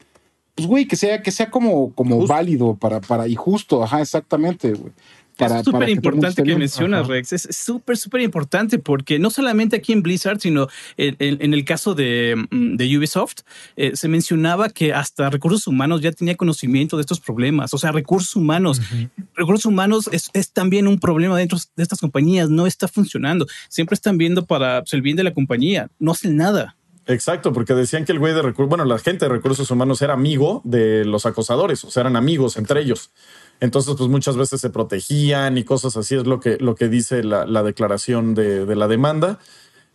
pues 0.53 0.67
güey, 0.67 0.85
que 0.85 0.95
sea, 0.95 1.23
que 1.23 1.31
sea 1.31 1.49
como, 1.49 1.93
como 1.95 2.27
válido 2.27 2.75
para, 2.75 3.01
para, 3.01 3.27
y 3.27 3.35
justo, 3.35 3.83
ajá, 3.83 4.01
exactamente, 4.01 4.73
güey 4.73 4.91
es 5.37 5.65
súper 5.65 5.89
importante 5.89 6.43
que, 6.43 6.55
mencionas, 6.55 7.07
Rex. 7.07 7.33
Es 7.33 7.47
súper, 7.51 7.97
súper 7.97 8.21
importante 8.21 8.79
porque 8.79 9.19
no 9.19 9.29
solamente 9.29 9.75
aquí 9.77 9.93
en 9.93 10.01
Blizzard, 10.03 10.39
sino 10.39 10.67
en, 10.97 11.53
el 11.53 11.65
caso 11.65 11.95
de, 11.95 12.35
mm, 12.49 12.75
de 12.75 12.97
Ubisoft, 12.97 13.39
eh, 13.75 13.91
se 13.95 14.07
mencionaba 14.07 14.69
que 14.69 14.93
hasta 14.93 15.29
recursos 15.29 15.67
humanos 15.67 16.01
ya 16.01 16.11
tenía 16.11 16.35
conocimiento 16.35 16.97
de 16.97 17.01
estos 17.01 17.19
problemas. 17.19 17.73
O 17.73 17.77
sea, 17.77 17.91
recursos 17.91 18.35
humanos. 18.35 18.81
Recursos 19.35 19.65
humanos 19.65 20.09
es, 20.11 20.29
es, 20.33 20.51
también 20.51 20.87
un 20.87 20.99
problema 20.99 21.37
dentro 21.37 21.57
de 21.75 21.83
estas 21.83 21.99
compañías. 21.99 22.49
No 22.49 22.67
está 22.67 22.87
funcionando. 22.87 23.47
Siempre 23.69 23.95
están 23.95 24.17
viendo 24.17 24.45
para 24.45 24.81
pues, 24.81 24.93
el 24.93 25.01
bien 25.01 25.17
de 25.17 25.23
la 25.23 25.33
compañía. 25.33 25.89
No 25.99 26.11
hacen 26.11 26.35
nada. 26.35 26.75
Exacto, 27.07 27.51
porque 27.51 27.73
decían 27.73 28.05
que 28.05 28.11
el 28.11 28.19
güey 28.19 28.33
de 28.33 28.41
recursos, 28.41 28.69
bueno, 28.69 28.85
la 28.85 28.99
gente 28.99 29.25
de 29.25 29.29
recursos 29.29 29.69
humanos 29.71 30.01
era 30.01 30.13
amigo 30.13 30.61
de 30.63 31.03
los 31.03 31.25
acosadores, 31.25 31.83
o 31.83 31.89
sea, 31.89 32.01
eran 32.01 32.15
amigos 32.15 32.57
entre 32.57 32.81
ellos. 32.81 33.11
Entonces, 33.61 33.93
pues 33.95 34.09
muchas 34.09 34.35
veces 34.35 34.59
se 34.59 34.71
protegían 34.71 35.57
y 35.57 35.63
cosas 35.63 35.95
así, 35.95 36.15
es 36.15 36.25
lo 36.25 36.39
que, 36.39 36.57
lo 36.57 36.75
que 36.75 36.89
dice 36.89 37.23
la, 37.23 37.63
declaración 37.63 38.33
de, 38.33 38.75
la 38.75 38.87
demanda. 38.87 39.39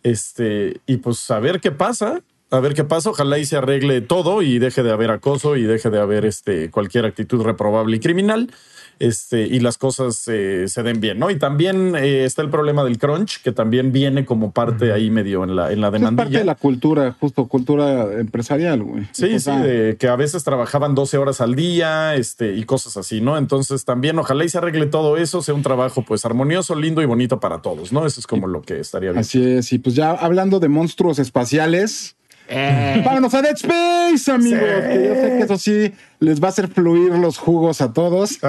Este, 0.03 0.79
y 0.87 0.97
pues 0.97 1.29
a 1.29 1.39
ver 1.39 1.59
qué 1.59 1.71
pasa, 1.71 2.21
a 2.49 2.59
ver 2.61 2.73
qué 2.73 2.85
pasa. 2.85 3.09
Ojalá 3.09 3.37
y 3.37 3.45
se 3.45 3.57
arregle 3.57 3.99
todo 3.99 4.41
y 4.41 4.57
deje 4.57 4.83
de 4.83 4.91
haber 4.91 5.11
acoso 5.11 5.57
y 5.57 5.63
deje 5.63 5.89
de 5.89 5.99
haber 5.99 6.25
este, 6.25 6.71
cualquier 6.71 7.05
actitud 7.05 7.43
reprobable 7.43 7.97
y 7.97 7.99
criminal 7.99 8.49
este, 8.99 9.41
y 9.41 9.59
las 9.59 9.77
cosas 9.77 10.23
eh, 10.27 10.65
se 10.67 10.83
den 10.83 10.99
bien, 10.99 11.19
¿no? 11.19 11.29
Y 11.29 11.37
también 11.37 11.95
eh, 11.95 12.25
está 12.25 12.41
el 12.41 12.49
problema 12.49 12.83
del 12.83 12.97
crunch, 12.97 13.41
que 13.41 13.51
también 13.51 13.91
viene 13.91 14.25
como 14.25 14.51
parte 14.51 14.91
ahí 14.91 15.09
medio 15.09 15.43
en 15.43 15.55
la, 15.55 15.71
en 15.71 15.81
la 15.81 15.91
demanda. 15.91 16.23
Es 16.23 16.27
parte 16.27 16.39
de 16.39 16.45
la 16.45 16.55
cultura, 16.55 17.15
justo 17.19 17.47
cultura 17.47 18.13
empresarial, 18.19 18.83
güey. 18.83 19.07
Sí, 19.11 19.39
sí, 19.39 19.51
de 19.51 19.97
que 19.99 20.07
a 20.07 20.15
veces 20.15 20.43
trabajaban 20.43 20.95
12 20.95 21.17
horas 21.17 21.41
al 21.41 21.55
día 21.55 22.15
este, 22.15 22.55
y 22.55 22.63
cosas 22.63 22.97
así, 22.97 23.21
¿no? 23.21 23.37
Entonces 23.37 23.85
también 23.85 24.17
ojalá 24.19 24.43
y 24.45 24.49
se 24.49 24.57
arregle 24.57 24.87
todo 24.87 25.17
eso, 25.17 25.41
sea 25.41 25.53
un 25.53 25.63
trabajo 25.63 26.03
pues 26.03 26.25
armonioso, 26.25 26.75
lindo 26.75 27.01
y 27.01 27.05
bonito 27.05 27.39
para 27.39 27.61
todos, 27.61 27.91
¿no? 27.91 28.05
Eso 28.05 28.19
es 28.19 28.27
como 28.27 28.47
lo 28.47 28.61
que 28.61 28.79
estaría 28.79 29.11
bien. 29.11 29.19
Así 29.19 29.43
es, 29.43 29.71
y 29.73 29.79
pues 29.79 29.95
ya 29.95 30.11
hablando 30.11 30.59
de 30.59 30.69
monstruos 30.69 31.19
espaciales, 31.19 32.17
eh. 32.49 33.01
Vámonos 33.05 33.33
a 33.33 33.41
Dead 33.41 33.55
Space, 33.55 34.31
amigos. 34.31 34.59
Que 34.59 35.05
yo 35.05 35.15
sé 35.15 35.35
que 35.37 35.43
eso 35.43 35.57
sí 35.57 35.93
les 36.19 36.41
va 36.41 36.47
a 36.47 36.49
hacer 36.49 36.67
fluir 36.67 37.11
los 37.13 37.37
jugos 37.37 37.79
a 37.81 37.93
todos. 37.93 38.29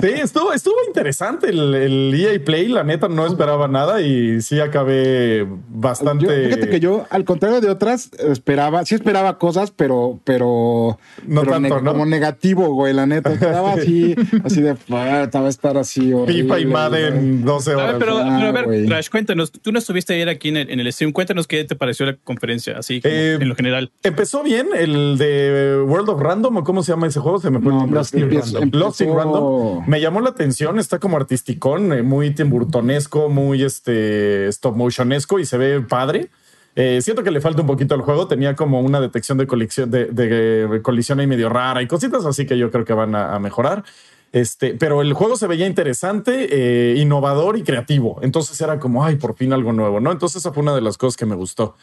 sí, 0.00 0.08
estuvo, 0.14 0.52
estuvo 0.54 0.76
interesante 0.86 1.50
el, 1.50 1.74
el, 1.74 2.14
EA 2.14 2.42
Play. 2.42 2.68
La 2.68 2.84
neta 2.84 3.08
no 3.08 3.26
esperaba 3.26 3.68
nada 3.68 4.00
y 4.00 4.40
sí 4.40 4.60
acabé 4.60 5.46
bastante. 5.68 6.46
fíjate 6.46 6.70
que 6.70 6.80
yo, 6.80 7.06
al 7.10 7.24
contrario 7.24 7.60
de 7.60 7.68
otras, 7.68 8.10
esperaba, 8.14 8.86
sí 8.86 8.94
esperaba 8.94 9.38
cosas, 9.38 9.70
pero, 9.70 10.20
pero, 10.24 10.98
no 11.26 11.42
tanto, 11.42 11.80
¿no? 11.80 11.92
como 11.92 12.06
negativo, 12.06 12.72
güey. 12.72 12.94
La 12.94 13.04
neta 13.04 13.32
estaba 13.32 13.72
así, 13.74 14.14
así 14.42 14.62
de 14.62 14.74
va 14.90 15.24
a 15.24 15.48
estar 15.48 15.76
así. 15.76 16.14
Horrible, 16.14 16.42
FIFA 16.44 16.60
y 16.60 16.66
Madden 16.66 17.44
12 17.44 17.74
horas. 17.74 17.96
pero, 17.98 18.18
a 18.18 18.52
ver, 18.52 18.86
Trash, 18.86 19.10
cuéntanos, 19.10 19.52
tú 19.52 19.70
no 19.70 19.78
estuviste 19.78 20.14
ayer 20.14 20.30
aquí 20.30 20.48
en 20.48 20.56
el, 20.56 20.70
en 20.70 20.80
el 20.80 20.90
stream. 20.90 21.12
Cuéntanos 21.12 21.46
qué 21.46 21.62
te 21.64 21.76
pareció 21.76 22.06
la 22.06 22.16
conferencia, 22.16 22.78
así 22.78 23.02
eh, 23.04 23.36
en 23.38 23.48
lo 23.50 23.54
general. 23.54 23.92
Empezó 24.02 24.42
bien 24.42 24.68
el 24.74 24.93
el 24.94 25.18
de 25.18 25.82
World 25.86 26.08
of 26.08 26.20
Random, 26.20 26.56
o 26.56 26.64
cómo 26.64 26.82
se 26.82 26.92
llama 26.92 27.06
ese 27.06 27.20
juego, 27.20 27.40
se 27.40 27.50
me 27.50 27.60
pone 27.60 27.86
no, 27.86 27.86
Lost, 27.86 28.14
in 28.14 28.30
Random. 28.30 28.70
Lost 28.72 29.00
in 29.00 29.14
Random. 29.14 29.84
Me 29.86 30.00
llamó 30.00 30.20
la 30.20 30.30
atención, 30.30 30.78
está 30.78 30.98
como 30.98 31.16
artisticón, 31.16 31.92
eh, 31.92 32.02
muy 32.02 32.34
timburtonesco, 32.34 33.28
muy 33.28 33.62
este 33.62 34.48
stop 34.48 34.76
motionesco 34.76 35.38
y 35.38 35.46
se 35.46 35.58
ve 35.58 35.80
padre. 35.80 36.30
Eh, 36.76 37.00
siento 37.02 37.22
que 37.22 37.30
le 37.30 37.40
falta 37.40 37.60
un 37.60 37.66
poquito 37.66 37.94
al 37.94 38.00
juego. 38.00 38.26
Tenía 38.26 38.56
como 38.56 38.80
una 38.80 39.00
detección 39.00 39.38
de, 39.38 39.46
colisión, 39.46 39.90
de, 39.90 40.80
colisión 40.82 41.20
ahí 41.20 41.26
medio 41.26 41.48
rara 41.48 41.82
y 41.82 41.86
cositas 41.86 42.24
así 42.24 42.46
que 42.46 42.58
yo 42.58 42.70
creo 42.70 42.84
que 42.84 42.94
van 42.94 43.14
a, 43.14 43.38
mejorar. 43.38 43.84
Este, 44.32 44.74
pero 44.74 45.00
el 45.00 45.12
juego 45.12 45.36
se 45.36 45.46
veía 45.46 45.66
interesante, 45.66 46.48
eh, 46.50 46.96
innovador 46.96 47.56
y 47.56 47.62
creativo. 47.62 48.18
Entonces 48.22 48.60
era 48.60 48.80
como, 48.80 49.04
ay, 49.04 49.16
por 49.16 49.36
fin 49.36 49.52
algo 49.52 49.72
nuevo, 49.72 50.00
¿no? 50.00 50.10
Entonces 50.10 50.38
esa 50.38 50.52
fue 50.52 50.64
una 50.64 50.74
de 50.74 50.80
las 50.80 50.98
cosas 50.98 51.16
que 51.16 51.26
me 51.26 51.36
gustó. 51.36 51.76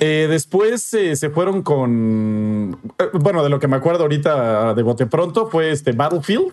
Eh, 0.00 0.26
después 0.28 0.92
eh, 0.94 1.14
se 1.14 1.30
fueron 1.30 1.62
con, 1.62 2.78
eh, 2.98 3.04
bueno, 3.12 3.44
de 3.44 3.48
lo 3.48 3.60
que 3.60 3.68
me 3.68 3.76
acuerdo 3.76 4.02
ahorita 4.02 4.74
de 4.74 4.82
bote 4.82 5.06
pronto 5.06 5.46
fue 5.46 5.70
este 5.70 5.92
Battlefield, 5.92 6.52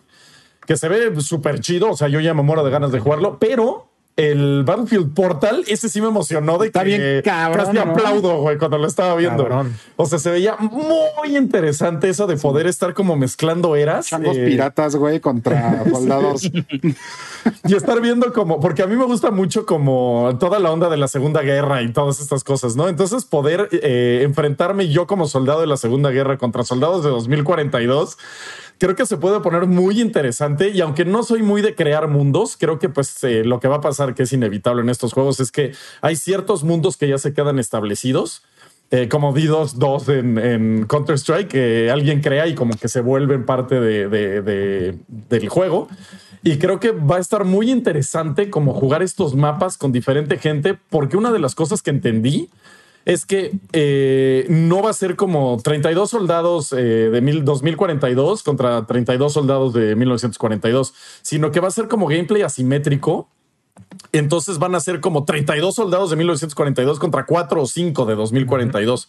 que 0.67 0.77
se 0.77 0.87
ve 0.87 1.19
súper 1.21 1.59
chido, 1.59 1.89
o 1.89 1.97
sea, 1.97 2.07
yo 2.07 2.19
ya 2.19 2.33
me 2.35 2.43
muero 2.43 2.63
de 2.63 2.69
ganas 2.69 2.91
de 2.91 2.99
jugarlo, 2.99 3.39
pero 3.39 3.90
el 4.17 4.63
Battlefield 4.65 5.13
Portal, 5.13 5.63
ese 5.67 5.89
sí 5.89 6.01
me 6.01 6.07
emocionó 6.07 6.57
de 6.57 6.67
Está 6.67 6.83
bien 6.83 7.21
cabrón. 7.23 7.67
Casi 7.67 7.77
aplaudo, 7.77 8.41
güey, 8.41 8.57
cuando 8.57 8.77
lo 8.77 8.87
estaba 8.87 9.15
viendo. 9.15 9.47
O 9.95 10.05
sea, 10.05 10.19
se 10.19 10.31
veía 10.31 10.57
muy 10.57 11.37
interesante 11.37 12.09
eso 12.09 12.27
de 12.27 12.37
poder 12.37 12.67
estar 12.67 12.93
como 12.93 13.15
mezclando 13.15 13.75
eras. 13.75 14.07
Changos 14.07 14.37
eh, 14.37 14.45
piratas, 14.45 14.95
güey, 14.95 15.19
contra 15.19 15.83
soldados. 15.91 16.43
y 17.65 17.75
estar 17.75 18.01
viendo 18.01 18.31
como, 18.33 18.59
porque 18.59 18.83
a 18.83 18.87
mí 18.87 18.95
me 18.95 19.05
gusta 19.05 19.31
mucho 19.31 19.65
como 19.65 20.37
toda 20.39 20.59
la 20.59 20.71
onda 20.71 20.89
de 20.89 20.97
la 20.97 21.07
Segunda 21.07 21.41
Guerra 21.41 21.81
y 21.81 21.91
todas 21.91 22.19
estas 22.19 22.43
cosas, 22.43 22.75
¿no? 22.75 22.87
Entonces 22.87 23.25
poder 23.25 23.69
eh, 23.71 24.21
enfrentarme 24.23 24.89
yo 24.89 25.07
como 25.07 25.27
soldado 25.27 25.61
de 25.61 25.67
la 25.67 25.77
Segunda 25.77 26.11
Guerra 26.11 26.37
contra 26.37 26.63
soldados 26.63 27.03
de 27.03 27.09
2042 27.09 28.17
creo 28.81 28.95
que 28.95 29.05
se 29.05 29.17
puede 29.17 29.39
poner 29.41 29.67
muy 29.67 30.01
interesante 30.01 30.69
y 30.69 30.81
aunque 30.81 31.05
no 31.05 31.21
soy 31.21 31.43
muy 31.43 31.61
de 31.61 31.75
crear 31.75 32.07
mundos, 32.07 32.57
creo 32.59 32.79
que 32.79 32.89
pues 32.89 33.23
eh, 33.23 33.43
lo 33.45 33.59
que 33.59 33.67
va 33.67 33.75
a 33.75 33.81
pasar 33.81 34.15
que 34.15 34.23
es 34.23 34.33
inevitable 34.33 34.81
en 34.81 34.89
estos 34.89 35.13
juegos 35.13 35.39
es 35.39 35.51
que 35.51 35.73
hay 36.01 36.15
ciertos 36.15 36.63
mundos 36.63 36.97
que 36.97 37.07
ya 37.07 37.19
se 37.19 37.31
quedan 37.31 37.59
establecidos. 37.59 38.41
Eh, 38.89 39.07
como 39.07 39.33
D2 39.33 39.73
2 39.75 40.09
en, 40.09 40.85
Counter-Strike, 40.87 41.47
que 41.47 41.91
alguien 41.91 42.21
crea 42.21 42.47
y 42.47 42.55
como 42.55 42.75
que 42.75 42.87
se 42.89 43.01
vuelven 43.01 43.45
parte 43.45 43.79
de, 43.79 44.97
del 45.07 45.49
juego. 45.49 45.87
Y 46.43 46.57
creo 46.57 46.79
que 46.79 46.91
va 46.91 47.17
a 47.17 47.19
estar 47.19 47.45
muy 47.45 47.69
interesante 47.69 48.49
como 48.49 48.73
jugar 48.73 49.03
estos 49.03 49.35
mapas 49.35 49.77
con 49.77 49.91
diferente 49.91 50.39
gente, 50.39 50.77
porque 50.89 51.15
una 51.15 51.31
de 51.31 51.39
las 51.39 51.53
cosas 51.53 51.83
que 51.83 51.91
entendí 51.91 52.49
es 53.05 53.25
que 53.25 53.51
eh, 53.73 54.45
no 54.49 54.81
va 54.81 54.91
a 54.91 54.93
ser 54.93 55.15
como 55.15 55.57
32 55.61 56.09
soldados 56.09 56.71
eh, 56.73 57.09
de 57.09 57.21
mil, 57.21 57.43
2042 57.43 58.43
contra 58.43 58.85
32 58.85 59.33
soldados 59.33 59.73
de 59.73 59.95
1942, 59.95 60.93
sino 61.21 61.51
que 61.51 61.59
va 61.59 61.67
a 61.67 61.71
ser 61.71 61.87
como 61.87 62.07
gameplay 62.07 62.41
asimétrico. 62.41 63.29
Entonces 64.13 64.57
van 64.57 64.75
a 64.75 64.79
ser 64.79 64.99
como 64.99 65.25
32 65.25 65.75
soldados 65.75 66.09
de 66.09 66.15
1942 66.17 66.99
contra 66.99 67.25
4 67.25 67.61
o 67.61 67.65
5 67.65 68.05
de 68.05 68.15
2042. 68.15 69.07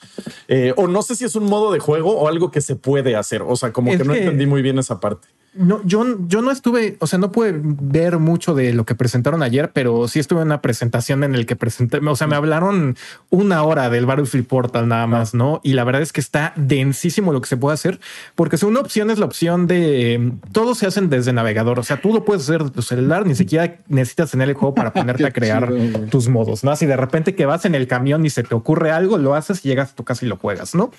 Eh, 0.48 0.72
o 0.76 0.86
no 0.86 1.02
sé 1.02 1.16
si 1.16 1.24
es 1.24 1.34
un 1.34 1.44
modo 1.44 1.72
de 1.72 1.78
juego 1.78 2.16
o 2.18 2.28
algo 2.28 2.50
que 2.50 2.60
se 2.60 2.76
puede 2.76 3.16
hacer. 3.16 3.42
O 3.42 3.56
sea, 3.56 3.72
como 3.72 3.90
que 3.90 4.04
no 4.04 4.14
entendí 4.14 4.46
muy 4.46 4.62
bien 4.62 4.78
esa 4.78 5.00
parte. 5.00 5.28
No, 5.54 5.82
yo, 5.84 6.02
yo 6.28 6.40
no 6.40 6.50
estuve, 6.50 6.96
o 6.98 7.06
sea, 7.06 7.18
no 7.18 7.30
pude 7.30 7.52
ver 7.62 8.18
mucho 8.18 8.54
de 8.54 8.72
lo 8.72 8.86
que 8.86 8.94
presentaron 8.94 9.42
ayer, 9.42 9.70
pero 9.74 10.08
sí 10.08 10.18
estuve 10.18 10.40
en 10.40 10.46
una 10.46 10.62
presentación 10.62 11.24
en 11.24 11.34
el 11.34 11.44
que 11.44 11.56
presenté, 11.56 11.98
o 11.98 12.16
sea, 12.16 12.26
me 12.26 12.36
hablaron 12.36 12.96
una 13.28 13.62
hora 13.62 13.90
del 13.90 14.06
Battlefield 14.06 14.46
Portal 14.46 14.88
nada 14.88 15.06
más, 15.06 15.34
¿no? 15.34 15.60
Y 15.62 15.74
la 15.74 15.84
verdad 15.84 16.00
es 16.00 16.10
que 16.14 16.22
está 16.22 16.54
densísimo 16.56 17.34
lo 17.34 17.42
que 17.42 17.48
se 17.48 17.58
puede 17.58 17.74
hacer, 17.74 18.00
porque 18.34 18.56
si 18.56 18.64
una 18.64 18.80
opción 18.80 19.10
es 19.10 19.18
la 19.18 19.26
opción 19.26 19.66
de 19.66 20.32
todo 20.52 20.74
se 20.74 20.86
hacen 20.86 21.10
desde 21.10 21.34
navegador, 21.34 21.78
o 21.78 21.82
sea, 21.82 22.00
tú 22.00 22.14
lo 22.14 22.24
puedes 22.24 22.44
hacer 22.44 22.64
de 22.64 22.70
tu 22.70 22.80
celular, 22.80 23.26
ni 23.26 23.34
siquiera 23.34 23.76
necesitas 23.88 24.30
tener 24.30 24.48
el 24.48 24.54
juego 24.54 24.74
para 24.74 24.92
ponerte 24.94 25.26
a 25.26 25.32
crear 25.32 25.70
tus 26.10 26.30
modos, 26.30 26.64
¿no? 26.64 26.74
Si 26.76 26.86
de 26.86 26.96
repente 26.96 27.34
que 27.34 27.44
vas 27.44 27.66
en 27.66 27.74
el 27.74 27.86
camión 27.86 28.24
y 28.24 28.30
se 28.30 28.42
te 28.42 28.54
ocurre 28.54 28.90
algo, 28.90 29.18
lo 29.18 29.34
haces 29.34 29.62
y 29.66 29.68
llegas 29.68 29.92
a 29.92 29.96
tu 29.96 30.04
casa 30.04 30.24
y 30.24 30.28
lo 30.28 30.38
juegas, 30.38 30.74
¿no? 30.74 30.92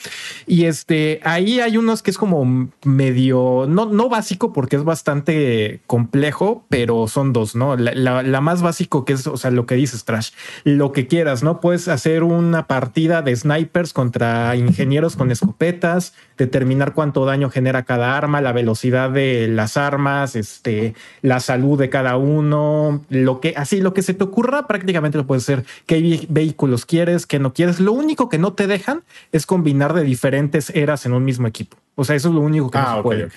Y 0.46 0.66
este, 0.66 1.22
ahí 1.24 1.60
hay 1.60 1.76
unos 1.78 2.04
que 2.04 2.12
es 2.12 2.20
como 2.20 2.70
medio, 2.84 3.66
no, 3.68 3.88
no 3.88 4.10
básico 4.10 4.43
básico 4.44 4.54
porque 4.54 4.76
es 4.76 4.84
bastante 4.84 5.82
complejo, 5.88 6.66
pero 6.70 7.08
son 7.08 7.34
dos, 7.34 7.56
¿no? 7.56 7.76
La, 7.76 8.42
más 8.42 8.62
básico 8.62 9.06
que 9.06 9.14
es, 9.14 9.28
o 9.28 9.38
sea, 9.38 9.52
lo 9.52 9.66
que 9.66 9.76
dices, 9.76 10.04
Trash, 10.04 10.32
lo 10.64 10.92
que 10.92 11.08
quieras, 11.08 11.44
¿no? 11.44 11.60
Puedes 11.62 11.88
hacer 11.88 12.24
una 12.24 12.68
partida 12.68 13.22
de 13.22 13.36
snipers 13.36 13.94
contra 13.94 14.56
ingenieros 14.56 15.16
con 15.16 15.32
escopetas, 15.32 16.14
determinar 16.38 16.94
cuánto 16.94 17.26
daño 17.26 17.50
genera 17.50 17.84
cada 17.84 18.18
arma, 18.18 18.42
la 18.42 18.52
velocidad 18.52 19.10
de 19.10 19.48
las 19.48 19.78
armas, 19.78 20.36
este, 20.36 20.96
la 21.22 21.40
salud 21.40 21.80
de 21.80 21.90
cada 21.90 22.18
uno, 22.18 23.02
lo 23.10 23.40
que, 23.40 23.54
así, 23.56 23.82
lo 23.82 23.94
que 23.94 24.02
se 24.02 24.14
te 24.14 24.24
ocurra, 24.24 24.68
prácticamente 24.68 25.18
lo 25.18 25.26
puedes 25.26 25.44
hacer. 25.44 25.64
¿Qué 25.86 26.28
vehículos 26.30 26.86
quieres, 26.86 27.26
qué 27.26 27.40
no 27.40 27.54
quieres? 27.54 27.80
Lo 27.80 27.94
único 27.94 28.30
que 28.30 28.40
no 28.40 28.54
te 28.54 28.68
dejan 28.68 29.04
es 29.32 29.46
combinar 29.46 29.94
de 29.94 30.04
diferentes 30.04 30.70
eras 30.72 31.06
en 31.06 31.14
un 31.14 31.24
mismo 31.24 31.48
equipo. 31.48 31.78
O 31.96 32.04
sea, 32.04 32.16
eso 32.16 32.30
es 32.30 32.36
lo 32.36 32.42
único 32.42 32.72
que 32.72 32.80
no 32.80 32.86
ah, 32.88 32.96
se 32.98 33.04
puede. 33.04 33.30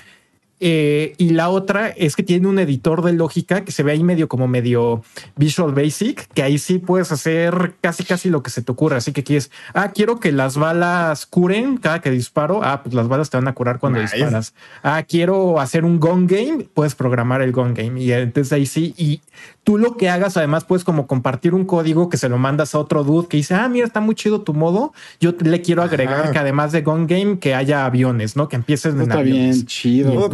Eh, 0.59 1.15
y 1.19 1.31
la 1.31 1.51
otra 1.51 1.89
es 1.89 2.17
que 2.17 2.23
tiene 2.23 2.49
un 2.49 2.59
editor 2.59 3.03
de 3.03 3.13
lógica 3.13 3.65
que 3.65 3.73
se 3.73 3.83
ve 3.83 3.93
ahí 3.93 4.03
medio 4.03 4.29
como 4.29 4.49
medio 4.49 5.03
Visual 5.37 5.73
Basic, 5.73 6.29
que 6.33 6.43
ahí 6.43 6.59
sí 6.59 6.79
puedes 6.79 7.13
hacer 7.13 7.75
casi 7.81 8.05
casi 8.05 8.31
lo 8.31 8.43
que 8.43 8.51
se 8.51 8.63
te 8.63 8.73
ocurra. 8.73 8.97
Así 8.99 9.13
que 9.13 9.23
quieres, 9.23 9.51
ah, 9.75 9.93
quiero 9.93 10.19
que 10.19 10.33
las 10.33 10.57
balas 10.57 11.27
curen 11.27 11.77
cada 11.77 12.01
que 12.01 12.11
disparo. 12.11 12.61
Ah, 12.63 12.83
pues 12.83 12.95
las 12.95 13.09
balas 13.09 13.31
te 13.31 13.37
van 13.37 13.49
a 13.49 13.55
curar 13.55 13.79
cuando 13.79 14.01
disparas. 14.01 14.55
Ah, 14.83 15.03
quiero 15.03 15.61
hacer 15.61 15.85
un 15.85 16.01
gun 16.01 16.27
game, 16.27 16.69
puedes 16.73 16.95
programar 16.95 17.43
el 17.43 17.53
gun 17.53 17.75
game. 17.75 18.01
Y 18.03 18.13
entonces 18.13 18.53
ahí 18.53 18.67
sí, 18.67 18.95
y 18.97 19.21
tú 19.67 19.79
lo 19.79 19.97
que 19.97 20.09
hagas, 20.09 20.37
además 20.37 20.65
puedes 20.65 20.85
como 20.85 21.09
compartir 21.09 21.53
un 21.53 21.65
código 21.65 22.09
que 22.09 22.17
se 22.17 22.29
lo 22.29 22.39
mandas 22.39 22.77
a 22.77 22.79
otro 22.79 23.03
dude 23.03 23.27
que 23.27 23.37
dice, 23.37 23.55
ah, 23.55 23.69
mira, 23.69 23.85
está 23.85 24.01
muy 24.01 24.15
chido 24.15 24.43
tu 24.43 24.55
modo. 24.55 24.93
Yo 25.21 25.33
le 25.41 25.61
quiero 25.61 25.83
agregar 25.83 26.31
que 26.31 26.39
además 26.39 26.71
de 26.71 26.83
gun 26.83 27.09
game, 27.09 27.41
que 27.41 27.53
haya 27.53 27.85
aviones, 27.85 28.37
¿no? 28.37 28.49
Que 28.49 28.55
empieces 28.55 28.95
en 28.95 29.01
Está 29.01 29.23
bien 29.23 29.67
chido. 29.67 30.13
Igual 30.13 30.31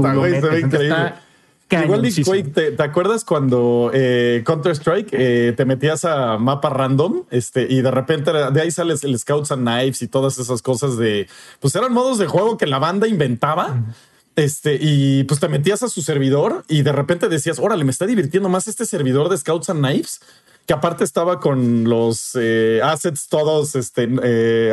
¿te, 2.52 2.82
acuerdas 2.82 3.24
cuando 3.24 3.90
eh, 3.94 4.42
Counter 4.44 4.72
Strike 4.72 5.08
eh, 5.12 5.54
te 5.56 5.64
metías 5.64 6.04
a 6.04 6.36
mapa 6.36 6.68
random 6.68 7.22
este, 7.30 7.66
y 7.66 7.80
de 7.80 7.90
repente 7.90 8.30
de 8.30 8.60
ahí 8.60 8.70
sales 8.70 9.02
el 9.02 9.18
Scouts 9.18 9.50
and 9.50 9.66
Knives 9.66 10.02
y 10.02 10.08
todas 10.08 10.38
esas 10.38 10.60
cosas 10.60 10.98
de, 10.98 11.26
pues 11.58 11.74
eran 11.74 11.94
modos 11.94 12.18
de 12.18 12.26
juego 12.26 12.58
que 12.58 12.66
la 12.66 12.78
banda 12.78 13.08
inventaba. 13.08 13.80
Este, 14.34 14.78
y 14.80 15.24
pues 15.24 15.40
te 15.40 15.48
metías 15.48 15.82
a 15.82 15.88
su 15.88 16.00
servidor 16.00 16.64
y 16.68 16.82
de 16.82 16.92
repente 16.92 17.28
decías, 17.28 17.58
órale, 17.58 17.84
me 17.84 17.90
está 17.90 18.06
divirtiendo 18.06 18.48
más 18.48 18.66
este 18.66 18.86
servidor 18.86 19.28
de 19.28 19.36
Scouts 19.36 19.68
and 19.70 19.84
Knives, 19.84 20.20
que 20.66 20.72
aparte 20.72 21.04
estaba 21.04 21.38
con 21.40 21.84
los 21.84 22.36
eh, 22.40 22.80
assets 22.82 23.28
todos 23.28 23.74
este, 23.74 24.06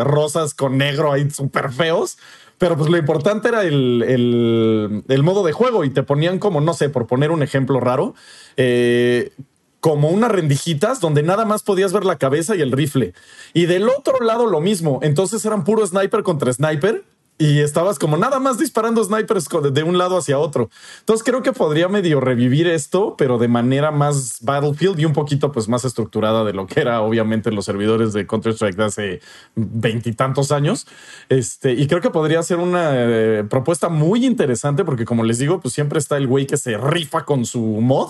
rosas 0.04 0.54
con 0.54 0.78
negro 0.78 1.12
ahí 1.12 1.30
súper 1.30 1.72
feos. 1.72 2.18
Pero 2.60 2.76
pues 2.76 2.90
lo 2.90 2.98
importante 2.98 3.48
era 3.48 3.64
el, 3.64 5.24
modo 5.24 5.44
de 5.44 5.54
juego 5.54 5.86
y 5.86 5.90
te 5.90 6.04
ponían 6.04 6.40
como, 6.40 6.60
no 6.60 6.74
sé, 6.74 6.90
por 6.90 7.08
poner 7.08 7.32
un 7.32 7.42
ejemplo 7.42 7.80
raro, 7.80 8.16
eh, 8.58 9.32
como 9.80 10.10
unas 10.10 10.30
rendijitas 10.30 11.00
donde 11.00 11.24
nada 11.24 11.46
más 11.46 11.64
podías 11.64 11.94
ver 11.94 12.04
la 12.04 12.18
cabeza 12.18 12.58
y 12.58 12.62
el 12.62 12.74
rifle. 12.74 13.14
Y 13.54 13.66
del 13.66 13.88
otro 13.88 14.20
lado 14.20 14.46
lo 14.46 14.60
mismo. 14.60 15.00
Entonces 15.02 15.44
eran 15.46 15.64
puro 15.64 15.88
sniper 15.88 16.22
contra 16.22 16.52
sniper 16.52 17.06
y 17.42 17.62
estabas 17.62 17.98
como 17.98 18.18
nada 18.18 18.38
más 18.40 18.58
disparando 18.58 19.02
snipers 19.02 19.48
de 19.72 19.84
un 19.84 19.98
lado 19.98 20.18
hacia 20.18 20.38
otro. 20.38 20.70
Entonces 21.00 21.24
creo 21.24 21.42
que 21.42 21.54
podría 21.54 21.88
medio 21.88 22.20
revivir 22.20 22.68
esto, 22.68 23.16
pero 23.18 23.38
de 23.38 23.48
manera 23.48 23.92
más 23.92 24.40
Battlefield 24.42 25.00
y 25.00 25.06
un 25.06 25.14
poquito 25.14 25.50
pues 25.54 25.70
más 25.70 25.86
estructurada 25.86 26.44
de 26.44 26.52
lo 26.52 26.68
que 26.68 26.82
era 26.82 27.02
obviamente 27.02 27.50
los 27.52 27.64
servidores 27.64 28.12
de 28.12 28.28
Counter 28.28 28.52
Strike 28.52 28.76
de 28.76 28.84
hace 28.84 29.22
veintitantos 29.56 30.52
años. 30.52 30.86
Este, 31.30 31.72
y 31.72 31.88
creo 31.88 32.02
que 32.02 32.10
podría 32.10 32.44
ser 32.44 32.58
una 32.58 32.92
eh, 32.94 33.46
propuesta 33.50 33.88
muy 33.88 34.26
interesante 34.26 34.84
porque 34.84 35.06
como 35.06 35.24
les 35.24 35.38
digo, 35.38 35.62
pues 35.62 35.74
siempre 35.74 35.98
está 35.98 36.18
el 36.18 36.28
güey 36.28 36.46
que 36.46 36.58
se 36.58 36.78
rifa 36.78 37.24
con 37.24 37.46
su 37.46 37.62
mod 37.62 38.10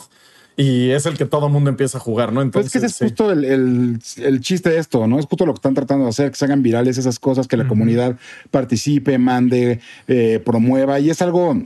y 0.60 0.92
es 0.92 1.06
el 1.06 1.18
que 1.18 1.24
todo 1.24 1.46
el 1.46 1.54
mundo 1.54 1.70
empieza 1.70 2.00
a 2.00 2.02
jugar, 2.02 2.34
¿no? 2.34 2.42
Entonces, 2.42 2.74
pues 2.74 2.84
es 2.84 2.98
que 2.98 3.06
es 3.06 3.12
justo 3.12 3.32
el, 3.32 3.98
chiste 4.42 4.70
de 4.70 4.78
esto, 4.78 5.08
¿no? 5.08 5.18
Es 5.18 5.26
justo 5.26 5.46
lo 5.46 5.54
que 5.54 5.60
están 5.60 5.74
tratando 5.74 6.04
de 6.04 6.10
hacer, 6.10 6.32
que 6.32 6.36
se 6.36 6.44
hagan 6.44 6.62
virales 6.62 6.98
esas 6.98 7.18
cosas, 7.18 7.48
que 7.48 7.56
la 7.56 7.66
comunidad 7.66 8.18
participe, 8.52 9.18
mande, 9.18 9.80
eh, 10.10 10.42
promueva, 10.44 11.00
y 11.00 11.12
es 11.12 11.22
algo 11.22 11.64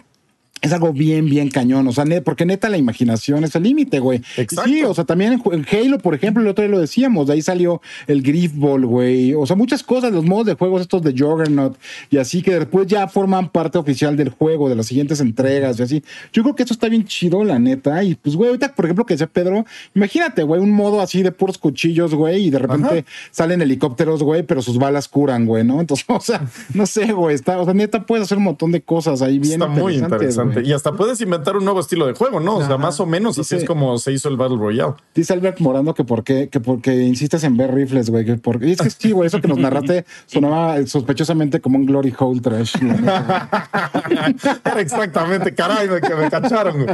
es 0.64 0.72
algo 0.72 0.94
bien, 0.94 1.26
bien 1.26 1.50
cañón. 1.50 1.86
O 1.90 1.92
sea, 1.92 2.06
porque 2.24 2.46
neta 2.46 2.70
la 2.70 2.78
imaginación 2.78 3.44
es 3.44 3.54
el 3.56 3.64
límite, 3.64 4.00
güey. 4.00 4.22
Exacto. 4.38 4.64
Sí, 4.64 4.84
o 4.84 4.94
sea, 4.94 5.04
también 5.04 5.42
en, 5.52 5.66
Halo, 5.70 6.00
por 6.00 6.16
ejemplo, 6.16 6.42
el 6.42 6.48
otro 6.48 6.64
día 6.64 6.72
lo 6.72 6.80
decíamos, 6.80 7.28
de 7.28 7.34
ahí 7.34 7.42
salió 7.42 7.82
el 8.08 8.22
Griff 8.22 8.56
Ball, 8.56 8.86
güey. 8.86 9.34
O 9.34 9.46
sea, 9.46 9.58
muchas 9.58 9.84
cosas, 9.84 10.14
los 10.14 10.24
modos 10.24 10.46
de 10.46 10.54
juegos 10.54 10.82
estos 10.82 11.04
de 11.04 11.12
Juggernaut 11.12 11.78
y 12.10 12.18
así 12.18 12.42
que 12.42 12.60
después 12.60 12.88
ya 12.88 13.10
forman 13.10 13.50
parte 13.50 13.78
oficial 13.78 14.16
del 14.16 14.30
juego, 14.30 14.70
de 14.70 14.76
las 14.76 14.86
siguientes 14.86 15.20
entregas 15.20 15.80
y 15.80 15.84
así. 15.84 16.04
Yo 16.32 16.44
creo 16.44 16.56
que 16.56 16.64
eso 16.64 16.74
está 16.74 16.88
bien 16.88 17.04
chido, 17.04 17.44
la 17.44 17.60
neta. 17.60 18.02
Y 18.02 18.16
pues, 18.16 18.38
güey, 18.38 18.48
ahorita, 18.48 18.74
por 18.74 18.86
ejemplo, 18.86 19.06
que 19.06 19.16
decía 19.16 19.28
Pedro, 19.28 19.66
imagínate, 19.94 20.44
güey, 20.44 20.62
un 20.62 20.72
modo 20.72 21.02
así 21.02 21.24
de 21.24 21.34
puros 21.34 21.58
cuchillos, 21.58 22.16
güey, 22.16 22.46
y 22.46 22.50
de 22.50 22.60
repente 22.60 23.04
salen 23.32 23.62
helicópteros, 23.62 24.24
güey, 24.24 24.44
pero 24.44 24.62
sus 24.62 24.78
balas 24.78 25.10
curan, 25.10 25.46
güey, 25.46 25.66
¿no? 25.66 25.82
Entonces, 25.82 26.06
o 26.10 26.22
sea, 26.22 26.42
no 26.74 26.86
sé, 26.86 27.12
güey, 27.12 27.36
está, 27.36 27.60
o 27.60 27.66
sea, 27.66 27.74
neta 27.74 28.06
puedes 28.06 28.24
hacer 28.24 28.38
un 28.38 28.46
montón 28.46 28.72
de 28.72 28.82
cosas 28.82 29.22
ahí 29.22 29.40
bien 29.40 29.62
está 29.62 29.68
muy 29.68 29.96
interesante. 29.96 30.53
Y 30.62 30.74
hasta 30.74 30.94
puedes 30.94 31.20
inventar 31.22 31.58
un 31.58 31.66
nuevo 31.66 31.80
estilo 31.80 32.06
de 32.06 32.14
juego, 32.14 32.40
¿no? 32.40 32.58
O 32.58 32.66
sea, 32.66 32.78
más 32.78 33.00
o 33.00 33.06
menos 33.06 33.38
así 33.40 33.56
es 33.56 33.66
como 33.66 33.98
se 33.98 34.12
hizo 34.12 34.30
el 34.30 34.38
Battle 34.38 34.58
Royale. 34.58 34.94
Dice 35.14 35.34
Albert 35.34 35.60
Morando 35.60 35.94
que 35.94 36.04
por 36.04 36.24
qué, 36.24 36.50
que 36.50 36.60
porque 36.60 36.94
insistes 36.94 37.44
en 37.44 37.58
ver 37.58 37.74
rifles, 37.74 38.10
güey. 38.10 38.26
Que 38.26 38.36
porque, 38.36 38.72
es 38.72 38.80
que 38.80 38.90
sí, 38.90 39.12
güey, 39.12 39.28
eso 39.28 39.42
que 39.42 39.48
nos 39.48 39.58
narraste 39.58 40.06
sonaba 40.26 40.86
sospechosamente 40.86 41.60
como 41.60 41.78
un 41.78 41.86
Glory 41.86 42.14
Hole 42.18 42.42
Trash. 42.42 42.76
Exactamente, 44.78 45.54
caray, 45.54 45.88
que 46.02 46.16
me 46.16 46.30
cacharon. 46.30 46.86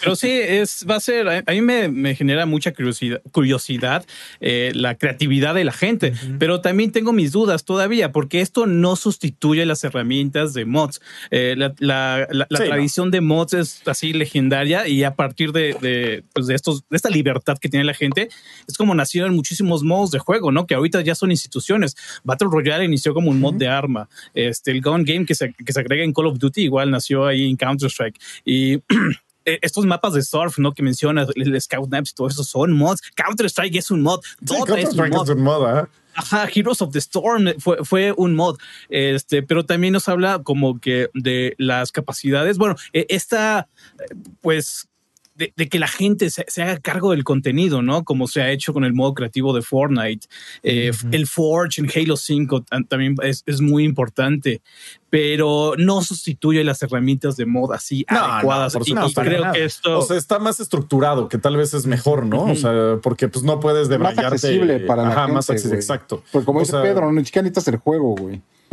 Pero 0.00 0.16
sí, 0.16 0.30
es, 0.30 0.86
va 0.88 0.96
a 0.96 1.00
ser, 1.00 1.28
a 1.28 1.52
mí 1.52 1.60
me, 1.60 2.14
genera 2.14 2.46
mucha 2.46 2.72
curiosidad, 2.72 3.20
curiosidad 3.32 4.04
eh, 4.40 4.72
la 4.74 4.96
creatividad 4.96 5.54
de 5.54 5.64
la 5.64 5.72
gente, 5.72 6.12
pero 6.38 6.60
también 6.60 6.92
tengo 6.92 7.12
mis 7.12 7.32
dudas 7.32 7.64
todavía, 7.64 8.12
porque 8.12 8.40
esto 8.40 8.66
no 8.66 8.96
sustituye 8.96 9.66
las 9.66 9.84
herramientas 9.84 10.54
de 10.54 10.64
mods. 10.64 11.00
Eh, 11.30 11.37
la, 11.56 12.46
tradición 12.48 13.10
de 13.10 13.20
mods 13.20 13.54
es 13.54 13.82
así 13.86 14.12
legendaria 14.12 14.86
y 14.88 15.04
a 15.04 15.14
partir 15.14 15.52
de, 15.52 16.22
pues 16.32 16.46
de, 16.46 16.54
estos, 16.54 16.84
de 16.88 16.96
esta 16.96 17.10
libertad 17.10 17.58
que 17.58 17.68
tiene 17.68 17.84
la 17.84 17.94
gente, 17.94 18.28
es 18.66 18.76
como 18.76 18.94
nacieron 18.94 19.34
muchísimos 19.34 19.82
modos 19.82 20.10
de 20.10 20.18
juego, 20.18 20.52
¿no? 20.52 20.66
Que 20.66 20.74
ahorita 20.74 21.00
ya 21.00 21.14
son 21.14 21.30
instituciones. 21.30 21.96
Battle 22.24 22.48
Royale 22.50 22.84
inició 22.84 23.14
como 23.14 23.30
un 23.30 23.40
mod 23.40 23.54
de 23.54 23.68
arma. 23.68 24.08
Este, 24.34 24.70
el 24.70 24.82
Gun 24.82 25.04
Game 25.04 25.26
que 25.26 25.34
se, 25.34 25.52
que 25.52 25.72
se 25.72 25.80
agrega 25.80 26.04
en 26.04 26.12
Call 26.12 26.26
of 26.26 26.38
Duty 26.38 26.62
igual 26.62 26.90
nació 26.90 27.26
ahí 27.26 27.48
en 27.48 27.56
Counter-Strike. 27.56 28.18
Y 28.44 28.74
e, 29.44 29.58
estos 29.62 29.86
mapas 29.86 30.14
de 30.14 30.22
surf, 30.22 30.58
¿no? 30.58 30.72
Que 30.72 30.82
mencionas, 30.82 31.28
el 31.34 31.60
Scout 31.60 31.90
Maps 31.90 32.10
y 32.10 32.14
todo 32.14 32.28
eso 32.28 32.44
son 32.44 32.72
mods. 32.72 33.00
Counter-Strike 33.16 33.76
es 33.76 33.90
un 33.90 34.02
mod. 34.02 34.20
Counter 34.46 34.78
Strike 34.80 35.14
es 35.14 35.28
un 35.28 35.42
mod, 35.42 35.78
¿eh? 35.78 35.86
Ajá, 36.18 36.48
Heroes 36.52 36.82
of 36.82 36.90
the 36.90 36.98
Storm 36.98 37.46
fue, 37.60 37.84
fue 37.84 38.12
un 38.16 38.34
mod, 38.34 38.58
este, 38.88 39.40
pero 39.44 39.64
también 39.64 39.92
nos 39.92 40.08
habla 40.08 40.40
como 40.42 40.80
que 40.80 41.10
de 41.14 41.54
las 41.58 41.92
capacidades. 41.92 42.58
Bueno, 42.58 42.74
e, 42.92 43.06
esta, 43.08 43.68
pues 44.40 44.88
de, 45.38 45.68
que 45.68 45.78
la 45.78 45.86
gente 45.86 46.30
se, 46.30 46.44
haga 46.62 46.78
cargo 46.78 47.12
del 47.12 47.22
contenido, 47.22 47.80
¿no? 47.80 48.04
Como 48.04 48.26
se 48.26 48.42
ha 48.42 48.50
hecho 48.50 48.72
con 48.72 48.84
el 48.84 48.92
modo 48.92 49.14
creativo 49.14 49.54
de 49.54 49.62
Fortnite. 49.62 50.26
Eh, 50.64 50.90
el 51.12 51.26
Forge 51.28 51.80
en 51.80 51.88
Halo 51.94 52.16
5 52.16 52.64
también 52.88 53.14
es, 53.22 53.44
muy 53.60 53.84
importante, 53.84 54.62
pero 55.10 55.74
no 55.78 56.02
sustituye 56.02 56.64
las 56.64 56.82
herramientas 56.82 57.36
de 57.36 57.46
mod 57.46 57.72
así 57.72 58.04
adecuadas. 58.08 58.74
por 58.74 58.84
creo 59.24 59.52
que 59.52 59.64
esto... 59.64 59.98
O 59.98 60.02
sea, 60.02 60.16
está 60.16 60.38
más 60.38 60.58
estructurado, 60.58 61.28
que 61.28 61.38
tal 61.38 61.56
vez 61.56 61.72
es 61.74 61.86
mejor, 61.86 62.26
¿no? 62.26 62.44
O 62.44 62.56
sea, 62.56 62.98
porque 63.02 63.28
pues 63.28 63.44
no 63.44 63.60
puedes 63.60 63.88
debrayarte. 63.88 64.22
Más 64.22 64.32
accesible 64.32 64.80
para 64.80 65.02
la 65.02 65.10
Ajá, 65.10 65.28
más 65.28 65.48
accesible, 65.48 65.76
exacto. 65.76 66.22
Porque 66.32 66.46
como 66.46 66.60
dice 66.60 66.72
Pedro, 66.82 67.12
no 67.12 67.22
chica 67.22 67.42
necesitas 67.42 67.68
el 67.68 67.76
juego, 67.76 68.16
güey. 68.16 68.42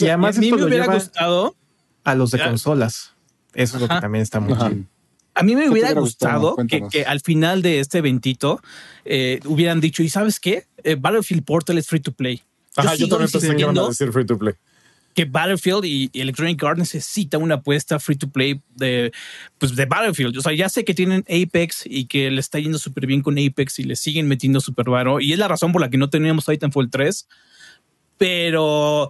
y 0.00 0.06
además 0.06 0.38
a 0.38 0.40
mí 0.40 0.52
me 0.52 0.64
hubiera 0.64 0.86
gustado 0.86 1.54
a 2.02 2.14
los 2.14 2.30
de 2.30 2.42
consolas. 2.42 3.14
Eso 3.52 3.76
es 3.76 3.82
lo 3.82 3.88
que 3.88 4.00
también 4.00 4.22
está 4.22 4.40
muy 4.40 4.54
bien. 4.54 4.88
A 5.34 5.42
mí 5.42 5.56
me 5.56 5.68
hubiera 5.68 5.92
gustado 5.92 6.56
que, 6.68 7.04
al 7.04 7.20
final 7.20 7.60
de 7.60 7.80
este 7.80 7.98
eventito 7.98 8.60
eh, 9.04 9.40
hubieran 9.46 9.80
dicho, 9.80 10.02
¿y 10.02 10.08
sabes 10.08 10.38
qué? 10.38 10.66
Eh, 10.84 10.96
Battlefield 10.98 11.44
Portal 11.44 11.76
es 11.78 11.88
free 11.88 12.00
to 12.00 12.12
play. 12.12 12.42
Ajá, 12.76 12.94
yo, 12.94 13.08
también 13.08 13.30
pensé 13.30 13.54
que 13.54 13.60
iban 13.60 13.78
a 13.78 13.88
decir 13.88 14.12
free 14.12 14.26
to 14.26 14.38
play. 14.38 14.54
Que 15.14 15.24
Battlefield 15.24 15.84
y, 15.84 16.10
Electronic 16.12 16.62
Arts 16.62 16.78
necesitan 16.78 17.42
una 17.42 17.56
apuesta 17.56 17.98
free 17.98 18.16
to 18.16 18.28
play 18.28 18.60
de, 18.76 19.12
pues 19.58 19.74
de 19.74 19.86
Battlefield. 19.86 20.36
O 20.36 20.40
sea, 20.40 20.52
ya 20.52 20.68
sé 20.68 20.84
que 20.84 20.94
tienen 20.94 21.24
Apex 21.28 21.82
y 21.84 22.06
que 22.06 22.30
le 22.30 22.40
está 22.40 22.58
yendo 22.58 22.78
súper 22.78 23.06
bien 23.06 23.22
con 23.22 23.36
Apex 23.38 23.78
y 23.80 23.84
le 23.84 23.96
siguen 23.96 24.28
metiendo 24.28 24.60
súper 24.60 24.90
varo. 24.90 25.20
Y 25.20 25.32
es 25.32 25.38
la 25.38 25.48
razón 25.48 25.72
por 25.72 25.80
la 25.80 25.90
que 25.90 25.98
no 25.98 26.10
teníamos 26.10 26.46
Titanfall 26.46 26.90
3. 26.90 27.28
Pero, 28.18 29.08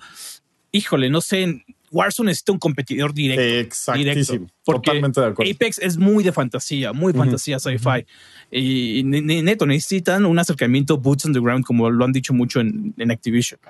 híjole, 0.73 1.11
no 1.11 1.21
sé, 1.21 1.65
Warzone 1.95 2.29
necesita 2.29 2.53
un 2.53 2.59
competidor 2.59 3.15
directo. 3.15 3.43
Exactísimo. 3.43 4.49
Totalmente 4.65 5.21
de 5.21 5.27
acuerdo. 5.29 5.51
Apex 5.51 5.79
es 5.79 5.97
muy 5.97 6.25
de 6.25 6.33
fantasía, 6.33 6.93
muy 6.93 7.13
fantasía 7.13 7.59
sci-fi. 7.59 8.05
Y 8.51 9.03
neto, 9.05 9.65
necesitan 9.65 10.27
un 10.27 10.39
acercamiento 10.39 10.99
boots 10.99 11.27
on 11.27 11.33
the 11.33 11.41
ground, 11.41 11.65
como 11.65 11.89
lo 11.91 12.05
han 12.05 12.13
dicho 12.13 12.35
mucho 12.35 12.61
en, 12.61 13.11
Activision. 13.11 13.61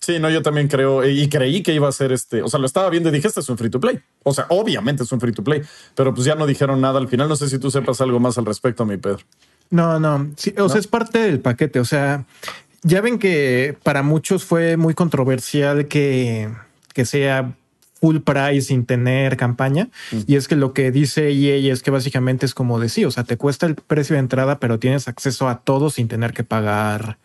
Sí, 0.00 0.18
no, 0.20 0.30
yo 0.30 0.42
también 0.42 0.68
creo 0.68 1.06
y 1.08 1.28
creí 1.28 1.62
que 1.62 1.74
iba 1.74 1.88
a 1.88 1.92
ser 1.92 2.12
este. 2.12 2.42
O 2.42 2.48
sea, 2.48 2.60
lo 2.60 2.66
estaba 2.66 2.88
viendo 2.90 3.08
y 3.08 3.12
dije, 3.12 3.26
este 3.26 3.40
es 3.40 3.48
un 3.48 3.58
free 3.58 3.70
to 3.70 3.80
play. 3.80 3.98
O 4.22 4.32
sea, 4.32 4.46
obviamente 4.50 5.02
es 5.02 5.10
un 5.10 5.20
free 5.20 5.32
to 5.32 5.42
play, 5.42 5.62
pero 5.94 6.14
pues 6.14 6.24
ya 6.24 6.34
no 6.34 6.46
dijeron 6.46 6.80
nada 6.80 6.98
al 6.98 7.08
final. 7.08 7.28
No 7.28 7.36
sé 7.36 7.48
si 7.48 7.58
tú 7.58 7.70
sepas 7.70 8.00
algo 8.00 8.20
más 8.20 8.38
al 8.38 8.46
respecto, 8.46 8.84
mi 8.86 8.96
Pedro. 8.96 9.20
No, 9.70 9.98
no. 9.98 10.30
Sí, 10.36 10.54
o 10.58 10.68
sea, 10.68 10.78
es 10.78 10.86
parte 10.86 11.18
del 11.18 11.40
paquete. 11.40 11.80
O 11.80 11.84
sea, 11.84 12.26
ya 12.82 13.00
ven 13.00 13.18
que 13.18 13.76
para 13.82 14.02
muchos 14.02 14.44
fue 14.44 14.76
muy 14.76 14.94
controversial 14.94 15.88
que, 15.88 16.48
que 16.98 17.04
sea 17.04 17.54
full 18.00 18.18
price 18.18 18.62
sin 18.62 18.84
tener 18.84 19.36
campaña. 19.36 19.88
Y 20.26 20.34
es 20.34 20.48
que 20.48 20.56
lo 20.56 20.72
que 20.72 20.90
dice 20.90 21.30
EA 21.30 21.72
es 21.72 21.84
que 21.84 21.92
básicamente 21.92 22.44
es 22.44 22.54
como 22.54 22.80
decir, 22.80 23.06
o 23.06 23.12
sea, 23.12 23.22
te 23.22 23.36
cuesta 23.36 23.66
el 23.66 23.76
precio 23.76 24.14
de 24.14 24.20
entrada, 24.20 24.58
pero 24.58 24.80
tienes 24.80 25.06
acceso 25.06 25.48
a 25.48 25.60
todo 25.60 25.90
sin 25.90 26.08
tener 26.08 26.32
que 26.32 26.42
pagar 26.42 27.18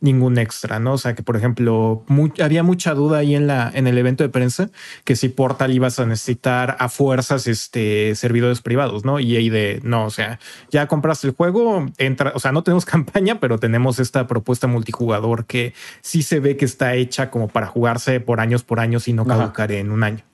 ningún 0.00 0.38
extra, 0.38 0.78
¿no? 0.78 0.92
O 0.92 0.98
sea 0.98 1.14
que, 1.14 1.22
por 1.22 1.36
ejemplo, 1.36 2.04
había 2.42 2.62
mucha 2.62 2.94
duda 2.94 3.18
ahí 3.18 3.34
en 3.34 3.46
la 3.46 3.70
en 3.74 3.86
el 3.86 3.98
evento 3.98 4.22
de 4.22 4.30
prensa 4.30 4.70
que 5.04 5.16
si 5.16 5.28
Portal 5.28 5.72
ibas 5.72 5.98
a 5.98 6.06
necesitar 6.06 6.76
a 6.78 6.88
fuerzas 6.88 7.46
este 7.46 8.14
servidores 8.14 8.60
privados, 8.60 9.04
¿no? 9.04 9.18
Y 9.20 9.36
ahí 9.36 9.50
de 9.50 9.80
no, 9.82 10.04
o 10.04 10.10
sea, 10.10 10.38
ya 10.70 10.86
compraste 10.86 11.26
el 11.26 11.34
juego, 11.34 11.86
entra, 11.98 12.32
o 12.34 12.40
sea, 12.40 12.52
no 12.52 12.62
tenemos 12.62 12.84
campaña, 12.86 13.40
pero 13.40 13.58
tenemos 13.58 13.98
esta 13.98 14.26
propuesta 14.26 14.66
multijugador 14.66 15.46
que 15.46 15.74
sí 16.00 16.22
se 16.22 16.40
ve 16.40 16.56
que 16.56 16.64
está 16.64 16.94
hecha 16.94 17.30
como 17.30 17.48
para 17.48 17.66
jugarse 17.66 18.20
por 18.20 18.40
años 18.40 18.62
por 18.62 18.80
años 18.80 19.08
y 19.08 19.12
no 19.12 19.24
caducar 19.26 19.72
en 19.72 19.90
un 19.90 20.04
año. 20.04 20.24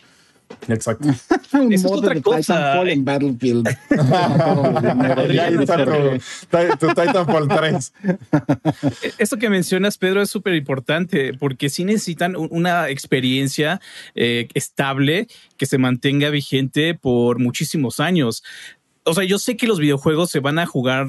Exacto. 0.69 1.09
un 1.53 1.73
Eso 1.73 1.87
es 1.87 1.93
otra 1.93 2.15
de 2.15 2.23
cosa. 2.23 2.39
Titanfall 2.39 2.91
en 2.91 3.05
Battlefield. 3.05 3.69
tu 6.79 6.89
Titanfall 6.89 7.49
3. 7.49 7.93
Esto 9.19 9.39
que 9.39 9.51
mencionas, 9.51 9.99
Pedro, 9.99 10.23
es 10.23 10.31
súper 10.31 10.55
importante 10.55 11.35
porque 11.35 11.69
sí 11.69 11.85
necesitan 11.85 12.37
una 12.37 12.89
experiencia 12.89 13.81
eh, 14.15 14.49
estable 14.55 15.29
que 15.57 15.67
se 15.67 15.79
mantenga 15.79 16.31
vigente 16.31 16.95
por 16.95 17.39
muchísimos 17.39 18.01
años. 18.01 18.43
O 19.05 19.15
sea, 19.15 19.25
yo 19.25 19.39
sé 19.39 19.57
que 19.57 19.67
los 19.67 19.79
videojuegos 19.79 20.31
se 20.31 20.41
van 20.41 20.59
a 20.59 20.67
jugar 20.67 21.09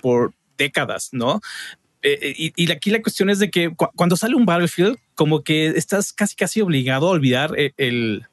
por 0.00 0.32
décadas, 0.56 1.08
¿no? 1.12 1.40
Eh, 2.04 2.18
eh, 2.20 2.52
y, 2.56 2.72
aquí 2.72 2.90
la 2.90 3.00
cuestión 3.00 3.30
es 3.30 3.38
de 3.38 3.50
que 3.50 3.72
cuando 3.94 4.16
sale 4.16 4.34
un 4.34 4.44
Battlefield, 4.44 4.98
como 5.14 5.44
que 5.44 5.68
estás 5.68 6.12
casi 6.12 6.34
casi 6.34 6.60
obligado 6.60 7.06
a 7.06 7.10
olvidar 7.10 7.54
el, 7.76 8.26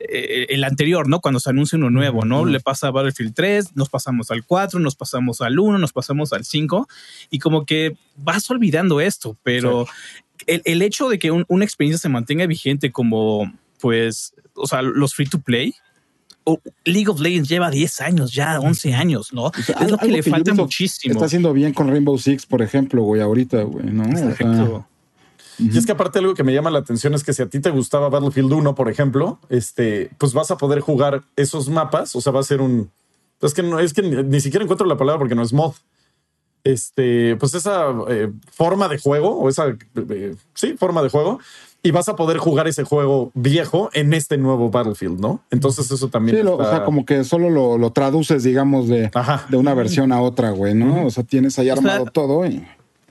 eh, 0.00 0.46
el 0.50 0.62
anterior, 0.64 1.08
¿no? 1.08 1.20
Cuando 1.20 1.40
se 1.40 1.50
anuncia 1.50 1.76
uno 1.76 1.90
nuevo, 1.90 2.24
¿no? 2.24 2.44
Le 2.44 2.60
pasa 2.60 2.88
a 2.88 2.90
Battlefield 2.90 3.34
3, 3.34 3.76
nos 3.76 3.88
pasamos 3.88 4.30
al 4.30 4.44
4, 4.44 4.78
nos 4.78 4.94
pasamos 4.94 5.40
al 5.40 5.58
1, 5.58 5.78
nos 5.78 5.92
pasamos 5.92 6.32
al 6.32 6.44
5 6.44 6.88
y 7.30 7.38
como 7.40 7.66
que 7.66 7.96
vas 8.16 8.48
olvidando 8.50 9.00
esto, 9.00 9.36
pero 9.42 9.86
el, 10.46 10.82
hecho 10.82 11.08
de 11.08 11.18
que 11.18 11.32
una 11.32 11.64
experiencia 11.64 11.98
se 11.98 12.08
mantenga 12.08 12.46
vigente 12.46 12.92
como, 12.92 13.52
pues, 13.80 14.34
o 14.54 14.66
sea, 14.66 14.82
los 14.82 15.14
free 15.14 15.26
to 15.26 15.40
play, 15.40 15.74
League 16.84 17.08
of 17.08 17.20
Legends 17.20 17.48
lleva 17.48 17.70
10 17.70 18.00
años, 18.00 18.32
ya 18.32 18.60
11 18.60 18.94
años, 18.94 19.32
¿no? 19.32 19.50
es 19.56 19.90
lo 19.90 19.98
que 19.98 20.08
le 20.08 20.22
falta 20.22 20.54
muchísimo. 20.54 21.12
Está 21.12 21.26
haciendo 21.26 21.52
bien 21.52 21.72
con 21.72 21.88
Rainbow 21.88 22.16
Six, 22.18 22.46
por 22.46 22.62
ejemplo, 22.62 23.02
güey, 23.02 23.20
ahorita, 23.20 23.62
güey, 23.62 23.86
¿no? 23.86 24.88
Y 25.58 25.76
es 25.76 25.86
que 25.86 25.92
aparte 25.92 26.18
algo 26.20 26.34
que 26.34 26.44
me 26.44 26.54
llama 26.54 26.70
la 26.70 26.78
atención 26.78 27.14
es 27.14 27.24
que 27.24 27.32
si 27.32 27.42
a 27.42 27.46
ti 27.48 27.60
te 27.60 27.70
gustaba 27.70 28.08
Battlefield 28.08 28.52
1, 28.52 28.74
por 28.74 28.88
ejemplo, 28.88 29.38
este, 29.48 30.10
pues 30.18 30.32
vas 30.32 30.50
a 30.50 30.56
poder 30.56 30.80
jugar 30.80 31.24
esos 31.36 31.68
mapas, 31.68 32.14
o 32.14 32.20
sea, 32.20 32.32
va 32.32 32.40
a 32.40 32.44
ser 32.44 32.60
un... 32.60 32.90
Es 33.40 33.54
que, 33.54 33.62
no, 33.62 33.78
es 33.78 33.92
que 33.92 34.02
ni 34.02 34.40
siquiera 34.40 34.64
encuentro 34.64 34.86
la 34.86 34.96
palabra 34.96 35.18
porque 35.18 35.34
no 35.34 35.42
es 35.42 35.52
mod. 35.52 35.74
Este, 36.64 37.36
pues 37.36 37.54
esa 37.54 37.86
eh, 38.08 38.30
forma 38.50 38.88
de 38.88 38.98
juego, 38.98 39.36
o 39.38 39.48
esa, 39.48 39.68
eh, 40.10 40.34
sí, 40.54 40.74
forma 40.76 41.02
de 41.02 41.08
juego, 41.08 41.38
y 41.82 41.92
vas 41.92 42.08
a 42.08 42.16
poder 42.16 42.38
jugar 42.38 42.66
ese 42.66 42.82
juego 42.82 43.30
viejo 43.34 43.90
en 43.94 44.12
este 44.12 44.36
nuevo 44.36 44.70
Battlefield, 44.70 45.20
¿no? 45.20 45.40
Entonces 45.50 45.90
eso 45.90 46.08
también. 46.08 46.38
Sí, 46.38 46.46
o 46.46 46.64
sea, 46.64 46.84
como 46.84 47.06
que 47.06 47.24
solo 47.24 47.48
lo, 47.50 47.90
traduces, 47.92 48.42
digamos, 48.42 48.88
de, 48.88 49.10
de 49.48 49.56
una 49.56 49.74
versión 49.74 50.12
a 50.12 50.20
otra, 50.20 50.50
güey, 50.50 50.74
¿no? 50.74 51.06
O 51.06 51.10
sea, 51.10 51.22
tienes 51.22 51.58
ahí 51.58 51.70
armado 51.70 52.06
todo 52.06 52.44
y 52.44 52.66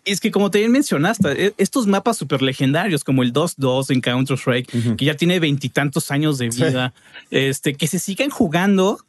es 0.08 0.20
que 0.20 0.32
como 0.32 0.52
te 0.52 0.68
mencionaste, 0.70 1.48
e, 1.48 1.54
estos 1.58 1.88
mapas 1.88 2.18
súper 2.18 2.42
legendarios 2.42 3.04
como 3.04 3.24
el 3.24 3.34
2-2 3.34 3.92
en 3.92 4.02
Counter-Strike, 4.02 4.98
que 4.98 5.06
ya 5.06 5.16
tiene 5.16 5.40
veintitantos 5.40 6.12
años 6.12 6.38
de 6.38 6.50
vida, 6.50 6.94
este, 7.32 7.76
que 7.76 7.88
se 7.88 8.00
siguen 8.00 8.30
jugando 8.30 9.00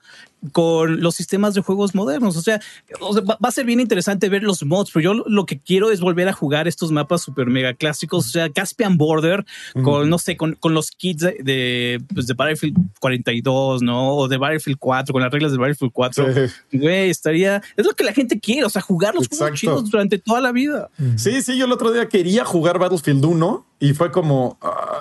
con 0.52 1.00
los 1.00 1.14
sistemas 1.16 1.54
de 1.54 1.60
juegos 1.60 1.94
modernos. 1.94 2.36
O 2.36 2.42
sea, 2.42 2.60
va 3.02 3.36
a 3.42 3.50
ser 3.50 3.66
bien 3.66 3.80
interesante 3.80 4.28
ver 4.28 4.42
los 4.42 4.64
mods, 4.64 4.90
pero 4.92 5.14
yo 5.14 5.24
lo 5.26 5.46
que 5.46 5.58
quiero 5.58 5.90
es 5.90 6.00
volver 6.00 6.28
a 6.28 6.32
jugar 6.32 6.68
estos 6.68 6.92
mapas 6.92 7.22
super 7.22 7.48
mega 7.48 7.74
clásicos. 7.74 8.26
O 8.26 8.30
sea, 8.30 8.48
Caspian 8.50 8.96
Border 8.96 9.44
con, 9.82 10.08
no 10.08 10.18
sé, 10.18 10.36
con, 10.36 10.56
los 10.62 10.90
kits 10.90 11.22
de, 11.22 12.02
pues 12.14 12.26
de 12.26 12.34
Battlefield 12.34 12.76
42, 13.00 13.82
¿no? 13.82 14.14
O 14.14 14.28
de 14.28 14.36
Battlefield 14.36 14.78
4, 14.78 15.12
con 15.12 15.22
las 15.22 15.32
reglas 15.32 15.52
de 15.52 15.58
Battlefield 15.58 15.92
4. 15.92 16.26
Güey, 16.72 17.10
estaría. 17.10 17.62
Es 17.76 17.86
lo 17.86 17.92
que 17.92 18.04
la 18.04 18.12
gente 18.12 18.38
quiere, 18.38 18.64
o 18.64 18.70
sea, 18.70 18.82
jugar 18.82 19.14
los 19.14 19.28
juegos 19.28 19.58
chidos 19.58 19.90
durante 19.90 20.18
toda 20.18 20.40
la 20.40 20.52
vida. 20.52 20.88
Sí, 21.16 21.42
sí, 21.42 21.56
yo 21.58 21.64
el 21.64 21.72
otro 21.72 21.92
día 21.92 22.08
quería 22.08 22.44
jugar 22.44 22.78
Battlefield 22.78 23.24
1 23.24 23.66
y 23.80 23.94
fue 23.94 24.12
como, 24.12 24.58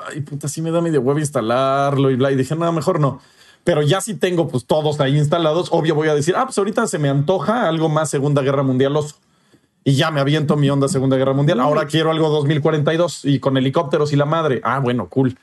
ay, 0.10 0.22
puta, 0.22 0.48
sí 0.48 0.62
me 0.62 0.72
da 0.72 0.82
medio 0.82 1.02
web 1.02 1.20
instalarlo 1.20 2.10
y 2.10 2.16
bla. 2.16 2.32
Y 2.32 2.36
dije, 2.36 2.56
no, 2.56 2.72
mejor 2.72 3.00
no 3.00 3.22
pero 3.68 3.82
ya 3.82 4.00
si 4.00 4.14
tengo 4.14 4.48
pues 4.48 4.64
todos 4.64 5.02
ahí 5.02 5.18
instalados, 5.18 5.68
obvio 5.72 5.94
voy 5.94 6.08
a 6.08 6.16
decir, 6.16 6.36
ah, 6.38 6.46
pues 6.46 6.58
ahorita 6.58 6.88
se 6.88 7.00
me 7.00 7.10
antoja 7.10 7.68
algo 7.68 7.90
más 7.90 8.10
Segunda 8.10 8.42
Guerra 8.42 8.64
Mundial 8.64 8.96
oso. 8.96 9.18
Y 9.84 9.96
ya 9.96 10.10
me 10.10 10.22
aviento 10.22 10.56
mi 10.56 10.70
onda 10.70 10.88
Segunda 10.88 11.18
Guerra 11.18 11.34
Mundial. 11.34 11.60
Ahora 11.60 11.86
quiero 11.86 12.10
algo 12.12 12.30
2042 12.30 13.26
y 13.26 13.40
con 13.40 13.58
helicópteros 13.58 14.14
y 14.14 14.16
la 14.16 14.24
madre. 14.24 14.62
Ah, 14.64 14.80
bueno, 14.80 15.10
cool. 15.10 15.38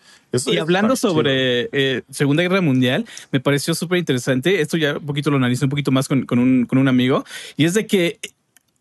y 0.46 0.56
hablando 0.56 0.96
sobre 0.96 1.68
eh, 1.72 2.00
Segunda 2.08 2.42
Guerra 2.42 2.62
Mundial, 2.62 3.04
me 3.30 3.40
pareció 3.40 3.74
súper 3.74 3.98
interesante. 3.98 4.62
Esto 4.62 4.78
ya 4.78 4.94
un 4.94 5.04
poquito 5.04 5.30
lo 5.30 5.36
analicé 5.36 5.66
un 5.66 5.70
poquito 5.70 5.90
más 5.92 6.08
con, 6.08 6.24
un, 6.30 6.64
con 6.64 6.78
un 6.78 6.88
amigo. 6.88 7.26
Y 7.58 7.66
es 7.66 7.74
de 7.74 7.86
que 7.86 8.20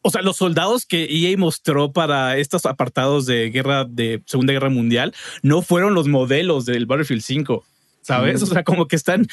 o 0.03 0.09
sea, 0.09 0.21
los 0.21 0.37
soldados 0.37 0.85
que 0.85 1.03
EA 1.03 1.37
mostró 1.37 1.91
para 1.91 2.37
estos 2.37 2.65
apartados 2.65 3.25
de 3.25 3.49
guerra 3.49 3.83
de 3.83 4.21
Segunda 4.25 4.53
Guerra 4.53 4.69
Mundial 4.69 5.13
no 5.41 5.61
fueron 5.61 5.95
los 5.95 6.07
modelos 6.07 6.65
del 6.65 6.85
Battlefield 6.85 7.23
5. 7.23 7.65
¿Sabes? 8.03 8.43
O 8.43 8.45
sea, 8.45 8.63
como 8.63 8.87
que 8.87 8.95
están 8.95 9.27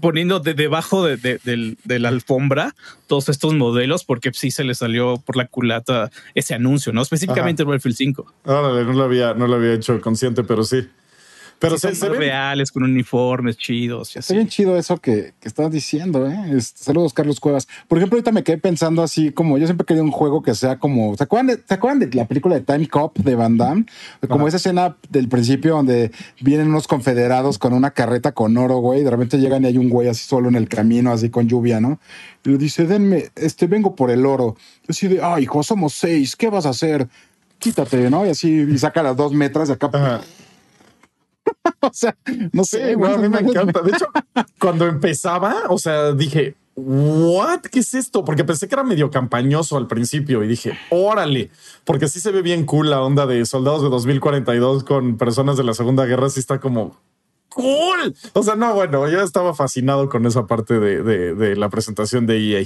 poniendo 0.00 0.40
de 0.40 0.52
debajo 0.52 1.06
de, 1.06 1.76
la 1.86 2.08
alfombra 2.08 2.74
todos 3.06 3.28
estos 3.28 3.54
modelos 3.54 4.04
porque 4.04 4.30
sí 4.34 4.50
se 4.50 4.64
les 4.64 4.78
salió 4.78 5.16
por 5.24 5.36
la 5.36 5.46
culata 5.46 6.10
ese 6.34 6.54
anuncio, 6.54 6.92
¿no? 6.92 7.02
Específicamente 7.02 7.62
el 7.62 7.68
Battlefield 7.68 7.96
5. 7.96 8.34
Órale, 8.44 8.84
no 8.84 8.92
lo 8.92 9.04
había, 9.04 9.32
no 9.32 9.46
lo 9.46 9.54
había 9.54 9.72
hecho 9.72 9.98
consciente, 10.00 10.44
pero 10.44 10.64
sí. 10.64 10.86
Pero 11.58 11.78
se, 11.78 11.94
son 11.94 12.14
reales, 12.14 12.70
con 12.70 12.82
uniformes 12.82 13.56
chidos. 13.56 14.14
Y 14.14 14.18
así. 14.18 14.26
Está 14.26 14.34
bien 14.34 14.48
chido 14.48 14.76
eso 14.76 14.98
que, 14.98 15.32
que 15.40 15.48
estabas 15.48 15.72
diciendo, 15.72 16.26
¿eh? 16.26 16.60
saludos, 16.60 17.14
Carlos 17.14 17.40
Cuevas. 17.40 17.66
Por 17.88 17.98
ejemplo, 17.98 18.16
ahorita 18.16 18.32
me 18.32 18.44
quedé 18.44 18.58
pensando 18.58 19.02
así 19.02 19.32
como 19.32 19.56
yo 19.58 19.66
siempre 19.66 19.86
querido 19.86 20.04
un 20.04 20.10
juego 20.10 20.42
que 20.42 20.54
sea 20.54 20.78
como. 20.78 21.16
¿Se 21.16 21.24
acuerdan 21.24 21.46
de, 21.48 21.62
¿se 21.66 21.74
acuerdan 21.74 22.00
de 22.00 22.14
la 22.14 22.26
película 22.26 22.54
de 22.56 22.60
Time 22.60 22.88
Cop 22.88 23.16
de 23.18 23.34
Van 23.34 23.56
Damme? 23.56 23.86
Como 24.28 24.48
esa 24.48 24.58
escena 24.58 24.96
del 25.08 25.28
principio 25.28 25.76
donde 25.76 26.10
vienen 26.40 26.68
unos 26.68 26.86
confederados 26.86 27.58
con 27.58 27.72
una 27.72 27.92
carreta 27.92 28.32
con 28.32 28.56
oro, 28.56 28.78
güey. 28.78 29.02
De 29.02 29.10
repente 29.10 29.38
llegan 29.38 29.64
y 29.64 29.66
hay 29.66 29.78
un 29.78 29.88
güey 29.88 30.08
así 30.08 30.24
solo 30.26 30.48
en 30.48 30.56
el 30.56 30.68
camino, 30.68 31.12
así 31.12 31.30
con 31.30 31.48
lluvia, 31.48 31.80
¿no? 31.80 31.98
Y 32.44 32.50
le 32.50 32.58
dice, 32.58 32.86
denme, 32.86 33.30
este, 33.34 33.66
vengo 33.66 33.96
por 33.96 34.10
el 34.10 34.26
oro. 34.26 34.56
Yo 34.82 34.90
así 34.90 35.08
de, 35.08 35.20
ay, 35.22 35.44
hijo, 35.44 35.62
somos 35.62 35.94
seis, 35.94 36.36
¿qué 36.36 36.50
vas 36.50 36.66
a 36.66 36.70
hacer? 36.70 37.08
Quítate, 37.58 38.10
¿no? 38.10 38.26
Y 38.26 38.30
así, 38.30 38.50
y 38.50 38.78
saca 38.78 39.02
las 39.02 39.16
dos 39.16 39.32
metras 39.32 39.68
de 39.68 39.74
acá. 39.74 40.20
o 41.80 41.90
sea, 41.92 42.16
no 42.52 42.64
sé, 42.64 42.92
a 42.92 43.16
mí 43.16 43.28
me 43.28 43.40
encanta. 43.40 43.80
De 43.80 43.90
hecho, 43.90 44.06
cuando 44.58 44.86
empezaba, 44.86 45.64
o 45.68 45.78
sea, 45.78 46.12
dije, 46.12 46.54
¿what? 46.76 47.60
¿Qué 47.62 47.80
es 47.80 47.94
esto? 47.94 48.24
Porque 48.24 48.44
pensé 48.44 48.68
que 48.68 48.74
era 48.74 48.84
medio 48.84 49.10
campañoso 49.10 49.76
al 49.76 49.86
principio 49.86 50.44
y 50.44 50.48
dije, 50.48 50.78
órale, 50.90 51.50
porque 51.84 52.08
sí 52.08 52.20
se 52.20 52.30
ve 52.30 52.42
bien 52.42 52.64
cool 52.64 52.90
la 52.90 53.02
onda 53.02 53.26
de 53.26 53.44
soldados 53.46 53.82
de 53.82 53.88
2042 53.88 54.84
con 54.84 55.16
personas 55.16 55.56
de 55.56 55.64
la 55.64 55.74
Segunda 55.74 56.04
Guerra. 56.04 56.28
Sí 56.28 56.40
está 56.40 56.60
como 56.60 56.96
cool. 57.48 58.14
O 58.34 58.42
sea, 58.42 58.54
no, 58.54 58.74
bueno, 58.74 59.08
yo 59.08 59.22
estaba 59.22 59.54
fascinado 59.54 60.08
con 60.08 60.26
esa 60.26 60.46
parte 60.46 60.78
de, 60.78 61.56
la 61.56 61.68
presentación 61.70 62.26
de 62.26 62.38
EA. 62.38 62.60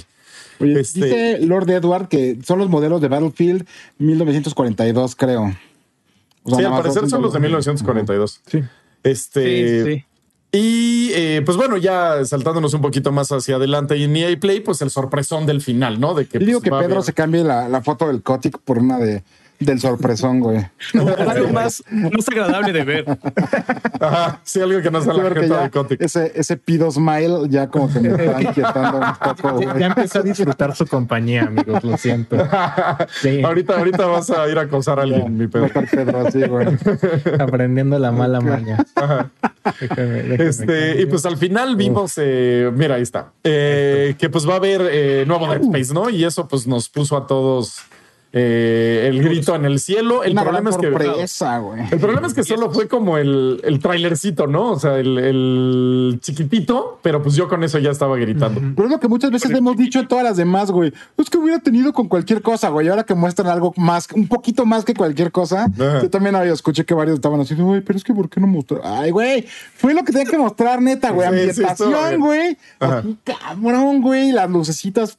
este... 0.59 1.05
Dice 1.05 1.39
Lord 1.39 1.69
Edward 1.69 2.07
que 2.09 2.37
son 2.43 2.59
los 2.59 2.69
modelos 2.69 2.99
de 3.01 3.07
Battlefield 3.07 3.65
1942, 3.97 5.15
creo. 5.15 5.55
Sí, 6.45 6.63
al 6.63 6.71
parecer 6.71 7.09
son 7.09 7.21
los 7.21 7.33
de 7.33 7.39
1942. 7.39 8.41
Sí. 8.45 8.63
Este. 9.03 10.05
Y 10.53 11.11
eh, 11.13 11.41
pues 11.45 11.55
bueno, 11.55 11.77
ya 11.77 12.25
saltándonos 12.25 12.73
un 12.73 12.81
poquito 12.81 13.13
más 13.13 13.31
hacia 13.31 13.55
adelante 13.55 13.95
y 13.95 14.03
en 14.03 14.15
EA 14.17 14.37
Play, 14.37 14.59
pues 14.59 14.81
el 14.81 14.89
sorpresón 14.89 15.45
del 15.45 15.61
final, 15.61 15.99
¿no? 15.99 16.13
De 16.13 16.25
que 16.25 16.39
digo 16.39 16.59
pues, 16.59 16.69
que 16.69 16.77
Pedro 16.77 17.01
se 17.01 17.13
cambie 17.13 17.43
la, 17.43 17.81
foto 17.81 18.07
del 18.07 18.21
Cotic 18.21 18.57
por 18.59 18.77
una 18.77 18.97
de 18.97 19.23
del 19.61 19.79
sorpresón, 19.79 20.39
güey. 20.39 20.65
algo 20.93 21.49
más, 21.49 21.83
más 21.89 22.27
agradable 22.27 22.73
de 22.73 22.83
ver. 22.83 23.05
Ajá, 23.99 24.39
sí, 24.43 24.59
algo 24.59 24.81
que 24.81 24.91
no 24.91 25.01
sea 25.01 25.13
la 25.13 25.29
jeta 25.29 25.63
de 25.63 25.69
Kotick. 25.69 26.01
Ese, 26.01 26.31
ese 26.35 26.57
pido 26.57 26.91
smile 26.91 27.47
ya 27.49 27.67
como 27.67 27.91
que 27.91 27.99
me 27.99 28.09
está 28.09 28.41
inquietando 28.41 28.97
un 28.97 29.35
poco, 29.35 29.53
güey. 29.53 29.79
Ya 29.79 29.87
empecé 29.87 30.19
a 30.19 30.21
disfrutar 30.23 30.75
su 30.75 30.85
compañía, 30.87 31.43
amigos, 31.43 31.83
lo 31.83 31.97
siento. 31.97 32.37
Sí. 33.21 33.41
Ahorita, 33.43 33.77
ahorita 33.77 34.05
vas 34.05 34.29
a 34.29 34.47
ir 34.49 34.57
a 34.57 34.61
acosar 34.61 34.99
a 34.99 35.03
alguien, 35.03 35.37
mi 35.37 35.45
estar 35.45 35.87
Pedro 35.89 36.25
así, 36.25 36.41
güey. 36.43 36.67
Aprendiendo 37.39 37.99
la 37.99 38.11
mala 38.11 38.41
maña. 38.41 38.77
Déjame- 38.95 39.29
déjame 40.23 40.49
Este, 40.49 41.01
y 41.01 41.05
pues 41.05 41.25
al 41.25 41.37
final 41.37 41.75
vimos, 41.75 42.13
eh, 42.17 42.71
mira, 42.73 42.95
ahí 42.95 43.01
está, 43.01 43.31
eh, 43.43 44.15
que 44.17 44.29
pues 44.29 44.47
va 44.47 44.53
a 44.53 44.57
haber 44.57 44.81
eh, 44.91 45.23
nuevo 45.27 45.47
Dead 45.47 45.61
Space, 45.61 45.93
¿no? 45.93 46.09
Y 46.09 46.23
eso 46.23 46.47
pues 46.47 46.67
nos 46.67 46.89
puso 46.89 47.17
a 47.17 47.27
todos 47.27 47.77
eh, 48.33 49.07
el 49.09 49.21
grito 49.21 49.55
en 49.55 49.65
el 49.65 49.79
cielo. 49.79 50.23
El 50.23 50.31
Una 50.33 50.43
problema 50.43 50.69
es 50.69 50.77
que 50.77 50.87
sorpresa, 50.89 51.57
güey. 51.59 51.81
el 51.91 51.99
problema 51.99 52.27
es 52.27 52.33
que 52.33 52.43
solo 52.43 52.71
fue 52.71 52.87
como 52.87 53.17
el, 53.17 53.59
el 53.63 53.79
trailercito, 53.79 54.47
¿no? 54.47 54.71
O 54.71 54.79
sea, 54.79 54.97
el, 54.99 55.17
el 55.17 56.19
chiquitito, 56.21 56.99
pero 57.01 57.21
pues 57.21 57.35
yo 57.35 57.49
con 57.49 57.63
eso 57.63 57.77
ya 57.79 57.91
estaba 57.91 58.15
gritando. 58.17 58.61
Pero 58.75 58.87
es 58.87 58.91
lo 58.93 58.99
que 58.99 59.07
muchas 59.09 59.31
veces 59.31 59.51
hemos 59.51 59.75
dicho 59.75 59.99
en 59.99 60.07
todas 60.07 60.23
las 60.23 60.37
demás, 60.37 60.71
güey. 60.71 60.93
Es 61.17 61.29
que 61.29 61.37
hubiera 61.37 61.59
tenido 61.59 61.91
con 61.93 62.07
cualquier 62.07 62.41
cosa, 62.41 62.69
güey. 62.69 62.87
Ahora 62.87 63.03
que 63.03 63.15
muestran 63.15 63.49
algo 63.49 63.73
más, 63.75 64.07
un 64.13 64.27
poquito 64.27 64.65
más 64.65 64.85
que 64.85 64.93
cualquier 64.93 65.31
cosa. 65.31 65.67
Yo 65.77 66.09
también 66.09 66.35
había 66.35 66.53
escuché 66.53 66.85
que 66.85 66.93
varios 66.93 67.15
estaban 67.15 67.39
así, 67.41 67.55
güey, 67.55 67.81
pero 67.81 67.97
es 67.97 68.03
que 68.03 68.13
¿por 68.13 68.29
qué 68.29 68.39
no 68.39 68.47
mostrar? 68.47 68.81
Ay, 68.83 69.11
güey, 69.11 69.45
fue 69.75 69.93
lo 69.93 70.03
que 70.03 70.11
tenía 70.13 70.29
que 70.29 70.37
mostrar, 70.37 70.81
neta, 70.81 71.11
güey. 71.11 71.27
Sí, 71.27 71.33
sí, 71.33 71.63
Ambientación, 71.63 72.09
bien. 72.09 72.19
güey. 72.21 72.57
Cabrón, 73.23 74.01
güey. 74.01 74.31
Las 74.31 74.49
lucecitas. 74.49 75.17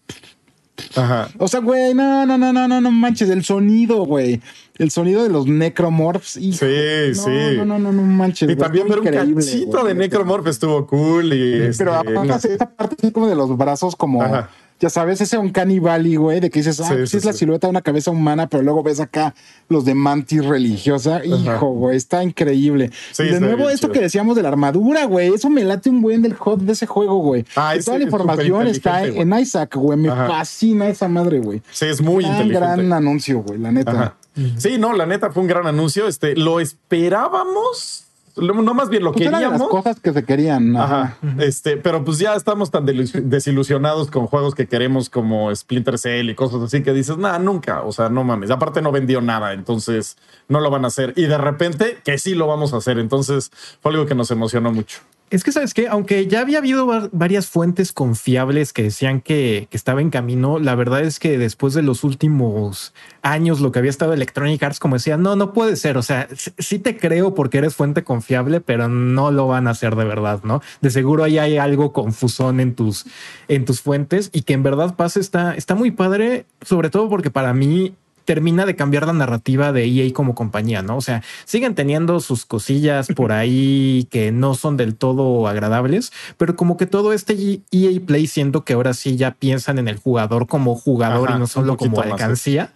Ajá. 0.97 1.29
O 1.39 1.49
sea, 1.49 1.61
güey, 1.61 1.95
no, 1.95 2.27
no, 2.27 2.39
no, 2.39 2.53
no, 2.53 2.69
no, 2.69 2.81
no 2.81 2.91
manches. 2.91 3.31
El 3.31 3.45
sonido, 3.45 4.05
güey. 4.05 4.41
El 4.79 4.91
sonido 4.91 5.23
de 5.23 5.29
los 5.29 5.47
necromorphs. 5.47 6.37
hijo. 6.39 6.59
Sí, 6.59 6.75
no, 7.09 7.15
sí. 7.15 7.57
No, 7.59 7.65
no, 7.65 7.79
no, 7.79 7.93
no 7.93 8.03
manches. 8.03 8.43
Y 8.43 8.55
güey, 8.55 8.57
también 8.57 8.89
ver 8.89 9.01
un 9.01 9.07
cachito 9.07 9.81
güey. 9.81 9.89
de 9.89 9.95
Necromorph 9.95 10.47
estuvo 10.47 10.87
cool. 10.87 11.33
Y 11.33 11.73
Pero 11.77 12.01
este, 12.01 12.11
aparte, 12.11 12.53
esta 12.53 12.71
parte 12.71 12.97
así 12.99 13.13
como 13.13 13.29
de 13.29 13.35
los 13.35 13.57
brazos, 13.57 13.97
como, 13.97 14.23
Ajá. 14.23 14.51
Ya 14.83 14.91
sabes, 14.91 15.21
ese 15.21 15.39
un 15.39 15.53
Valley, 15.81 16.17
güey, 16.17 16.41
de 16.41 16.51
que 16.51 16.59
dices, 16.59 16.81
ah, 16.81 16.89
Sí, 16.89 16.95
pues 16.97 17.11
sí, 17.11 17.17
es 17.19 17.25
la 17.25 17.33
silueta 17.33 17.69
de 17.69 17.71
una 17.71 17.83
cabeza 17.83 18.11
humana, 18.11 18.49
pero 18.49 18.65
luego 18.65 18.83
ves 18.83 18.99
acá 18.99 19.33
los 19.69 19.85
de 19.85 19.95
mantis 19.95 20.45
religiosa. 20.45 21.25
Hijo, 21.25 21.69
güey, 21.71 21.97
está 21.97 22.25
increíble. 22.25 22.91
Sí, 23.13 23.23
y 23.23 23.29
de 23.29 23.39
nuevo, 23.41 23.71
esto 23.71 23.87
chido. 23.87 23.93
que 23.93 24.01
decíamos 24.01 24.35
de 24.35 24.43
la 24.43 24.49
armadura, 24.49 25.05
güey, 25.05 25.33
eso 25.33 25.49
me 25.49 25.63
late 25.63 25.89
un 25.89 26.03
buen 26.03 26.21
del 26.21 26.35
hot 26.35 26.59
de 26.61 26.73
ese 26.73 26.87
juego, 26.87 27.19
güey. 27.19 27.45
Ah, 27.55 27.71
Que 27.75 27.79
ese 27.79 27.85
Toda 27.87 27.99
la 27.99 28.03
es 28.05 28.07
información 28.09 28.67
está 28.67 29.05
en 29.07 29.33
Isaac, 29.39 29.77
güey. 29.77 29.97
Me 29.97 30.09
Ajá. 30.11 30.27
fascina 30.27 30.89
esa 30.89 31.07
madre, 31.07 31.39
güey. 31.39 31.63
sí, 31.71 31.87
es 31.87 32.01
muy 32.01 32.25
Gran, 32.25 32.43
inteligente. 32.43 32.67
gran 32.83 32.93
anuncio, 32.93 33.39
güey, 33.41 33.61
la 33.61 33.71
neta. 33.71 33.91
Ajá. 33.93 34.17
Sí, 34.57 34.79
no, 34.79 34.95
la 34.95 35.07
neta 35.07 35.31
fue 35.31 35.43
un 35.43 35.49
gran 35.49 35.67
anuncio. 35.67 36.09
Este, 36.09 36.35
lo 36.35 36.59
esperábamos. 36.59 38.05
No 38.37 38.75
más 38.75 38.89
bien 38.89 39.05
lo 39.05 39.13
Pues 39.13 39.27
era 39.27 39.39
de 39.39 39.45
las 39.45 39.53
queríamos. 39.53 39.69
cosas 39.69 40.01
que 40.01 40.13
se 40.13 40.25
querían. 40.25 40.75
Ajá. 40.77 41.17
Este, 41.39 41.77
pero 41.77 42.05
pues 42.05 42.19
ya 42.19 42.35
estamos 42.35 42.71
tan 42.71 42.87
desilusionados 42.87 44.11
con 44.11 44.27
juegos 44.27 44.55
que 44.55 44.67
queremos 44.67 45.11
como 45.11 45.55
Splinter 45.55 45.99
Cell 45.99 46.31
y 46.31 46.35
cosas 46.35 46.63
así 46.63 46.83
que 46.83 46.93
dices, 46.93 47.19
nada, 47.19 47.39
nunca. 47.39 47.83
O 47.83 47.93
sea, 47.93 48.09
no 48.09 48.25
mames. 48.25 48.51
Aparte 48.51 48.81
no 48.81 48.91
vendió 48.91 49.21
nada, 49.21 49.53
entonces 49.53 50.17
no 50.49 50.61
lo 50.61 50.71
van 50.71 50.85
a 50.85 50.89
hacer. 50.89 51.13
Y 51.17 51.25
de 51.25 51.37
repente 51.39 51.99
que 52.05 52.17
sí 52.19 52.35
lo 52.35 52.47
vamos 52.47 52.73
a 52.73 52.79
hacer. 52.79 52.99
Entonces 52.99 53.51
fue 53.81 53.93
algo 53.93 54.07
que 54.07 54.15
nos 54.15 54.31
emocionó 54.31 54.73
mucho. 54.73 55.01
Es 55.33 55.45
que 55.45 55.51
sabes 55.51 55.73
que, 55.73 55.89
aunque 55.89 56.27
ya 56.27 56.41
había 56.41 56.59
habido 56.59 56.85
var- 56.85 57.09
varias 57.11 57.47
fuentes 57.49 57.93
confiables 57.93 58.75
que 58.75 58.83
decían 58.83 59.23
que, 59.23 59.67
estaba 59.71 60.03
en 60.03 60.11
camino, 60.11 60.59
la 60.59 60.75
verdad 60.75 61.01
es 61.01 61.19
que 61.19 61.39
después 61.39 61.73
de 61.73 61.81
los 61.81 62.05
últimos 62.05 62.93
años, 63.23 63.61
lo 63.61 63.73
que 63.73 63.79
había 63.79 63.91
estado 63.91 64.13
Electronic 64.13 64.63
Arts, 64.63 64.79
como 64.79 64.97
decía, 64.97 65.17
no, 65.17 65.35
no 65.35 65.55
puede 65.55 65.77
ser. 65.77 65.97
O 65.97 66.03
sea, 66.03 66.29
sí 66.59 66.79
te 66.79 66.99
creo 66.99 67.35
porque 67.35 67.57
eres 67.59 67.75
fuente 67.75 68.05
confiable, 68.05 68.61
pero 68.61 68.89
no 68.89 69.31
lo 69.31 69.47
van 69.47 69.69
a 69.69 69.71
hacer 69.71 69.97
de 69.97 70.05
verdad, 70.05 70.43
¿no? 70.45 70.61
De 70.83 70.91
seguro 70.91 71.25
ahí 71.25 71.39
hay 71.39 71.57
algo 71.57 71.95
confusón 71.95 72.61
en 72.61 72.75
tus, 72.75 73.07
en 73.49 73.65
tus 73.65 73.81
fuentes 73.81 74.29
y 74.35 74.43
que 74.43 74.53
en 74.53 74.63
verdad 74.63 74.97
pase 74.97 75.19
está, 75.21 75.55
está 75.55 75.75
muy 75.75 75.93
padre, 75.93 76.45
sobre 76.61 76.91
todo 76.91 77.09
porque 77.09 77.31
para 77.31 77.55
mí 77.55 77.95
termina 78.25 78.67
de 78.67 78.77
cambiar 78.77 79.07
la 79.07 79.13
narrativa 79.13 79.73
de 79.73 79.85
EA 79.85 80.13
como 80.13 80.35
compañía, 80.35 80.83
¿no? 80.83 80.97
O 80.97 81.01
sea, 81.01 81.23
siguen 81.45 81.75
teniendo 81.75 82.21
sus 82.21 82.47
cosillas 82.47 83.09
por 83.09 83.33
ahí 83.33 84.07
que 84.11 84.33
no 84.33 84.55
son 84.55 84.77
del 84.77 84.95
todo 84.95 85.47
agradables, 85.49 86.13
pero 86.37 86.57
como 86.57 86.77
que 86.77 86.87
todo 86.87 87.13
este 87.13 87.61
EA 87.71 88.01
Play 88.05 88.27
siento 88.27 88.65
que 88.65 88.75
ahora 88.75 88.95
sí 88.95 89.17
ya 89.17 89.33
piensan 89.33 89.79
en 89.79 89.89
el 89.89 89.97
jugador 89.99 90.47
como 90.47 90.75
jugador 90.75 91.29
Ajá, 91.29 91.37
y 91.37 91.41
no 91.41 91.47
solo 91.47 91.77
como 91.77 92.01
alcancía. 92.01 92.73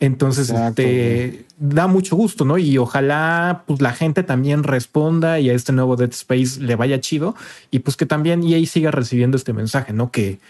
Entonces, 0.00 0.50
Exacto, 0.50 0.82
este 0.82 1.46
da 1.60 1.86
mucho 1.86 2.16
gusto, 2.16 2.46
¿no? 2.46 2.56
Y 2.56 2.78
ojalá 2.78 3.64
pues 3.66 3.82
la 3.82 3.92
gente 3.92 4.22
también 4.22 4.62
responda 4.62 5.40
y 5.40 5.50
a 5.50 5.52
este 5.52 5.72
nuevo 5.72 5.94
Dead 5.94 6.10
Space 6.10 6.58
le 6.58 6.74
vaya 6.74 7.00
chido 7.00 7.36
y 7.70 7.80
pues 7.80 7.98
que 7.98 8.06
también 8.06 8.42
EA 8.42 8.64
siga 8.66 8.90
recibiendo 8.90 9.36
este 9.36 9.52
mensaje, 9.52 9.92
¿no? 9.92 10.10
Que 10.10 10.40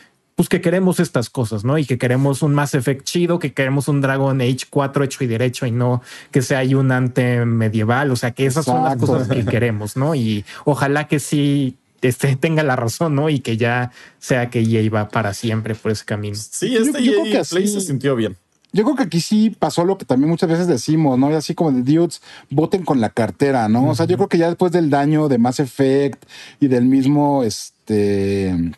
pues 0.40 0.48
que 0.48 0.62
queremos 0.62 1.00
estas 1.00 1.28
cosas, 1.28 1.64
¿no? 1.64 1.76
Y 1.76 1.84
que 1.84 1.98
queremos 1.98 2.40
un 2.40 2.54
Mass 2.54 2.74
Effect 2.74 3.04
chido, 3.04 3.38
que 3.38 3.52
queremos 3.52 3.88
un 3.88 4.00
Dragon 4.00 4.40
Age 4.40 4.60
4 4.70 5.04
hecho 5.04 5.22
y 5.22 5.26
derecho 5.26 5.66
y 5.66 5.70
no 5.70 6.00
que 6.30 6.40
sea 6.40 6.60
ahí 6.60 6.74
un 6.74 6.90
ante 6.92 7.44
medieval, 7.44 8.10
o 8.10 8.16
sea, 8.16 8.30
que 8.30 8.46
esas 8.46 8.64
son 8.64 8.82
las 8.82 8.96
cosas 8.96 9.28
que 9.28 9.44
queremos, 9.44 9.98
¿no? 9.98 10.14
Y 10.14 10.46
ojalá 10.64 11.08
que 11.08 11.18
sí 11.20 11.76
este, 12.00 12.36
tenga 12.40 12.62
la 12.62 12.74
razón, 12.74 13.14
¿no? 13.16 13.28
Y 13.28 13.40
que 13.40 13.58
ya 13.58 13.90
sea 14.18 14.48
que 14.48 14.60
EA 14.62 14.88
va 14.90 15.08
para 15.10 15.34
siempre 15.34 15.74
por 15.74 15.92
ese 15.92 16.06
camino. 16.06 16.36
Sí, 16.36 16.70
Yo- 16.70 16.80
este 16.80 17.04
yo 17.04 17.12
creo 17.12 17.26
EA 17.26 17.42
que 17.42 17.48
Play 17.50 17.64
así- 17.64 17.74
se 17.74 17.80
sintió 17.82 18.16
bien. 18.16 18.34
Yo 18.72 18.84
creo 18.84 18.96
que 18.96 19.02
aquí 19.02 19.20
sí 19.20 19.50
pasó 19.50 19.84
lo 19.84 19.98
que 19.98 20.06
también 20.06 20.30
muchas 20.30 20.48
veces 20.48 20.68
decimos, 20.68 21.18
¿no? 21.18 21.30
Y 21.30 21.34
así 21.34 21.54
como 21.54 21.70
de 21.72 21.82
dudes, 21.82 22.22
voten 22.48 22.82
con 22.84 23.00
la 23.00 23.10
cartera, 23.10 23.68
¿no? 23.68 23.90
O 23.90 23.94
sea, 23.94 24.06
yo 24.06 24.16
creo 24.16 24.28
que 24.28 24.38
ya 24.38 24.46
después 24.46 24.72
del 24.72 24.88
daño 24.88 25.28
de 25.28 25.36
Mass 25.38 25.60
Effect 25.60 26.24
y 26.60 26.68
del 26.68 26.84
mismo, 26.86 27.42
este, 27.42 28.72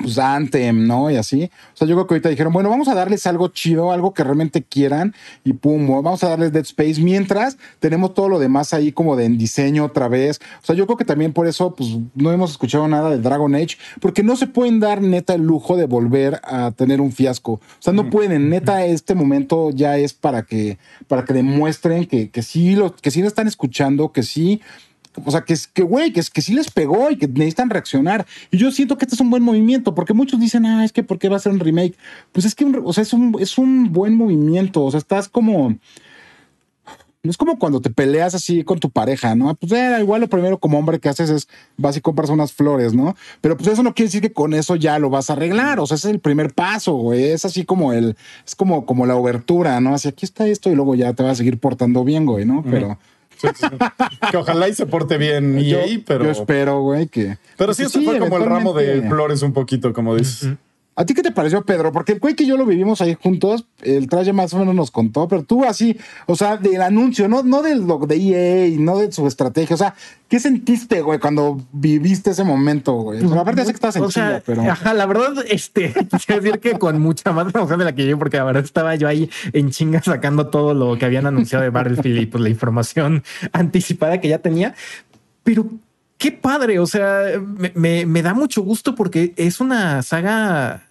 pues 0.00 0.18
Anthem, 0.18 0.86
¿no? 0.86 1.10
Y 1.10 1.16
así. 1.16 1.50
O 1.74 1.76
sea, 1.76 1.86
yo 1.86 1.94
creo 1.94 2.06
que 2.06 2.14
ahorita 2.14 2.28
dijeron, 2.28 2.52
bueno, 2.52 2.70
vamos 2.70 2.88
a 2.88 2.94
darles 2.94 3.26
algo 3.26 3.48
chido, 3.48 3.92
algo 3.92 4.14
que 4.14 4.24
realmente 4.24 4.62
quieran 4.62 5.14
y 5.44 5.52
pum, 5.52 5.86
vamos 6.02 6.24
a 6.24 6.30
darles 6.30 6.52
Dead 6.52 6.62
Space 6.62 7.00
mientras 7.00 7.58
tenemos 7.78 8.14
todo 8.14 8.28
lo 8.28 8.38
demás 8.38 8.72
ahí 8.74 8.92
como 8.92 9.16
de 9.16 9.26
en 9.26 9.38
diseño 9.38 9.84
otra 9.84 10.08
vez. 10.08 10.40
O 10.62 10.66
sea, 10.66 10.74
yo 10.74 10.86
creo 10.86 10.96
que 10.96 11.04
también 11.04 11.32
por 11.32 11.46
eso, 11.46 11.74
pues 11.74 11.90
no 12.14 12.32
hemos 12.32 12.52
escuchado 12.52 12.88
nada 12.88 13.10
de 13.10 13.18
Dragon 13.18 13.54
Age, 13.54 13.76
porque 14.00 14.22
no 14.22 14.36
se 14.36 14.46
pueden 14.46 14.80
dar 14.80 15.02
neta 15.02 15.34
el 15.34 15.42
lujo 15.42 15.76
de 15.76 15.86
volver 15.86 16.40
a 16.44 16.70
tener 16.72 17.00
un 17.00 17.12
fiasco. 17.12 17.52
O 17.52 17.60
sea, 17.78 17.92
no 17.92 18.10
pueden, 18.10 18.50
neta, 18.50 18.84
este 18.84 19.14
momento 19.14 19.70
ya 19.70 19.98
es 19.98 20.14
para 20.14 20.42
que, 20.42 20.78
para 21.08 21.24
que 21.24 21.34
demuestren 21.34 22.06
que, 22.06 22.30
que 22.30 22.42
sí 22.42 22.74
lo, 22.74 22.94
que 22.94 23.10
sí 23.10 23.20
lo 23.20 23.28
están 23.28 23.48
escuchando, 23.48 24.12
que 24.12 24.22
sí 24.22 24.60
o 25.24 25.30
sea, 25.30 25.40
que 25.42 25.52
es 25.52 25.66
que, 25.66 25.82
güey, 25.82 26.12
que, 26.12 26.20
es, 26.20 26.30
que 26.30 26.40
sí 26.42 26.54
les 26.54 26.70
pegó 26.70 27.10
y 27.10 27.16
que 27.16 27.26
necesitan 27.26 27.68
reaccionar. 27.70 28.26
Y 28.50 28.58
yo 28.58 28.70
siento 28.70 28.96
que 28.96 29.04
este 29.04 29.16
es 29.16 29.20
un 29.20 29.30
buen 29.30 29.42
movimiento, 29.42 29.94
porque 29.94 30.14
muchos 30.14 30.38
dicen, 30.40 30.64
ah, 30.66 30.84
es 30.84 30.92
que 30.92 31.02
¿por 31.02 31.18
qué 31.18 31.28
va 31.28 31.36
a 31.36 31.40
ser 31.40 31.52
un 31.52 31.60
remake? 31.60 31.94
Pues 32.32 32.46
es 32.46 32.54
que, 32.54 32.64
un- 32.64 32.80
o 32.84 32.92
sea, 32.92 33.02
es 33.02 33.12
un, 33.12 33.36
es 33.40 33.58
un 33.58 33.92
buen 33.92 34.14
movimiento. 34.14 34.82
O 34.84 34.90
sea, 34.90 34.98
estás 34.98 35.28
como. 35.28 35.76
Es 37.22 37.36
como 37.36 37.58
cuando 37.58 37.82
te 37.82 37.90
peleas 37.90 38.34
así 38.34 38.64
con 38.64 38.80
tu 38.80 38.88
pareja, 38.88 39.34
¿no? 39.34 39.54
Pues 39.54 39.70
eh, 39.72 39.98
igual 40.00 40.22
lo 40.22 40.28
primero 40.28 40.56
como 40.58 40.78
hombre 40.78 41.00
que 41.00 41.10
haces 41.10 41.28
es 41.28 41.48
vas 41.76 41.94
y 41.94 42.00
compras 42.00 42.30
unas 42.30 42.50
flores, 42.50 42.94
¿no? 42.94 43.14
Pero 43.42 43.58
pues 43.58 43.68
eso 43.68 43.82
no 43.82 43.92
quiere 43.94 44.06
decir 44.06 44.22
que 44.22 44.32
con 44.32 44.54
eso 44.54 44.74
ya 44.74 44.98
lo 44.98 45.10
vas 45.10 45.28
a 45.28 45.34
arreglar. 45.34 45.80
O 45.80 45.86
sea, 45.86 45.96
ese 45.96 46.08
es 46.08 46.14
el 46.14 46.20
primer 46.20 46.54
paso, 46.54 46.94
güey. 46.94 47.24
Es 47.24 47.44
así 47.44 47.66
como 47.66 47.92
el, 47.92 48.16
es 48.46 48.54
como, 48.54 48.86
como 48.86 49.04
la 49.04 49.16
obertura, 49.16 49.78
¿no? 49.82 49.92
Así 49.94 50.08
aquí 50.08 50.24
está 50.24 50.46
esto 50.48 50.70
y 50.70 50.74
luego 50.74 50.94
ya 50.94 51.12
te 51.12 51.22
vas 51.22 51.32
a 51.32 51.34
seguir 51.34 51.58
portando 51.58 52.04
bien, 52.04 52.24
güey, 52.24 52.46
¿no? 52.46 52.62
Pero 52.62 52.88
sí, 52.88 52.94
sí. 52.94 53.19
Que 54.30 54.36
ojalá 54.36 54.68
y 54.68 54.74
se 54.74 54.86
porte 54.86 55.18
bien 55.18 55.58
EA, 55.58 55.86
yo, 55.86 56.02
pero, 56.06 56.24
yo 56.24 56.30
espero, 56.30 56.80
güey, 56.82 57.08
que. 57.08 57.38
pero 57.56 57.74
sí, 57.74 57.82
pues 57.82 57.96
este 57.96 58.04
fue 58.04 58.18
como 58.18 58.36
el 58.36 58.44
ramo 58.44 58.72
de 58.72 59.02
flores 59.08 59.42
un 59.42 59.52
poquito, 59.52 59.92
como 59.92 60.14
dices. 60.16 60.50
¿A 60.96 61.06
ti 61.06 61.14
qué 61.14 61.22
te 61.22 61.30
pareció, 61.30 61.64
Pedro? 61.64 61.92
Porque 61.92 62.12
el 62.12 62.18
güey 62.18 62.34
que 62.34 62.44
yo 62.44 62.56
lo 62.56 62.66
vivimos 62.66 63.00
ahí 63.00 63.16
juntos, 63.20 63.64
el 63.80 64.08
traje 64.08 64.32
más 64.32 64.52
o 64.52 64.58
menos 64.58 64.74
nos 64.74 64.90
contó, 64.90 65.28
pero 65.28 65.44
tú 65.44 65.64
así, 65.64 65.96
o 66.26 66.36
sea, 66.36 66.56
del 66.56 66.82
anuncio, 66.82 67.28
no, 67.28 67.42
no 67.42 67.62
del 67.62 67.86
lo 67.86 67.98
de 67.98 68.16
EA, 68.16 68.76
no 68.78 68.98
de 68.98 69.10
su 69.10 69.26
estrategia, 69.26 69.74
o 69.74 69.78
sea, 69.78 69.94
¿qué 70.28 70.40
sentiste, 70.40 71.00
güey, 71.00 71.18
cuando 71.18 71.58
viviste 71.72 72.32
ese 72.32 72.44
momento, 72.44 72.92
güey? 72.94 73.20
Pero 73.20 73.40
aparte 73.40 73.64
sé 73.64 73.68
que 73.68 73.76
estás 73.76 73.96
en 73.96 74.02
O 74.02 74.10
sea, 74.10 74.26
Chile, 74.28 74.42
pero... 74.44 74.70
ajá, 74.70 74.92
la 74.92 75.06
verdad, 75.06 75.44
este, 75.48 75.94
quiero 76.26 76.42
decir 76.42 76.60
que 76.60 76.72
con 76.72 77.00
mucha 77.00 77.32
más 77.32 77.54
emoción 77.54 77.78
de 77.78 77.84
la 77.84 77.94
que 77.94 78.06
yo, 78.06 78.18
porque 78.18 78.36
la 78.36 78.44
verdad 78.44 78.64
estaba 78.64 78.94
yo 78.96 79.08
ahí 79.08 79.30
en 79.52 79.70
chinga 79.70 80.02
sacando 80.02 80.48
todo 80.48 80.74
lo 80.74 80.98
que 80.98 81.06
habían 81.06 81.26
anunciado 81.26 81.62
de 81.62 81.70
Battlefield 81.70 82.20
y 82.20 82.26
pues 82.26 82.42
la 82.42 82.50
información 82.50 83.22
anticipada 83.52 84.20
que 84.20 84.28
ya 84.28 84.38
tenía. 84.38 84.74
Pero 85.44 85.66
qué 86.20 86.30
padre, 86.30 86.78
o 86.78 86.86
sea, 86.86 87.24
me, 87.56 87.72
me- 87.74 88.06
me 88.06 88.22
da 88.22 88.34
mucho 88.34 88.62
gusto 88.62 88.94
porque 88.94 89.32
es 89.36 89.58
una 89.60 90.02
saga 90.02 90.86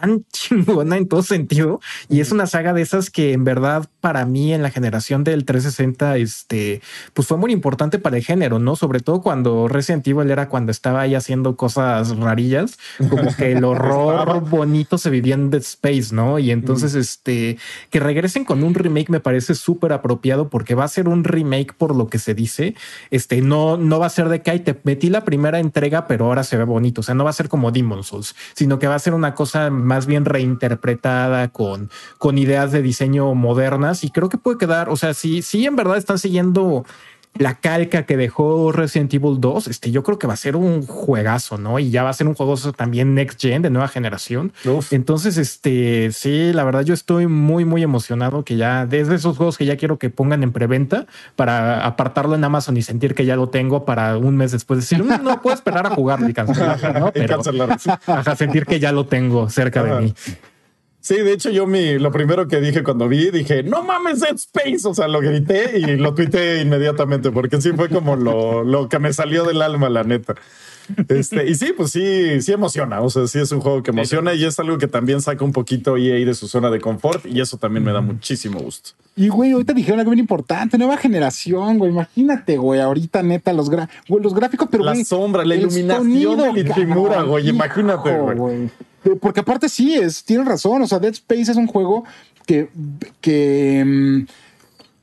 tan 0.00 0.24
chingona 0.32 0.96
en 0.96 1.08
todo 1.08 1.22
sentido. 1.22 1.80
Y 2.08 2.20
es 2.20 2.32
una 2.32 2.46
saga 2.46 2.72
de 2.72 2.82
esas 2.82 3.10
que 3.10 3.32
en 3.32 3.44
verdad 3.44 3.88
para 4.00 4.24
mí 4.24 4.52
en 4.52 4.62
la 4.62 4.70
generación 4.70 5.24
del 5.24 5.44
360, 5.44 6.16
este, 6.16 6.82
pues 7.14 7.28
fue 7.28 7.36
muy 7.36 7.52
importante 7.52 7.98
para 7.98 8.16
el 8.16 8.24
género, 8.24 8.58
¿no? 8.58 8.76
Sobre 8.76 9.00
todo 9.00 9.20
cuando 9.20 9.68
Resident 9.68 10.06
Evil 10.06 10.30
era 10.30 10.48
cuando 10.48 10.72
estaba 10.72 11.00
ahí 11.00 11.14
haciendo 11.14 11.56
cosas 11.56 12.16
rarillas, 12.16 12.78
como 13.08 13.34
que 13.36 13.52
el 13.52 13.64
horror 13.64 14.48
bonito 14.48 14.98
se 14.98 15.10
vivía 15.10 15.34
en 15.34 15.50
Dead 15.50 15.62
Space, 15.62 16.14
¿no? 16.14 16.38
Y 16.38 16.50
entonces, 16.50 16.94
este, 16.94 17.58
que 17.90 18.00
regresen 18.00 18.44
con 18.44 18.62
un 18.62 18.74
remake 18.74 19.10
me 19.10 19.20
parece 19.20 19.54
súper 19.54 19.92
apropiado 19.92 20.48
porque 20.48 20.74
va 20.74 20.84
a 20.84 20.88
ser 20.88 21.08
un 21.08 21.24
remake 21.24 21.74
por 21.74 21.94
lo 21.94 22.08
que 22.08 22.18
se 22.18 22.34
dice. 22.34 22.74
Este, 23.10 23.40
no, 23.40 23.76
no 23.76 23.98
va 23.98 24.06
a 24.06 24.10
ser 24.10 24.28
de 24.28 24.42
que 24.42 24.58
te 24.58 24.78
metí 24.84 25.10
la 25.10 25.24
primera 25.24 25.60
entrega, 25.60 26.06
pero 26.06 26.26
ahora 26.26 26.44
se 26.44 26.56
ve 26.56 26.64
bonito. 26.64 27.00
O 27.00 27.04
sea, 27.04 27.14
no 27.14 27.24
va 27.24 27.30
a 27.30 27.34
ser 27.34 27.48
como 27.48 27.70
Demon 27.70 28.02
Souls, 28.02 28.34
sino 28.54 28.78
que 28.78 28.86
va 28.86 28.94
a 28.94 28.98
ser 28.98 29.14
una 29.14 29.34
cosa 29.34 29.70
más 29.88 30.06
bien 30.06 30.24
reinterpretada 30.24 31.48
con, 31.48 31.90
con 32.18 32.38
ideas 32.38 32.70
de 32.70 32.82
diseño 32.82 33.34
modernas. 33.34 34.04
Y 34.04 34.10
creo 34.10 34.28
que 34.28 34.38
puede 34.38 34.58
quedar, 34.58 34.88
o 34.88 34.96
sea, 34.96 35.14
si, 35.14 35.42
si 35.42 35.66
en 35.66 35.74
verdad 35.74 35.96
están 35.96 36.18
siguiendo 36.18 36.84
la 37.36 37.54
calca 37.54 38.04
que 38.04 38.16
dejó 38.16 38.72
Resident 38.72 39.12
Evil 39.14 39.40
2, 39.40 39.68
este, 39.68 39.90
yo 39.90 40.02
creo 40.02 40.18
que 40.18 40.26
va 40.26 40.34
a 40.34 40.36
ser 40.36 40.56
un 40.56 40.84
juegazo, 40.86 41.58
¿no? 41.58 41.78
Y 41.78 41.90
ya 41.90 42.02
va 42.02 42.10
a 42.10 42.12
ser 42.12 42.26
un 42.26 42.34
juego 42.34 42.56
también 42.72 43.14
next 43.14 43.40
gen 43.40 43.62
de 43.62 43.70
nueva 43.70 43.88
generación. 43.88 44.52
Entonces, 44.90 45.36
este, 45.36 46.10
sí, 46.12 46.52
la 46.52 46.64
verdad 46.64 46.82
yo 46.82 46.94
estoy 46.94 47.26
muy, 47.26 47.64
muy 47.64 47.82
emocionado 47.82 48.44
que 48.44 48.56
ya, 48.56 48.86
desde 48.86 49.14
esos 49.14 49.36
juegos 49.36 49.56
que 49.56 49.66
ya 49.66 49.76
quiero 49.76 49.98
que 49.98 50.10
pongan 50.10 50.42
en 50.42 50.52
preventa 50.52 51.06
para 51.36 51.84
apartarlo 51.86 52.34
en 52.34 52.44
Amazon 52.44 52.76
y 52.76 52.82
sentir 52.82 53.14
que 53.14 53.24
ya 53.24 53.36
lo 53.36 53.48
tengo 53.48 53.84
para 53.84 54.16
un 54.16 54.36
mes 54.36 54.52
después 54.52 54.80
decir, 54.80 55.04
no, 55.04 55.18
no 55.18 55.40
puedo 55.40 55.54
esperar 55.54 55.86
a 55.86 55.90
jugarlo 55.90 56.28
y 56.28 56.34
cancelarlo, 56.34 56.92
¿no? 56.98 57.12
Pero, 57.18 57.40
y 57.40 58.36
sentir 58.36 58.66
que 58.66 58.80
ya 58.80 58.92
lo 58.92 59.06
tengo 59.06 59.48
cerca 59.48 59.82
de 59.82 60.00
mí. 60.00 60.14
Sí, 61.00 61.16
de 61.16 61.32
hecho, 61.32 61.50
yo 61.50 61.66
mi, 61.66 61.98
lo 61.98 62.10
primero 62.10 62.48
que 62.48 62.60
dije 62.60 62.82
cuando 62.82 63.08
vi, 63.08 63.30
dije, 63.30 63.62
no 63.62 63.82
mames, 63.82 64.20
Dead 64.20 64.34
Space. 64.34 64.86
O 64.86 64.94
sea, 64.94 65.08
lo 65.08 65.20
grité 65.20 65.78
y 65.78 65.96
lo 65.96 66.14
tuiteé 66.14 66.60
inmediatamente, 66.60 67.30
porque 67.30 67.60
sí 67.60 67.72
fue 67.72 67.88
como 67.88 68.16
lo, 68.16 68.64
lo 68.64 68.88
que 68.88 68.98
me 68.98 69.12
salió 69.12 69.44
del 69.44 69.62
alma, 69.62 69.88
la 69.88 70.04
neta. 70.04 70.34
Este, 71.08 71.48
y 71.48 71.54
sí, 71.54 71.72
pues 71.76 71.92
sí, 71.92 72.40
sí 72.40 72.52
emociona. 72.52 73.00
O 73.00 73.10
sea, 73.10 73.26
sí 73.26 73.38
es 73.38 73.52
un 73.52 73.60
juego 73.60 73.82
que 73.82 73.90
emociona 73.90 74.34
y 74.34 74.44
es 74.44 74.58
algo 74.58 74.78
que 74.78 74.88
también 74.88 75.20
saca 75.20 75.44
un 75.44 75.52
poquito 75.52 75.96
EA 75.96 76.24
de 76.24 76.34
su 76.34 76.48
zona 76.48 76.70
de 76.70 76.80
confort 76.80 77.26
y 77.26 77.40
eso 77.40 77.56
también 77.56 77.84
me 77.84 77.92
da 77.92 78.00
muchísimo 78.00 78.58
gusto. 78.60 78.90
Y 79.16 79.28
güey, 79.28 79.52
ahorita 79.52 79.72
dijeron 79.72 80.00
algo 80.00 80.12
bien 80.12 80.20
importante, 80.20 80.78
nueva 80.78 80.96
generación, 80.96 81.78
güey. 81.78 81.90
Imagínate, 81.90 82.56
güey, 82.56 82.80
ahorita 82.80 83.22
neta 83.22 83.52
los, 83.52 83.68
los 84.08 84.34
gráficos, 84.34 84.68
pero 84.70 84.84
la 84.84 84.94
sombra, 85.04 85.44
la 85.44 85.56
iluminación 85.56 86.54
de 86.54 87.24
güey, 87.26 87.48
imagínate, 87.48 88.18
güey. 88.18 88.70
Porque 89.20 89.40
aparte 89.40 89.68
sí, 89.68 89.94
es, 89.94 90.24
tiene 90.24 90.44
razón. 90.44 90.82
O 90.82 90.86
sea, 90.86 90.98
Dead 90.98 91.12
Space 91.12 91.50
es 91.50 91.56
un 91.56 91.66
juego 91.66 92.04
que, 92.46 92.68
que 93.20 93.84
mm, 93.86 94.26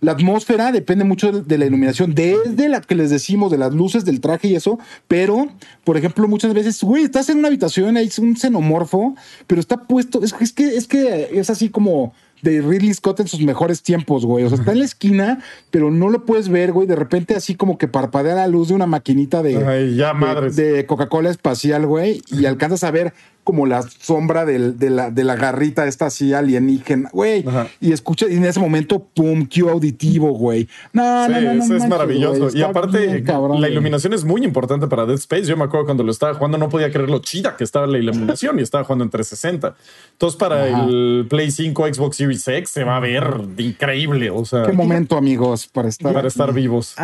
la 0.01 0.11
atmósfera 0.11 0.71
depende 0.71 1.03
mucho 1.03 1.31
de, 1.31 1.57
la 1.57 1.65
iluminación, 1.65 2.13
desde 2.13 2.69
la 2.69 2.81
que 2.81 2.95
les 2.95 3.09
decimos, 3.09 3.51
de 3.51 3.57
las 3.57 3.73
luces, 3.73 4.05
del 4.05 4.21
traje 4.21 4.49
y 4.49 4.55
eso. 4.55 4.77
Pero, 5.07 5.47
por 5.83 5.97
ejemplo, 5.97 6.27
muchas 6.27 6.53
veces, 6.53 6.81
güey, 6.83 7.03
estás 7.03 7.29
en 7.29 7.39
una 7.39 7.47
habitación, 7.47 7.97
hay 7.97 8.09
un 8.19 8.37
xenomorfo, 8.37 9.15
pero 9.47 9.59
está 9.59 9.77
puesto. 9.83 10.23
Es, 10.23 10.35
es 10.39 10.53
que, 10.53 10.75
es 10.75 10.87
que 10.87 11.29
es 11.33 11.49
así 11.49 11.69
como 11.69 12.13
de 12.41 12.61
Ridley 12.61 12.93
Scott 12.93 13.21
en 13.21 13.27
sus 13.27 13.41
mejores 13.41 13.81
tiempos, 13.81 14.25
güey. 14.25 14.43
O 14.43 14.49
sea, 14.49 14.59
está 14.59 14.73
en 14.73 14.79
la 14.79 14.85
esquina, 14.85 15.39
pero 15.71 15.89
no 15.89 16.09
lo 16.09 16.25
puedes 16.25 16.49
ver, 16.49 16.71
güey. 16.71 16.87
De 16.87 16.95
repente, 16.95 17.35
así 17.35 17.55
como 17.55 17.77
que 17.77 17.87
parpadea 17.87 18.35
la 18.35 18.47
luz 18.47 18.67
de 18.67 18.75
una 18.75 18.85
maquinita 18.85 19.41
de, 19.41 19.95
ya, 19.95 20.13
de, 20.13 20.51
de 20.51 20.85
Coca-Cola 20.85 21.31
espacial, 21.31 21.87
güey, 21.87 22.21
y 22.29 22.45
alcanzas 22.45 22.83
a 22.83 22.91
ver 22.91 23.13
como 23.45 23.67
la 23.67 23.83
sombra 23.83 24.43
de, 24.43 24.73
la, 24.89 25.11
de 25.11 25.23
la 25.23 25.35
garrita 25.35 25.85
esta 25.85 26.07
así 26.07 26.33
alienígena, 26.33 27.09
güey. 27.13 27.45
Y 27.79 27.91
escucha, 27.91 28.25
y 28.27 28.35
en 28.35 28.43
ese 28.43 28.59
momento, 28.59 29.07
pum, 29.13 29.45
Q 29.45 29.69
auditivo, 29.69 30.31
güey. 30.31 30.67
No, 30.91 31.29
no, 31.29 31.39
no, 31.39 31.53
no, 31.53 31.63
Eso 31.63 31.75
es 31.75 31.87
maravilloso. 31.87 32.57
y 32.57 32.63
aparte, 32.63 33.23
la 33.23 33.69
iluminación 33.69 34.13
es 34.13 34.25
muy 34.25 34.43
importante 34.43 34.87
para 34.87 35.05
Dead 35.05 35.15
Space. 35.15 35.43
Yo 35.45 35.55
me 35.55 35.63
acuerdo 35.63 35.85
cuando 35.85 36.03
lo 36.03 36.11
estaba 36.11 36.33
jugando, 36.33 36.57
no 36.57 36.69
podía 36.69 36.91
creer 36.91 37.07
lo 37.07 37.19
chida 37.19 37.55
que 37.55 37.63
estaba 37.63 37.85
la 37.85 37.99
iluminación 37.99 38.57
y 38.59 38.63
estaba 38.63 38.83
jugando 38.83 39.03
en 39.03 39.11
360. 39.11 39.75
Entonces, 40.13 40.39
para 40.39 40.67
el 40.67 41.27
Play 41.29 41.51
5, 41.51 41.93
Xbox 41.93 42.17
Series 42.17 42.47
X 42.47 42.71
se 42.71 42.83
va 42.83 42.97
a 42.97 42.99
ver 42.99 43.41
increíble. 43.57 44.31
O 44.31 44.43
sea, 44.43 44.63
qué 44.63 44.73
momento, 44.73 45.17
amigos, 45.17 45.67
para 45.67 45.87
estar, 45.87 46.13
para 46.13 46.27
estar 46.27 46.51
vivos. 46.51 46.95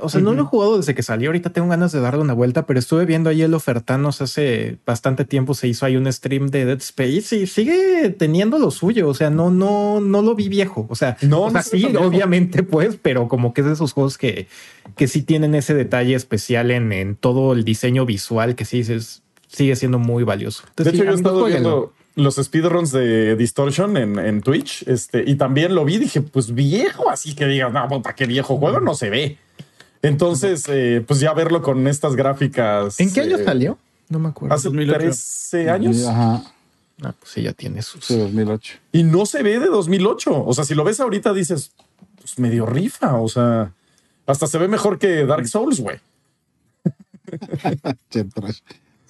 o 0.00 0.08
sea, 0.08 0.20
no 0.22 0.32
lo 0.32 0.42
he 0.42 0.46
jugado 0.46 0.78
desde 0.78 0.94
que 0.94 1.02
salió. 1.02 1.28
Ahorita 1.28 1.50
tengo 1.50 1.68
ganas 1.68 1.92
de 1.92 2.00
darle 2.00 2.22
una 2.22 2.32
vuelta, 2.32 2.64
pero 2.64 2.78
estuve 2.78 3.04
viendo 3.04 3.28
ahí 3.28 3.42
el 3.42 3.52
ofertanos 3.52 4.22
hace 4.22 4.78
bastante 4.86 5.26
tiempo. 5.26 5.52
Se 5.52 5.68
hizo 5.68 5.89
hay 5.90 5.96
un 5.96 6.10
stream 6.12 6.48
de 6.48 6.64
Dead 6.64 6.78
Space 6.78 7.36
y 7.36 7.46
sigue 7.46 8.10
teniendo 8.10 8.58
lo 8.58 8.70
suyo. 8.70 9.08
O 9.08 9.14
sea, 9.14 9.30
no, 9.30 9.50
no, 9.50 10.00
no 10.00 10.22
lo 10.22 10.34
vi 10.34 10.48
viejo. 10.48 10.86
O 10.88 10.94
sea, 10.94 11.16
no, 11.22 11.50
sí, 11.62 11.84
obviamente, 11.96 12.62
pues, 12.62 12.98
pero 13.00 13.28
como 13.28 13.52
que 13.52 13.60
es 13.60 13.66
de 13.66 13.74
esos 13.74 13.92
juegos 13.92 14.18
que, 14.18 14.48
que 14.96 15.08
sí 15.08 15.22
tienen 15.22 15.54
ese 15.54 15.74
detalle 15.74 16.14
especial 16.14 16.70
en, 16.70 16.92
en 16.92 17.16
todo 17.16 17.52
el 17.52 17.64
diseño 17.64 18.06
visual 18.06 18.54
que 18.54 18.64
sí 18.64 18.80
es, 18.80 19.22
sigue 19.48 19.76
siendo 19.76 19.98
muy 19.98 20.24
valioso. 20.24 20.64
de 20.76 20.90
hecho, 20.90 21.04
yo 21.04 21.10
he 21.10 21.14
estado 21.14 21.44
viendo 21.44 21.92
los 22.16 22.36
speedruns 22.36 22.92
de 22.92 23.36
Distortion 23.36 23.96
en, 23.96 24.18
en, 24.18 24.42
Twitch 24.42 24.84
este, 24.86 25.24
y 25.26 25.36
también 25.36 25.74
lo 25.74 25.84
vi. 25.84 25.98
Dije, 25.98 26.20
pues 26.20 26.54
viejo, 26.54 27.10
así 27.10 27.34
que 27.34 27.46
digas, 27.46 27.72
no, 27.72 27.86
puta, 27.88 28.14
qué 28.14 28.26
viejo 28.26 28.56
juego, 28.58 28.80
no 28.80 28.94
se 28.94 29.10
ve. 29.10 29.38
Entonces, 30.02 30.64
eh, 30.68 31.04
pues 31.06 31.20
ya 31.20 31.32
verlo 31.34 31.62
con 31.62 31.86
estas 31.86 32.16
gráficas. 32.16 32.98
¿En 33.00 33.12
qué 33.12 33.20
año 33.20 33.36
eh, 33.36 33.44
salió? 33.44 33.78
No 34.10 34.18
me 34.18 34.28
acuerdo. 34.28 34.54
Hace 34.54 34.70
13 34.70 35.70
años. 35.70 36.04
Ajá. 36.06 36.42
Ah, 37.02 37.14
pues 37.18 37.32
sí, 37.32 37.42
ya 37.42 37.52
tiene 37.54 37.80
sus. 37.80 38.06
2008. 38.08 38.74
Y 38.92 39.04
no 39.04 39.24
se 39.24 39.42
ve 39.42 39.58
de 39.58 39.66
2008. 39.66 40.44
O 40.44 40.52
sea, 40.52 40.64
si 40.64 40.74
lo 40.74 40.84
ves 40.84 41.00
ahorita 41.00 41.32
dices, 41.32 41.72
pues 42.18 42.38
medio 42.38 42.66
rifa. 42.66 43.14
O 43.14 43.28
sea, 43.28 43.72
hasta 44.26 44.46
se 44.46 44.58
ve 44.58 44.68
mejor 44.68 44.98
que 44.98 45.24
Dark 45.24 45.46
Souls, 45.48 45.80
güey. 45.80 45.98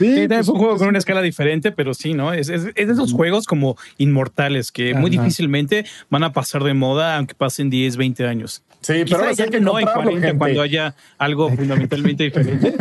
Sí, 0.01 0.21
es 0.21 0.29
pues, 0.29 0.49
un 0.49 0.57
juego 0.57 0.77
con 0.79 0.89
una 0.89 0.99
escala 0.99 1.21
diferente, 1.21 1.73
pero 1.73 1.93
sí, 1.93 2.15
¿no? 2.15 2.33
Es, 2.33 2.49
es, 2.49 2.65
de 2.65 2.73
esos 2.75 3.13
juegos 3.13 3.47
como 3.47 3.77
inmortales 3.99 4.73
que 4.73 4.95
muy 4.95 5.11
difícilmente 5.11 5.85
van 6.09 6.25
a 6.25 6.33
pasar 6.33 6.65
de 6.65 6.73
moda 6.73 7.17
aunque 7.17 7.35
pasen 7.35 7.69
10, 7.69 7.97
20 7.99 8.27
años. 8.27 8.63
Sí, 8.81 9.05
pero 9.09 9.31
ya 9.33 9.47
que 9.49 9.61
no 9.61 9.77
hay 9.77 9.85
40 9.85 10.39
cuando 10.39 10.63
haya 10.63 10.95
algo 11.19 11.51
fundamentalmente 11.55 12.25
diferente. 12.25 12.75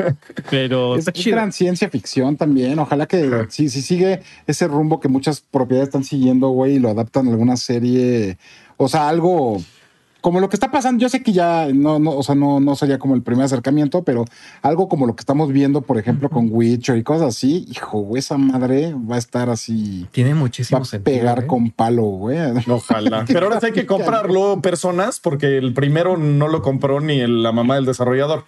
Pero 0.49 0.95
es 0.95 1.05
gran 1.25 1.51
ciencia 1.51 1.89
ficción 1.89 2.37
también. 2.37 2.79
Ojalá 2.79 3.05
que 3.05 3.47
si, 3.49 3.67
si 3.67 3.81
sigue 3.81 4.21
ese 4.47 4.67
rumbo 4.67 5.01
que 5.01 5.09
muchas 5.09 5.41
propiedades 5.41 5.89
están 5.89 6.05
siguiendo, 6.05 6.49
güey, 6.49 6.75
y 6.75 6.79
lo 6.79 6.89
adaptan 6.89 7.27
a 7.27 7.31
alguna 7.31 7.57
serie. 7.57 8.37
O 8.77 8.87
sea, 8.87 9.09
algo 9.09 9.61
como 10.21 10.39
lo 10.39 10.49
que 10.49 10.55
está 10.55 10.71
pasando, 10.71 11.01
yo 11.01 11.09
sé 11.09 11.23
que 11.23 11.31
ya 11.31 11.67
no, 11.73 11.99
no, 11.99 12.11
o 12.11 12.23
sea, 12.23 12.35
no, 12.35 12.59
no 12.59 12.75
sería 12.75 12.99
como 12.99 13.15
el 13.15 13.21
primer 13.21 13.45
acercamiento, 13.45 14.03
pero 14.03 14.25
algo 14.61 14.89
como 14.89 15.05
lo 15.05 15.15
que 15.15 15.21
estamos 15.21 15.51
viendo, 15.51 15.81
por 15.81 15.97
ejemplo, 15.97 16.29
con 16.29 16.49
Witcher 16.51 16.97
y 16.97 17.03
cosas 17.03 17.29
así, 17.29 17.65
hijo, 17.69 18.17
esa 18.17 18.37
madre 18.37 18.93
va 18.93 19.15
a 19.15 19.19
estar 19.19 19.49
así. 19.49 20.07
Tiene 20.11 20.35
muchísimo 20.35 20.81
va 20.81 20.97
a 20.97 21.01
pegar 21.01 21.43
¿eh? 21.43 21.47
con 21.47 21.71
palo, 21.71 22.03
güey. 22.03 22.37
Ojalá. 22.67 23.25
Pero 23.27 23.47
ahora 23.47 23.59
hay 23.61 23.71
que 23.71 23.85
comprarlo 23.85 24.59
personas 24.61 25.19
porque 25.19 25.57
el 25.57 25.73
primero 25.73 26.17
no 26.17 26.47
lo 26.47 26.61
compró 26.61 26.99
ni 26.99 27.25
la 27.25 27.51
mamá 27.51 27.75
del 27.75 27.85
desarrollador. 27.85 28.43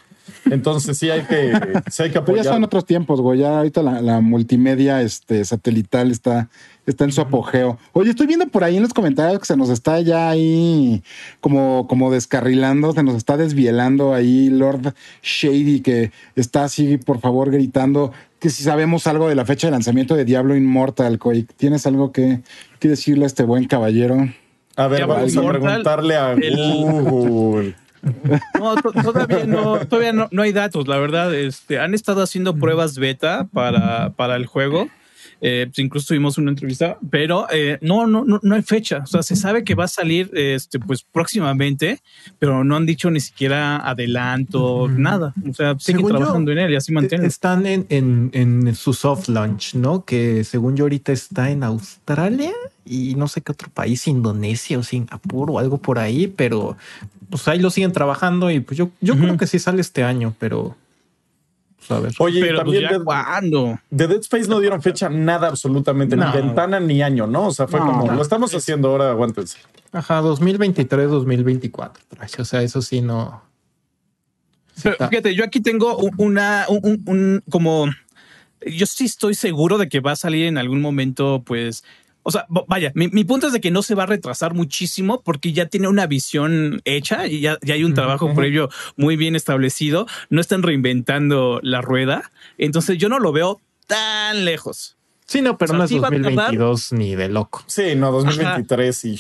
Entonces 0.46 0.98
sí 0.98 1.10
hay 1.10 1.24
que, 1.24 1.54
sí 1.90 2.04
hay 2.04 2.12
que 2.12 2.18
apoyar. 2.18 2.26
Pero 2.26 2.44
ya 2.44 2.52
son 2.52 2.64
otros 2.64 2.86
tiempos, 2.86 3.22
güey. 3.22 3.40
Ya 3.40 3.58
ahorita 3.58 3.82
la, 3.84 4.02
la 4.02 4.22
multimedia 4.22 5.02
este, 5.02 5.44
satelital 5.46 6.12
está 6.12 6.50
está 6.86 7.04
en 7.04 7.12
su 7.12 7.22
apogeo. 7.22 7.78
Oye, 7.94 8.10
estoy 8.10 8.28
viendo 8.28 8.48
por 8.48 8.64
ahí 8.64 8.78
en 8.78 8.84
los 8.84 8.94
comentarios 8.94 9.40
que 9.40 9.46
se 9.46 9.58
nos 9.58 9.70
está 9.70 10.00
ya 10.02 10.30
ahí 10.30 11.04
como, 11.40 11.88
como 11.88 12.12
descarrilando, 12.12 12.94
se 12.94 13.04
nos 13.04 13.16
está 13.16 13.38
desvielando 13.38 14.14
ahí 14.14 14.50
Lord 14.50 14.94
Shady, 15.22 15.82
que 15.82 16.12
está 16.36 16.64
así, 16.64 16.98
por 16.98 17.20
favor, 17.20 17.52
gritando 17.52 18.12
que 18.40 18.50
si 18.50 18.64
sabemos 18.64 19.06
algo 19.08 19.30
de 19.30 19.36
la 19.36 19.46
fecha 19.46 19.68
de 19.68 19.72
lanzamiento 19.72 20.16
de 20.16 20.26
Diablo 20.26 20.56
Immortal, 20.56 21.20
Coy. 21.20 21.44
¿Tienes 21.58 21.86
algo 21.86 22.12
que, 22.12 22.42
que 22.80 22.88
decirle 22.88 23.26
a 23.26 23.28
este 23.28 23.44
buen 23.44 23.66
caballero? 23.66 24.30
A 24.76 24.88
ver, 24.88 25.06
vamos 25.06 25.38
a 25.38 25.48
preguntarle 25.48 26.16
a 26.16 26.34
Google. 26.34 27.76
No, 28.60 28.76
todavía, 28.76 29.46
no, 29.46 29.86
todavía 29.86 30.14
no, 30.14 30.28
no, 30.32 30.42
hay 30.42 30.52
datos, 30.52 30.88
la 30.88 30.98
verdad. 30.98 31.34
Este, 31.34 31.80
han 31.80 31.94
estado 31.94 32.22
haciendo 32.22 32.56
pruebas 32.56 32.98
beta 32.98 33.48
para, 33.54 34.12
para 34.14 34.36
el 34.36 34.46
juego 34.46 34.88
eh, 35.42 35.66
pues, 35.68 35.80
incluso 35.80 36.08
tuvimos 36.10 36.38
una 36.38 36.52
entrevista, 36.52 36.98
pero 37.10 37.48
eh, 37.52 37.80
no, 37.82 38.06
no, 38.06 38.24
no, 38.24 38.40
no 38.44 38.56
hay 38.56 38.62
fecha. 38.62 39.00
O 39.04 39.08
sea, 39.08 39.24
se 39.24 39.36
sabe 39.36 39.64
que 39.64 39.74
va 39.74 39.86
a 39.86 39.88
salir 39.88 40.30
este, 40.34 40.80
pues 40.80 41.04
próximamente, 41.04 42.00
pero 42.38 42.64
no 42.64 42.76
han 42.76 42.86
dicho 42.86 43.10
ni 43.10 43.20
siquiera 43.20 43.78
adelanto, 43.78 44.88
nada. 44.88 45.34
O 45.50 45.54
sea, 45.54 45.78
siguen 45.80 46.06
trabajando 46.06 46.52
en 46.52 46.60
él 46.60 46.72
y 46.72 46.76
así 46.76 46.92
mantienen. 46.92 47.26
Están 47.26 47.66
en, 47.66 47.88
en, 47.90 48.30
en 48.34 48.76
su 48.76 48.94
soft 48.94 49.30
launch, 49.30 49.74
¿no? 49.74 50.06
Que 50.06 50.44
según 50.44 50.78
yo 50.78 50.86
ahorita 50.86 51.12
está 51.12 51.50
en 51.50 51.64
Australia 51.64 52.52
y 52.86 53.16
no 53.16 53.28
sé 53.28 53.42
qué 53.42 53.52
otro 53.52 53.70
país, 53.70 54.08
Indonesia 54.08 54.78
o 54.78 54.84
Singapur 54.84 55.50
o 55.50 55.60
algo 55.60 55.80
por 55.80 55.98
ahí, 55.98 56.28
pero 56.28 56.78
pues 57.32 57.48
ahí 57.48 57.60
lo 57.60 57.70
siguen 57.70 57.94
trabajando 57.94 58.52
y 58.52 58.60
pues 58.60 58.78
yo, 58.78 58.92
yo 59.00 59.18
creo 59.18 59.38
que 59.38 59.48
sí 59.48 59.58
sale 59.58 59.82
este 59.82 60.04
año, 60.04 60.36
pero 60.38 60.76
A 61.90 62.00
ver. 62.00 62.14
Oye, 62.20 62.40
Pero 62.42 62.64
pues, 62.64 62.80
también 62.80 63.00
de, 63.00 63.04
cuándo. 63.06 63.80
de 63.90 64.08
Dead 64.08 64.20
Space 64.20 64.48
no 64.48 64.60
dieron 64.60 64.82
fecha 64.82 65.10
nada 65.10 65.48
absolutamente, 65.48 66.16
No. 66.16 66.28
ni 66.28 66.32
ventana 66.42 66.80
ni 66.80 67.02
año, 67.02 67.28
¿no? 67.28 67.48
O 67.48 67.52
sea, 67.52 67.68
fue 67.68 67.80
No, 67.80 67.88
como, 67.88 68.08
no. 68.08 68.14
lo 68.16 68.22
estamos 68.22 68.54
haciendo 68.56 68.90
ahora, 68.90 69.10
aguántense. 69.12 69.58
Ajá, 69.92 70.22
2023, 70.22 71.10
2024. 71.10 72.04
trash. 72.10 72.36
O 72.40 72.46
sea, 72.46 72.62
eso 72.62 72.82
sí 72.82 73.02
no. 73.02 73.42
Pero 74.84 74.96
fíjate, 75.10 75.36
yo 75.36 75.44
aquí 75.44 75.60
tengo 75.60 75.98
un- 75.98 76.14
una, 76.18 76.66
un, 76.70 76.80
un- 76.84 77.04
un- 77.08 77.44
como, 77.50 77.88
yo 78.66 78.86
sí 78.86 79.06
estoy 79.06 79.34
seguro 79.36 79.78
de 79.78 79.90
que 79.90 80.00
va 80.00 80.14
a 80.14 80.16
salir 80.16 80.46
en 80.46 80.58
algún 80.58 80.82
momento, 80.82 81.44
pues, 81.46 81.84
o 82.24 82.32
sea, 82.32 82.46
vaya, 82.68 82.92
mi, 82.96 83.08
mi 83.08 83.24
punto 83.24 83.48
es 83.48 83.54
de 83.54 83.62
que 83.62 83.72
no 83.72 83.82
se 83.82 83.96
va 83.96 84.04
a 84.04 84.06
retrasar 84.06 84.54
muchísimo 84.54 85.22
porque 85.22 85.54
ya 85.54 85.66
tiene 85.66 85.88
una 85.88 86.06
visión 86.08 86.82
hecha 86.86 87.28
y 87.28 87.42
ya, 87.42 87.58
ya 87.62 87.74
hay 87.74 87.84
un 87.84 87.94
trabajo 87.94 88.34
previo 88.36 88.70
muy 88.96 89.16
bien 89.16 89.36
establecido. 89.36 90.06
No 90.30 90.42
están 90.42 90.64
reinventando 90.64 91.60
la 91.64 91.82
rueda. 91.82 92.32
Entonces 92.58 92.98
yo 92.98 93.10
no 93.10 93.20
lo 93.20 93.32
veo 93.32 93.60
tan 93.88 94.46
lejos. 94.46 94.98
Sí, 95.26 95.42
no, 95.42 95.58
pero 95.58 95.70
O 95.70 95.74
sea, 95.74 95.78
no 95.78 95.84
es 95.86 95.90
sí 95.90 96.00
va 96.00 96.08
a 96.10 96.12
tardar. 96.12 96.34
2022 96.56 96.94
ni 96.94 97.16
de 97.16 97.30
loco. 97.30 97.64
Sí, 97.68 97.96
no, 97.96 98.12
2023 98.12 99.06
y... 99.06 99.20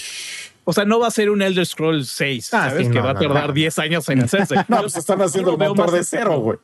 O 0.63 0.73
sea, 0.73 0.85
no 0.85 0.99
va 0.99 1.07
a 1.07 1.11
ser 1.11 1.29
un 1.31 1.41
Elder 1.41 1.65
Scrolls 1.65 2.07
6, 2.09 2.53
Ah, 2.53 2.69
¿sabes? 2.69 2.85
sí, 2.87 2.93
que 2.93 2.99
no, 2.99 3.05
va 3.05 3.11
a 3.11 3.13
no, 3.13 3.19
tardar 3.21 3.47
no. 3.47 3.53
10 3.53 3.79
años 3.79 4.07
en 4.09 4.21
hacerse. 4.21 4.55
No, 4.67 4.81
pues 4.81 4.95
están 4.95 5.21
haciendo 5.21 5.51
el 5.51 5.57
motor 5.57 5.91
de 5.91 6.03
cero, 6.03 6.37
güey. 6.39 6.59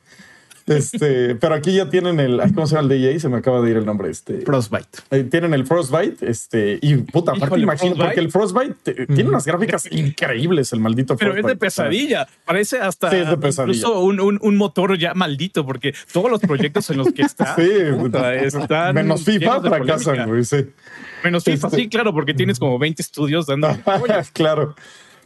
Este, 0.76 1.34
pero 1.36 1.54
aquí 1.54 1.74
ya 1.74 1.88
tienen 1.90 2.20
el, 2.20 2.40
ay, 2.40 2.52
¿cómo 2.52 2.66
se 2.66 2.76
llama 2.76 2.92
el 2.94 3.04
EA? 3.04 3.18
Se 3.20 3.28
me 3.28 3.36
acaba 3.38 3.60
de 3.60 3.70
ir 3.70 3.76
el 3.76 3.86
nombre. 3.86 4.10
Este, 4.10 4.40
Frostbite. 4.42 4.88
eh, 5.10 5.24
tienen 5.24 5.54
el 5.54 5.66
Frostbite, 5.66 6.28
este, 6.28 6.78
y 6.82 6.96
puta, 6.96 7.30
aparte 7.32 7.46
Híjole, 7.46 7.62
imagino, 7.62 7.94
Frostbite. 7.96 8.04
porque 8.06 8.20
el 8.20 8.30
Frostbite 8.30 9.06
tiene 9.06 9.28
unas 9.30 9.44
gráficas 9.46 9.86
increíbles, 9.90 10.72
el 10.72 10.80
maldito 10.80 11.16
Pero 11.16 11.36
es 11.36 11.44
de 11.44 11.56
pesadilla. 11.56 12.26
Parece 12.44 12.78
hasta 12.78 13.10
Sí, 13.10 13.16
es 13.16 13.28
de 13.28 13.36
pesadilla. 13.36 13.76
incluso 13.78 14.00
un, 14.00 14.20
un- 14.20 14.38
un 14.42 14.56
motor 14.56 14.96
ya 14.98 15.14
maldito, 15.14 15.64
porque 15.66 15.94
todos 16.12 16.30
los 16.30 16.40
proyectos 16.40 16.88
en 16.90 16.98
los 16.98 17.12
que 17.12 17.22
está. 17.22 17.54
Sí, 17.56 17.68
puta, 17.98 18.34
están 18.34 18.94
menos 18.94 19.24
FIFA 19.24 19.60
fracasan, 19.62 20.28
güey, 20.28 20.44
sí. 20.44 20.66
Menos 21.24 21.44
FIFA, 21.44 21.66
Este- 21.68 21.76
sí, 21.82 21.88
claro, 21.88 22.12
porque 22.12 22.34
tienes 22.34 22.58
como 22.58 22.78
20 22.78 23.02
estudios 23.02 23.46
dando. 23.46 23.68
claro. 24.32 24.74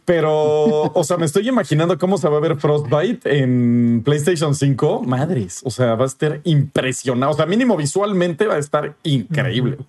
Pero, 0.05 0.91
o 0.93 1.03
sea, 1.05 1.15
me 1.17 1.25
estoy 1.25 1.47
imaginando 1.47 1.97
cómo 1.97 2.17
se 2.17 2.27
va 2.27 2.37
a 2.37 2.41
ver 2.41 2.57
Frostbite 2.57 3.39
en 3.39 4.01
PlayStation 4.03 4.53
5. 4.53 5.03
Madres, 5.03 5.61
o 5.63 5.71
sea, 5.71 5.95
va 5.95 6.03
a 6.03 6.07
estar 6.07 6.41
impresionante. 6.43 7.33
O 7.33 7.37
sea, 7.37 7.45
mínimo 7.45 7.77
visualmente 7.77 8.45
va 8.47 8.55
a 8.55 8.59
estar 8.59 8.95
increíble. 9.03 9.77
O 9.79 9.85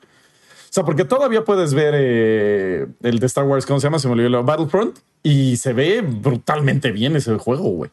sea, 0.75 0.85
porque 0.85 1.05
todavía 1.05 1.45
puedes 1.45 1.75
ver 1.75 1.95
eh, 1.97 2.87
el 3.03 3.19
de 3.19 3.27
Star 3.27 3.45
Wars, 3.45 3.67
¿cómo 3.67 3.81
se 3.81 3.87
llama? 3.89 3.99
Se 3.99 4.07
me 4.09 4.15
olvidó, 4.15 4.43
Battlefront, 4.45 4.99
y 5.23 5.57
se 5.57 5.73
ve 5.73 6.01
brutalmente 6.01 6.93
bien 6.93 7.17
ese 7.17 7.37
juego, 7.39 7.65
güey. 7.71 7.91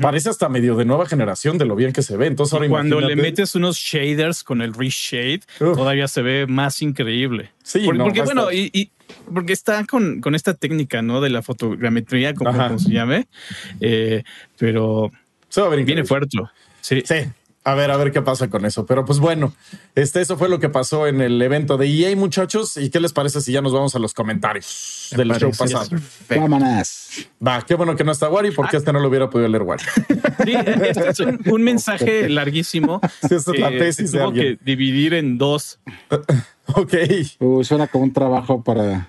Parece 0.00 0.30
hasta 0.30 0.48
medio 0.48 0.76
de 0.76 0.84
nueva 0.84 1.06
generación 1.06 1.58
de 1.58 1.64
lo 1.64 1.74
bien 1.74 1.92
que 1.92 2.02
se 2.02 2.16
ve. 2.16 2.28
Entonces 2.28 2.52
ahora 2.54 2.68
Cuando 2.68 3.00
le 3.00 3.16
metes 3.16 3.56
unos 3.56 3.76
shaders 3.78 4.44
con 4.44 4.62
el 4.62 4.74
reshade, 4.74 5.40
Uf. 5.60 5.76
todavía 5.76 6.06
se 6.06 6.22
ve 6.22 6.46
más 6.46 6.80
increíble. 6.82 7.50
Sí, 7.64 7.80
porque, 7.84 7.98
no, 7.98 8.04
porque, 8.04 8.22
bueno, 8.22 8.42
estar- 8.50 8.54
y, 8.54 8.70
y- 8.72 8.90
porque 9.32 9.52
está 9.52 9.84
con, 9.84 10.20
con 10.20 10.34
esta 10.34 10.54
técnica, 10.54 11.02
¿no? 11.02 11.20
De 11.20 11.30
la 11.30 11.42
fotogrametría, 11.42 12.34
como, 12.34 12.78
se 12.78 12.90
llame. 12.90 13.26
Eh, 13.80 14.22
pero 14.58 15.10
se 15.48 15.60
va 15.60 15.66
a 15.66 15.70
ver 15.70 15.84
viene 15.84 16.00
increíble. 16.02 16.08
fuerte. 16.08 16.38
Sí. 16.80 17.02
Sí. 17.04 17.30
A 17.64 17.74
ver, 17.74 17.92
a 17.92 17.96
ver 17.96 18.10
qué 18.10 18.22
pasa 18.22 18.50
con 18.50 18.64
eso. 18.64 18.86
Pero 18.86 19.04
pues 19.04 19.20
bueno, 19.20 19.54
este, 19.94 20.20
eso 20.20 20.36
fue 20.36 20.48
lo 20.48 20.58
que 20.58 20.68
pasó 20.68 21.06
en 21.06 21.20
el 21.20 21.40
evento 21.40 21.76
de 21.76 21.86
EA, 21.86 22.16
muchachos. 22.16 22.76
¿Y 22.76 22.90
qué 22.90 22.98
les 22.98 23.12
parece 23.12 23.40
si 23.40 23.52
ya 23.52 23.62
nos 23.62 23.72
vamos 23.72 23.94
a 23.94 24.00
los 24.00 24.14
comentarios 24.14 25.10
del 25.16 25.30
show 25.34 25.52
pasado? 25.56 25.88
Vámonos. 26.28 27.28
Va, 27.46 27.62
qué 27.62 27.76
bueno 27.76 27.94
que 27.94 28.02
no 28.02 28.10
está 28.10 28.28
Wari, 28.28 28.50
porque 28.50 28.78
este 28.78 28.92
no 28.92 28.98
lo 28.98 29.08
hubiera 29.08 29.30
podido 29.30 29.48
leer 29.48 29.62
Wari. 29.62 29.84
Sí, 30.44 30.54
este 30.56 31.08
es 31.10 31.20
un, 31.20 31.40
un 31.46 31.62
mensaje 31.62 32.28
larguísimo. 32.28 33.00
Sí, 33.28 33.36
esta 33.36 33.52
es 33.52 33.58
la 33.60 33.70
que 33.70 33.78
tesis 33.78 34.10
de 34.10 34.18
tuvo 34.18 34.28
alguien. 34.28 34.56
que 34.56 34.64
dividir 34.64 35.14
en 35.14 35.38
dos. 35.38 35.78
ok. 36.80 36.94
Uy, 37.40 37.64
suena 37.64 37.86
como 37.86 38.04
un 38.04 38.12
trabajo 38.12 38.62
para. 38.62 39.08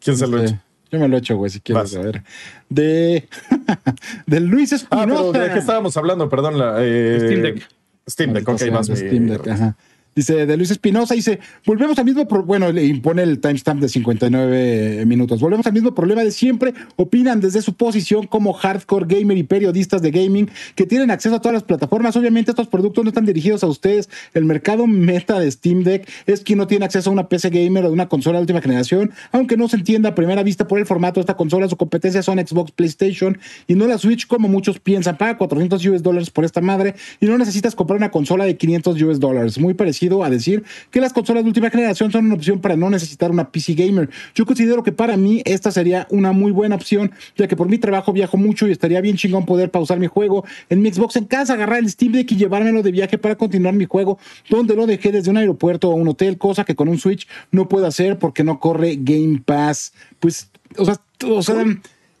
¿Quién 0.00 0.16
se 0.16 0.26
lo 0.26 0.38
este, 0.38 0.50
echa? 0.54 0.62
Yo 0.90 0.98
me 1.00 1.08
lo 1.08 1.16
he 1.16 1.18
hecho, 1.18 1.36
güey, 1.36 1.50
si 1.50 1.60
quieres 1.60 1.84
Vas. 1.84 1.90
saber. 1.92 2.22
De, 2.68 3.28
de 4.26 4.40
Luis 4.40 4.72
Ah, 4.90 5.02
pero 5.04 5.14
Espinosa. 5.14 5.38
¿de 5.40 5.50
qué 5.52 5.58
estábamos 5.58 5.96
hablando? 5.96 6.28
Perdón. 6.28 6.58
La, 6.58 6.76
eh, 6.80 7.18
Steam 7.20 7.42
Deck. 7.42 7.68
Steam 8.08 8.32
Deck, 8.32 8.48
ok, 8.48 8.62
mi- 8.62 8.96
Steam 8.96 9.26
Deck, 9.26 9.48
ajá. 9.48 9.76
Dice 10.16 10.46
de 10.46 10.56
Luis 10.56 10.70
Espinosa, 10.70 11.12
dice, 11.14 11.40
volvemos 11.66 11.98
al 11.98 12.06
mismo, 12.06 12.26
pro- 12.26 12.42
bueno, 12.42 12.72
le 12.72 12.86
impone 12.86 13.22
el 13.22 13.38
timestamp 13.38 13.82
de 13.82 13.88
59 13.90 15.04
minutos, 15.04 15.38
volvemos 15.40 15.66
al 15.66 15.74
mismo 15.74 15.94
problema 15.94 16.24
de 16.24 16.30
siempre, 16.30 16.72
opinan 16.96 17.38
desde 17.38 17.60
su 17.60 17.74
posición 17.74 18.26
como 18.26 18.54
hardcore 18.54 19.04
gamer 19.14 19.36
y 19.36 19.42
periodistas 19.42 20.00
de 20.00 20.10
gaming 20.10 20.48
que 20.74 20.86
tienen 20.86 21.10
acceso 21.10 21.34
a 21.34 21.40
todas 21.42 21.52
las 21.52 21.64
plataformas, 21.64 22.16
obviamente 22.16 22.50
estos 22.50 22.66
productos 22.66 23.04
no 23.04 23.10
están 23.10 23.26
dirigidos 23.26 23.62
a 23.62 23.66
ustedes, 23.66 24.08
el 24.32 24.46
mercado 24.46 24.86
meta 24.86 25.38
de 25.38 25.50
Steam 25.50 25.82
Deck 25.82 26.08
es 26.24 26.40
quien 26.40 26.60
no 26.60 26.66
tiene 26.66 26.86
acceso 26.86 27.10
a 27.10 27.12
una 27.12 27.28
PC 27.28 27.50
gamer 27.50 27.84
o 27.84 27.88
de 27.88 27.92
una 27.92 28.08
consola 28.08 28.38
de 28.38 28.44
última 28.44 28.62
generación, 28.62 29.10
aunque 29.32 29.58
no 29.58 29.68
se 29.68 29.76
entienda 29.76 30.08
a 30.08 30.14
primera 30.14 30.42
vista 30.42 30.66
por 30.66 30.78
el 30.78 30.86
formato 30.86 31.20
de 31.20 31.24
esta 31.24 31.36
consola, 31.36 31.68
su 31.68 31.76
competencia 31.76 32.22
son 32.22 32.38
Xbox, 32.38 32.72
PlayStation 32.72 33.36
y 33.66 33.74
no 33.74 33.86
la 33.86 33.98
Switch 33.98 34.26
como 34.26 34.48
muchos 34.48 34.80
piensan, 34.80 35.18
paga 35.18 35.36
400 35.36 35.84
US 35.84 36.02
dólares 36.02 36.30
por 36.30 36.46
esta 36.46 36.62
madre 36.62 36.94
y 37.20 37.26
no 37.26 37.36
necesitas 37.36 37.74
comprar 37.74 37.98
una 37.98 38.10
consola 38.10 38.46
de 38.46 38.56
500 38.56 39.02
US 39.02 39.20
dólares, 39.20 39.58
muy 39.58 39.74
parecido 39.74 40.05
a 40.24 40.30
decir 40.30 40.64
que 40.90 41.00
las 41.00 41.12
consolas 41.12 41.44
de 41.44 41.48
última 41.48 41.70
generación 41.70 42.10
son 42.10 42.26
una 42.26 42.34
opción 42.34 42.60
para 42.60 42.76
no 42.76 42.88
necesitar 42.90 43.30
una 43.30 43.50
PC 43.50 43.74
gamer. 43.74 44.08
Yo 44.34 44.46
considero 44.46 44.82
que 44.82 44.92
para 44.92 45.16
mí 45.16 45.42
esta 45.44 45.70
sería 45.70 46.06
una 46.10 46.32
muy 46.32 46.52
buena 46.52 46.76
opción, 46.76 47.12
ya 47.36 47.48
que 47.48 47.56
por 47.56 47.68
mi 47.68 47.78
trabajo 47.78 48.12
viajo 48.12 48.36
mucho 48.36 48.66
y 48.68 48.72
estaría 48.72 49.00
bien 49.00 49.16
chingón 49.16 49.46
poder 49.46 49.70
pausar 49.70 49.98
mi 49.98 50.06
juego 50.06 50.44
en 50.68 50.82
mi 50.82 50.92
Xbox 50.92 51.16
en 51.16 51.24
casa, 51.24 51.54
agarrar 51.54 51.78
el 51.80 51.90
Steam 51.90 52.12
Deck 52.12 52.30
y 52.32 52.36
llevármelo 52.36 52.82
de 52.82 52.92
viaje 52.92 53.18
para 53.18 53.36
continuar 53.36 53.74
mi 53.74 53.84
juego 53.84 54.18
donde 54.48 54.74
lo 54.74 54.86
dejé 54.86 55.12
desde 55.12 55.30
un 55.30 55.36
aeropuerto 55.36 55.90
o 55.90 55.94
un 55.94 56.08
hotel, 56.08 56.38
cosa 56.38 56.64
que 56.64 56.74
con 56.74 56.88
un 56.88 56.98
Switch 56.98 57.26
no 57.50 57.68
puedo 57.68 57.86
hacer 57.86 58.18
porque 58.18 58.44
no 58.44 58.60
corre 58.60 58.96
Game 59.00 59.42
Pass. 59.44 59.92
Pues, 60.20 60.50
o 60.76 60.84
sea, 60.84 61.00
o 61.24 61.42
sea, 61.42 61.64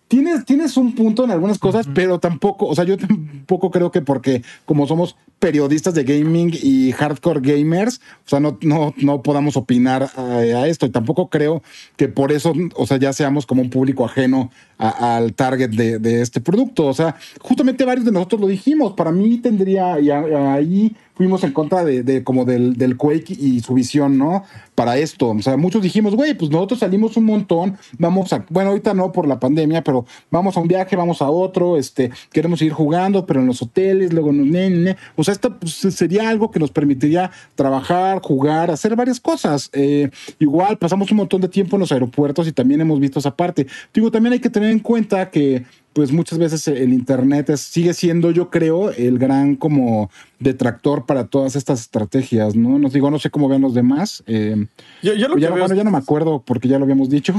Tienes, 0.08 0.44
tienes 0.44 0.76
un 0.76 0.94
punto 0.94 1.24
en 1.24 1.32
algunas 1.32 1.58
cosas, 1.58 1.88
pero 1.92 2.20
tampoco, 2.20 2.66
o 2.66 2.74
sea, 2.76 2.84
yo 2.84 2.96
tampoco 2.96 3.72
creo 3.72 3.90
que 3.90 4.02
porque 4.02 4.42
como 4.64 4.86
somos 4.86 5.16
periodistas 5.40 5.94
de 5.94 6.04
gaming 6.04 6.52
y 6.62 6.92
hardcore 6.92 7.40
gamers, 7.40 8.00
o 8.24 8.28
sea, 8.28 8.38
no, 8.38 8.56
no, 8.62 8.94
no 8.98 9.22
podamos 9.22 9.56
opinar 9.56 10.08
a, 10.16 10.22
a 10.36 10.68
esto. 10.68 10.86
Y 10.86 10.90
tampoco 10.90 11.28
creo 11.28 11.60
que 11.96 12.06
por 12.06 12.30
eso, 12.30 12.52
o 12.76 12.86
sea, 12.86 12.98
ya 12.98 13.12
seamos 13.12 13.46
como 13.46 13.62
un 13.62 13.68
público 13.70 14.04
ajeno 14.04 14.50
a- 14.78 15.16
al 15.16 15.34
target 15.34 15.70
de, 15.70 15.98
de 15.98 16.22
este 16.22 16.40
producto. 16.40 16.86
O 16.86 16.94
sea, 16.94 17.16
justamente 17.40 17.84
varios 17.84 18.06
de 18.06 18.12
nosotros 18.12 18.40
lo 18.40 18.46
dijimos. 18.46 18.92
Para 18.92 19.10
mí 19.10 19.38
tendría, 19.38 19.98
y 19.98 20.10
ahí 20.10 20.94
fuimos 21.16 21.42
en 21.44 21.52
contra 21.52 21.82
de, 21.84 22.02
de 22.02 22.22
como 22.22 22.44
del, 22.44 22.76
del 22.76 22.96
Quake 22.96 23.32
y 23.32 23.60
su 23.60 23.74
visión, 23.74 24.18
¿no? 24.18 24.44
Para 24.74 24.98
esto. 24.98 25.30
O 25.30 25.42
sea, 25.42 25.56
muchos 25.56 25.82
dijimos, 25.82 26.14
güey, 26.14 26.34
pues 26.34 26.50
nosotros 26.50 26.80
salimos 26.80 27.16
un 27.16 27.24
montón, 27.24 27.78
vamos 27.98 28.32
a, 28.34 28.44
bueno, 28.50 28.70
ahorita 28.70 28.92
no 28.92 29.12
por 29.12 29.26
la 29.26 29.40
pandemia, 29.40 29.82
pero 29.82 30.04
vamos 30.30 30.56
a 30.56 30.60
un 30.60 30.68
viaje, 30.68 30.94
vamos 30.94 31.22
a 31.22 31.30
otro, 31.30 31.78
este, 31.78 32.10
queremos 32.32 32.60
ir 32.60 32.72
jugando, 32.72 33.24
pero 33.24 33.40
en 33.40 33.46
los 33.46 33.62
hoteles, 33.62 34.12
luego, 34.12 34.30
no, 34.30 34.44
ne, 34.44 34.68
ne. 34.68 34.96
o 35.16 35.24
sea, 35.24 35.32
esto 35.32 35.58
pues, 35.58 35.72
sería 35.72 36.28
algo 36.28 36.50
que 36.50 36.60
nos 36.60 36.70
permitiría 36.70 37.30
trabajar, 37.54 38.20
jugar, 38.22 38.70
hacer 38.70 38.94
varias 38.94 39.18
cosas. 39.18 39.70
Eh, 39.72 40.10
igual 40.38 40.76
pasamos 40.76 41.10
un 41.10 41.16
montón 41.16 41.40
de 41.40 41.48
tiempo 41.48 41.76
en 41.76 41.80
los 41.80 41.92
aeropuertos 41.92 42.46
y 42.46 42.52
también 42.52 42.82
hemos 42.82 43.00
visto 43.00 43.18
esa 43.20 43.34
parte. 43.34 43.66
Digo, 43.94 44.10
también 44.10 44.34
hay 44.34 44.40
que 44.40 44.50
tener 44.50 44.70
en 44.70 44.80
cuenta 44.80 45.30
que 45.30 45.64
pues 45.96 46.12
muchas 46.12 46.38
veces 46.38 46.68
el 46.68 46.92
internet 46.92 47.48
es- 47.48 47.62
sigue 47.62 47.94
siendo, 47.94 48.30
yo 48.30 48.50
creo, 48.50 48.90
el 48.90 49.18
gran 49.18 49.56
como 49.56 50.10
detractor 50.38 51.06
para 51.06 51.24
todas 51.24 51.56
estas 51.56 51.80
estrategias, 51.80 52.54
¿no? 52.54 52.78
Nos 52.78 52.92
digo, 52.92 53.10
no 53.10 53.18
sé 53.18 53.30
cómo 53.30 53.48
vean 53.48 53.62
los 53.62 53.72
demás. 53.72 54.22
eh, 54.26 54.66
Yo, 55.02 55.14
yo 55.14 55.26
lo 55.28 55.38
ya, 55.38 55.46
que 55.46 55.48
no, 55.48 55.54
veo 55.54 55.62
bueno, 55.64 55.72
es- 55.72 55.78
ya 55.78 55.84
no 55.84 55.90
me 55.90 55.96
acuerdo 55.96 56.42
porque 56.46 56.68
ya 56.68 56.76
lo 56.78 56.84
habíamos 56.84 57.08
dicho. 57.08 57.32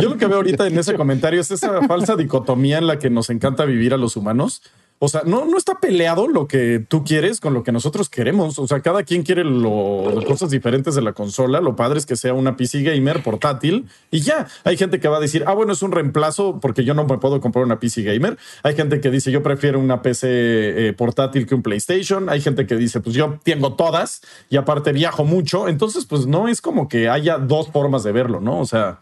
Yo 0.00 0.08
lo 0.08 0.16
que 0.16 0.24
veo 0.26 0.36
ahorita 0.38 0.66
en 0.66 0.78
ese 0.78 0.94
comentario 0.96 1.42
es 1.42 1.50
esa 1.50 1.82
falsa 1.86 2.16
dicotomía 2.16 2.78
en 2.78 2.86
la 2.86 2.98
que 2.98 3.10
nos 3.10 3.28
encanta 3.28 3.66
vivir 3.66 3.92
a 3.92 3.98
los 3.98 4.16
humanos. 4.16 4.62
O 5.00 5.08
sea, 5.08 5.22
no, 5.26 5.44
no 5.44 5.58
está 5.58 5.80
peleado 5.80 6.28
lo 6.28 6.46
que 6.46 6.78
tú 6.78 7.04
quieres 7.04 7.40
con 7.40 7.52
lo 7.52 7.62
que 7.62 7.72
nosotros 7.72 8.08
queremos. 8.08 8.58
O 8.58 8.66
sea, 8.66 8.80
cada 8.80 9.02
quien 9.02 9.22
quiere 9.22 9.44
lo, 9.44 10.22
cosas 10.26 10.50
diferentes 10.50 10.94
de 10.94 11.02
la 11.02 11.12
consola. 11.12 11.60
Lo 11.60 11.76
padre 11.76 11.98
es 11.98 12.06
que 12.06 12.16
sea 12.16 12.32
una 12.32 12.56
PC 12.56 12.82
gamer 12.82 13.22
portátil 13.22 13.88
y 14.10 14.20
ya. 14.20 14.46
Hay 14.62 14.76
gente 14.76 15.00
que 15.00 15.08
va 15.08 15.18
a 15.18 15.20
decir, 15.20 15.44
ah, 15.46 15.52
bueno, 15.52 15.72
es 15.72 15.82
un 15.82 15.92
reemplazo 15.92 16.60
porque 16.60 16.84
yo 16.84 16.94
no 16.94 17.04
me 17.04 17.18
puedo 17.18 17.40
comprar 17.40 17.64
una 17.64 17.80
PC 17.80 18.02
gamer. 18.02 18.38
Hay 18.62 18.74
gente 18.76 19.00
que 19.00 19.10
dice, 19.10 19.30
yo 19.30 19.42
prefiero 19.42 19.80
una 19.80 20.00
PC 20.00 20.28
eh, 20.30 20.92
portátil 20.92 21.46
que 21.46 21.54
un 21.54 21.62
PlayStation. 21.62 22.28
Hay 22.28 22.40
gente 22.40 22.66
que 22.66 22.76
dice, 22.76 23.00
pues 23.00 23.14
yo 23.16 23.38
tengo 23.42 23.74
todas 23.74 24.22
y 24.48 24.56
aparte 24.56 24.92
viajo 24.92 25.24
mucho. 25.24 25.68
Entonces, 25.68 26.06
pues 26.06 26.26
no 26.26 26.48
es 26.48 26.62
como 26.62 26.88
que 26.88 27.08
haya 27.08 27.38
dos 27.38 27.68
formas 27.68 28.04
de 28.04 28.12
verlo, 28.12 28.40
¿no? 28.40 28.60
O 28.60 28.64
sea, 28.64 29.00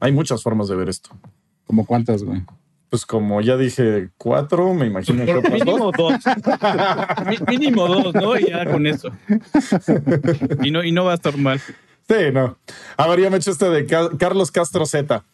hay 0.00 0.12
muchas 0.12 0.42
formas 0.42 0.68
de 0.68 0.76
ver 0.76 0.88
esto. 0.88 1.10
Como 1.66 1.84
cuántas, 1.84 2.22
güey. 2.22 2.42
Pues 2.90 3.06
como 3.06 3.40
ya 3.40 3.56
dije, 3.56 4.10
cuatro, 4.16 4.72
me 4.74 4.86
imagino 4.86 5.24
que 5.24 5.34
dos. 5.34 5.50
Mínimo 5.50 5.90
dos. 5.90 6.14
Mínimo 7.48 7.88
dos, 7.88 8.14
¿no? 8.14 8.38
Y 8.38 8.48
ya 8.48 8.64
con 8.66 8.86
eso. 8.86 9.10
Y 10.62 10.70
no, 10.70 10.84
y 10.84 10.92
no 10.92 11.04
va 11.04 11.12
a 11.12 11.14
estar 11.16 11.36
mal. 11.36 11.60
Sí, 12.06 12.14
no. 12.32 12.58
Habría 12.98 13.34
hecho 13.34 13.50
este 13.50 13.70
de 13.70 13.86
Carlos 13.86 14.50
Castro 14.50 14.84
Z. 14.84 15.24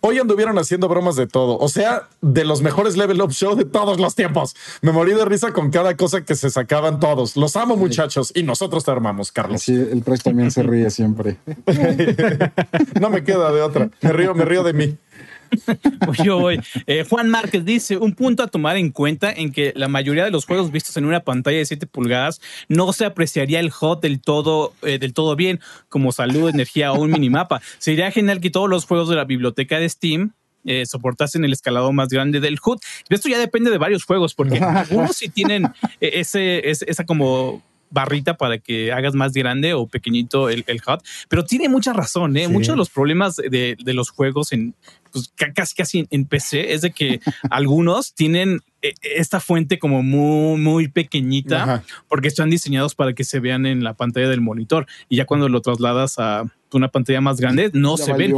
Hoy 0.00 0.18
anduvieron 0.18 0.56
haciendo 0.58 0.88
bromas 0.88 1.16
de 1.16 1.26
todo. 1.26 1.58
O 1.58 1.68
sea, 1.68 2.08
de 2.20 2.44
los 2.44 2.62
mejores 2.62 2.96
level 2.96 3.20
up 3.20 3.32
show 3.32 3.56
de 3.56 3.64
todos 3.64 3.98
los 3.98 4.14
tiempos. 4.14 4.54
Me 4.80 4.92
morí 4.92 5.12
de 5.12 5.24
risa 5.24 5.52
con 5.52 5.70
cada 5.70 5.96
cosa 5.96 6.24
que 6.24 6.36
se 6.36 6.48
sacaban 6.48 7.00
todos. 7.00 7.36
Los 7.36 7.56
amo, 7.56 7.76
muchachos. 7.76 8.32
Y 8.34 8.44
nosotros 8.44 8.84
te 8.84 8.92
armamos, 8.92 9.32
Carlos. 9.32 9.62
Sí, 9.62 9.74
el 9.74 10.02
Price 10.02 10.22
también 10.22 10.52
se 10.52 10.62
ríe 10.62 10.88
siempre. 10.90 11.38
no 13.00 13.10
me 13.10 13.24
queda 13.24 13.50
de 13.50 13.62
otra. 13.62 13.90
Me 14.00 14.12
río, 14.12 14.34
me 14.34 14.44
río 14.44 14.62
de 14.62 14.72
mí. 14.72 14.96
Pues 16.06 16.18
yo 16.18 16.38
voy. 16.38 16.60
Eh, 16.86 17.04
Juan 17.08 17.28
Márquez 17.28 17.64
dice, 17.64 17.96
un 17.96 18.14
punto 18.14 18.42
a 18.42 18.46
tomar 18.46 18.76
en 18.76 18.90
cuenta 18.90 19.30
en 19.32 19.52
que 19.52 19.72
la 19.76 19.88
mayoría 19.88 20.24
de 20.24 20.30
los 20.30 20.46
juegos 20.46 20.70
vistos 20.70 20.96
en 20.96 21.04
una 21.04 21.20
pantalla 21.20 21.58
de 21.58 21.66
7 21.66 21.86
pulgadas 21.86 22.40
no 22.68 22.92
se 22.92 23.04
apreciaría 23.04 23.60
el 23.60 23.70
HUD 23.70 23.98
del 23.98 24.20
todo, 24.20 24.72
eh, 24.82 24.98
del 24.98 25.12
todo 25.12 25.36
bien, 25.36 25.60
como 25.88 26.12
salud, 26.12 26.48
energía 26.48 26.92
o 26.92 27.00
un 27.00 27.10
minimapa. 27.10 27.60
Sería 27.78 28.10
genial 28.10 28.40
que 28.40 28.50
todos 28.50 28.68
los 28.68 28.86
juegos 28.86 29.08
de 29.08 29.16
la 29.16 29.24
biblioteca 29.24 29.78
de 29.78 29.88
Steam 29.88 30.32
eh, 30.64 30.84
soportasen 30.86 31.44
el 31.44 31.52
escalado 31.52 31.92
más 31.92 32.08
grande 32.08 32.40
del 32.40 32.58
HUD. 32.64 32.78
Esto 33.08 33.28
ya 33.28 33.38
depende 33.38 33.70
de 33.70 33.78
varios 33.78 34.04
juegos, 34.04 34.34
porque 34.34 34.58
algunos 34.58 35.16
sí 35.16 35.28
tienen 35.28 35.68
ese, 36.00 36.68
esa 36.68 37.04
como 37.04 37.62
barrita 37.90 38.36
para 38.36 38.58
que 38.58 38.92
hagas 38.92 39.14
más 39.14 39.32
grande 39.32 39.74
o 39.74 39.86
pequeñito 39.86 40.48
el, 40.48 40.64
el 40.66 40.80
HUD, 40.86 41.00
pero 41.28 41.44
tiene 41.44 41.68
mucha 41.68 41.92
razón, 41.92 42.36
¿eh? 42.36 42.48
Muchos 42.48 42.74
de 42.74 42.76
los 42.76 42.90
problemas 42.90 43.36
de, 43.36 43.76
de 43.78 43.94
los 43.94 44.10
juegos 44.10 44.52
en, 44.52 44.74
pues 45.12 45.32
casi 45.54 45.74
casi 45.74 46.06
en 46.10 46.24
PC 46.26 46.72
es 46.72 46.82
de 46.82 46.90
que 46.92 47.20
algunos 47.50 48.14
tienen 48.14 48.60
eh, 48.82 48.94
esta 49.02 49.40
fuente 49.40 49.78
como 49.78 50.02
muy, 50.02 50.58
muy 50.58 50.88
pequeñita 50.88 51.82
porque 52.08 52.28
están 52.28 52.48
diseñados 52.48 52.94
para 52.94 53.12
que 53.12 53.24
se 53.24 53.38
vean 53.38 53.66
en 53.66 53.84
la 53.84 53.94
pantalla 53.94 54.28
del 54.28 54.40
monitor 54.40 54.86
y 55.08 55.16
ya 55.16 55.26
cuando 55.26 55.48
lo 55.48 55.60
trasladas 55.60 56.18
a 56.18 56.44
una 56.72 56.88
pantalla 56.88 57.20
más 57.20 57.40
grande 57.40 57.70
no 57.74 57.96
se 57.96 58.12
ven. 58.12 58.34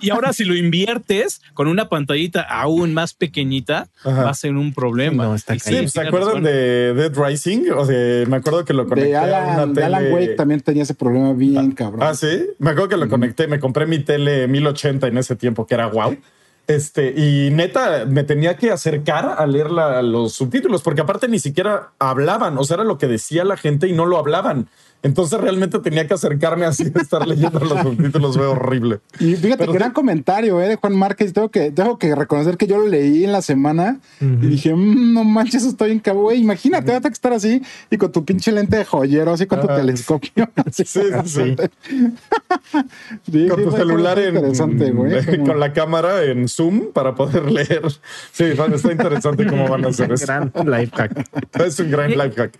Y, 0.00 0.10
ahora 0.10 0.32
si 0.32 0.44
lo 0.44 0.54
inviertes 0.54 1.42
con 1.54 1.68
una 1.68 1.88
pantallita 1.88 2.42
aún 2.42 2.94
más 2.94 3.14
pequeñita 3.14 3.88
va 4.06 4.30
a 4.30 4.34
ser 4.34 4.54
un 4.54 4.72
problema. 4.72 5.36
sí, 5.38 5.88
¿Se 5.88 6.00
acuerdan 6.00 6.42
de 6.42 6.94
Dead 6.94 7.12
Rising? 7.14 7.70
O 7.74 7.84
sea, 7.84 8.26
me 8.26 8.36
acuerdo 8.36 8.64
que 8.64 8.72
lo 8.72 8.86
conecté 8.86 9.10
de 9.10 9.16
Alan, 9.16 9.78
a 9.78 9.86
Alan 9.86 10.12
Wake 10.12 10.34
también 10.36 10.60
tenía 10.60 10.84
ese 10.84 10.94
problema 10.94 11.32
bien 11.32 11.72
cabrón. 11.72 12.02
Ah, 12.02 12.14
sí. 12.14 12.46
Me 12.58 12.70
acuerdo 12.70 12.90
que 12.90 12.96
lo 12.96 13.08
conecté, 13.08 13.46
me 13.46 13.58
compré 13.58 13.86
mi 13.86 13.98
tele 13.98 14.46
1080 14.46 15.08
en 15.08 15.18
ese 15.18 15.36
tiempo 15.36 15.66
que 15.70 15.74
era 15.74 15.86
wow. 15.86 16.18
Este, 16.66 17.14
y 17.16 17.50
neta, 17.50 18.04
me 18.06 18.24
tenía 18.24 18.56
que 18.56 18.70
acercar 18.70 19.36
a 19.38 19.46
leer 19.46 19.70
los 19.70 20.32
subtítulos, 20.32 20.82
porque 20.82 21.00
aparte 21.00 21.28
ni 21.28 21.38
siquiera 21.38 21.92
hablaban, 21.98 22.58
o 22.58 22.64
sea, 22.64 22.74
era 22.74 22.84
lo 22.84 22.98
que 22.98 23.06
decía 23.06 23.44
la 23.44 23.56
gente 23.56 23.86
y 23.86 23.92
no 23.92 24.04
lo 24.04 24.18
hablaban. 24.18 24.68
Entonces 25.02 25.40
realmente 25.40 25.78
tenía 25.78 26.06
que 26.06 26.12
acercarme 26.14 26.66
así 26.66 26.90
de 26.90 27.00
estar 27.00 27.26
leyendo 27.26 27.58
los 27.58 27.80
subtítulos, 27.80 28.36
veo 28.36 28.52
horrible. 28.52 29.00
Y 29.18 29.34
fíjate, 29.34 29.66
gran 29.66 29.92
comentario 29.92 30.60
¿eh? 30.60 30.68
de 30.68 30.76
Juan 30.76 30.94
Márquez. 30.94 31.32
Tengo 31.32 31.48
que, 31.48 31.70
tengo 31.70 31.98
que 31.98 32.14
reconocer 32.14 32.58
que 32.58 32.66
yo 32.66 32.78
lo 32.78 32.86
leí 32.86 33.24
en 33.24 33.32
la 33.32 33.40
semana 33.40 34.00
y 34.20 34.46
dije, 34.46 34.74
mm, 34.74 35.14
no 35.14 35.24
manches, 35.24 35.64
está 35.64 35.86
bien 35.86 36.00
cabo. 36.00 36.30
Imagínate, 36.32 36.92
vas 36.92 37.04
a 37.04 37.08
estar 37.08 37.32
así 37.32 37.62
y 37.90 37.96
con 37.96 38.12
tu 38.12 38.24
pinche 38.26 38.52
lente 38.52 38.76
de 38.76 38.84
joyero, 38.84 39.32
así 39.32 39.46
con 39.46 39.62
tu 39.62 39.68
telescopio. 39.68 40.50
sí, 40.72 40.84
sí, 40.84 41.00
sí. 41.24 41.56
con 43.48 43.64
tu 43.64 43.70
celular 43.72 44.18
en, 44.18 44.34
con 45.46 45.60
la 45.60 45.72
cámara 45.72 46.24
en 46.24 46.46
Zoom 46.46 46.92
para 46.92 47.14
poder 47.14 47.50
leer. 47.50 47.82
Sí, 48.32 48.44
está 48.44 48.92
interesante 48.92 49.46
cómo 49.46 49.66
van 49.66 49.86
a 49.86 49.88
hacer 49.88 50.12
eso. 50.12 50.24
Es 50.24 50.30
un 50.30 50.50
gran 50.52 50.80
life 50.80 50.92
hack. 50.94 51.28
Es 51.58 51.80
un 51.80 51.90
gran 51.90 52.10
life 52.10 52.34
hack. 52.36 52.58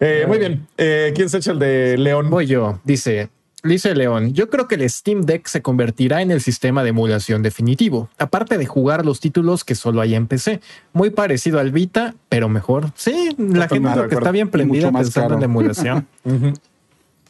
Eh, 0.00 0.24
muy 0.26 0.38
bien. 0.38 0.66
Eh, 0.76 1.12
¿Quién 1.14 1.28
se 1.28 1.38
echa 1.38 1.52
el 1.52 1.58
de 1.58 1.98
León? 1.98 2.30
Voy 2.30 2.46
yo. 2.46 2.80
Dice, 2.84 3.30
Dice 3.62 3.94
León, 3.94 4.32
yo 4.32 4.48
creo 4.48 4.66
que 4.66 4.76
el 4.76 4.88
Steam 4.88 5.22
Deck 5.22 5.46
se 5.46 5.60
convertirá 5.60 6.22
en 6.22 6.30
el 6.30 6.40
sistema 6.40 6.82
de 6.82 6.90
emulación 6.90 7.42
definitivo, 7.42 8.08
aparte 8.16 8.56
de 8.56 8.64
jugar 8.64 9.04
los 9.04 9.20
títulos 9.20 9.64
que 9.64 9.74
solo 9.74 10.00
hay 10.00 10.14
en 10.14 10.26
PC. 10.26 10.60
Muy 10.94 11.10
parecido 11.10 11.58
al 11.58 11.70
Vita, 11.70 12.14
pero 12.30 12.48
mejor. 12.48 12.90
Sí, 12.94 13.36
la 13.36 13.68
gente 13.68 13.90
que 14.08 14.14
está 14.14 14.30
bien 14.30 14.48
prendida 14.48 14.90
pensando 14.90 15.34
en 15.34 15.42
emulación. 15.42 16.06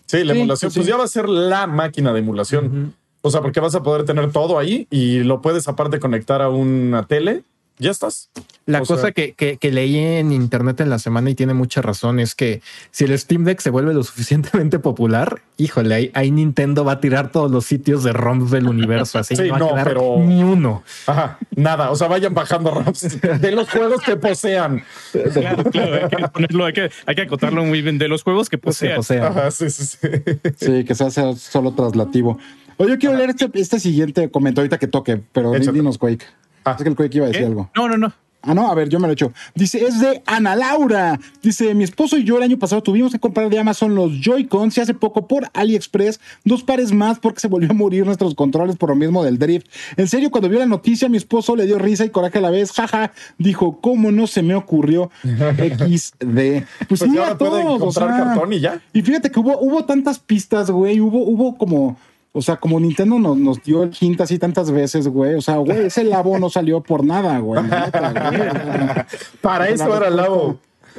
Sí, 0.07 0.25
la 0.25 0.33
emulación, 0.33 0.73
pues 0.75 0.87
ya 0.87 0.97
va 0.97 1.05
a 1.05 1.07
ser 1.07 1.29
la 1.29 1.69
máquina 1.69 2.13
de 2.13 2.19
emulación. 2.19 2.97
O 3.21 3.31
sea, 3.31 3.43
porque 3.43 3.61
vas 3.61 3.77
a 3.77 3.85
poder 3.85 4.05
tener 4.05 4.33
todo 4.33 4.59
ahí 4.59 4.89
y 4.91 5.21
lo 5.21 5.41
puedes 5.41 5.69
aparte 5.69 6.01
conectar 6.01 6.43
a 6.43 6.49
una 6.49 7.07
tele 7.07 7.45
ya 7.81 7.91
estás. 7.91 8.31
La 8.67 8.81
cosa 8.81 9.11
que, 9.11 9.33
que, 9.33 9.73
leí 9.73 9.99
en 9.99 10.33
internet 10.33 10.81
en 10.81 10.91
la 10.91 10.99
semana 10.99 11.31
y 11.31 11.35
tiene 11.35 11.55
mucha 11.55 11.83
razón 11.83 12.21
es 12.21 12.35
que 12.35 12.63
si 12.93 13.05
el 13.05 13.19
Steam 13.19 13.45
Deck 13.45 13.61
se 13.61 13.71
vuelve 13.71 13.95
lo 13.95 14.05
suficientemente 14.05 14.79
popular, 14.79 15.41
híjole, 15.57 16.13
ahí, 16.15 16.31
Nintendo 16.31 16.85
va 16.85 16.93
a 16.93 17.01
tirar 17.01 17.33
todos 17.33 17.51
los 17.51 17.67
sitios 17.67 18.05
de 18.05 18.13
ROMs 18.13 18.51
del 18.51 18.69
universo. 18.69 19.19
Así 19.19 19.35
sí, 19.35 19.49
no, 19.49 19.73
pero 19.83 20.19
ni 20.19 20.43
uno. 20.43 20.85
Ajá, 21.07 21.39
nada. 21.57 21.91
O 21.91 21.97
sea, 21.97 22.07
vayan 22.07 22.35
bajando 22.35 22.71
ROMs 22.71 23.21
de 23.41 23.51
los 23.53 23.69
juegos 23.69 24.03
que 24.03 24.17
posean. 24.17 24.85
Claro, 25.33 25.65
claro. 25.65 25.95
Hay 25.95 26.09
que 26.09 26.29
ponerlo, 26.29 26.65
hay 26.67 26.73
que, 26.73 26.91
hay 27.07 27.15
que 27.15 27.23
acotarlo 27.23 27.65
muy 27.65 27.83
bien 27.83 27.99
de 27.99 28.09
los 28.09 28.23
juegos 28.23 28.49
que 28.49 28.59
posean. 28.59 29.01
Ajá, 29.23 29.51
sí, 29.51 29.71
sí, 29.71 29.85
sí. 29.85 30.09
Sí, 30.57 30.85
que 30.85 30.95
sea, 30.95 31.11
sea 31.11 31.35
solo 31.35 31.73
traslativo. 31.73 32.39
Oye, 32.81 32.93
yo 32.93 32.99
quiero 32.99 33.17
leer 33.17 33.31
este, 33.31 33.51
este 33.55 33.79
siguiente 33.79 34.31
comentario 34.31 34.63
ahorita 34.63 34.79
que 34.79 34.87
toque, 34.87 35.21
pero 35.33 35.53
dinos, 35.53 35.99
Quake. 35.99 36.25
Ah. 36.65 36.75
Es 36.77 36.83
que 36.83 36.89
el 36.89 36.97
Quake 36.97 37.17
iba 37.17 37.27
a 37.27 37.29
decir 37.29 37.47
algo. 37.47 37.71
No, 37.75 37.89
no, 37.89 37.97
no. 37.97 38.13
Ah, 38.43 38.55
no, 38.55 38.71
a 38.71 38.75
ver, 38.75 38.89
yo 38.89 38.99
me 38.99 39.07
lo 39.07 39.13
he 39.13 39.15
hecho. 39.15 39.33
Dice, 39.55 39.85
es 39.85 40.01
de 40.01 40.23
Ana 40.25 40.57
Laura. 40.57 41.21
Dice, 41.43 41.75
mi 41.75 41.85
esposo 41.85 42.17
y 42.17 42.25
yo 42.25 42.39
el 42.39 42.43
año 42.43 42.59
pasado 42.59 42.83
tuvimos 42.83 43.13
que 43.13 43.19
comprar 43.19 43.51
de 43.51 43.59
Amazon 43.59 43.95
los 43.95 44.13
Joy-Cons 44.21 44.79
y 44.79 44.81
hace 44.81 44.95
poco 44.95 45.29
por 45.29 45.51
AliExpress 45.53 46.21
dos 46.45 46.63
pares 46.63 46.93
más 46.93 47.19
porque 47.19 47.41
se 47.41 47.49
volvió 47.49 47.71
a 47.71 47.75
morir 47.75 48.07
nuestros 48.07 48.35
controles 48.35 48.77
por 48.77 48.89
lo 48.89 48.95
mismo 48.95 49.23
del 49.25 49.39
drift. 49.39 49.67
En 49.99 50.09
serio, 50.09 50.31
cuando 50.31 50.49
vio 50.49 50.59
la 50.59 50.67
noticia, 50.67 51.11
mi 51.11 51.19
esposo 51.19 51.55
le 51.55 51.67
dio 51.67 51.79
risa 51.79 52.07
y 52.07 52.11
coraje 52.11 52.39
a 52.39 52.41
la 52.41 52.51
vez. 52.51 52.73
Jaja, 52.73 53.13
dijo, 53.37 53.79
¿cómo 53.83 54.11
no 54.11 54.27
se 54.27 54.43
me 54.43 54.55
ocurrió 54.55 55.11
XD? 55.23 56.65
Pues, 56.89 57.01
pues 57.01 57.13
ya 57.13 57.37
pueden 57.37 57.79
comprar 57.79 58.09
cartón 58.09 58.53
y 58.55 58.61
ya. 58.61 58.81
Y 58.95 59.03
fíjate 59.03 59.31
que 59.31 59.39
hubo, 59.39 59.59
hubo 59.61 59.85
tantas 59.85 60.19
pistas, 60.19 60.71
güey. 60.71 60.99
Hubo, 61.01 61.19
hubo 61.19 61.59
como 61.59 61.99
o 62.33 62.43
sea, 62.43 62.57
como 62.57 62.79
Nintendo 62.79 63.19
nos, 63.19 63.37
nos 63.37 63.63
dio 63.63 63.83
el 63.83 63.93
hint 63.99 64.21
así 64.21 64.39
tantas 64.39 64.71
veces, 64.71 65.09
güey. 65.09 65.35
O 65.35 65.41
sea, 65.41 65.57
güey, 65.57 65.87
ese 65.87 66.05
labo 66.05 66.39
no 66.39 66.49
salió 66.49 66.81
por 66.81 67.05
nada, 67.05 67.39
güey. 67.39 67.63
Para 69.41 69.69
eso 69.69 69.97
era 69.97 70.09
el 70.09 70.17
labo. 70.17 70.59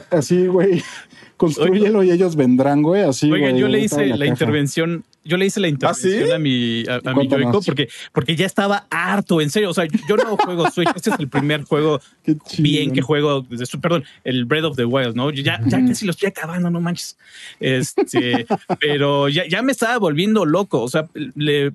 Así, 0.10 0.48
güey. 0.48 0.84
Construyelo 1.38 2.04
y 2.04 2.12
ellos 2.12 2.36
vendrán, 2.36 2.84
güey. 2.84 3.04
Así, 3.04 3.32
Oigan, 3.32 3.56
yo 3.56 3.68
le 3.68 3.80
hice 3.80 4.06
la, 4.08 4.26
intervención 4.26 5.06
yo 5.24 5.38
le 5.38 5.46
hice 5.46 5.60
la 5.60 5.68
¿Ah, 5.68 5.70
intervención 5.70 6.32
a 6.32 6.40
mi, 6.40 6.84
a, 6.88 7.14
mi 7.14 7.28
Joico 7.28 7.62
porque, 7.62 7.90
porque 8.12 8.36
ya 8.36 8.46
estaba 8.46 8.88
harto, 8.90 9.42
en 9.42 9.50
serio. 9.50 9.70
O 9.70 9.74
sea, 9.74 9.86
yo 10.08 10.18
no 10.18 10.38
juego 10.38 10.70
Switch. 10.72 10.90
Este 10.96 11.12
es 11.12 11.20
el 11.20 11.30
primer 11.30 11.64
juego 11.64 12.02
bien 12.58 12.92
que 12.92 13.02
juego 13.02 13.46
desde 13.48 13.78
perdón, 13.78 14.04
el 14.24 14.46
Breath 14.46 14.66
of 14.66 14.76
the 14.76 14.86
Wild, 14.86 15.16
¿no? 15.16 15.32
Ya, 15.32 15.62
ya 15.66 15.86
casi 15.86 16.06
lo 16.06 16.12
estoy 16.12 16.30
acabando, 16.30 16.70
no 16.70 16.82
manches. 16.82 17.18
Este, 17.60 18.46
pero 18.80 19.30
ya, 19.30 19.48
ya 19.48 19.62
me 19.62 19.72
estaba 19.72 19.98
volviendo 19.98 20.46
loco. 20.46 20.82
O 20.82 20.88
sea, 20.88 21.08
le 21.36 21.72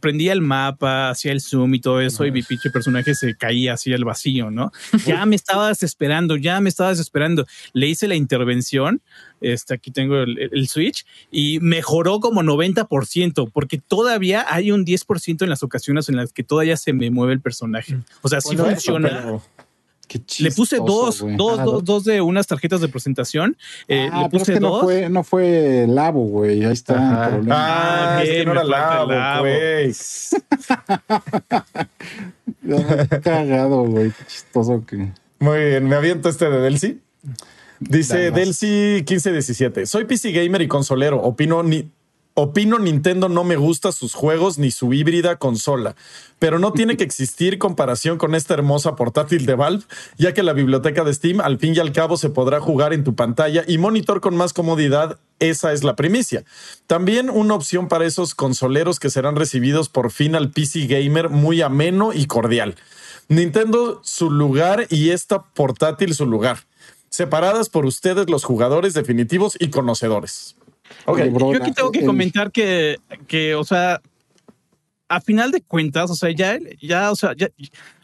prendía 0.00 0.32
el 0.32 0.40
mapa, 0.40 1.10
hacía 1.10 1.32
el 1.32 1.40
zoom 1.40 1.74
y 1.74 1.80
todo 1.80 2.00
eso, 2.00 2.24
y 2.24 2.32
mi 2.32 2.42
pinche 2.42 2.70
personaje 2.70 3.14
se 3.14 3.36
caía 3.36 3.74
así 3.74 3.92
al 3.92 4.04
vacío, 4.04 4.50
¿no? 4.50 4.72
Ya 5.06 5.26
me 5.26 5.36
estaba 5.36 5.68
desesperando, 5.68 6.36
ya 6.36 6.60
me 6.60 6.68
estaba 6.68 6.90
desesperando. 6.90 7.46
Le 7.72 7.88
hice 7.88 8.08
la 8.08 8.14
intervención, 8.14 9.02
este, 9.40 9.74
aquí 9.74 9.90
tengo 9.90 10.22
el, 10.22 10.68
Switch, 10.68 11.04
y 11.30 11.60
mejoró 11.60 12.20
como 12.20 12.42
90%, 12.42 13.50
porque 13.52 13.78
todavía 13.78 14.46
hay 14.48 14.70
un 14.70 14.86
10% 14.86 15.42
en 15.42 15.50
las 15.50 15.62
ocasiones 15.62 16.08
en 16.08 16.16
las 16.16 16.32
que 16.32 16.44
todavía 16.44 16.76
se 16.76 16.92
me 16.92 17.10
mueve 17.10 17.34
el 17.34 17.40
personaje. 17.40 17.98
O 18.22 18.28
sea, 18.28 18.40
sí 18.40 18.56
funciona. 18.56 19.40
Le 20.38 20.50
puse 20.50 20.76
dos, 20.76 21.24
dos, 21.36 21.64
dos, 21.64 21.84
dos 21.84 22.04
de 22.04 22.20
unas 22.20 22.46
tarjetas 22.46 22.80
de 22.80 22.88
presentación. 22.88 23.56
Eh, 23.88 24.08
ah, 24.12 24.22
le 24.22 24.30
puse 24.30 24.52
es 24.52 24.58
que 24.58 24.60
dos. 24.60 24.82
No 24.82 24.82
fue, 24.82 25.08
no 25.08 25.24
fue 25.24 25.86
Labo, 25.88 26.24
güey. 26.24 26.64
Ahí 26.64 26.72
está. 26.72 27.40
Ah, 27.50 28.20
es 28.22 28.30
que 28.30 28.44
no 28.44 28.52
era 28.52 28.64
Labo, 28.64 29.40
güey. 29.40 29.92
cagado, 33.22 33.84
güey. 33.84 34.10
Qué 34.10 34.24
chistoso 34.26 34.84
que. 34.86 35.12
Muy 35.38 35.58
bien, 35.58 35.88
me 35.88 35.96
aviento 35.96 36.28
este 36.28 36.48
de 36.48 36.60
Delcy. 36.60 37.00
Dice 37.80 38.30
Delcy 38.30 39.04
1517. 39.06 39.86
Soy 39.86 40.04
PC 40.04 40.32
gamer 40.32 40.62
y 40.62 40.68
consolero. 40.68 41.20
Opino 41.20 41.62
ni 41.62 41.90
Opino 42.34 42.78
Nintendo 42.78 43.28
no 43.28 43.44
me 43.44 43.56
gusta 43.56 43.92
sus 43.92 44.14
juegos 44.14 44.56
ni 44.56 44.70
su 44.70 44.94
híbrida 44.94 45.36
consola, 45.36 45.96
pero 46.38 46.58
no 46.58 46.72
tiene 46.72 46.96
que 46.96 47.04
existir 47.04 47.58
comparación 47.58 48.16
con 48.16 48.34
esta 48.34 48.54
hermosa 48.54 48.96
portátil 48.96 49.44
de 49.44 49.54
Valve, 49.54 49.84
ya 50.16 50.32
que 50.32 50.42
la 50.42 50.54
biblioteca 50.54 51.04
de 51.04 51.12
Steam 51.12 51.40
al 51.42 51.58
fin 51.58 51.74
y 51.74 51.78
al 51.78 51.92
cabo 51.92 52.16
se 52.16 52.30
podrá 52.30 52.58
jugar 52.58 52.94
en 52.94 53.04
tu 53.04 53.14
pantalla 53.14 53.64
y 53.68 53.76
monitor 53.76 54.22
con 54.22 54.34
más 54.34 54.54
comodidad. 54.54 55.18
Esa 55.40 55.74
es 55.74 55.84
la 55.84 55.94
primicia. 55.94 56.44
También 56.86 57.28
una 57.28 57.54
opción 57.54 57.88
para 57.88 58.06
esos 58.06 58.34
consoleros 58.34 58.98
que 58.98 59.10
serán 59.10 59.36
recibidos 59.36 59.90
por 59.90 60.10
fin 60.10 60.34
al 60.34 60.50
PC 60.50 60.86
gamer 60.86 61.28
muy 61.28 61.60
ameno 61.60 62.14
y 62.14 62.26
cordial. 62.26 62.76
Nintendo 63.28 64.00
su 64.04 64.30
lugar 64.30 64.86
y 64.88 65.10
esta 65.10 65.42
portátil 65.42 66.14
su 66.14 66.24
lugar, 66.24 66.60
separadas 67.10 67.68
por 67.68 67.84
ustedes 67.84 68.30
los 68.30 68.44
jugadores 68.44 68.94
definitivos 68.94 69.54
y 69.58 69.68
conocedores. 69.68 70.56
Yo 71.06 71.62
aquí 71.62 71.72
tengo 71.72 71.92
que 71.92 72.04
comentar 72.04 72.50
que, 72.50 72.98
que, 73.26 73.54
o 73.54 73.64
sea, 73.64 74.00
a 75.08 75.20
final 75.20 75.50
de 75.50 75.60
cuentas, 75.60 76.10
o 76.10 76.14
sea, 76.14 76.30
ya, 76.30 76.58
ya, 76.80 77.10
o 77.10 77.16
sea, 77.16 77.34
ya, 77.36 77.48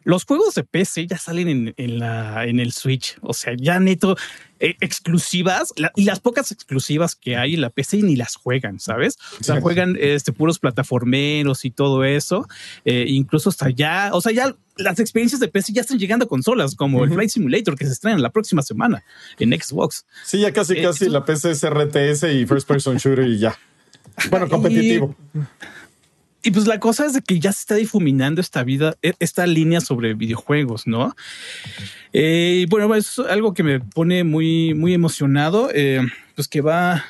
los 0.09 0.25
juegos 0.25 0.55
de 0.55 0.65
PC 0.65 1.07
ya 1.07 1.19
salen 1.19 1.75
en, 1.77 1.99
la, 1.99 2.47
en 2.47 2.61
el 2.61 2.73
Switch. 2.73 3.19
O 3.21 3.35
sea, 3.35 3.53
ya 3.55 3.79
neto 3.79 4.17
eh, 4.59 4.75
exclusivas 4.81 5.75
y 5.97 6.05
las 6.05 6.21
pocas 6.21 6.51
exclusivas 6.51 7.15
que 7.15 7.37
hay 7.37 7.57
en 7.57 7.61
la 7.61 7.69
PC 7.69 7.99
ni 7.99 8.17
las 8.17 8.35
juegan, 8.35 8.81
¿sabes? 8.81 9.19
O 9.39 9.45
sea, 9.45 9.61
juegan 9.61 9.99
este, 10.01 10.33
puros 10.33 10.61
plataformeros 10.61 11.67
y 11.67 11.71
todo 11.71 12.05
eso. 12.05 12.49
Eh, 12.87 13.05
incluso 13.07 13.51
hasta 13.51 13.69
ya, 13.69 14.09
o 14.15 14.23
sea, 14.23 14.33
ya 14.33 14.57
las 14.79 14.99
experiencias 14.99 15.41
de 15.41 15.49
PC 15.49 15.75
ya 15.75 15.83
están 15.83 15.99
llegando 15.99 16.25
a 16.25 16.29
consolas 16.29 16.75
como 16.75 17.05
el 17.05 17.13
Flight 17.13 17.29
Simulator 17.29 17.77
que 17.77 17.85
se 17.85 17.93
estrena 17.93 18.17
la 18.17 18.31
próxima 18.31 18.63
semana 18.63 19.05
en 19.39 19.53
Xbox. 19.61 20.07
Sí, 20.25 20.41
ya 20.41 20.55
casi, 20.55 20.81
casi 20.81 21.11
la 21.11 21.27
PC 21.27 21.51
es 21.51 21.69
RTS 21.69 22.25
y 22.33 22.47
First 22.47 22.67
Person 22.67 22.97
Shooter 22.97 23.27
y 23.27 23.41
ya. 23.41 23.59
Bueno, 24.31 24.49
competitivo. 24.51 25.15
Y 25.35 25.39
pues 26.51 26.67
la 26.67 26.81
cosa 26.81 27.07
es 27.07 27.13
de 27.13 27.23
que 27.23 27.41
ya 27.41 27.53
se 27.53 27.61
está 27.61 27.75
difuminando 27.75 28.41
esta 28.41 28.63
vida, 28.63 28.97
e, 29.03 29.15
esta 29.19 29.47
línea 29.47 29.81
sobre 29.81 30.15
videojuegos, 30.15 30.87
¿no? 30.87 31.15
Eh, 32.13 32.67
bueno, 32.69 32.95
es 32.95 33.19
algo 33.19 33.55
que 33.55 33.63
me 33.63 33.81
pone 33.81 34.25
muy, 34.25 34.75
muy 34.75 34.95
emocionado, 34.95 35.71
eh, 35.75 36.01
pues 36.35 36.49
que 36.49 36.61
va, 36.61 37.05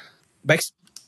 va, 0.49 0.55
o 0.55 0.59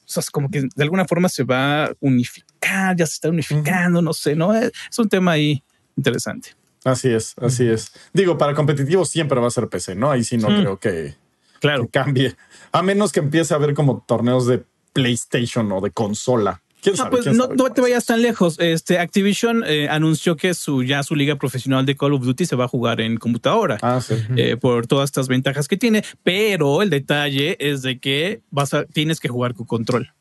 sea, 0.05 0.23
como 0.33 0.51
que 0.51 0.63
de 0.63 0.83
alguna 0.83 1.07
forma 1.07 1.29
se 1.29 1.45
va 1.45 1.85
a 1.85 1.93
unificar, 2.01 2.97
ya 2.97 3.07
se 3.07 3.15
está 3.15 3.29
unificando, 3.29 4.03
no 4.03 4.13
sé, 4.13 4.35
¿no? 4.35 4.55
Es 4.55 4.99
un 4.99 5.09
tema 5.09 5.33
ahí 5.33 5.63
interesante. 5.97 6.51
Así 6.85 7.09
es, 7.09 7.35
así 7.41 7.67
es. 7.67 7.93
Digo, 8.13 8.39
para 8.39 8.55
competitivo 8.55 9.05
siempre 9.05 9.39
va 9.39 9.49
a 9.49 9.51
ser 9.51 9.69
PC, 9.69 9.95
¿no? 9.95 10.11
Ahí 10.11 10.25
sí 10.25 10.39
no 10.39 10.49
creo 10.49 10.79
que, 10.79 11.15
claro. 11.61 11.85
que 11.85 11.91
cambie. 11.91 12.37
A 12.73 12.83
menos 12.83 13.13
que 13.13 13.21
empiece 13.21 13.55
a 13.55 13.59
haber 13.59 13.75
como 13.75 14.03
torneos 14.07 14.47
de 14.47 14.65
PlayStation 14.93 15.71
o 15.73 15.81
de 15.81 15.91
consola 15.91 16.63
no, 16.97 17.11
pues 17.11 17.27
no, 17.27 17.49
te 17.49 17.81
vayas 17.81 18.07
tan 18.07 18.23
lejos. 18.23 18.57
Este 18.59 18.99
Activision 18.99 19.65
eh, 19.67 19.89
anunció 19.89 20.37
que 20.37 20.55
su 20.55 20.83
ya 20.83 21.03
su 21.03 21.15
liga 21.15 21.37
profesional 21.37 21.87
de 21.87 21.97
Call 21.97 22.15
of 22.15 22.25
Duty 22.25 22.47
se 22.47 22.57
va 22.57 22.65
a 22.65 22.69
jugar 22.69 23.01
en 23.01 23.17
computadora 23.17 23.79
ah, 23.83 24.01
sí. 24.01 24.15
Eh, 24.37 24.57
por 24.57 24.87
todas 24.87 25.09
estas 25.09 25.29
ventajas 25.29 25.69
que 25.69 25.77
tiene. 25.77 26.05
Pero 26.23 26.83
el 26.83 26.91
detalle 26.91 27.57
es 27.61 27.83
de 27.83 27.99
que 27.99 28.41
vas 28.51 28.75
a 28.75 28.85
tienes 28.85 29.21
que 29.21 29.29
jugar 29.29 29.55
con 29.55 29.67
control. 29.67 30.13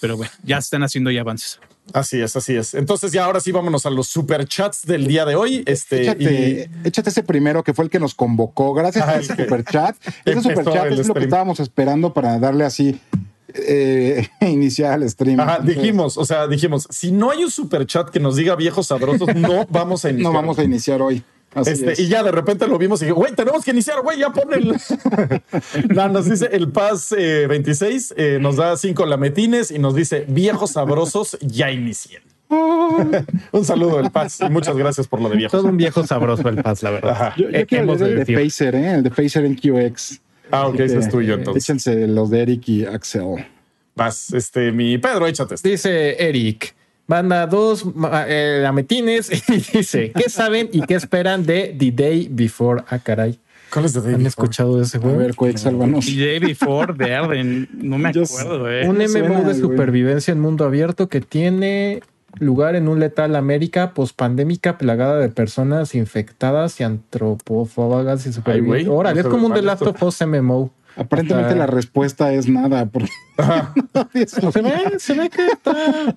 Pero 0.00 0.16
bueno, 0.16 0.32
ya 0.42 0.58
están 0.58 0.82
haciendo 0.82 1.10
ya 1.10 1.20
avances. 1.20 1.60
Así 1.92 2.20
es, 2.20 2.34
así 2.34 2.56
es. 2.56 2.74
Entonces 2.74 3.12
ya 3.12 3.24
ahora 3.24 3.38
sí 3.38 3.52
vámonos 3.52 3.86
a 3.86 3.90
los 3.90 4.08
superchats 4.08 4.86
del 4.86 5.06
día 5.06 5.24
de 5.24 5.36
hoy. 5.36 5.62
Este, 5.66 6.68
échate, 6.84 7.10
ese 7.10 7.22
primero 7.22 7.62
que 7.62 7.74
fue 7.74 7.84
el 7.84 7.90
que 7.90 8.00
nos 8.00 8.14
convocó. 8.14 8.74
Gracias 8.74 9.06
a 9.06 9.16
ese 9.20 9.36
superchat. 9.36 9.96
Ese 10.24 10.42
superchat 10.42 10.86
es 10.90 11.06
lo 11.06 11.14
que 11.14 11.24
estábamos 11.24 11.60
esperando 11.60 12.12
para 12.12 12.38
darle 12.38 12.64
así 12.64 13.00
eh, 13.54 14.28
iniciar 14.40 15.02
el 15.02 15.08
stream. 15.08 15.40
dijimos, 15.64 16.16
o 16.16 16.24
sea, 16.24 16.46
dijimos, 16.46 16.86
si 16.90 17.12
no 17.12 17.30
hay 17.30 17.44
un 17.44 17.50
super 17.50 17.86
chat 17.86 18.10
que 18.10 18.20
nos 18.20 18.36
diga 18.36 18.56
viejos 18.56 18.88
sabrosos, 18.88 19.34
no 19.34 19.66
vamos 19.70 20.04
a 20.04 20.10
iniciar. 20.10 20.32
No 20.32 20.36
vamos 20.36 20.58
a 20.58 20.64
iniciar 20.64 21.02
hoy. 21.02 21.22
Este, 21.64 22.02
y 22.02 22.08
ya 22.08 22.22
de 22.22 22.32
repente 22.32 22.66
lo 22.66 22.76
vimos 22.76 23.00
y 23.00 23.08
güey, 23.08 23.34
tenemos 23.34 23.64
que 23.64 23.70
iniciar, 23.70 24.02
güey, 24.02 24.18
ya 24.18 24.28
pon 24.30 24.52
el. 24.52 24.76
no, 25.94 26.08
nos 26.08 26.28
dice 26.28 26.50
el 26.52 26.70
Paz 26.70 27.14
26, 27.16 28.10
eh, 28.10 28.14
eh, 28.16 28.38
nos 28.38 28.56
da 28.56 28.76
cinco 28.76 29.06
lametines 29.06 29.70
y 29.70 29.78
nos 29.78 29.94
dice 29.94 30.26
viejos 30.28 30.72
sabrosos, 30.72 31.38
ya 31.40 31.70
inicié 31.70 32.20
un 32.48 33.64
saludo, 33.64 34.00
el 34.00 34.10
Paz, 34.10 34.40
y 34.40 34.50
muchas 34.50 34.76
gracias 34.76 35.08
por 35.08 35.20
lo 35.20 35.28
de 35.28 35.36
viejos. 35.36 35.58
Todo 35.58 35.68
un 35.68 35.76
viejo 35.76 36.06
sabroso, 36.06 36.48
el 36.48 36.62
Paz, 36.62 36.82
la 36.82 36.90
verdad. 36.90 37.32
Yo, 37.36 37.48
quiero 37.66 37.92
el 37.94 38.24
de 38.24 38.26
Phaser, 38.26 38.74
¿eh? 38.74 38.94
el 38.94 39.02
de 39.02 39.10
Phaser 39.10 39.44
en 39.44 39.56
QX. 39.56 40.20
Ah, 40.50 40.68
ok, 40.68 40.80
ese 40.80 40.98
es 40.98 41.08
tuyo 41.08 41.34
entonces. 41.34 41.64
Échense 41.64 42.06
los 42.06 42.30
de 42.30 42.42
Eric 42.42 42.68
y 42.68 42.84
Axel. 42.84 43.46
Vas, 43.94 44.32
este, 44.32 44.72
mi 44.72 44.98
Pedro, 44.98 45.26
échate. 45.26 45.54
Este. 45.54 45.70
Dice 45.70 46.28
Eric, 46.28 46.74
manda 47.06 47.46
dos 47.46 47.84
eh, 48.28 48.60
lametines 48.62 49.30
y 49.48 49.78
dice, 49.78 50.12
¿qué 50.12 50.28
saben 50.28 50.68
y 50.72 50.82
qué 50.82 50.94
esperan 50.94 51.44
de 51.44 51.74
The 51.78 51.90
Day 51.92 52.28
Before? 52.30 52.84
Ah, 52.88 52.98
caray. 52.98 53.38
¿Cuál 53.72 53.86
es 53.86 53.94
The 53.94 54.00
Day 54.00 54.14
¿Han 54.14 54.26
escuchado 54.26 54.76
de 54.76 54.84
ese 54.84 54.98
juego? 54.98 55.16
A 55.16 55.22
ver, 55.22 55.34
Quake, 55.34 55.58
sálvanos. 55.58 56.06
The 56.06 56.26
Day 56.26 56.38
Before 56.38 56.94
de 56.94 57.14
Arden, 57.14 57.68
no 57.72 57.98
me 57.98 58.10
acuerdo. 58.10 58.70
Eh. 58.70 58.86
Un 58.86 58.98
MMO 58.98 59.48
de 59.48 59.54
supervivencia 59.54 60.32
en 60.32 60.40
mundo 60.40 60.64
abierto 60.64 61.08
que 61.08 61.20
tiene 61.20 62.02
lugar 62.38 62.76
en 62.76 62.88
un 62.88 63.00
letal 63.00 63.36
América 63.36 63.94
pospandémica 63.94 64.78
plagada 64.78 65.18
de 65.18 65.28
personas 65.28 65.94
infectadas 65.94 66.80
y 66.80 66.84
antropófagas 66.84 68.26
y 68.26 68.32
supervivientes. 68.32 68.88
Ahora, 68.88 69.12
es 69.12 69.26
como 69.26 69.46
un 69.46 69.54
The 69.54 69.62
Last 69.62 69.82
of 69.82 70.02
Us 70.02 70.20
MMO. 70.26 70.72
Aparentemente 70.96 71.54
la 71.54 71.66
respuesta 71.66 72.32
es 72.32 72.48
nada. 72.48 72.86
Porque 72.86 73.10
se 74.26 74.62
ve, 74.62 74.98
se 74.98 75.14
ve 75.14 75.28
que 75.28 75.46
está. 75.46 76.16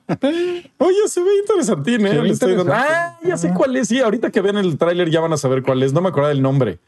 Oye, 0.77 1.07
se 1.07 1.21
ve 1.21 1.29
interesantín, 1.41 2.07
¿eh? 2.07 2.33
Ah, 2.71 3.17
ya 3.23 3.37
sé 3.37 3.53
cuál 3.53 3.75
es. 3.75 3.89
Sí, 3.89 3.99
ahorita 3.99 4.31
que 4.31 4.39
vean 4.39 4.57
el 4.57 4.77
tráiler 4.77 5.09
ya 5.09 5.19
van 5.19 5.33
a 5.33 5.37
saber 5.37 5.63
cuál 5.63 5.83
es. 5.83 5.91
No 5.91 5.99
me 6.01 6.09
acuerdo 6.09 6.29
del 6.29 6.41
nombre. 6.41 6.79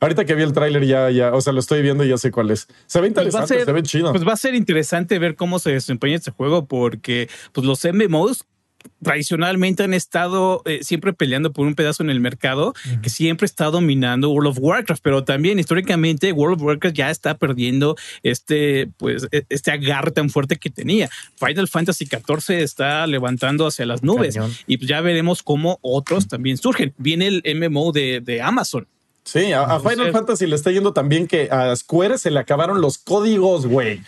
Ahorita 0.00 0.24
que 0.24 0.34
vi 0.34 0.42
el 0.42 0.52
tráiler 0.52 0.84
ya, 0.84 1.10
ya, 1.10 1.34
o 1.34 1.40
sea, 1.40 1.52
lo 1.52 1.60
estoy 1.60 1.80
viendo 1.80 2.04
y 2.04 2.08
ya 2.08 2.18
sé 2.18 2.30
cuál 2.30 2.50
es. 2.50 2.68
Se 2.86 3.00
ve 3.00 3.10
pues 3.10 3.26
interesante, 3.26 3.64
se 3.64 3.72
ve 3.72 3.82
chido. 3.82 4.12
Pues 4.12 4.26
va 4.26 4.32
a 4.34 4.36
ser 4.36 4.54
interesante 4.54 5.18
ver 5.18 5.36
cómo 5.36 5.58
se 5.58 5.72
desempeña 5.72 6.16
este 6.16 6.30
juego 6.30 6.66
porque 6.66 7.30
pues 7.52 7.66
los 7.66 7.82
MMOs 7.84 8.44
tradicionalmente 9.02 9.82
han 9.82 9.94
estado 9.94 10.62
eh, 10.64 10.80
siempre 10.82 11.12
peleando 11.12 11.52
por 11.52 11.66
un 11.66 11.74
pedazo 11.74 12.02
en 12.02 12.10
el 12.10 12.20
mercado 12.20 12.74
que 13.02 13.10
siempre 13.10 13.46
está 13.46 13.66
dominando 13.66 14.30
World 14.30 14.50
of 14.50 14.58
Warcraft, 14.60 15.02
pero 15.02 15.24
también 15.24 15.58
históricamente 15.58 16.32
World 16.32 16.56
of 16.56 16.66
Warcraft 16.66 16.96
ya 16.96 17.10
está 17.10 17.38
perdiendo 17.38 17.96
este, 18.22 18.88
pues, 18.96 19.26
e, 19.32 19.44
este 19.48 19.70
agarre 19.70 20.10
tan 20.10 20.30
fuerte 20.30 20.56
que 20.56 20.70
tenía. 20.70 21.08
Final 21.36 21.68
Fantasy 21.68 22.06
XIV 22.06 22.56
está 22.56 23.06
levantando 23.06 23.66
hacia 23.66 23.86
las 23.86 24.02
nubes 24.02 24.38
y 24.66 24.76
pues 24.76 24.88
ya 24.88 25.00
veremos 25.00 25.42
cómo 25.42 25.78
otros 25.82 26.28
también 26.28 26.56
surgen. 26.56 26.94
Viene 26.98 27.26
el 27.26 27.42
MMO 27.56 27.92
de, 27.92 28.20
de 28.20 28.42
Amazon 28.42 28.86
Sí, 29.26 29.52
a, 29.52 29.80
Final 29.80 30.12
Fantasy 30.12 30.46
le 30.46 30.54
está 30.54 30.70
yendo 30.70 30.92
también 30.92 31.26
que 31.26 31.50
a 31.50 31.74
Square 31.74 32.16
se 32.16 32.30
le 32.30 32.38
acabaron 32.38 32.80
los 32.80 32.96
códigos, 32.96 33.66
güey. 33.66 34.00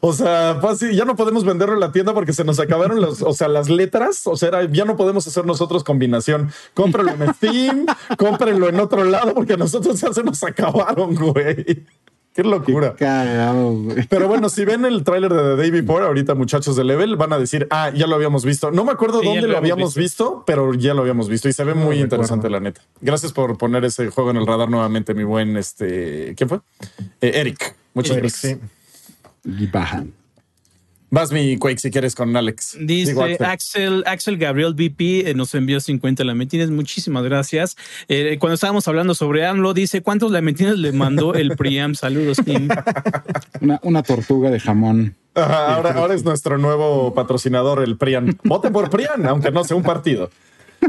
O 0.00 0.12
sea, 0.12 0.58
pues, 0.60 0.80
ya 0.80 1.04
no 1.04 1.14
podemos 1.14 1.44
venderlo 1.44 1.74
en 1.74 1.80
la 1.80 1.92
tienda 1.92 2.12
porque 2.12 2.32
se 2.32 2.42
nos 2.42 2.58
acabaron 2.58 3.00
los, 3.00 3.22
o 3.22 3.32
sea, 3.32 3.46
las 3.46 3.70
letras. 3.70 4.26
O 4.26 4.36
sea, 4.36 4.68
ya 4.68 4.84
no 4.84 4.96
podemos 4.96 5.28
hacer 5.28 5.46
nosotros 5.46 5.84
combinación. 5.84 6.50
Cómpralo 6.74 7.10
en 7.12 7.34
Steam, 7.34 7.86
cómprenlo 8.18 8.68
en 8.68 8.80
otro 8.80 9.04
lado 9.04 9.32
porque 9.32 9.56
nosotros 9.56 10.00
ya 10.00 10.12
se 10.12 10.24
nos 10.24 10.42
acabaron, 10.42 11.14
güey. 11.14 11.84
Qué 12.34 12.42
locura. 12.42 12.96
Pero 14.08 14.26
bueno, 14.26 14.48
si 14.48 14.64
ven 14.64 14.84
el 14.84 15.04
tráiler 15.04 15.32
de 15.32 15.40
The 15.40 15.56
Day 15.56 15.70
Before, 15.70 16.04
ahorita 16.04 16.34
muchachos 16.34 16.74
de 16.74 16.82
Level 16.82 17.14
van 17.14 17.32
a 17.32 17.38
decir, 17.38 17.68
ah, 17.70 17.90
ya 17.94 18.08
lo 18.08 18.16
habíamos 18.16 18.44
visto. 18.44 18.72
No 18.72 18.84
me 18.84 18.90
acuerdo 18.90 19.22
dónde 19.22 19.46
lo 19.46 19.56
habíamos 19.56 19.94
visto. 19.94 20.42
pero 20.44 20.74
ya 20.74 20.94
lo 20.94 21.02
habíamos 21.02 21.28
visto 21.28 21.48
y 21.48 21.52
se 21.52 21.62
ve 21.62 21.74
muy 21.74 22.00
interesante, 22.00 22.50
la 22.50 22.58
neta. 22.58 22.80
Gracias 23.00 23.32
por 23.32 23.56
poner 23.56 23.84
ese 23.84 24.08
juego 24.08 24.32
en 24.32 24.38
el 24.38 24.46
radar 24.46 24.68
nuevamente, 24.68 25.14
mi 25.14 25.22
buen, 25.22 25.56
este, 25.56 26.34
¿quién 26.36 26.48
fue? 26.48 26.58
Eh, 27.20 27.32
Eric. 27.34 27.76
Muchas 27.94 28.16
gracias. 28.16 28.58
Y 29.44 29.66
bajan. 29.68 30.12
Vas 31.14 31.30
mi 31.30 31.56
Quake 31.58 31.78
si 31.78 31.92
quieres 31.92 32.16
con 32.16 32.36
Alex. 32.36 32.76
Dice 32.80 33.14
Axel. 33.38 34.02
Axel, 34.04 34.36
Gabriel 34.36 34.74
VP 34.74 35.30
eh, 35.30 35.34
nos 35.34 35.54
envió 35.54 35.78
50 35.78 36.24
lamentines. 36.24 36.70
Muchísimas 36.70 37.22
gracias. 37.22 37.76
Eh, 38.08 38.36
cuando 38.40 38.54
estábamos 38.54 38.88
hablando 38.88 39.14
sobre 39.14 39.46
AMLO, 39.46 39.74
dice 39.74 40.02
cuántos 40.02 40.32
lamentines 40.32 40.76
le 40.76 40.90
mandó 40.90 41.34
el 41.34 41.56
Priam. 41.56 41.94
Saludos, 41.94 42.38
Tim. 42.44 42.68
Una, 43.82 44.02
tortuga 44.02 44.50
de 44.50 44.58
jamón. 44.58 45.14
ahora, 45.36 45.92
ahora 45.92 46.14
es 46.14 46.24
nuestro 46.24 46.58
nuevo 46.58 47.14
patrocinador, 47.14 47.84
el 47.84 47.96
Prian. 47.96 48.36
Vote 48.42 48.72
por 48.72 48.90
Prian, 48.90 49.24
aunque 49.26 49.52
no 49.52 49.62
sea 49.62 49.76
un 49.76 49.84
partido. 49.84 50.30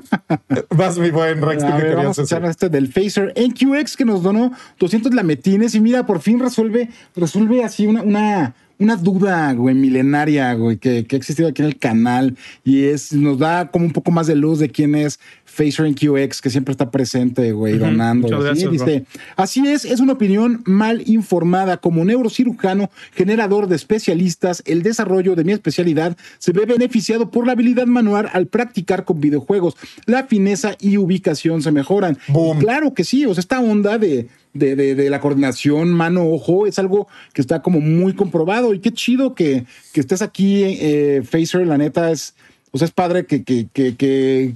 Vas, 0.71 0.97
mi 0.97 1.11
buen 1.11 1.39
Rex. 1.39 1.63
A 1.63 1.77
ver, 1.77 1.95
vamos 1.97 2.17
a 2.17 2.23
echar 2.23 2.43
este 2.45 2.69
del 2.69 2.91
Phaser 2.91 3.31
NQX 3.37 3.95
que 3.95 4.05
nos 4.05 4.23
donó 4.23 4.51
200 4.79 5.13
lametines 5.13 5.75
y 5.75 5.81
mira, 5.81 6.07
por 6.07 6.19
fin 6.19 6.39
resuelve, 6.39 6.89
resuelve 7.15 7.63
así 7.63 7.85
una, 7.85 8.01
una 8.01 8.55
una 8.77 8.95
duda, 8.95 9.53
güey, 9.53 9.75
milenaria, 9.75 10.53
güey, 10.53 10.77
que, 10.77 11.05
que, 11.05 11.15
ha 11.15 11.19
existido 11.19 11.47
aquí 11.47 11.61
en 11.61 11.67
el 11.67 11.77
canal 11.77 12.35
y 12.63 12.85
es, 12.85 13.13
nos 13.13 13.39
da 13.39 13.71
como 13.71 13.85
un 13.85 13.93
poco 13.93 14.11
más 14.11 14.27
de 14.27 14.35
luz 14.35 14.59
de 14.59 14.69
quién 14.69 14.95
es 14.95 15.19
Phaser 15.55 15.93
QX, 15.95 16.41
que 16.41 16.49
siempre 16.49 16.73
está 16.73 16.91
presente, 16.91 17.51
güey, 17.53 17.77
donando. 17.77 18.27
dice, 18.53 19.05
así 19.37 19.65
es, 19.67 19.85
es 19.85 19.99
una 19.99 20.13
opinión 20.13 20.61
mal 20.65 21.03
informada. 21.05 21.77
Como 21.77 22.03
neurocirujano, 22.03 22.89
generador 23.13 23.67
de 23.67 23.75
especialistas, 23.75 24.61
el 24.65 24.83
desarrollo 24.83 25.35
de 25.35 25.43
mi 25.43 25.53
especialidad 25.53 26.17
se 26.39 26.51
ve 26.51 26.65
beneficiado 26.65 27.31
por 27.31 27.45
la 27.45 27.53
habilidad 27.53 27.85
manual 27.85 28.29
al 28.33 28.47
practicar 28.47 29.05
con 29.05 29.21
videojuegos. 29.21 29.75
La 30.05 30.25
fineza 30.25 30.75
y 30.79 30.97
ubicación 30.97 31.61
se 31.61 31.71
mejoran. 31.71 32.17
Claro 32.59 32.93
que 32.93 33.03
sí, 33.03 33.25
o 33.25 33.33
sea, 33.33 33.41
esta 33.41 33.61
onda 33.61 33.97
de 33.97 34.27
de, 34.55 34.75
de, 34.95 35.09
la 35.09 35.19
coordinación 35.19 35.91
mano-ojo 35.91 36.65
es 36.65 36.79
algo 36.79 37.07
que 37.33 37.41
está 37.41 37.61
como 37.61 37.79
muy 37.81 38.13
comprobado. 38.13 38.73
Y 38.73 38.79
qué 38.79 38.91
chido 38.91 39.35
que, 39.35 39.65
que 39.93 39.99
estés 39.99 40.21
aquí, 40.21 40.63
eh, 40.63 41.21
Facer, 41.23 41.67
la 41.67 41.77
neta 41.77 42.09
es, 42.09 42.33
o 42.71 42.77
sea, 42.77 42.85
es 42.85 42.91
padre 42.91 43.25
que, 43.25 43.43
que, 43.43 43.67
que, 43.71 44.55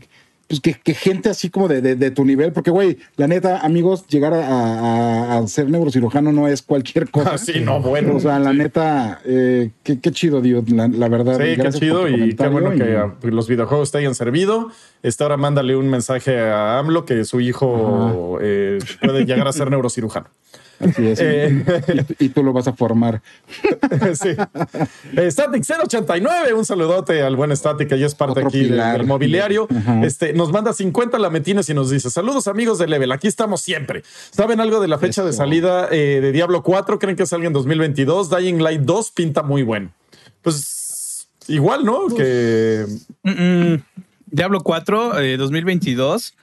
pues 0.49 0.59
que, 0.61 0.73
que 0.73 0.93
gente 0.95 1.30
así 1.30 1.49
como 1.51 1.67
de, 1.67 1.80
de, 1.81 1.95
de 1.95 2.09
tu 2.11 2.26
nivel, 2.26 2.51
porque 2.51 2.71
güey, 2.71 2.97
la 3.17 3.27
neta, 3.27 3.59
amigos, 3.59 4.05
llegar 4.07 4.34
a, 4.34 4.47
a- 4.47 5.38
a 5.38 5.47
ser 5.47 5.69
neurocirujano 5.69 6.31
no 6.31 6.47
es 6.47 6.61
cualquier 6.63 7.09
cosa. 7.11 7.34
Ah, 7.35 7.38
sí, 7.38 7.59
no, 7.61 7.80
bueno. 7.80 8.15
O 8.15 8.19
sea, 8.19 8.39
la 8.39 8.51
neta, 8.51 9.21
eh, 9.26 9.69
qué, 9.84 9.99
qué 9.99 10.11
chido, 10.11 10.41
Dios, 10.41 10.67
la, 10.71 10.88
la 10.88 11.07
verdad. 11.07 11.38
Sí, 11.38 11.55
qué 11.61 11.69
chido 11.69 12.07
y 12.09 12.35
qué 12.35 12.47
bueno 12.47 12.71
que 12.71 13.27
y- 13.27 13.31
los 13.31 13.47
videojuegos 13.47 13.91
te 13.91 13.99
hayan 13.99 14.15
servido. 14.15 14.71
Este, 15.03 15.23
ahora 15.23 15.38
mándale 15.38 15.76
un 15.76 15.88
mensaje 15.89 16.39
a 16.39 16.80
AMLO 16.80 17.05
que 17.05 17.23
su 17.26 17.39
hijo 17.41 18.39
eh, 18.41 18.80
puede 19.01 19.26
llegar 19.26 19.47
a 19.47 19.53
ser 19.53 19.69
neurocirujano. 19.69 20.27
Así 20.80 21.07
es. 21.07 21.19
Eh. 21.22 21.64
Y, 21.93 22.01
tú- 22.03 22.15
y 22.19 22.30
tú 22.30 22.43
lo 22.43 22.53
vas 22.53 22.68
a 22.68 22.73
formar. 22.73 23.22
sí. 24.14 24.30
Eh, 25.18 25.30
Static 25.31 25.64
089, 25.64 26.53
un 26.53 26.65
saludote 26.65 27.22
al 27.22 27.35
buen 27.35 27.56
Static, 27.56 27.89
que 27.89 27.99
ya 27.99 28.06
es 28.06 28.15
parte 28.15 28.39
Otro 28.39 28.47
aquí 28.47 28.65
del, 28.65 29.06
mobiliario. 29.06 29.68
Ajá. 29.76 30.01
Este, 30.03 30.34
nos 30.34 30.51
manda 30.51 30.73
50 30.73 31.19
lametines 31.19 31.69
y 31.69 31.73
nos 31.73 31.89
dice: 31.89 32.10
Saludos 32.10 32.47
amigos 32.47 32.77
de 32.80 32.88
Level, 32.88 33.11
aquí 33.11 33.27
estamos 33.27 33.61
siempre. 33.61 34.03
¿Saben 34.31 34.60
algo 34.61 34.80
de 34.80 34.88
la 34.88 34.97
fecha 34.97 35.23
de 35.23 35.34
salida 35.34 35.88
eh, 35.91 36.19
de 36.22 36.31
Diablo 36.31 36.64
4? 36.64 36.99
¿Creen 36.99 37.15
que 37.15 37.26
salga 37.26 37.47
en 37.47 37.53
2022? 37.53 38.30
Dying 38.30 38.61
Light 38.64 38.81
2 38.81 39.11
pinta 39.11 39.43
muy 39.43 39.64
bueno. 39.64 39.91
Pues 40.41 41.27
igual, 41.47 41.84
¿no? 41.85 42.07
Que 42.07 42.85
Mm, 43.23 43.31
mm. 43.73 43.84
Diablo 44.27 44.61
4, 44.61 45.19
eh, 45.19 45.38
2022. 45.38 46.35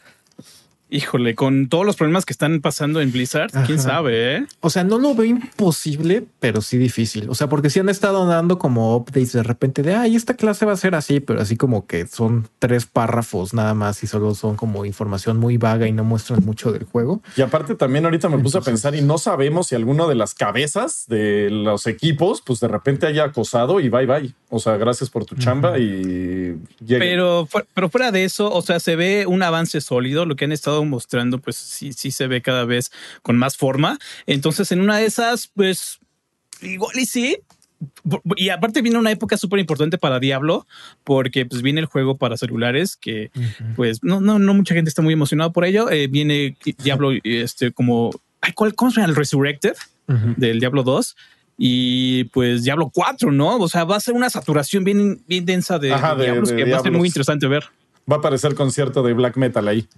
Híjole, 0.88 1.34
con 1.34 1.68
todos 1.68 1.84
los 1.84 1.96
problemas 1.96 2.24
que 2.24 2.32
están 2.32 2.60
pasando 2.60 3.00
en 3.00 3.10
Blizzard, 3.10 3.50
quién 3.66 3.80
sabe, 3.80 4.36
¿eh? 4.36 4.46
O 4.60 4.70
sea, 4.70 4.84
no 4.84 4.98
lo 4.98 5.16
veo 5.16 5.26
imposible, 5.26 6.24
pero 6.38 6.62
sí 6.62 6.78
difícil. 6.78 7.28
O 7.28 7.34
sea, 7.34 7.48
porque 7.48 7.70
sí 7.70 7.80
han 7.80 7.88
estado 7.88 8.24
dando 8.26 8.58
como 8.58 8.96
updates 8.96 9.32
de 9.32 9.42
repente 9.42 9.82
de, 9.82 9.96
ay, 9.96 10.14
esta 10.14 10.34
clase 10.34 10.64
va 10.64 10.72
a 10.72 10.76
ser 10.76 10.94
así, 10.94 11.18
pero 11.18 11.40
así 11.40 11.56
como 11.56 11.88
que 11.88 12.06
son 12.06 12.48
tres 12.60 12.86
párrafos 12.86 13.52
nada 13.52 13.74
más 13.74 14.04
y 14.04 14.06
solo 14.06 14.34
son 14.36 14.54
como 14.54 14.84
información 14.84 15.38
muy 15.38 15.56
vaga 15.56 15.88
y 15.88 15.92
no 15.92 16.04
muestran 16.04 16.44
mucho 16.44 16.70
del 16.70 16.84
juego. 16.84 17.20
Y 17.36 17.42
aparte 17.42 17.74
también 17.74 18.04
ahorita 18.04 18.28
me 18.28 18.38
puse 18.38 18.58
a 18.58 18.60
pensar 18.60 18.94
y 18.94 19.02
no 19.02 19.18
sabemos 19.18 19.66
si 19.66 19.74
alguno 19.74 20.06
de 20.06 20.14
las 20.14 20.34
cabezas 20.34 21.06
de 21.08 21.50
los 21.50 21.88
equipos, 21.88 22.42
pues 22.42 22.60
de 22.60 22.68
repente 22.68 23.06
haya 23.06 23.24
acosado 23.24 23.80
y 23.80 23.88
bye 23.88 24.06
bye. 24.06 24.34
O 24.48 24.60
sea, 24.60 24.76
gracias 24.76 25.10
por 25.10 25.24
tu 25.24 25.34
chamba 25.34 25.78
y 25.78 26.56
llegue. 26.78 27.00
Pero, 27.00 27.48
pero 27.74 27.88
fuera 27.88 28.12
de 28.12 28.24
eso, 28.24 28.52
o 28.52 28.62
sea, 28.62 28.78
se 28.78 28.94
ve 28.94 29.26
un 29.26 29.42
avance 29.42 29.80
sólido. 29.80 30.24
Lo 30.24 30.36
que 30.36 30.44
han 30.44 30.52
estado 30.52 30.75
mostrando, 30.84 31.38
pues 31.38 31.56
sí, 31.56 31.92
sí 31.92 32.10
se 32.10 32.26
ve 32.26 32.42
cada 32.42 32.64
vez 32.64 32.90
con 33.22 33.36
más 33.36 33.56
forma. 33.56 33.98
Entonces, 34.26 34.70
en 34.72 34.80
una 34.80 34.98
de 34.98 35.06
esas, 35.06 35.48
pues 35.48 35.98
igual 36.62 36.96
y 36.98 37.06
sí. 37.06 37.38
Y 38.36 38.48
aparte 38.48 38.80
viene 38.80 38.98
una 38.98 39.10
época 39.10 39.36
súper 39.36 39.60
importante 39.60 39.98
para 39.98 40.18
Diablo, 40.18 40.66
porque 41.04 41.44
pues 41.44 41.60
viene 41.60 41.80
el 41.80 41.86
juego 41.86 42.16
para 42.16 42.36
celulares, 42.38 42.96
que 42.96 43.30
pues 43.76 44.02
no, 44.02 44.20
no, 44.20 44.38
no 44.38 44.54
mucha 44.54 44.74
gente 44.74 44.88
está 44.88 45.02
muy 45.02 45.12
emocionada 45.12 45.50
por 45.52 45.64
ello. 45.66 45.90
Eh, 45.90 46.06
viene 46.06 46.56
Diablo, 46.82 47.10
este, 47.22 47.72
como, 47.72 48.10
ay, 48.40 48.52
¿cuál, 48.54 48.74
¿cómo 48.74 48.90
se 48.90 49.00
llama? 49.00 49.10
El 49.10 49.16
Resurrected 49.16 49.74
del 50.36 50.58
Diablo 50.60 50.84
2 50.84 51.16
y 51.58 52.24
pues 52.24 52.64
Diablo 52.64 52.90
4, 52.94 53.32
¿no? 53.32 53.56
O 53.58 53.68
sea, 53.68 53.84
va 53.84 53.96
a 53.96 54.00
ser 54.00 54.14
una 54.14 54.30
saturación 54.30 54.84
bien, 54.84 55.22
bien 55.26 55.44
densa 55.44 55.78
de, 55.78 55.92
Ajá, 55.92 56.14
de 56.14 56.18
de- 56.20 56.24
Diablos 56.30 56.48
de 56.50 56.56
que 56.56 56.70
va 56.70 56.78
a 56.78 56.82
ser 56.82 56.92
muy 56.92 57.08
interesante 57.08 57.46
ver. 57.46 57.64
Va 58.10 58.16
a 58.16 58.18
aparecer 58.18 58.54
concierto 58.54 59.02
de 59.02 59.12
black 59.12 59.36
metal 59.36 59.66
ahí. 59.66 59.88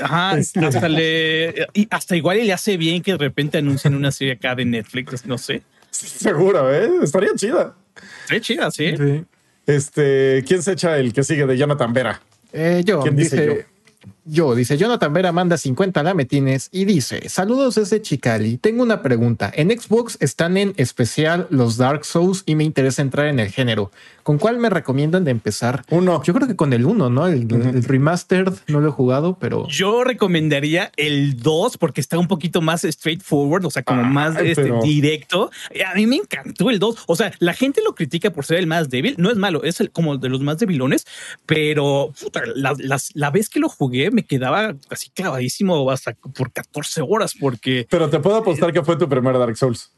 Ajá, 0.00 0.32
hasta 0.32 0.88
le 0.88 1.66
y 1.74 1.86
hasta 1.90 2.16
igual 2.16 2.38
y 2.38 2.44
le 2.44 2.52
hace 2.52 2.76
bien 2.76 3.02
que 3.02 3.12
de 3.12 3.18
repente 3.18 3.58
anuncien 3.58 3.94
una 3.94 4.10
serie 4.10 4.34
acá 4.34 4.54
de 4.54 4.64
Netflix, 4.64 5.26
no 5.26 5.38
sé. 5.38 5.62
Seguro, 5.90 6.74
¿eh? 6.74 6.90
Estaría 7.02 7.30
chida. 7.36 7.76
Está 8.24 8.40
chida, 8.40 8.70
sí. 8.70 8.96
Sí. 8.96 9.24
Este, 9.66 10.42
¿quién 10.46 10.62
se 10.62 10.72
echa 10.72 10.98
el 10.98 11.12
que 11.12 11.22
sigue 11.22 11.46
de 11.46 11.56
Jonathan 11.56 11.92
Vera? 11.92 12.20
Eh, 12.52 12.82
yo, 12.84 13.00
¿Quién 13.00 13.16
dice 13.16 13.40
dice, 13.40 13.46
yo? 13.46 14.12
Dice 14.24 14.76
Jonathan 14.78 15.12
Vera 15.12 15.32
manda 15.32 15.56
50 15.56 16.02
lametines 16.02 16.68
y 16.70 16.84
dice: 16.84 17.28
Saludos 17.28 17.74
desde 17.74 18.00
Chicali. 18.00 18.56
Tengo 18.56 18.82
una 18.82 19.02
pregunta. 19.02 19.50
En 19.54 19.70
Xbox 19.70 20.16
están 20.20 20.56
en 20.56 20.74
especial 20.76 21.46
los 21.50 21.76
Dark 21.76 22.04
Souls 22.04 22.42
y 22.46 22.54
me 22.54 22.64
interesa 22.64 23.02
entrar 23.02 23.26
en 23.26 23.40
el 23.40 23.48
género. 23.50 23.90
¿Con 24.22 24.38
cuál 24.38 24.58
me 24.60 24.70
recomiendan 24.70 25.24
de 25.24 25.32
empezar? 25.32 25.82
Uno. 25.90 26.22
Yo 26.22 26.32
creo 26.32 26.46
que 26.46 26.54
con 26.54 26.72
el 26.72 26.86
1, 26.86 27.10
¿no? 27.10 27.26
El, 27.26 27.52
el 27.52 27.82
remastered 27.82 28.52
no 28.68 28.78
lo 28.80 28.88
he 28.88 28.92
jugado, 28.92 29.36
pero 29.40 29.66
Yo 29.66 30.04
recomendaría 30.04 30.92
el 30.96 31.42
2 31.42 31.76
porque 31.78 32.00
está 32.00 32.18
un 32.20 32.28
poquito 32.28 32.60
más 32.60 32.82
straightforward, 32.82 33.64
o 33.66 33.70
sea, 33.70 33.82
como 33.82 34.04
más 34.04 34.36
este, 34.38 34.62
pero- 34.62 34.80
directo. 34.80 35.50
A 35.90 35.96
mí 35.96 36.06
me 36.06 36.16
encantó 36.16 36.70
el 36.70 36.78
2. 36.78 37.02
O 37.08 37.16
sea, 37.16 37.32
la 37.40 37.52
gente 37.54 37.80
lo 37.84 37.96
critica 37.96 38.30
por 38.30 38.44
ser 38.44 38.58
el 38.58 38.68
más 38.68 38.88
débil. 38.90 39.16
No 39.18 39.28
es 39.28 39.36
malo, 39.36 39.64
es 39.64 39.80
el, 39.80 39.90
como 39.90 40.16
de 40.16 40.28
los 40.28 40.40
más 40.40 40.58
debilones, 40.58 41.04
pero 41.44 42.12
puta, 42.20 42.42
la, 42.54 42.74
las- 42.78 43.10
la 43.14 43.30
vez 43.30 43.48
que 43.48 43.58
lo 43.58 43.68
jugué 43.68 44.11
me 44.12 44.24
quedaba 44.24 44.74
así 44.90 45.10
clavadísimo 45.10 45.90
hasta 45.90 46.12
por 46.14 46.52
14 46.52 47.02
horas 47.06 47.34
porque 47.38 47.86
Pero 47.90 48.08
te 48.10 48.18
puedo 48.20 48.36
apostar 48.36 48.72
que 48.72 48.82
fue 48.82 48.96
tu 48.96 49.08
primer 49.08 49.38
Dark 49.38 49.56
Souls. 49.56 49.90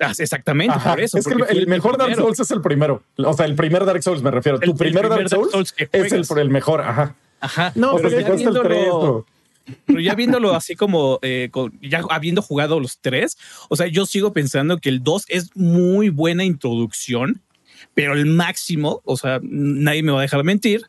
ah, 0.00 0.12
exactamente 0.18 0.74
Ajá. 0.74 0.90
por 0.90 1.00
eso. 1.00 1.18
es 1.18 1.26
que 1.26 1.34
el, 1.50 1.66
mejor 1.66 1.96
Dark. 1.96 2.14
Souls 2.16 2.40
es 2.40 2.50
el 2.50 2.60
primero. 2.60 3.02
O 3.18 3.32
sea, 3.34 3.46
el 3.46 3.54
primer 3.54 3.84
Dark 3.84 4.02
Souls 4.02 4.22
me 4.22 4.30
refiero. 4.30 4.58
El- 4.60 4.70
tu 4.70 4.76
primer, 4.76 5.02
primer 5.02 5.10
Dark 5.10 5.30
Dark 5.30 5.50
Souls, 5.50 5.74
es 5.76 5.88
el, 5.92 6.00
juegas. 6.08 6.28
por 6.28 6.38
el 6.40 6.50
mejor. 6.50 6.80
Ajá. 6.82 7.14
Ajá. 7.40 7.72
No, 7.74 7.92
O 7.94 7.96
pero 7.96 8.10
sea, 8.10 8.20
ya 8.20 8.30
viéndolo-. 8.30 9.26
Pero 9.86 10.00
ya 10.00 10.14
viéndolo 10.16 10.54
así 10.56 10.74
como 10.74 11.20
eh, 11.22 11.48
con- 11.52 11.72
ya 11.80 12.02
habiendo 12.10 12.42
jugado 12.42 12.80
los 12.80 12.98
tres, 13.00 13.38
o 13.68 13.76
sea, 13.76 13.86
yo 13.86 14.06
sigo 14.06 14.32
pensando 14.32 14.78
que 14.78 14.88
el 14.88 15.04
2 15.04 15.24
es 15.28 15.50
muy 15.54 16.08
buena 16.08 16.42
introducción, 16.44 17.40
pero 17.94 18.14
el 18.14 18.26
máximo, 18.26 19.02
o 19.04 19.16
sea, 19.16 19.38
nadie 19.42 20.02
me 20.02 20.10
va 20.10 20.18
a 20.18 20.22
dejar 20.22 20.42
mentir, 20.42 20.82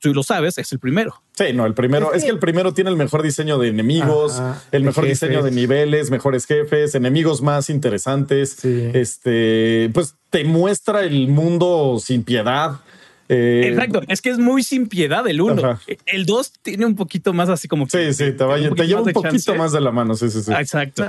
tú 0.00 0.14
lo 0.14 0.22
sabes, 0.22 0.58
es 0.58 0.72
el 0.72 0.78
primero. 0.78 1.20
Sí, 1.34 1.52
no, 1.54 1.66
el 1.66 1.74
primero, 1.74 2.12
es 2.14 2.24
que 2.24 2.30
el 2.30 2.38
primero 2.38 2.72
tiene 2.74 2.90
el 2.90 2.96
mejor 2.96 3.22
diseño 3.22 3.58
de 3.58 3.68
enemigos, 3.68 4.38
Ajá, 4.38 4.62
el 4.72 4.82
mejor 4.84 5.04
jefes. 5.04 5.20
diseño 5.20 5.42
de 5.42 5.50
niveles, 5.50 6.10
mejores 6.10 6.46
jefes, 6.46 6.94
enemigos 6.94 7.42
más 7.42 7.68
interesantes. 7.70 8.56
Sí. 8.60 8.90
Este, 8.94 9.90
pues 9.92 10.14
te 10.30 10.44
muestra 10.44 11.04
el 11.04 11.28
mundo 11.28 11.98
sin 12.02 12.22
piedad. 12.24 12.80
Eh, 13.28 13.68
Exacto, 13.72 14.02
es 14.06 14.22
que 14.22 14.30
es 14.30 14.38
muy 14.38 14.62
sin 14.62 14.86
piedad 14.88 15.26
el 15.26 15.40
uno. 15.40 15.60
Ajá. 15.70 15.80
El 16.06 16.26
2 16.26 16.52
tiene 16.62 16.86
un 16.86 16.94
poquito 16.94 17.32
más 17.32 17.48
así 17.48 17.66
como 17.66 17.86
que- 17.86 18.12
Sí, 18.12 18.24
sí, 18.24 18.32
te, 18.32 18.44
vaya- 18.44 18.70
te 18.70 18.86
lleva 18.86 19.00
un 19.02 19.12
poquito 19.12 19.30
chance. 19.32 19.54
más 19.54 19.72
de 19.72 19.80
la 19.80 19.90
mano. 19.90 20.14
Sí, 20.14 20.30
sí, 20.30 20.42
sí. 20.42 20.52
Ah, 20.54 20.60
Exacto. 20.60 21.04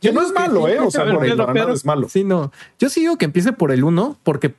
que 0.00 0.12
no 0.12 0.20
es 0.20 0.32
malo, 0.32 0.68
¿eh? 0.68 0.78
O 0.80 0.90
sea, 0.90 1.04
por 1.10 1.26
nada 1.26 1.52
pero- 1.52 1.72
es 1.72 1.84
malo. 1.86 2.08
sí, 2.10 2.24
no. 2.24 2.52
Yo 2.78 2.90
sí 2.90 3.00
digo 3.00 3.16
que 3.16 3.24
empiece 3.24 3.52
por 3.52 3.72
el 3.72 3.84
1 3.84 4.18
porque 4.22 4.54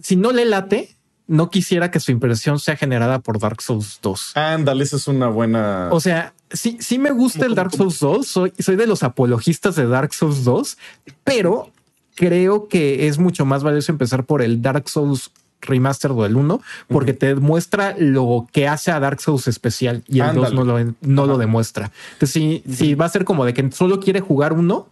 si 0.00 0.14
no 0.16 0.30
le 0.32 0.44
late, 0.44 0.94
no 1.30 1.48
quisiera 1.48 1.92
que 1.92 2.00
su 2.00 2.10
impresión 2.10 2.58
sea 2.58 2.76
generada 2.76 3.20
por 3.20 3.38
Dark 3.38 3.62
Souls 3.62 4.00
2. 4.02 4.36
Ándale, 4.36 4.82
esa 4.82 4.96
es 4.96 5.06
una 5.06 5.28
buena. 5.28 5.88
O 5.92 6.00
sea, 6.00 6.34
sí, 6.50 6.76
sí 6.80 6.98
me 6.98 7.12
gusta 7.12 7.46
el 7.46 7.50
¿Cómo, 7.50 7.54
Dark 7.54 7.72
Souls 7.72 8.00
2. 8.00 8.26
Soy, 8.26 8.52
soy 8.58 8.74
de 8.74 8.88
los 8.88 9.04
apologistas 9.04 9.76
de 9.76 9.86
Dark 9.86 10.12
Souls 10.12 10.42
2, 10.42 10.76
pero 11.22 11.70
creo 12.16 12.66
que 12.66 13.06
es 13.06 13.18
mucho 13.18 13.44
más 13.44 13.62
valioso 13.62 13.92
empezar 13.92 14.24
por 14.24 14.42
el 14.42 14.60
Dark 14.60 14.88
Souls 14.88 15.30
Remastered 15.60 16.16
o 16.16 16.26
el 16.26 16.34
1, 16.34 16.60
porque 16.88 17.12
te 17.12 17.36
muestra 17.36 17.94
lo 17.96 18.48
que 18.50 18.66
hace 18.66 18.90
a 18.90 18.98
Dark 18.98 19.20
Souls 19.20 19.46
especial 19.46 20.02
y 20.08 20.18
el 20.18 20.34
2 20.34 20.48
Ándale. 20.48 20.56
no, 20.56 20.64
lo, 20.64 20.94
no 21.00 21.26
lo 21.26 21.38
demuestra. 21.38 21.92
Entonces, 22.14 22.32
si, 22.32 22.64
si 22.68 22.96
va 22.96 23.04
a 23.04 23.08
ser 23.08 23.24
como 23.24 23.44
de 23.44 23.54
que 23.54 23.70
solo 23.70 24.00
quiere 24.00 24.18
jugar 24.18 24.52
uno, 24.52 24.88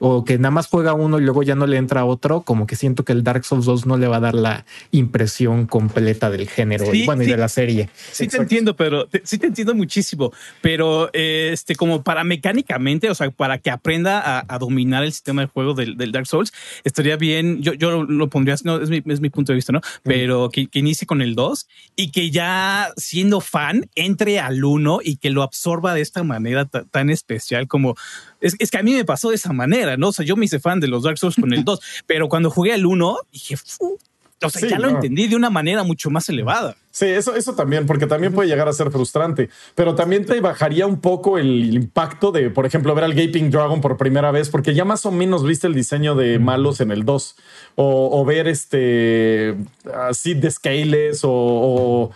o 0.00 0.24
que 0.24 0.38
nada 0.38 0.50
más 0.50 0.66
juega 0.68 0.94
uno 0.94 1.18
y 1.18 1.22
luego 1.22 1.42
ya 1.42 1.54
no 1.54 1.66
le 1.66 1.76
entra 1.76 2.04
otro, 2.04 2.42
como 2.42 2.66
que 2.66 2.76
siento 2.76 3.04
que 3.04 3.12
el 3.12 3.24
Dark 3.24 3.44
Souls 3.44 3.64
2 3.66 3.86
no 3.86 3.96
le 3.96 4.06
va 4.06 4.16
a 4.16 4.20
dar 4.20 4.34
la 4.34 4.64
impresión 4.92 5.66
completa 5.66 6.30
del 6.30 6.48
género 6.48 6.86
Sí, 6.90 7.02
y 7.02 7.06
bueno, 7.06 7.22
y 7.22 7.26
sí. 7.26 7.30
de 7.32 7.36
la 7.36 7.48
serie. 7.48 7.88
Sí 8.12 8.28
te 8.28 8.36
entiendo, 8.36 8.76
pero 8.76 9.06
te- 9.06 9.22
sí 9.24 9.38
te 9.38 9.46
entiendo 9.46 9.74
muchísimo, 9.74 10.32
pero 10.60 11.10
eh, 11.12 11.50
este 11.52 11.74
como 11.74 12.02
para 12.02 12.24
mecánicamente, 12.24 13.10
o 13.10 13.14
sea, 13.14 13.30
para 13.30 13.58
que 13.58 13.70
aprenda 13.70 14.20
a, 14.20 14.44
a 14.48 14.58
dominar 14.58 15.04
el 15.04 15.12
sistema 15.12 15.42
de 15.42 15.48
juego 15.48 15.74
del, 15.74 15.96
del 15.96 16.12
Dark 16.12 16.26
Souls, 16.26 16.52
estaría 16.84 17.16
bien, 17.16 17.62
yo, 17.62 17.72
yo 17.74 18.02
lo 18.04 18.28
pondría, 18.28 18.56
no, 18.64 18.80
es 18.80 18.90
mi, 18.90 19.02
es 19.06 19.20
mi 19.20 19.30
punto 19.30 19.52
de 19.52 19.56
vista, 19.56 19.72
¿no? 19.72 19.80
Pero 20.02 20.50
que, 20.50 20.66
que 20.68 20.78
inicie 20.78 21.06
con 21.06 21.22
el 21.22 21.34
2 21.34 21.66
y 21.96 22.10
que 22.10 22.30
ya 22.30 22.90
siendo 22.96 23.40
fan 23.40 23.88
entre 23.94 24.40
al 24.40 24.64
1 24.64 25.00
y 25.02 25.16
que 25.16 25.30
lo 25.30 25.42
absorba 25.42 25.94
de 25.94 26.00
esta 26.02 26.22
manera 26.22 26.64
ta- 26.66 26.84
tan 26.84 27.10
especial 27.10 27.66
como... 27.68 27.96
Es, 28.40 28.54
es 28.58 28.70
que 28.70 28.78
a 28.78 28.82
mí 28.82 28.94
me 28.94 29.04
pasó 29.04 29.30
de 29.30 29.34
esa 29.36 29.52
manera, 29.52 29.96
¿no? 29.96 30.08
O 30.08 30.12
sea, 30.12 30.24
yo 30.24 30.36
me 30.36 30.44
hice 30.44 30.60
fan 30.60 30.80
de 30.80 30.88
los 30.88 31.02
Dark 31.02 31.18
Souls 31.18 31.36
con 31.36 31.52
el 31.52 31.64
2, 31.64 31.80
pero 32.06 32.28
cuando 32.28 32.50
jugué 32.50 32.72
al 32.72 32.86
1 32.86 33.18
dije, 33.32 33.56
"Fu", 33.56 33.98
o 34.40 34.50
sea, 34.50 34.60
Sí, 34.60 34.68
ya 34.68 34.78
lo 34.78 34.88
no. 34.90 34.94
entendí 34.96 35.26
de 35.26 35.34
una 35.34 35.50
manera 35.50 35.82
mucho 35.82 36.10
más 36.10 36.28
elevada. 36.28 36.76
Sí, 36.92 37.06
eso, 37.06 37.34
eso 37.34 37.54
también, 37.56 37.86
porque 37.86 38.06
también 38.06 38.32
puede 38.32 38.48
llegar 38.48 38.68
a 38.68 38.72
ser 38.72 38.90
frustrante, 38.92 39.50
pero 39.74 39.96
también 39.96 40.24
te 40.24 40.40
bajaría 40.40 40.86
un 40.86 41.00
poco 41.00 41.38
el 41.38 41.74
impacto 41.74 42.30
de, 42.30 42.48
por 42.50 42.64
ejemplo, 42.64 42.94
ver 42.94 43.02
al 43.04 43.14
Gaping 43.14 43.50
Dragon 43.50 43.80
por 43.80 43.96
primera 43.96 44.30
vez, 44.30 44.48
porque 44.48 44.74
ya 44.74 44.84
más 44.84 45.04
o 45.06 45.10
menos 45.10 45.44
viste 45.44 45.66
el 45.66 45.74
diseño 45.74 46.14
de 46.14 46.38
malos 46.38 46.80
en 46.80 46.92
el 46.92 47.04
2, 47.04 47.36
o, 47.74 48.20
o 48.20 48.24
ver 48.24 48.46
este 48.46 49.56
así 49.92 50.34
de 50.34 50.50
Scales 50.50 51.24
o, 51.24 51.30
o, 51.32 52.10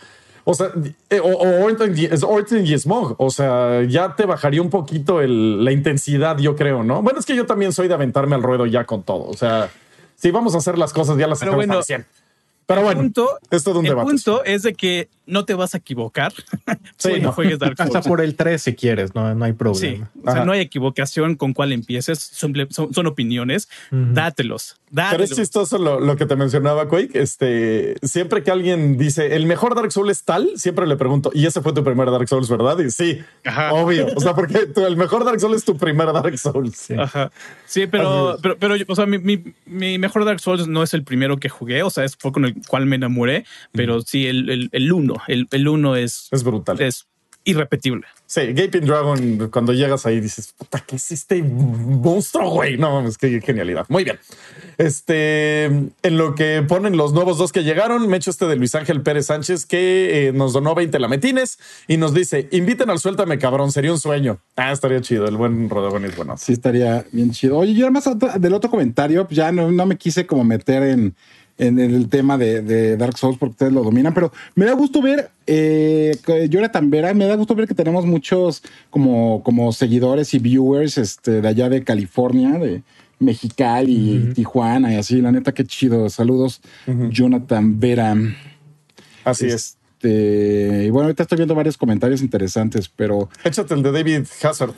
o 0.44 0.55
sea, 0.55 0.70
eh, 1.10 1.20
o, 1.20 1.27
o 1.28 1.64
Orton, 1.64 1.97
y- 1.97 2.05
es 2.06 2.23
Orton 2.23 2.66
y 2.66 2.77
Smog, 2.78 3.14
o 3.19 3.31
sea, 3.31 3.82
ya 3.85 4.14
te 4.16 4.27
bajaría 4.27 4.60
un 4.62 4.70
poquito 4.70 5.20
el- 5.20 5.64
la 5.64 5.73
intensidad, 5.73 6.39
yo 6.39 6.56
creo, 6.56 6.82
¿no? 6.82 7.02
Bueno, 7.02 7.19
es 7.20 7.27
que 7.27 7.36
yo 7.36 7.47
también 7.47 7.73
soy 7.73 7.89
de 7.89 7.94
aventarme 7.94 8.35
al 8.35 8.43
ruedo 8.43 8.66
ya 8.66 8.85
con 8.85 9.02
todo, 9.02 9.24
o 9.28 9.35
sea, 9.36 9.70
si 10.16 10.31
vamos 10.31 10.55
a 10.55 10.59
hacer 10.59 10.78
las 10.78 10.93
cosas, 10.93 11.16
ya 11.19 11.27
las 11.27 11.39
Pero 11.40 11.52
hacemos 11.52 11.66
bueno, 11.66 11.78
al 11.78 11.85
100. 11.85 12.06
Pero 12.64 12.82
bueno, 12.82 13.01
punto, 13.01 13.28
es 13.51 13.64
todo 13.64 13.81
un 13.81 13.86
el 13.86 13.90
debate. 13.90 14.09
punto 14.09 14.44
es 14.44 14.62
de 14.62 14.73
que 14.74 15.09
no 15.27 15.44
te 15.44 15.52
vas 15.55 15.74
a 15.74 15.78
equivocar 15.78 16.32
Sí, 16.97 17.19
no. 17.20 17.32
juegues 17.32 17.59
Dark 17.59 17.77
Souls. 17.77 17.97
Hasta 17.97 18.09
por 18.09 18.20
el 18.20 18.36
3 18.36 18.62
si 18.62 18.74
quieres, 18.77 19.14
no, 19.16 19.35
no 19.35 19.44
hay 19.44 19.51
Sí, 19.51 19.56
problema. 19.59 20.10
o 20.24 20.31
sea, 20.31 20.44
no 20.44 20.52
hay 20.52 20.60
equivocación 20.60 21.35
con 21.35 21.55
cuál 21.55 21.73
empieces, 21.73 22.20
son, 22.20 22.55
son 22.70 23.06
opiniones, 23.09 23.69
Ujú. 23.90 24.14
dátelos, 24.14 24.77
Pero 24.94 25.24
es 25.24 25.35
chistoso 25.35 25.78
lo, 25.78 26.01
lo 26.01 26.16
que 26.16 26.27
te 26.27 26.36
mencionaba, 26.36 26.89
Quake. 26.89 27.19
Este, 27.19 27.97
siempre 28.02 28.43
que 28.43 28.51
alguien 28.51 28.98
dice 28.98 29.36
el 29.36 29.47
mejor 29.47 29.74
Dark 29.74 29.90
Souls 29.90 30.10
es 30.10 30.24
tal, 30.24 30.51
siempre 30.56 30.86
le 30.86 30.97
pregunto, 30.97 31.31
¿y 31.32 31.47
ese 31.47 31.62
fue 31.62 31.73
tu 31.73 31.82
primer 31.82 32.10
Dark 32.10 32.28
Souls, 32.28 32.48
verdad? 32.51 32.78
Y 32.78 32.90
sí, 32.90 33.20
Ajá. 33.44 33.73
obvio. 33.73 34.09
O 34.14 34.20
sea, 34.20 34.35
porque 34.36 34.69
el 34.77 34.97
mejor 34.97 35.24
Dark 35.24 35.40
Souls 35.40 35.56
es 35.56 35.64
tu 35.64 35.77
primer 35.77 36.12
Dark 36.12 36.36
Souls. 36.39 36.77
Sí. 36.77 36.94
Ajá. 36.98 37.31
Sí, 37.66 37.86
pero, 37.86 38.36
pero, 38.43 38.59
pero, 38.59 38.74
o 38.86 38.97
sea, 38.97 39.06
mi, 39.06 39.19
mi, 39.19 39.43
mi 39.64 39.98
mejor 39.98 40.24
Dark 40.24 40.40
Souls 40.40 40.69
no 40.69 40.82
es 40.82 40.93
el 40.94 41.05
primero 41.05 41.39
que 41.39 41.48
jugué, 41.48 41.82
o 41.82 41.90
sea, 41.90 42.05
es 42.05 42.16
fue 42.16 42.32
con 42.32 42.44
el 42.44 42.55
cual 42.66 42.86
me 42.86 42.97
enamoré, 42.97 43.47
pero 43.73 44.02
sí, 44.02 44.27
el, 44.27 44.51
el, 44.51 44.69
el 44.73 44.93
uno, 44.93 45.14
el, 45.27 45.48
el 45.51 45.69
uno 45.69 45.97
es, 45.97 46.28
Es 46.31 46.44
brutal. 46.44 46.81
es 46.81 47.06
irrepetible. 47.44 48.06
Sí, 48.27 48.52
Gaping 48.55 48.86
Dragon, 48.86 49.51
cuando 49.51 49.74
llegas 49.74 50.06
ahí 50.06 50.19
dices, 50.19 50.55
puta, 50.56 50.82
¿qué 50.86 50.97
es 50.97 51.12
este 51.12 51.43
monstruo, 51.43 52.51
güey? 52.51 52.78
No 52.78 52.93
mames, 52.93 53.19
qué 53.19 53.40
genialidad. 53.43 53.85
Muy 53.90 54.05
bien. 54.05 54.19
Este, 54.78 55.64
en 55.64 56.16
lo 56.16 56.35
que 56.35 56.64
ponen 56.66 56.97
los 56.97 57.12
nuevos 57.12 57.36
dos 57.36 57.52
que 57.52 57.62
llegaron, 57.62 58.09
me 58.09 58.16
echo 58.16 58.31
este 58.31 58.47
de 58.47 58.56
Luis 58.56 58.74
Ángel 58.74 59.02
Pérez 59.02 59.27
Sánchez, 59.27 59.66
que 59.66 60.28
eh, 60.28 60.32
nos 60.32 60.55
donó 60.55 60.74
20 60.74 60.98
lametines 60.98 61.59
y 61.86 61.98
nos 61.98 62.14
dice, 62.14 62.48
inviten 62.52 62.89
al 62.89 63.01
Suéltame, 63.01 63.39
cabrón, 63.39 63.70
sería 63.70 63.93
un 63.93 64.01
sueño. 64.01 64.39
Ah, 64.56 64.73
estaría 64.73 65.02
chido, 65.02 65.27
el 65.27 65.36
buen 65.36 65.69
Rodagón 65.69 66.06
es 66.06 66.16
bueno. 66.16 66.36
Sí, 66.39 66.55
estaría 66.55 67.05
bien 67.12 67.32
chido. 67.32 67.59
Oye, 67.59 67.74
yo 67.74 67.85
además 67.85 68.09
del 68.40 68.55
otro 68.55 68.70
comentario, 68.70 69.28
ya 69.31 69.52
no, 69.52 69.70
no 69.70 69.85
me 69.85 69.98
quise 69.98 70.27
como 70.27 70.43
meter 70.43 70.82
en, 70.85 71.14
en 71.58 71.78
el 71.78 72.08
tema 72.08 72.38
de, 72.38 72.62
de 72.62 72.96
Dark 72.96 73.16
Souls 73.18 73.38
porque 73.38 73.52
ustedes 73.52 73.72
lo 73.72 73.82
dominan, 73.82 74.14
pero 74.14 74.32
me 74.54 74.64
da 74.64 74.72
gusto 74.72 75.00
ver, 75.02 75.30
eh, 75.46 76.16
que 76.24 76.48
yo 76.48 76.58
era 76.58 76.72
tan 76.72 76.90
vera, 76.90 77.14
me 77.14 77.26
da 77.26 77.36
gusto 77.36 77.54
ver 77.54 77.68
que 77.68 77.74
tenemos 77.74 78.06
muchos 78.06 78.62
como, 78.90 79.42
como 79.42 79.72
seguidores 79.72 80.34
y 80.34 80.38
viewers 80.38 80.98
este, 80.98 81.40
de 81.40 81.48
allá 81.48 81.68
de 81.68 81.84
California, 81.84 82.58
de 82.58 82.82
Mexicali, 83.18 84.32
Tijuana 84.34 84.92
y 84.92 84.96
así. 84.96 85.20
La 85.20 85.32
neta, 85.32 85.52
qué 85.52 85.64
chido. 85.64 86.10
Saludos, 86.10 86.60
Jonathan 87.10 87.78
Vera. 87.78 88.16
Así 89.24 89.46
es. 89.46 89.78
Este, 90.02 90.84
y 90.86 90.90
bueno, 90.90 91.06
ahorita 91.06 91.22
estoy 91.22 91.36
viendo 91.36 91.54
varios 91.54 91.76
comentarios 91.76 92.22
interesantes, 92.22 92.88
pero 92.88 93.28
Échate 93.44 93.74
el 93.74 93.82
de 93.82 93.92
David 93.92 94.26
Hazard. 94.42 94.74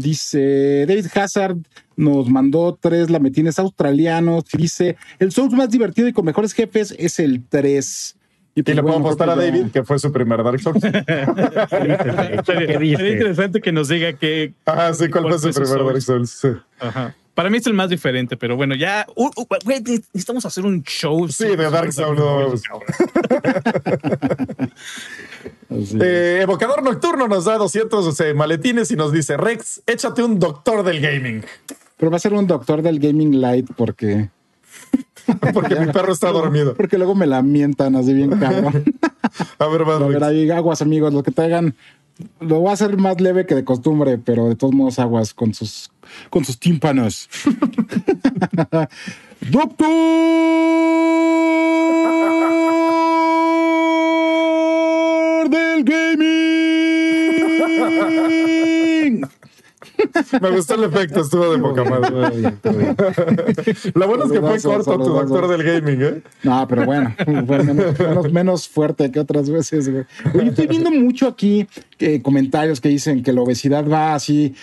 Dice 0.00 0.84
David 0.86 1.06
Hazard 1.14 1.56
nos 1.96 2.28
mandó 2.28 2.78
tres 2.80 3.10
lametines 3.10 3.58
australianos 3.58 4.44
dice 4.52 4.96
el 5.18 5.32
Souls 5.32 5.52
más 5.52 5.70
divertido 5.70 6.08
y 6.08 6.12
con 6.12 6.24
mejores 6.24 6.52
jefes 6.52 6.94
es 6.98 7.18
el 7.20 7.42
3. 7.48 8.16
Y 8.54 8.62
le 8.62 8.82
puedo 8.82 8.96
apostar 8.98 9.30
a 9.30 9.36
ya- 9.36 9.42
David 9.42 9.66
que 9.72 9.84
fue 9.84 9.98
su 9.98 10.10
primer 10.12 10.42
Dark 10.42 10.60
Souls. 10.60 10.80
Sería, 12.46 13.12
interesante 13.12 13.60
que 13.60 13.70
nos 13.72 13.88
diga 13.88 14.12
que 14.14 14.54
ah, 14.66 14.92
sí, 14.92 15.08
¿cuál 15.08 15.28
fue 15.28 15.38
su 15.38 15.60
primer 15.60 15.84
Dark 15.84 16.02
Souls? 16.02 16.46
Ajá. 16.78 17.14
Para 17.34 17.48
mí 17.50 17.58
es 17.58 17.66
el 17.66 17.74
más 17.74 17.88
diferente, 17.88 18.36
pero 18.36 18.56
bueno, 18.56 18.74
ya. 18.74 19.06
uh, 19.14 19.26
uh, 19.26 19.46
necesitamos 19.66 20.44
hacer 20.44 20.64
un 20.64 20.82
show. 20.82 21.28
Sí, 21.28 21.56
de 21.56 21.70
Dark 21.70 21.92
Souls, 21.92 22.18
no. 22.18 22.80
Eh, 26.00 26.40
Evocador 26.42 26.82
Nocturno 26.82 27.28
nos 27.28 27.44
da 27.44 27.56
200 27.56 28.18
eh, 28.20 28.34
maletines 28.34 28.90
y 28.90 28.96
nos 28.96 29.12
dice, 29.12 29.36
Rex, 29.36 29.80
échate 29.86 30.20
un 30.20 30.40
doctor 30.40 30.82
del 30.82 31.00
gaming. 31.00 31.44
Pero 31.96 32.10
va 32.10 32.16
a 32.16 32.20
ser 32.20 32.34
un 32.34 32.46
doctor 32.46 32.82
del 32.82 32.98
Gaming 32.98 33.40
Light 33.40 33.68
porque, 33.76 34.30
Porque 35.52 35.76
mi 35.76 35.92
perro 35.92 36.12
está 36.12 36.30
dormido. 36.30 36.74
porque 36.74 36.98
luego 36.98 37.14
me 37.14 37.26
la 37.26 37.42
mientan 37.42 37.96
así 37.96 38.12
bien 38.12 38.30
cabrón. 38.30 38.84
A 39.58 39.66
ver, 39.68 39.84
vas, 39.84 40.02
A 40.02 40.06
ver, 40.06 40.24
ahí 40.24 40.50
aguas 40.50 40.82
amigos, 40.82 41.12
lo 41.12 41.22
que 41.22 41.30
traigan. 41.30 41.74
Lo 42.40 42.60
voy 42.60 42.70
a 42.70 42.72
hacer 42.72 42.96
más 42.96 43.20
leve 43.20 43.46
que 43.46 43.54
de 43.54 43.64
costumbre, 43.64 44.18
pero 44.18 44.48
de 44.48 44.56
todos 44.56 44.74
modos 44.74 44.98
aguas 44.98 45.34
con 45.34 45.54
sus, 45.54 45.90
con 46.30 46.44
sus 46.44 46.58
tímpanos. 46.58 47.28
¡Doctor 49.50 51.39
Me 60.40 60.50
gustó 60.50 60.74
el 60.74 60.84
efecto, 60.84 61.20
estuvo 61.22 61.52
de 61.52 61.58
poca 61.58 61.84
madre. 61.84 62.54
Lo 63.94 64.06
bueno 64.08 64.24
es 64.24 64.32
que 64.32 64.40
fue 64.40 64.60
corto 64.60 64.98
tu 64.98 65.04
doctor 65.12 65.48
del 65.48 65.62
gaming, 65.62 66.02
¿eh? 66.02 66.22
No, 66.42 66.66
pero 66.68 66.84
bueno, 66.84 67.14
fue 67.46 67.62
menos, 67.64 67.98
menos- 67.98 68.32
menos 68.32 68.68
fuerte 68.68 69.10
que 69.10 69.20
otras 69.20 69.50
veces. 69.50 69.88
güey. 69.90 70.04
Oye, 70.34 70.48
estoy 70.50 70.66
viendo 70.66 70.90
mucho 70.90 71.26
aquí 71.28 71.66
eh, 71.98 72.22
comentarios 72.22 72.80
que 72.80 72.88
dicen 72.88 73.22
que 73.22 73.32
la 73.32 73.42
obesidad 73.42 73.88
va 73.88 74.14
así 74.14 74.54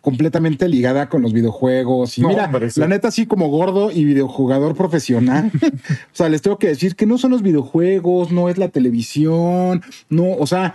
completamente 0.00 0.68
ligada 0.68 1.08
con 1.08 1.22
los 1.22 1.32
videojuegos. 1.32 2.16
Y 2.18 2.22
No, 2.22 2.28
mira, 2.28 2.44
hombre, 2.46 2.70
sí. 2.70 2.80
la 2.80 2.86
neta, 2.88 3.08
así 3.08 3.26
como 3.26 3.48
gordo 3.48 3.90
y 3.90 4.04
videojugador 4.04 4.74
profesional. 4.74 5.50
o 5.62 5.68
sea, 6.12 6.28
les 6.28 6.40
tengo 6.40 6.58
que 6.58 6.68
decir 6.68 6.96
que 6.96 7.04
no 7.06 7.18
son 7.18 7.32
los 7.32 7.42
videojuegos, 7.42 8.30
no 8.32 8.48
es 8.48 8.56
la 8.58 8.68
televisión, 8.68 9.82
no, 10.08 10.32
o 10.32 10.46
sea. 10.46 10.74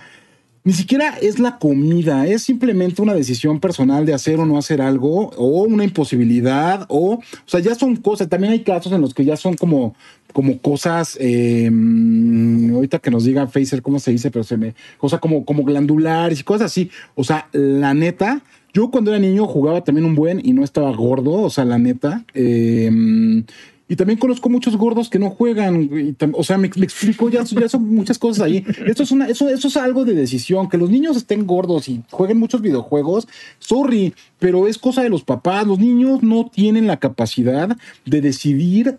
Ni 0.65 0.71
siquiera 0.71 1.17
es 1.21 1.39
la 1.39 1.57
comida, 1.57 2.25
es 2.25 2.43
simplemente 2.43 3.01
una 3.01 3.13
decisión 3.13 3.59
personal 3.59 4.05
de 4.05 4.13
hacer 4.13 4.39
o 4.39 4.45
no 4.45 4.57
hacer 4.57 4.81
algo, 4.81 5.29
o 5.31 5.63
una 5.63 5.83
imposibilidad, 5.83 6.85
o, 6.87 7.15
o 7.15 7.21
sea, 7.45 7.59
ya 7.59 7.75
son 7.75 7.97
cosas. 7.97 8.29
También 8.29 8.53
hay 8.53 8.61
casos 8.61 8.93
en 8.93 9.01
los 9.01 9.13
que 9.13 9.25
ya 9.25 9.35
son 9.35 9.55
como, 9.55 9.93
como 10.31 10.57
cosas, 10.59 11.17
eh, 11.19 11.69
ahorita 12.73 12.99
que 12.99 13.11
nos 13.11 13.25
diga 13.25 13.47
Facer 13.47 13.81
cómo 13.81 13.99
se 13.99 14.11
dice, 14.11 14.31
pero 14.31 14.45
se 14.45 14.55
me, 14.55 14.73
sea, 15.01 15.19
como, 15.19 15.43
como 15.43 15.65
glandulares 15.65 16.39
y 16.39 16.43
cosas 16.43 16.67
así. 16.71 16.89
O 17.15 17.25
sea, 17.25 17.49
la 17.51 17.93
neta, 17.93 18.41
yo 18.73 18.89
cuando 18.89 19.11
era 19.11 19.19
niño 19.19 19.45
jugaba 19.47 19.83
también 19.83 20.05
un 20.05 20.15
buen 20.15 20.39
y 20.45 20.53
no 20.53 20.63
estaba 20.63 20.95
gordo, 20.95 21.33
o 21.33 21.49
sea, 21.49 21.65
la 21.65 21.77
neta. 21.77 22.23
eh, 22.33 23.43
y 23.93 23.95
también 23.95 24.17
conozco 24.17 24.49
muchos 24.49 24.75
gordos 24.75 25.07
que 25.07 25.19
no 25.19 25.29
juegan. 25.29 26.15
o 26.33 26.43
sea, 26.43 26.57
me, 26.57 26.65
explico, 26.65 27.29
ya, 27.29 27.45
son 27.45 27.93
muchas 27.93 28.17
cosas 28.17 28.43
ahí. 28.43 28.65
Eso, 28.87 29.03
eso 29.03 29.67
es 29.67 29.77
algo 29.77 30.03
de 30.03 30.15
decisión. 30.15 30.67
Que 30.67 30.79
los 30.79 30.89
niños 30.89 31.15
estén 31.15 31.45
gordos 31.45 31.87
y 31.87 32.01
jueguen 32.09 32.39
muchos 32.39 32.61
videojuegos, 32.61 33.27
sorry, 33.59 34.15
pero 34.39 34.67
es 34.67 34.79
cosa 34.79 35.03
de 35.03 35.09
los 35.09 35.23
papás. 35.23 35.67
Los 35.67 35.77
niños 35.77 36.23
no 36.23 36.49
tienen 36.51 36.87
la 36.87 36.97
capacidad 36.97 37.77
de 38.03 38.21
decidir 38.21 38.97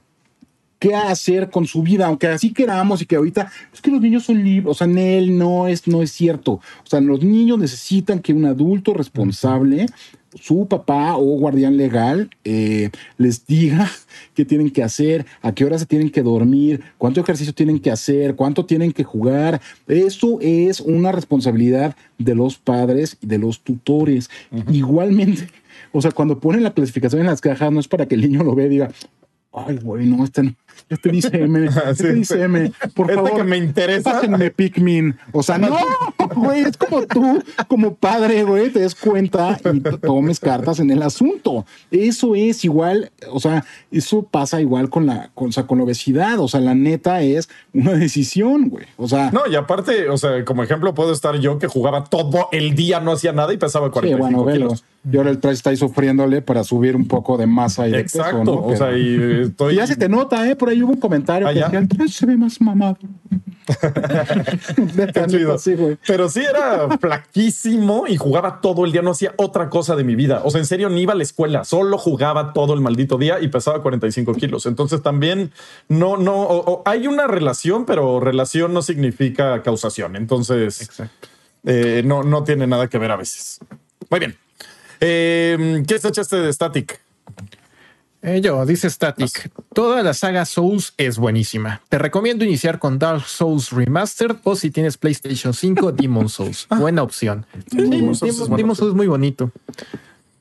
qué 0.78 0.94
hacer 0.94 1.50
con 1.50 1.66
su 1.66 1.82
vida, 1.82 2.06
aunque 2.06 2.28
así 2.28 2.52
queramos 2.52 3.02
y 3.02 3.06
que 3.06 3.16
ahorita 3.16 3.50
es 3.72 3.80
que 3.80 3.90
los 3.90 4.00
niños 4.00 4.24
son 4.24 4.44
libres, 4.44 4.70
o 4.70 4.74
sea, 4.74 4.86
Nel 4.86 5.36
no 5.36 5.66
es, 5.66 5.88
no 5.88 6.02
es 6.02 6.12
cierto. 6.12 6.52
O 6.52 6.86
sea, 6.86 7.00
los 7.00 7.20
niños 7.24 7.58
necesitan 7.58 8.20
que 8.20 8.32
un 8.32 8.44
adulto 8.44 8.94
responsable, 8.94 9.86
su 10.34 10.66
papá 10.68 11.16
o 11.16 11.22
guardián 11.38 11.76
legal, 11.76 12.30
eh, 12.44 12.90
les 13.18 13.46
diga 13.46 13.90
qué 14.34 14.44
tienen 14.44 14.70
que 14.70 14.82
hacer, 14.82 15.26
a 15.42 15.52
qué 15.52 15.64
hora 15.64 15.78
se 15.78 15.86
tienen 15.86 16.10
que 16.10 16.22
dormir, 16.22 16.82
cuánto 16.98 17.20
ejercicio 17.20 17.54
tienen 17.54 17.78
que 17.80 17.90
hacer, 17.90 18.34
cuánto 18.34 18.66
tienen 18.66 18.92
que 18.92 19.04
jugar. 19.04 19.60
Eso 19.88 20.38
es 20.40 20.80
una 20.80 21.12
responsabilidad 21.12 21.96
de 22.18 22.34
los 22.34 22.58
padres 22.58 23.16
y 23.20 23.26
de 23.26 23.38
los 23.38 23.60
tutores. 23.60 24.28
Igualmente, 24.70 25.48
o 25.92 26.02
sea, 26.02 26.10
cuando 26.10 26.40
ponen 26.40 26.62
la 26.62 26.72
clasificación 26.74 27.20
en 27.20 27.26
las 27.26 27.40
cajas, 27.40 27.70
no 27.72 27.80
es 27.80 27.88
para 27.88 28.06
que 28.06 28.14
el 28.14 28.22
niño 28.22 28.42
lo 28.42 28.54
vea 28.54 28.66
y 28.66 28.70
diga, 28.70 28.90
Ay, 29.56 29.78
güey, 29.80 30.04
no, 30.06 30.24
este, 30.24 30.42
no- 30.42 30.54
este 30.88 31.08
dice 31.10 31.30
M, 31.32 31.66
este 31.90 31.94
Sí. 31.94 32.12
dice 32.14 32.42
M, 32.42 32.72
por 32.94 33.10
Este 33.10 33.22
favor. 33.22 33.36
que 33.36 33.44
me 33.44 33.56
interesa. 33.56 34.12
Pásenme 34.12 34.50
Pikmin. 34.50 35.16
O 35.32 35.42
sea, 35.42 35.58
no, 35.58 35.76
güey, 36.34 36.60
es 36.62 36.76
como 36.76 37.06
tú, 37.06 37.42
como 37.68 37.94
padre, 37.94 38.42
güey, 38.44 38.70
te 38.70 38.80
des 38.80 38.94
cuenta 38.94 39.58
y 39.72 39.80
tomes 39.98 40.40
cartas 40.40 40.80
en 40.80 40.90
el 40.90 41.02
asunto. 41.02 41.64
Eso 41.90 42.34
es 42.34 42.64
igual, 42.64 43.10
o 43.30 43.40
sea, 43.40 43.64
eso 43.90 44.22
pasa 44.22 44.60
igual 44.60 44.90
con 44.90 45.06
la, 45.06 45.30
con, 45.34 45.48
o 45.48 45.52
sea, 45.52 45.66
con 45.66 45.78
la 45.78 45.84
obesidad. 45.84 46.38
O 46.40 46.48
sea, 46.48 46.60
la 46.60 46.74
neta 46.74 47.22
es 47.22 47.48
una 47.72 47.92
decisión, 47.92 48.68
güey. 48.68 48.86
O 48.96 49.08
sea, 49.08 49.30
No, 49.30 49.42
y 49.50 49.54
aparte, 49.56 50.08
o 50.08 50.16
sea, 50.16 50.44
como 50.44 50.62
ejemplo 50.62 50.94
puedo 50.94 51.12
estar 51.12 51.36
yo 51.38 51.58
que 51.58 51.66
jugaba 51.66 52.04
todo 52.04 52.48
el 52.52 52.74
día, 52.74 53.00
no 53.00 53.12
hacía 53.12 53.32
nada 53.32 53.52
y 53.52 53.56
pesaba 53.56 53.86
sí, 53.88 53.92
45 53.92 54.18
bueno, 54.22 54.44
velo. 54.44 54.66
kilos. 54.68 54.84
Y 55.10 55.18
ahora 55.18 55.28
el 55.30 55.38
traje 55.38 55.54
está 55.56 55.68
ahí 55.68 55.76
sufriéndole 55.76 56.40
para 56.40 56.64
subir 56.64 56.96
un 56.96 57.06
poco 57.06 57.36
de 57.36 57.46
masa 57.46 57.86
y 57.86 57.90
de 57.92 58.02
peso, 58.04 58.20
Exacto, 58.20 58.44
¿no? 58.44 58.52
o 58.64 58.74
sea, 58.74 58.96
y 58.96 59.42
estoy... 59.42 59.74
Y 59.74 59.76
ya 59.76 59.86
se 59.86 59.96
te 59.96 60.08
nota, 60.08 60.48
¿eh? 60.48 60.56
Por 60.64 60.72
ahí 60.72 60.82
hubo 60.82 60.92
un 60.92 61.00
comentario 61.00 61.46
¿Ah, 61.46 61.52
que 61.52 61.58
ya? 61.60 61.68
decía, 61.68 61.86
"Ay, 62.00 62.08
se 62.08 62.24
ve 62.24 62.38
más 62.38 62.58
mamado. 62.58 62.96
Pero 66.06 66.28
sí 66.28 66.40
era 66.40 66.88
flaquísimo 66.98 68.04
y 68.08 68.16
jugaba 68.16 68.60
todo 68.60 68.84
el 68.84 68.92
día, 68.92 69.02
no 69.02 69.10
hacía 69.10 69.32
otra 69.36 69.68
cosa 69.68 69.96
de 69.96 70.04
mi 70.04 70.14
vida. 70.14 70.42
O 70.44 70.50
sea, 70.50 70.60
en 70.60 70.66
serio, 70.66 70.88
ni 70.88 71.02
iba 71.02 71.12
a 71.12 71.16
la 71.16 71.22
escuela, 71.22 71.64
solo 71.64 71.98
jugaba 71.98 72.52
todo 72.52 72.74
el 72.74 72.80
maldito 72.80 73.18
día 73.18 73.40
y 73.40 73.48
pesaba 73.48 73.82
45 73.82 74.34
kilos. 74.34 74.66
Entonces 74.66 75.02
también 75.02 75.50
no, 75.88 76.16
no, 76.16 76.34
o- 76.34 76.72
o 76.72 76.82
hay 76.86 77.06
una 77.06 77.26
relación, 77.26 77.84
pero 77.84 78.20
relación 78.20 78.72
no 78.72 78.82
significa 78.82 79.62
causación. 79.62 80.16
Entonces 80.16 80.88
eh, 81.64 82.02
no, 82.04 82.22
no 82.22 82.44
tiene 82.44 82.66
nada 82.66 82.88
que 82.88 82.98
ver 82.98 83.10
a 83.10 83.16
veces. 83.16 83.58
Muy 84.10 84.20
bien. 84.20 84.36
Eh, 85.00 85.82
¿Qué 85.86 85.94
es 85.96 86.04
este 86.04 86.36
de 86.36 86.52
Static? 86.52 87.00
Eh, 88.26 88.40
yo, 88.40 88.64
dice 88.64 88.88
Static. 88.88 89.50
Toda 89.74 90.02
la 90.02 90.14
saga 90.14 90.46
Souls 90.46 90.94
es 90.96 91.18
buenísima. 91.18 91.82
Te 91.90 91.98
recomiendo 91.98 92.42
iniciar 92.42 92.78
con 92.78 92.98
Dark 92.98 93.26
Souls 93.26 93.70
Remastered 93.70 94.36
o 94.44 94.56
si 94.56 94.70
tienes 94.70 94.96
PlayStation 94.96 95.52
5, 95.52 95.92
Demon 95.96 96.30
Souls. 96.30 96.66
Buena 96.70 97.02
opción. 97.02 97.44
Demon 97.70 98.14
Souls 98.14 98.40
es 98.40 98.94
muy 98.94 99.08
bonito. 99.08 99.52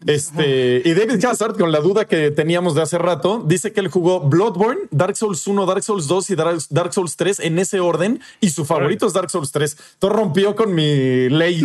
Este, 0.05 0.81
y 0.83 0.93
David 0.93 1.23
Hazard, 1.25 1.57
con 1.57 1.71
la 1.71 1.79
duda 1.79 2.05
que 2.05 2.31
teníamos 2.31 2.75
de 2.75 2.81
hace 2.81 2.97
rato, 2.97 3.43
dice 3.45 3.71
que 3.71 3.79
él 3.79 3.87
jugó 3.89 4.21
Bloodborne, 4.21 4.81
Dark 4.91 5.15
Souls 5.15 5.45
1, 5.45 5.65
Dark 5.65 5.83
Souls 5.83 6.07
2 6.07 6.29
y 6.29 6.35
Dark 6.35 6.93
Souls 6.93 7.15
3 7.15 7.39
en 7.41 7.59
ese 7.59 7.79
orden 7.79 8.21
y 8.39 8.49
su 8.49 8.65
favorito 8.65 9.07
es 9.07 9.13
Dark 9.13 9.29
Souls 9.29 9.51
3. 9.51 9.77
Todo 9.99 10.11
rompió 10.11 10.55
con 10.55 10.73
mi 10.73 11.29
ley. 11.29 11.63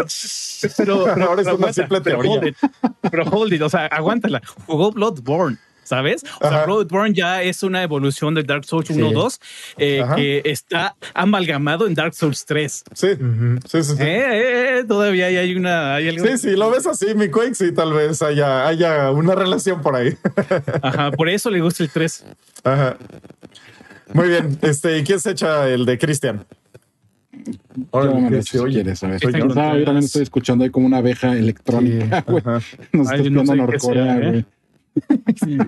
Pero, 0.76 1.06
ahora 1.08 1.42
es 1.42 1.48
una 1.48 1.72
simple 1.72 2.00
teoría. 2.00 2.40
Pero 3.08 3.24
hold 3.30 3.52
it, 3.52 3.62
o 3.62 3.68
sea, 3.68 3.86
aguántala. 3.86 4.42
Jugó 4.66 4.90
Bloodborne. 4.90 5.58
¿Sabes? 5.88 6.24
O 6.40 6.48
sea, 6.48 6.66
Bloodborne 6.66 7.14
ya 7.14 7.42
es 7.42 7.62
una 7.62 7.82
evolución 7.82 8.34
de 8.34 8.42
Dark 8.42 8.64
Souls 8.64 8.90
1 8.90 9.12
2 9.12 9.40
eh, 9.78 10.04
que 10.14 10.42
está 10.44 10.94
amalgamado 11.14 11.86
en 11.86 11.94
Dark 11.94 12.14
Souls 12.14 12.44
3. 12.44 12.84
Sí, 12.92 13.08
sí, 13.66 13.82
sí. 13.82 13.94
Eh, 13.98 14.78
eh, 14.80 14.84
todavía 14.86 15.26
hay 15.26 15.54
una. 15.54 15.94
Hay 15.94 16.08
algo... 16.08 16.26
Sí, 16.26 16.38
sí, 16.38 16.50
lo 16.56 16.70
ves 16.70 16.86
así, 16.86 17.14
mi 17.14 17.28
Quake, 17.30 17.54
sí, 17.54 17.72
tal 17.72 17.92
vez 17.92 18.20
haya, 18.22 18.66
haya 18.66 19.10
una 19.10 19.34
relación 19.34 19.80
por 19.80 19.96
ahí. 19.96 20.16
Ajá, 20.82 21.10
por 21.10 21.28
eso 21.28 21.50
le 21.50 21.60
gusta 21.60 21.82
el 21.82 21.90
3. 21.90 22.24
Ajá. 22.64 22.96
Muy 24.12 24.28
bien. 24.28 24.58
Este, 24.62 24.98
¿y 24.98 25.04
quién 25.04 25.20
se 25.20 25.30
echa 25.30 25.68
el 25.68 25.86
de 25.86 25.98
Cristian? 25.98 26.46
Ahora 27.92 28.12
no 28.12 28.42
si 28.42 28.58
quieres, 28.58 28.98
¿sabes? 28.98 29.20
Yo, 29.22 29.30
también 29.30 29.98
estoy 29.98 30.22
escuchando 30.22 30.64
ahí 30.64 30.70
como 30.70 30.86
una 30.86 30.98
abeja 30.98 31.32
electrónica, 31.32 32.24
güey. 32.26 32.42
Nos 32.92 33.10
está 33.10 33.30
no 33.30 33.42
Norcorea, 33.42 34.16
güey 34.16 34.44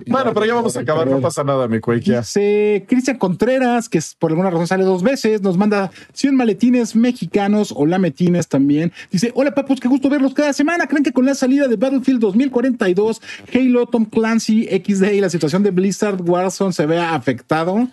bueno, 0.07 0.33
pero 0.33 0.45
ya 0.45 0.53
vamos 0.53 0.75
a 0.77 0.81
acabar, 0.81 1.07
no 1.07 1.21
pasa 1.21 1.43
nada, 1.43 1.67
mi 1.67 1.79
cuequia. 1.79 2.19
Dice 2.19 2.85
Cristian 2.87 3.17
Contreras, 3.17 3.89
que 3.89 3.99
por 4.19 4.31
alguna 4.31 4.49
razón 4.49 4.67
sale 4.67 4.83
dos 4.83 5.03
veces, 5.03 5.41
nos 5.41 5.57
manda 5.57 5.91
100 6.13 6.35
maletines 6.35 6.95
mexicanos 6.95 7.73
o 7.75 7.85
lametines 7.85 8.47
también. 8.47 8.91
Dice, 9.11 9.31
hola 9.35 9.53
papus, 9.53 9.79
qué 9.79 9.87
gusto 9.87 10.09
verlos 10.09 10.33
cada 10.33 10.53
semana. 10.53 10.87
¿Creen 10.87 11.03
que 11.03 11.11
con 11.11 11.25
la 11.25 11.35
salida 11.35 11.67
de 11.67 11.75
Battlefield 11.75 12.19
2042, 12.19 13.21
Halo, 13.53 13.85
Tom 13.87 14.05
Clancy, 14.05 14.67
XD 14.67 15.13
y 15.13 15.21
la 15.21 15.29
situación 15.29 15.63
de 15.63 15.71
Blizzard 15.71 16.21
Warzone 16.21 16.73
se 16.73 16.85
vea 16.85 17.13
afectado? 17.13 17.87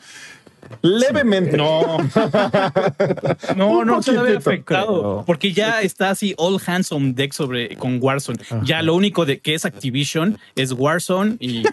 Levemente. 0.82 1.56
No. 1.56 1.98
no, 3.56 3.84
no 3.84 4.02
se 4.02 4.12
ve 4.12 4.36
afectado. 4.36 5.24
Porque 5.26 5.52
ya 5.52 5.82
está 5.82 6.10
así 6.10 6.34
all 6.38 6.60
hands 6.64 6.92
on 6.92 7.14
deck 7.14 7.32
sobre 7.32 7.76
con 7.76 7.98
Warzone. 8.00 8.38
Ya 8.62 8.82
lo 8.82 8.94
único 8.94 9.26
de 9.26 9.40
que 9.40 9.54
es 9.54 9.64
Activision 9.64 10.38
es 10.54 10.72
Warzone 10.72 11.36
y 11.40 11.64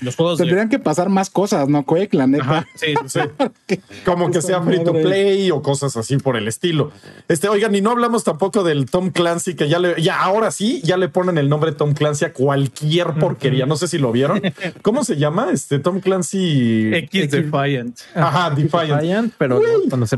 los 0.00 0.16
juegos. 0.16 0.38
Tendrían 0.38 0.68
que 0.68 0.78
pasar 0.78 1.08
más 1.08 1.30
cosas, 1.30 1.68
¿no, 1.68 1.84
Quake? 1.84 2.16
La 2.16 2.26
neta. 2.26 2.66
sí, 2.74 2.94
sí. 3.06 3.20
Como 4.04 4.30
que 4.30 4.42
sea 4.42 4.62
free 4.62 4.82
to 4.84 4.92
play 4.92 5.50
o 5.50 5.62
cosas 5.62 5.96
así 5.96 6.16
por 6.16 6.36
el 6.36 6.48
estilo. 6.48 6.92
Este, 7.28 7.48
oigan, 7.48 7.74
y 7.74 7.80
no 7.80 7.90
hablamos 7.90 8.24
tampoco 8.24 8.64
del 8.64 8.86
Tom 8.86 9.10
Clancy, 9.10 9.54
que 9.54 9.68
ya 9.68 9.78
le, 9.78 10.00
ya 10.00 10.20
ahora 10.22 10.50
sí, 10.50 10.80
ya 10.84 10.96
le 10.96 11.08
ponen 11.08 11.38
el 11.38 11.48
nombre 11.48 11.72
Tom 11.72 11.94
Clancy 11.94 12.24
a 12.24 12.32
cualquier 12.32 13.14
porquería. 13.14 13.66
No 13.66 13.76
sé 13.76 13.88
si 13.88 13.98
lo 13.98 14.12
vieron. 14.12 14.40
¿Cómo 14.82 15.04
se 15.04 15.16
llama? 15.16 15.50
Este 15.52 15.78
Tom 15.78 16.00
Clancy. 16.00 16.90
X 16.94 17.30
Defiant. 17.30 17.98
Ajá, 18.28 18.50
Defiant. 18.54 19.32
pero 19.38 19.60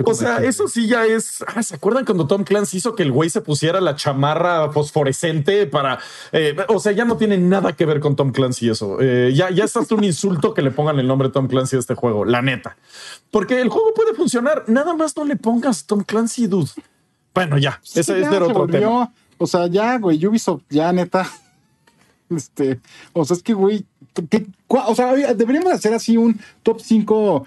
O 0.04 0.14
sea, 0.14 0.38
eso 0.38 0.68
sí 0.68 0.86
ya 0.86 1.06
es. 1.06 1.44
Ah, 1.46 1.62
¿Se 1.62 1.76
acuerdan 1.76 2.04
cuando 2.04 2.26
Tom 2.26 2.44
Clancy 2.44 2.78
hizo 2.78 2.94
que 2.94 3.02
el 3.02 3.12
güey 3.12 3.30
se 3.30 3.40
pusiera 3.40 3.80
la 3.80 3.96
chamarra 3.96 4.70
fosforescente 4.72 5.66
para. 5.66 5.98
Eh, 6.32 6.56
o 6.68 6.80
sea, 6.80 6.92
ya 6.92 7.04
no 7.04 7.16
tiene 7.16 7.38
nada 7.38 7.72
que 7.74 7.86
ver 7.86 8.00
con 8.00 8.16
Tom 8.16 8.32
Clancy 8.32 8.70
eso. 8.70 8.98
Eh, 9.00 9.32
ya, 9.34 9.50
ya 9.50 9.64
es 9.64 9.76
hasta 9.76 9.94
un 9.94 10.04
insulto 10.04 10.54
que 10.54 10.62
le 10.62 10.70
pongan 10.70 10.98
el 10.98 11.06
nombre 11.06 11.28
Tom 11.28 11.46
Clancy 11.48 11.76
a 11.76 11.78
este 11.78 11.94
juego, 11.94 12.24
la 12.24 12.42
neta. 12.42 12.76
Porque 13.30 13.60
el 13.60 13.68
juego 13.68 13.94
puede 13.94 14.14
funcionar. 14.14 14.64
Nada 14.66 14.94
más 14.94 15.16
no 15.16 15.24
le 15.24 15.36
pongas 15.36 15.86
Tom 15.86 16.02
Clancy, 16.02 16.46
dude. 16.46 16.70
Bueno, 17.34 17.58
ya. 17.58 17.80
ese 17.94 18.00
es 18.00 18.30
de 18.30 18.38
otro 18.38 18.66
tema. 18.66 19.12
O 19.38 19.46
sea, 19.46 19.66
ya, 19.68 19.98
güey, 19.98 20.24
Ubisoft, 20.26 20.62
ya 20.68 20.92
neta. 20.92 21.26
Este, 22.30 22.78
o 23.12 23.24
sea, 23.24 23.36
es 23.36 23.42
que, 23.42 23.52
güey, 23.54 23.84
o 24.68 24.94
sea, 24.94 25.12
deberíamos 25.34 25.72
hacer 25.72 25.92
así 25.94 26.16
un 26.16 26.40
top 26.62 26.80
5 26.80 27.44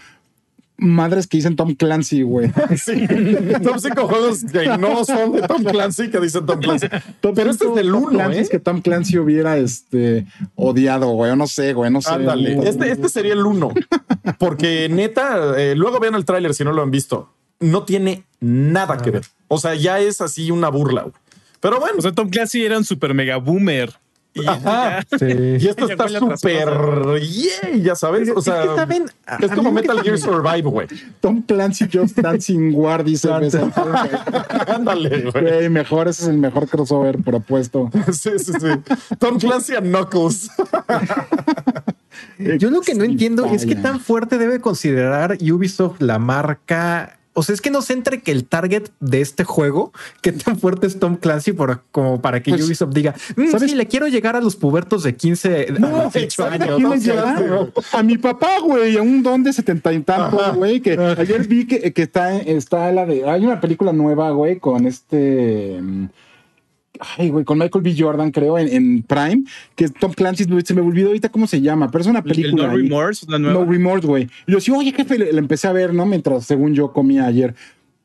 madres 0.77 1.27
que 1.27 1.37
dicen 1.37 1.55
Tom 1.55 1.75
Clancy, 1.75 2.23
güey. 2.23 2.51
Sí, 2.77 3.07
top 3.63 3.79
5 3.79 4.07
juegos 4.07 4.43
que 4.51 4.77
no 4.77 5.05
son 5.05 5.33
de 5.33 5.41
Tom 5.43 5.63
Clancy 5.63 6.09
que 6.09 6.19
dicen 6.19 6.45
Tom 6.45 6.59
Clancy. 6.59 6.87
Pero 7.21 7.51
este 7.51 7.67
es 7.67 7.75
del 7.75 7.93
1, 7.93 8.31
¿eh? 8.31 8.47
que 8.49 8.59
Tom 8.59 8.81
Clancy 8.81 9.17
hubiera 9.17 9.57
este, 9.57 10.25
odiado, 10.55 11.07
güey. 11.09 11.35
No 11.35 11.47
sé, 11.47 11.73
güey, 11.73 11.91
no 11.91 12.01
sé. 12.01 12.11
Ándale, 12.11 12.67
este, 12.67 12.91
este 12.91 13.09
sería 13.09 13.33
el 13.33 13.45
1. 13.45 13.73
Porque 14.39 14.89
neta, 14.89 15.59
eh, 15.59 15.75
luego 15.75 15.99
vean 15.99 16.15
el 16.15 16.25
tráiler 16.25 16.53
si 16.53 16.63
no 16.63 16.73
lo 16.73 16.81
han 16.81 16.91
visto. 16.91 17.33
No 17.59 17.83
tiene 17.83 18.25
nada 18.39 18.97
que 18.97 19.11
ver. 19.11 19.25
O 19.47 19.57
sea, 19.57 19.75
ya 19.75 19.99
es 19.99 20.21
así 20.21 20.51
una 20.51 20.69
burla, 20.69 21.03
güey. 21.03 21.13
Pero 21.59 21.79
bueno. 21.79 21.95
O 21.99 22.01
sea, 22.01 22.11
Tom 22.11 22.29
Clancy 22.29 22.65
era 22.65 22.77
un 22.77 22.83
super 22.83 23.13
mega 23.13 23.37
boomer. 23.37 23.93
Y, 24.35 24.41
y 25.63 25.67
esto 25.67 25.87
está 25.87 26.07
súper 26.07 27.19
yeah, 27.21 27.75
ya 27.75 27.95
sabes. 27.95 28.29
o 28.35 28.41
sea, 28.41 28.87
es, 29.39 29.51
como 29.51 29.71
Metal 29.71 30.01
Gear 30.01 30.17
Survive, 30.17 30.63
güey. 30.63 30.87
Tom 31.19 31.43
Clancy 31.43 31.87
Just 31.91 32.17
Dancing 32.17 32.73
War 32.73 33.03
dice. 33.03 33.29
Ándale, 34.67 35.31
güey. 35.31 35.69
Mejor, 35.69 36.07
ese 36.07 36.23
es 36.23 36.29
el 36.29 36.37
mejor 36.37 36.67
crossover 36.67 37.19
propuesto. 37.19 37.91
sí, 38.11 38.31
sí, 38.37 38.53
sí. 38.53 38.67
Tom 39.19 39.37
Clancy 39.39 39.75
and 39.75 39.87
Knuckles. 39.87 40.49
Yo 42.59 42.69
lo 42.69 42.81
que 42.81 42.95
no 42.95 43.03
entiendo 43.03 43.45
es 43.45 43.65
qué 43.65 43.75
tan 43.75 43.99
fuerte 43.99 44.37
debe 44.37 44.59
considerar 44.59 45.37
Ubisoft 45.41 46.01
la 46.01 46.19
marca 46.19 47.19
o 47.33 47.43
sea, 47.43 47.53
es 47.53 47.61
que 47.61 47.71
no 47.71 47.81
se 47.81 47.93
entre 47.93 48.21
que 48.21 48.31
el 48.31 48.45
target 48.45 48.89
de 48.99 49.21
este 49.21 49.43
juego, 49.43 49.91
qué 50.21 50.31
tan 50.31 50.57
fuerte 50.57 50.87
es 50.87 50.99
Tom 50.99 51.15
Clancy 51.15 51.53
por, 51.53 51.83
como 51.91 52.21
para 52.21 52.43
que 52.43 52.51
pues, 52.51 52.65
Ubisoft 52.65 52.93
diga, 52.93 53.15
mm, 53.35 53.47
¿sabes? 53.49 53.71
Sí, 53.71 53.77
le 53.77 53.87
quiero 53.87 54.07
llegar 54.07 54.35
a 54.35 54.41
los 54.41 54.55
pubertos 54.55 55.03
de 55.03 55.15
15 55.15 55.67
no, 55.79 56.11
años. 56.11 56.77
a 57.91 58.03
mi 58.03 58.17
papá, 58.17 58.59
güey, 58.61 58.97
a 58.97 59.01
un 59.01 59.23
don 59.23 59.43
de 59.43 59.51
setenta 59.53 59.91
y 59.93 59.99
tantos, 60.01 60.55
güey, 60.55 60.79
que 60.79 60.93
ayer 60.93 61.47
vi 61.47 61.65
que, 61.65 61.91
que, 61.91 62.01
está, 62.03 62.37
está 62.37 62.91
la 62.91 63.05
de, 63.05 63.27
hay 63.27 63.45
una 63.45 63.59
película 63.59 63.93
nueva, 63.93 64.29
güey, 64.31 64.59
con 64.59 64.85
este... 64.85 65.81
Ay, 67.17 67.29
güey, 67.29 67.43
con 67.43 67.57
Michael 67.57 67.83
B. 67.83 67.95
Jordan, 67.97 68.31
creo, 68.31 68.57
en, 68.57 69.01
Prime, 69.03 69.43
que 69.75 69.89
Tom 69.89 70.13
Clancy, 70.13 70.45
se 70.63 70.73
me 70.73 70.81
olvidó 70.81 71.07
ahorita 71.07 71.29
cómo 71.29 71.47
se 71.47 71.59
llama, 71.59 71.89
pero 71.89 72.03
es 72.03 72.07
una 72.07 72.23
película. 72.23 72.67
no 72.67 72.75
Remorse, 72.75 73.25
la 73.29 73.39
nueva. 73.39 73.59
No 73.59 73.71
Remorse, 73.71 74.07
güey. 74.07 74.23
Y 74.45 74.51
yo 74.51 74.57
decía, 74.57 74.75
oye, 74.75 74.91
jefe, 74.91 75.17
la 75.17 75.39
empecé 75.39 75.67
a 75.67 75.73
ver, 75.73 75.93
¿no? 75.93 76.05
Mientras, 76.05 76.45
según 76.45 76.75
yo, 76.75 76.93
comía 76.93 77.25
ayer. 77.25 77.55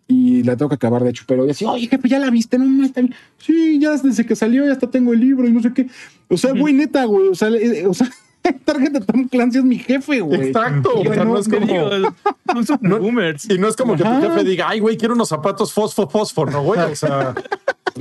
Y 0.06 0.42
la 0.42 0.56
tengo 0.56 0.70
que 0.70 0.76
acabar, 0.76 1.04
de 1.04 1.10
hecho, 1.10 1.24
pero 1.26 1.44
decía, 1.44 1.70
oye, 1.70 1.86
jefe, 1.86 2.08
ya 2.08 2.18
la 2.18 2.30
viste, 2.30 2.58
no, 2.58 2.84
está 2.84 3.02
bien. 3.02 3.14
Sí, 3.36 3.78
ya 3.78 3.94
desde 3.96 4.24
que 4.24 4.34
salió, 4.34 4.64
ya 4.64 4.72
hasta 4.72 4.90
tengo 4.90 5.12
el 5.12 5.20
libro 5.20 5.46
y 5.46 5.52
no 5.52 5.60
sé 5.60 5.74
qué. 5.74 5.86
O 6.28 6.38
sea, 6.38 6.52
güey, 6.52 6.72
neta, 6.72 7.04
güey, 7.04 7.28
o 7.28 7.34
sea, 7.34 7.48
eh, 7.48 7.86
o 7.86 7.92
sea 7.92 8.08
target 8.64 8.90
de 8.90 9.00
Tom 9.00 9.28
Clancy 9.28 9.58
es 9.58 9.64
mi 9.64 9.78
jefe, 9.78 10.20
güey. 10.20 10.48
Exacto. 10.48 11.02
sea, 11.02 11.24
no, 11.24 11.38
es 11.38 11.48
como. 11.48 12.64
Son 12.64 12.78
boomers. 12.82 13.48
Y 13.50 13.58
no 13.58 13.68
es 13.68 13.76
como 13.76 13.96
que 13.96 14.04
tu 14.04 14.20
jefe 14.20 14.44
diga, 14.44 14.68
ay, 14.68 14.80
güey, 14.80 14.96
quiero 14.96 15.14
unos 15.14 15.28
zapatos 15.28 15.72
fosfo, 15.72 16.08
fósforo, 16.08 16.50
¿no, 16.50 16.62
güey? 16.62 16.80
O 16.80 16.96
sea. 16.96 17.34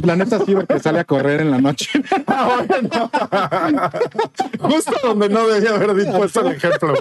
La 0.04 0.16
neta 0.16 0.40
sí, 0.46 0.54
porque 0.54 0.80
sale 0.80 1.00
a 1.00 1.04
correr 1.06 1.42
en 1.42 1.52
la 1.52 1.60
noche. 1.60 1.90
Ah, 2.30 2.62
bueno. 2.68 3.10
Justo 4.60 4.92
donde 5.04 5.30
no 5.30 5.48
debía 5.48 5.74
haber 5.76 5.94
dispuesto 5.96 6.42
el 6.42 6.56
ejemplo. 6.56 6.94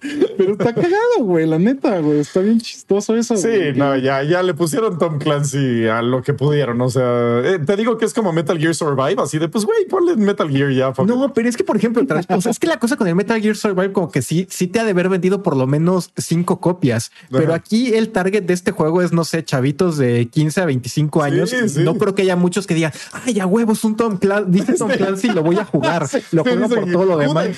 Pero 0.00 0.52
está 0.52 0.72
cagado, 0.72 1.18
güey, 1.20 1.46
la 1.46 1.58
neta, 1.58 1.98
güey. 1.98 2.20
Está 2.20 2.40
bien 2.40 2.60
chistoso 2.60 3.16
eso. 3.16 3.36
Sí, 3.36 3.72
no, 3.74 3.96
ya, 3.96 4.22
ya 4.22 4.42
le 4.42 4.54
pusieron 4.54 4.98
Tom 4.98 5.18
Clancy 5.18 5.86
a 5.86 6.02
lo 6.02 6.22
que 6.22 6.34
pudieron. 6.34 6.80
O 6.80 6.88
sea, 6.88 7.40
eh, 7.44 7.58
te 7.58 7.76
digo 7.76 7.98
que 7.98 8.04
es 8.04 8.14
como 8.14 8.32
Metal 8.32 8.58
Gear 8.58 8.74
Survive, 8.74 9.22
así 9.22 9.38
de 9.38 9.48
pues, 9.48 9.64
güey, 9.64 9.86
ponle 9.86 10.16
Metal 10.16 10.48
Gear 10.48 10.70
ya. 10.70 10.92
No, 11.04 11.32
pero 11.32 11.48
es 11.48 11.56
que, 11.56 11.64
por 11.64 11.76
ejemplo, 11.76 12.04
o 12.28 12.40
sea, 12.40 12.47
es 12.50 12.58
que 12.58 12.66
la 12.66 12.78
cosa 12.78 12.96
con 12.96 13.06
el 13.06 13.14
Metal 13.14 13.40
Gear 13.40 13.56
Survive, 13.56 13.92
como 13.92 14.10
que 14.10 14.22
sí, 14.22 14.46
sí 14.50 14.66
te 14.66 14.80
ha 14.80 14.84
de 14.84 14.90
haber 14.90 15.08
vendido 15.08 15.42
por 15.42 15.56
lo 15.56 15.66
menos 15.66 16.12
cinco 16.16 16.60
copias. 16.60 17.10
Pero 17.30 17.54
aquí 17.54 17.94
el 17.94 18.10
target 18.10 18.44
de 18.44 18.54
este 18.54 18.72
juego 18.72 19.02
es, 19.02 19.12
no 19.12 19.24
sé, 19.24 19.44
chavitos 19.44 19.96
de 19.98 20.28
15 20.28 20.60
a 20.60 20.64
25 20.66 21.22
años. 21.22 21.52
No 21.76 21.96
creo 21.96 22.14
que 22.14 22.22
haya 22.22 22.36
muchos 22.36 22.66
que 22.66 22.74
digan, 22.74 22.92
ay, 23.12 23.40
a 23.40 23.46
huevos, 23.46 23.84
un 23.84 23.96
Tom 23.96 24.16
Clancy, 24.16 24.50
dice 24.50 24.74
Tom 24.74 24.90
Clancy, 24.96 25.28
lo 25.28 25.42
voy 25.42 25.56
a 25.56 25.64
jugar. 25.64 26.08
lo 26.32 26.42
juego 26.42 26.68
por 26.68 26.90
todo 26.90 27.04
lo 27.04 27.18
demás. 27.18 27.48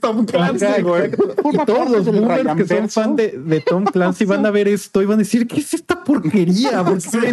Tom 0.00 0.24
Clancy, 0.24 0.82
güey 0.82 1.10
todos 1.66 1.90
los 1.90 2.06
boomers 2.06 2.56
que 2.56 2.66
son 2.66 2.88
fan 2.88 3.16
de, 3.16 3.62
Tom 3.66 3.84
Clancy 3.84 4.24
van 4.24 4.46
a 4.46 4.50
ver 4.50 4.68
esto 4.68 5.02
y 5.02 5.06
van 5.06 5.14
a 5.14 5.18
decir, 5.18 5.46
¿qué 5.46 5.60
es 5.60 5.74
esta 5.74 6.02
porquería? 6.02 6.82
¿Por 6.84 6.98
qué 6.98 7.32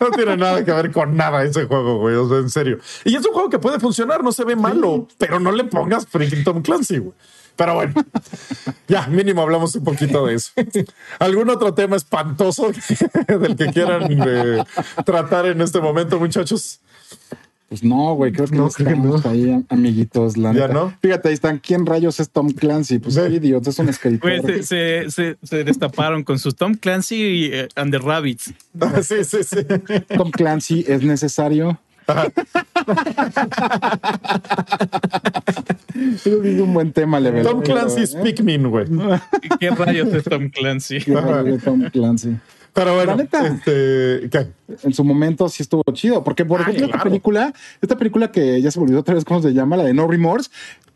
No 0.00 0.10
tiene 0.14 0.36
nada 0.36 0.64
que 0.64 0.72
ver 0.72 0.92
con 0.92 1.16
nada 1.16 1.42
ese 1.44 1.64
juego, 1.64 1.98
güey. 1.98 2.14
O 2.16 2.28
sea, 2.28 2.38
en 2.38 2.50
serio. 2.50 2.78
Y 3.04 3.16
es 3.16 3.26
un 3.26 3.32
juego 3.32 3.50
que 3.50 3.58
puede 3.58 3.80
funcionar, 3.80 4.22
no 4.22 4.27
se 4.32 4.44
ve 4.44 4.56
malo, 4.56 5.08
pero 5.18 5.40
no 5.40 5.52
le 5.52 5.64
pongas 5.64 6.06
freaking 6.06 6.44
Tom 6.44 6.62
Clancy, 6.62 6.98
güey. 6.98 7.14
Pero 7.58 7.74
bueno, 7.74 7.92
ya 8.88 9.08
mínimo 9.08 9.42
hablamos 9.42 9.74
un 9.74 9.82
poquito 9.82 10.26
de 10.26 10.34
eso. 10.34 10.52
¿Algún 11.18 11.50
otro 11.50 11.74
tema 11.74 11.96
espantoso 11.96 12.70
del 13.28 13.56
que 13.56 13.66
quieran 13.72 14.06
eh, 14.10 14.64
tratar 15.04 15.46
en 15.46 15.60
este 15.60 15.80
momento, 15.80 16.20
muchachos? 16.20 16.80
Pues 17.68 17.82
no, 17.82 18.14
güey, 18.14 18.32
creo 18.32 18.46
que 18.46 18.56
no, 18.56 18.68
estamos 18.68 19.26
ahí, 19.26 19.62
amiguitos, 19.68 20.38
la 20.38 20.54
¿Ya 20.54 20.68
no? 20.68 20.96
Fíjate, 21.02 21.28
ahí 21.28 21.34
están. 21.34 21.58
¿Quién 21.58 21.84
rayos 21.84 22.18
es 22.18 22.30
Tom 22.30 22.50
Clancy? 22.50 22.98
Pues 22.98 23.16
idiota, 23.16 23.68
es 23.68 23.78
un 23.78 23.90
escritor. 23.90 24.40
Pues 24.40 24.66
se, 24.66 25.10
se, 25.10 25.36
se, 25.42 25.64
destaparon 25.64 26.22
con 26.22 26.38
su 26.38 26.52
Tom 26.52 26.74
Clancy 26.74 27.50
eh, 27.52 27.68
and 27.74 27.92
the 27.92 27.98
Rabbits. 27.98 28.54
sí, 29.02 29.24
sí, 29.24 29.42
sí. 29.42 29.56
Tom 30.16 30.30
Clancy 30.30 30.84
es 30.88 31.02
necesario. 31.02 31.78
es 35.94 36.26
un 36.26 36.72
buen 36.72 36.92
tema, 36.92 37.20
le 37.20 37.42
Tom 37.42 37.60
Clancy 37.62 38.02
es 38.02 38.14
Pikmin, 38.14 38.68
güey. 38.68 38.86
¿Qué 39.60 39.70
rayos 39.70 40.08
es 40.14 40.24
Tom 40.24 40.48
Clancy? 40.48 41.00
¿Qué 41.00 41.14
rayos 41.14 41.58
es 41.58 41.64
Tom 41.64 41.82
Clancy? 41.90 42.36
Pero 42.72 42.94
bueno, 42.94 43.16
este, 43.20 44.30
¿qué? 44.30 44.46
en 44.84 44.94
su 44.94 45.02
momento 45.02 45.48
sí 45.48 45.62
estuvo 45.62 45.82
chido. 45.92 46.22
Porque, 46.22 46.44
por 46.44 46.60
ejemplo, 46.60 46.86
esta 46.86 47.02
película, 47.02 47.52
esta 47.82 47.98
película 47.98 48.30
que 48.30 48.62
ya 48.62 48.70
se 48.70 48.78
volvió 48.78 49.00
otra 49.00 49.14
vez, 49.14 49.24
¿cómo 49.24 49.42
se 49.42 49.52
llama? 49.52 49.76
La 49.76 49.84
de 49.84 49.94
No 49.94 50.06
Remorse, 50.06 50.50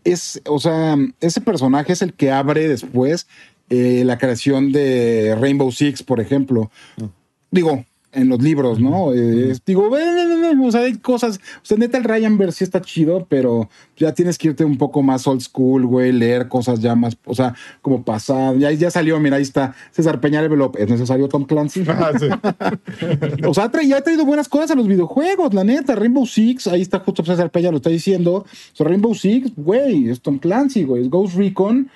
es, 0.05 0.41
o 0.47 0.61
sea, 0.61 0.97
ese 1.21 1.41
personaje 1.41 1.93
es 1.93 2.03
el 2.03 2.15
que 2.15 2.31
abre 2.31 2.69
después 2.69 3.27
eh, 3.69 4.05
la 4.05 4.19
creación 4.19 4.73
de 4.73 5.37
Rainbow 5.41 5.73
Six, 5.73 6.03
por 6.03 6.21
ejemplo. 6.21 6.71
Mm. 6.99 7.05
Digo, 7.51 7.85
en 8.13 8.29
los 8.29 8.43
libros, 8.43 8.79
¿no? 8.79 9.13
Eh, 9.15 9.57
digo, 9.65 9.89
o 9.91 10.71
sea, 10.71 10.83
hay 10.83 10.99
cosas, 10.99 11.39
o 11.39 11.65
sea, 11.65 11.79
neta 11.79 11.97
el 11.97 12.05
Ryan 12.05 12.37
Ver 12.37 12.53
sí 12.53 12.63
está 12.63 12.81
chido, 12.83 13.27
pero 13.29 13.71
ya 13.97 14.13
tienes 14.13 14.37
que 14.37 14.49
irte 14.49 14.65
un 14.65 14.77
poco 14.77 15.03
más 15.03 15.27
old 15.27 15.41
school, 15.41 15.87
güey, 15.87 16.13
leer 16.13 16.49
cosas 16.49 16.81
ya 16.81 16.95
más, 16.95 17.17
o 17.25 17.35
sea, 17.35 17.55
como 17.81 18.05
pasado. 18.05 18.57
Ya, 18.57 18.71
ya 18.73 18.91
salió, 18.91 19.19
mira, 19.19 19.37
ahí 19.37 19.43
está 19.43 19.75
César 19.93 20.21
Peña 20.21 20.43
Develop. 20.43 20.77
¿Es 20.77 20.89
necesario 20.89 21.29
Tom 21.29 21.45
Clancy? 21.45 21.85
Ah, 21.93 22.11
sí. 22.19 22.27
o 23.47 23.55
sea, 23.55 23.71
ya 23.85 23.99
ha 23.99 24.01
traído 24.01 24.25
buenas 24.25 24.49
cosas 24.49 24.73
a 24.73 24.75
los 24.75 24.89
videojuegos, 24.89 25.53
la 25.53 25.63
neta. 25.63 25.95
Rainbow 25.95 26.27
Six, 26.27 26.67
ahí 26.67 26.81
está 26.81 27.01
justo 27.01 27.25
César 27.25 27.51
Peña, 27.51 27.71
lo 27.71 27.77
está 27.77 27.91
diciendo. 27.91 28.35
O 28.35 28.47
sea, 28.77 28.87
Rainbow 28.87 29.15
Six, 29.15 29.53
güey, 29.57 30.09
es 30.09 30.21
Tom 30.21 30.39
Clancy, 30.39 30.85
güey, 30.85 31.03
es 31.03 31.11
Ghost 31.11 31.37
Recon 31.37 31.91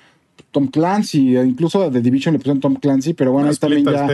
Tom 0.57 0.69
Clancy, 0.69 1.37
incluso 1.37 1.87
de 1.91 2.01
Division 2.01 2.33
le 2.33 2.39
pusieron 2.39 2.59
Tom 2.59 2.73
Clancy, 2.77 3.13
pero 3.13 3.31
bueno, 3.31 3.47
ahí 3.47 3.55
también 3.57 3.85
ya, 3.85 4.07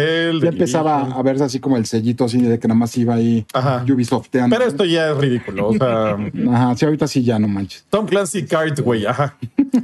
empezaba 0.49 1.03
a 1.03 1.21
verse 1.21 1.45
así 1.45 1.61
como 1.61 1.77
el 1.77 1.85
sellito 1.85 2.25
así 2.25 2.41
de 2.41 2.59
que 2.59 2.67
nada 2.67 2.77
más 2.77 2.97
iba 2.97 3.13
ahí 3.13 3.45
Ubisofteando. 3.89 4.53
Pero 4.53 4.69
esto 4.69 4.83
ya 4.83 5.11
es 5.11 5.17
ridículo, 5.17 5.69
o 5.69 5.73
sea... 5.73 6.17
Ajá, 6.51 6.75
sí, 6.75 6.83
ahorita 6.83 7.07
sí 7.07 7.23
ya 7.23 7.39
no 7.39 7.47
manches. 7.47 7.85
Tom 7.89 8.05
Clancy 8.07 8.43
Card, 8.43 8.77
güey, 8.81 9.05
ajá. 9.05 9.37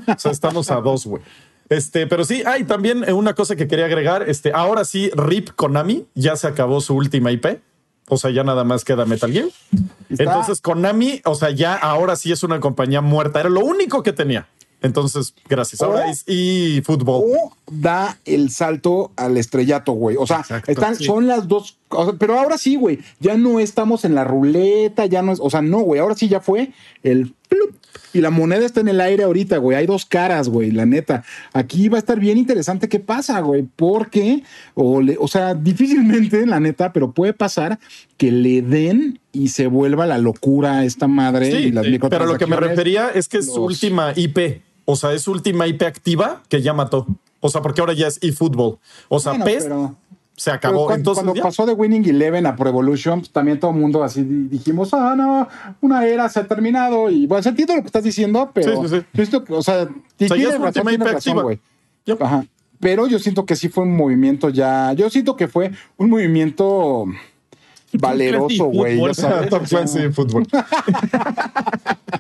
o 0.06 0.20
sea, 0.20 0.32
estamos 0.32 0.70
a 0.70 0.82
dos, 0.82 1.06
güey. 1.06 1.24
Este, 1.70 2.08
pero 2.08 2.26
sí, 2.26 2.44
hay 2.46 2.66
también 2.66 3.10
una 3.14 3.34
cosa 3.36 3.56
que 3.56 3.70
quería 3.70 3.86
agregar. 3.86 4.28
Este, 4.28 4.52
ahora 4.54 4.84
sí, 4.84 5.12
RIP 5.16 5.52
Konami 5.56 6.08
ya 6.14 6.36
se 6.36 6.48
acabó 6.48 6.82
su 6.82 6.94
última 6.94 7.32
IP. 7.32 7.62
O 8.10 8.18
sea, 8.18 8.32
ya 8.32 8.44
nada 8.44 8.66
más 8.66 8.84
queda 8.84 9.06
Metal 9.06 9.32
Gear. 9.32 9.48
Entonces, 10.10 10.60
Konami, 10.60 11.22
o 11.24 11.36
sea, 11.36 11.52
ya 11.52 11.76
ahora 11.76 12.18
sí 12.18 12.34
es 12.34 12.44
una 12.44 12.60
compañía 12.60 13.00
muerta. 13.00 13.40
Era 13.40 13.50
lo 13.50 13.64
único 13.64 14.04
que 14.04 14.12
tenía. 14.12 14.48
Entonces, 14.82 15.34
gracias. 15.48 15.82
Ahora 15.82 16.10
es 16.10 16.24
y 16.26 16.82
fútbol. 16.86 17.24
O 17.26 17.54
da 17.70 18.18
el 18.26 18.50
salto 18.50 19.12
al 19.18 19.38
estrellato, 19.38 19.92
güey. 19.92 20.16
O 20.18 20.26
sea, 20.26 20.46
están, 20.68 20.96
son 20.96 21.28
las 21.28 21.48
dos. 21.48 21.78
pero 22.18 22.40
ahora 22.40 22.58
sí, 22.58 22.76
güey. 22.76 23.00
Ya 23.20 23.38
no 23.38 23.60
estamos 23.60 24.06
en 24.06 24.16
la 24.16 24.24
ruleta, 24.24 25.06
ya 25.06 25.22
no 25.22 25.34
es. 25.34 25.40
O 25.42 25.50
sea, 25.50 25.62
no, 25.62 25.80
güey. 25.80 26.00
Ahora 26.00 26.16
sí 26.16 26.30
ya 26.30 26.40
fue 26.40 26.72
el. 27.04 27.34
y 28.14 28.22
la 28.22 28.30
moneda 28.30 28.66
está 28.66 28.80
en 28.80 28.88
el 28.88 29.02
aire 29.02 29.24
ahorita, 29.24 29.58
güey. 29.58 29.76
Hay 29.76 29.86
dos 29.86 30.06
caras, 30.06 30.48
güey, 30.48 30.72
la 30.72 30.86
neta. 30.86 31.26
Aquí 31.52 31.90
va 31.90 31.98
a 31.98 32.00
estar 32.00 32.18
bien 32.18 32.38
interesante 32.38 32.88
qué 32.88 33.02
pasa, 33.02 33.42
güey. 33.42 33.68
Porque, 33.76 34.44
o, 34.76 35.02
o 35.20 35.28
sea, 35.28 35.56
difícilmente, 35.56 36.46
la 36.46 36.62
neta, 36.62 36.94
pero 36.94 37.12
puede 37.12 37.34
pasar 37.34 37.80
que 38.16 38.32
le 38.32 38.62
den 38.62 39.20
y 39.34 39.50
se 39.50 39.68
vuelva 39.68 40.08
la 40.08 40.18
locura 40.18 40.86
esta 40.86 41.08
madre 41.08 41.50
y 41.62 41.72
las 41.72 41.86
Pero 42.10 42.26
lo 42.26 42.38
que 42.38 42.48
me 42.48 42.56
refería 42.56 43.10
es 43.10 43.28
que 43.28 43.40
es 43.40 43.48
su 43.48 43.62
última 43.62 44.14
IP. 44.16 44.69
O 44.92 44.96
sea, 44.96 45.14
es 45.14 45.28
última 45.28 45.68
IP 45.68 45.84
activa 45.84 46.42
que 46.50 46.64
ya 46.64 46.74
mató. 46.74 47.06
O 47.42 47.50
sea, 47.50 47.62
porque 47.62 47.80
ahora 47.80 47.94
ya 47.94 48.08
es 48.08 48.18
eFootball. 48.24 48.80
O 49.08 49.20
sea, 49.20 49.34
PES 49.44 49.70
se 50.36 50.50
acabó. 50.50 50.88
Cuando, 50.88 51.12
Entonces, 51.12 51.24
cuando 51.24 51.44
pasó 51.44 51.68
de 51.68 51.74
Winning 51.74 52.10
Eleven 52.10 52.48
a 52.48 52.56
Pro 52.56 52.70
Evolution, 52.70 53.20
pues, 53.20 53.32
también 53.32 53.60
todo 53.60 53.70
el 53.70 53.78
mundo 53.78 54.04
así 54.04 54.24
dijimos, 54.24 54.92
ah, 54.96 55.14
no, 55.16 55.48
una 55.82 56.08
era 56.08 56.28
se 56.28 56.40
ha 56.40 56.48
terminado. 56.48 57.08
Y 57.12 57.28
bueno, 57.28 57.48
entiendo 57.48 57.76
lo 57.76 57.82
que 57.82 57.86
estás 57.86 58.04
diciendo, 58.04 58.50
pero 58.52 58.82
sí, 58.88 59.04
sí, 59.14 59.26
sí. 59.28 59.38
o 59.50 59.62
sea, 59.62 59.88
tiene 60.18 60.58
razón, 60.58 60.92
IP 60.92 61.02
razón, 61.04 61.44
güey. 61.44 61.60
Ajá. 62.20 62.46
Pero 62.80 63.06
yo 63.06 63.20
siento 63.20 63.46
que 63.46 63.56
sí 63.56 63.70
fue 63.70 63.84
un 63.84 63.96
movimiento 63.96 64.50
ya. 64.50 64.94
Yo 64.94 65.08
siento 65.12 65.36
que 65.36 65.48
fue 65.48 65.70
un 65.98 66.10
movimiento 66.10 67.06
valeroso, 67.94 68.66
güey. 68.66 69.00
Top 69.50 69.68
Clancy 69.68 70.10
fútbol. 70.12 70.46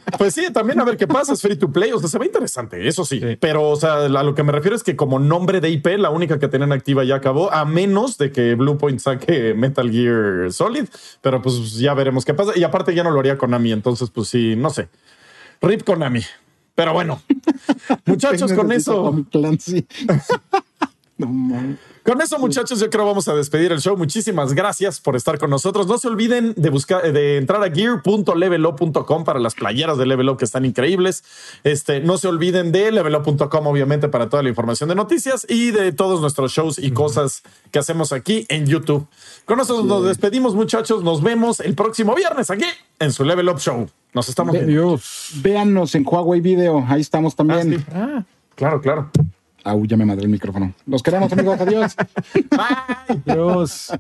pues 0.18 0.34
sí, 0.34 0.52
también 0.52 0.80
a 0.80 0.84
ver 0.84 0.98
qué 0.98 1.08
pasa, 1.08 1.34
es 1.34 1.41
free 1.41 1.56
to 1.56 1.72
play, 1.72 1.91
o 1.91 2.00
sea, 2.00 2.10
se 2.10 2.18
ve 2.18 2.26
interesante, 2.26 2.88
eso 2.88 3.06
sí. 3.06 3.22
Pero, 3.40 3.70
o 3.70 3.76
sea, 3.76 4.06
a 4.06 4.24
lo 4.24 4.36
que 4.36 4.44
me 4.44 4.52
refiero 4.52 4.76
es 4.76 4.84
que 4.84 4.96
como 4.96 5.20
nombre 5.20 5.62
de 5.62 5.70
IP, 5.70 5.88
la 5.98 6.10
única 6.10 6.40
que 6.40 6.48
tenían 6.48 6.72
activa 6.72 7.04
ya 7.04 7.16
acabó, 7.16 7.52
a 7.52 7.66
menos 7.66 8.18
de 8.18 8.32
que 8.32 8.56
Bluepoint 8.56 9.00
saque 9.00 9.54
Metal 9.54 9.90
Gear 9.91 10.52
Solid, 10.52 10.86
pero 11.22 11.41
pues 11.41 11.78
ya 11.78 11.94
veremos 11.94 12.26
qué 12.26 12.34
pasa. 12.34 12.54
Y 12.56 12.64
aparte 12.64 12.94
ya 12.94 13.04
no 13.04 13.12
lo 13.12 13.20
haría 13.20 13.38
Konami, 13.38 13.72
entonces 13.72 14.10
pues 14.10 14.30
sí, 14.30 14.56
no 14.56 14.70
sé. 14.70 14.90
Rip 15.62 15.84
Konami. 15.84 16.22
Pero 16.76 16.94
bueno, 16.94 17.22
muchachos, 18.06 18.54
con 18.54 18.72
eso. 18.72 19.26
no, 21.18 21.78
con 22.03 22.21
eso, 22.21 22.39
muchachos, 22.39 22.80
yo 22.80 22.89
creo 22.89 23.05
vamos 23.05 23.27
a 23.27 23.35
despedir 23.35 23.71
el 23.71 23.80
show. 23.80 23.97
Muchísimas 23.97 24.53
gracias 24.53 24.99
por 24.99 25.15
estar 25.15 25.38
con 25.38 25.49
nosotros. 25.49 25.88
No 25.88 25.97
se 25.97 26.07
olviden 26.07 26.53
de 26.55 26.69
buscar, 26.69 27.11
de 27.11 27.38
entrar 27.38 27.63
a 27.63 27.71
gear.levelo.com 27.71 29.23
para 29.23 29.39
las 29.39 29.55
playeras 29.55 29.97
de 29.97 30.05
Level 30.05 30.30
Up 30.30 30.38
que 30.38 30.45
están 30.45 30.65
increíbles. 30.65 31.23
Este, 31.63 31.99
no 31.99 32.17
se 32.17 32.27
olviden 32.27 32.71
de 32.71 32.91
levelo.com, 32.91 33.67
obviamente, 33.67 34.07
para 34.07 34.30
toda 34.30 34.43
la 34.43 34.49
información 34.49 34.89
de 34.89 34.95
noticias 34.95 35.45
y 35.49 35.71
de 35.71 35.91
todos 35.91 36.21
nuestros 36.21 36.51
shows 36.51 36.80
y 36.80 36.91
cosas 36.91 37.43
que 37.71 37.80
hacemos 37.80 38.13
aquí 38.13 38.45
en 38.49 38.65
YouTube. 38.65 39.07
Con 39.45 39.59
eso 39.59 39.84
nos 39.84 40.05
despedimos, 40.05 40.55
muchachos. 40.55 41.03
Nos 41.03 41.21
vemos 41.21 41.59
el 41.59 41.76
próximo 41.76 42.15
viernes 42.15 42.49
aquí 42.49 42.65
en 42.99 43.11
su 43.11 43.23
Level 43.23 43.49
Up 43.49 43.59
Show. 43.59 43.89
Nos 44.13 44.30
estamos 44.30 44.53
viendo. 44.53 44.99
Véannos 45.35 45.93
en 45.95 46.05
Huawei 46.05 46.41
Video. 46.41 46.85
Ahí 46.88 47.01
estamos 47.01 47.35
también. 47.35 47.85
Ah, 47.91 48.19
ah, 48.19 48.23
claro, 48.55 48.81
claro. 48.81 49.11
Au, 49.64 49.86
ya 49.86 49.98
me 49.98 50.06
madre 50.06 50.23
el 50.23 50.30
micrófono. 50.30 50.73
Los 50.86 51.03
queremos, 51.03 51.31
amigos. 51.31 51.60
Adiós. 51.60 51.95
Bye. 52.49 53.22
Adiós. 53.26 53.91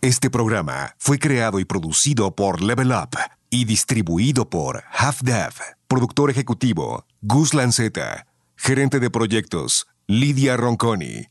Este 0.00 0.30
programa 0.30 0.94
fue 0.98 1.18
creado 1.18 1.60
y 1.60 1.64
producido 1.64 2.34
por 2.34 2.62
Level 2.62 2.92
Up 2.92 3.16
y 3.50 3.64
distribuido 3.64 4.48
por 4.48 4.84
Half 4.92 5.22
Dev. 5.22 5.54
Productor 5.86 6.30
ejecutivo, 6.30 7.06
Gus 7.22 7.54
Lanceta. 7.54 8.26
Gerente 8.56 9.00
de 9.00 9.10
proyectos, 9.10 9.86
Lidia 10.06 10.56
Ronconi. 10.56 11.26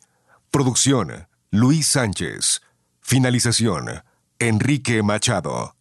Producción, 0.49 1.28
Luis 1.52 1.88
Sánchez. 1.88 2.62
Finalización, 3.02 4.04
Enrique 4.40 5.04
Machado. 5.04 5.77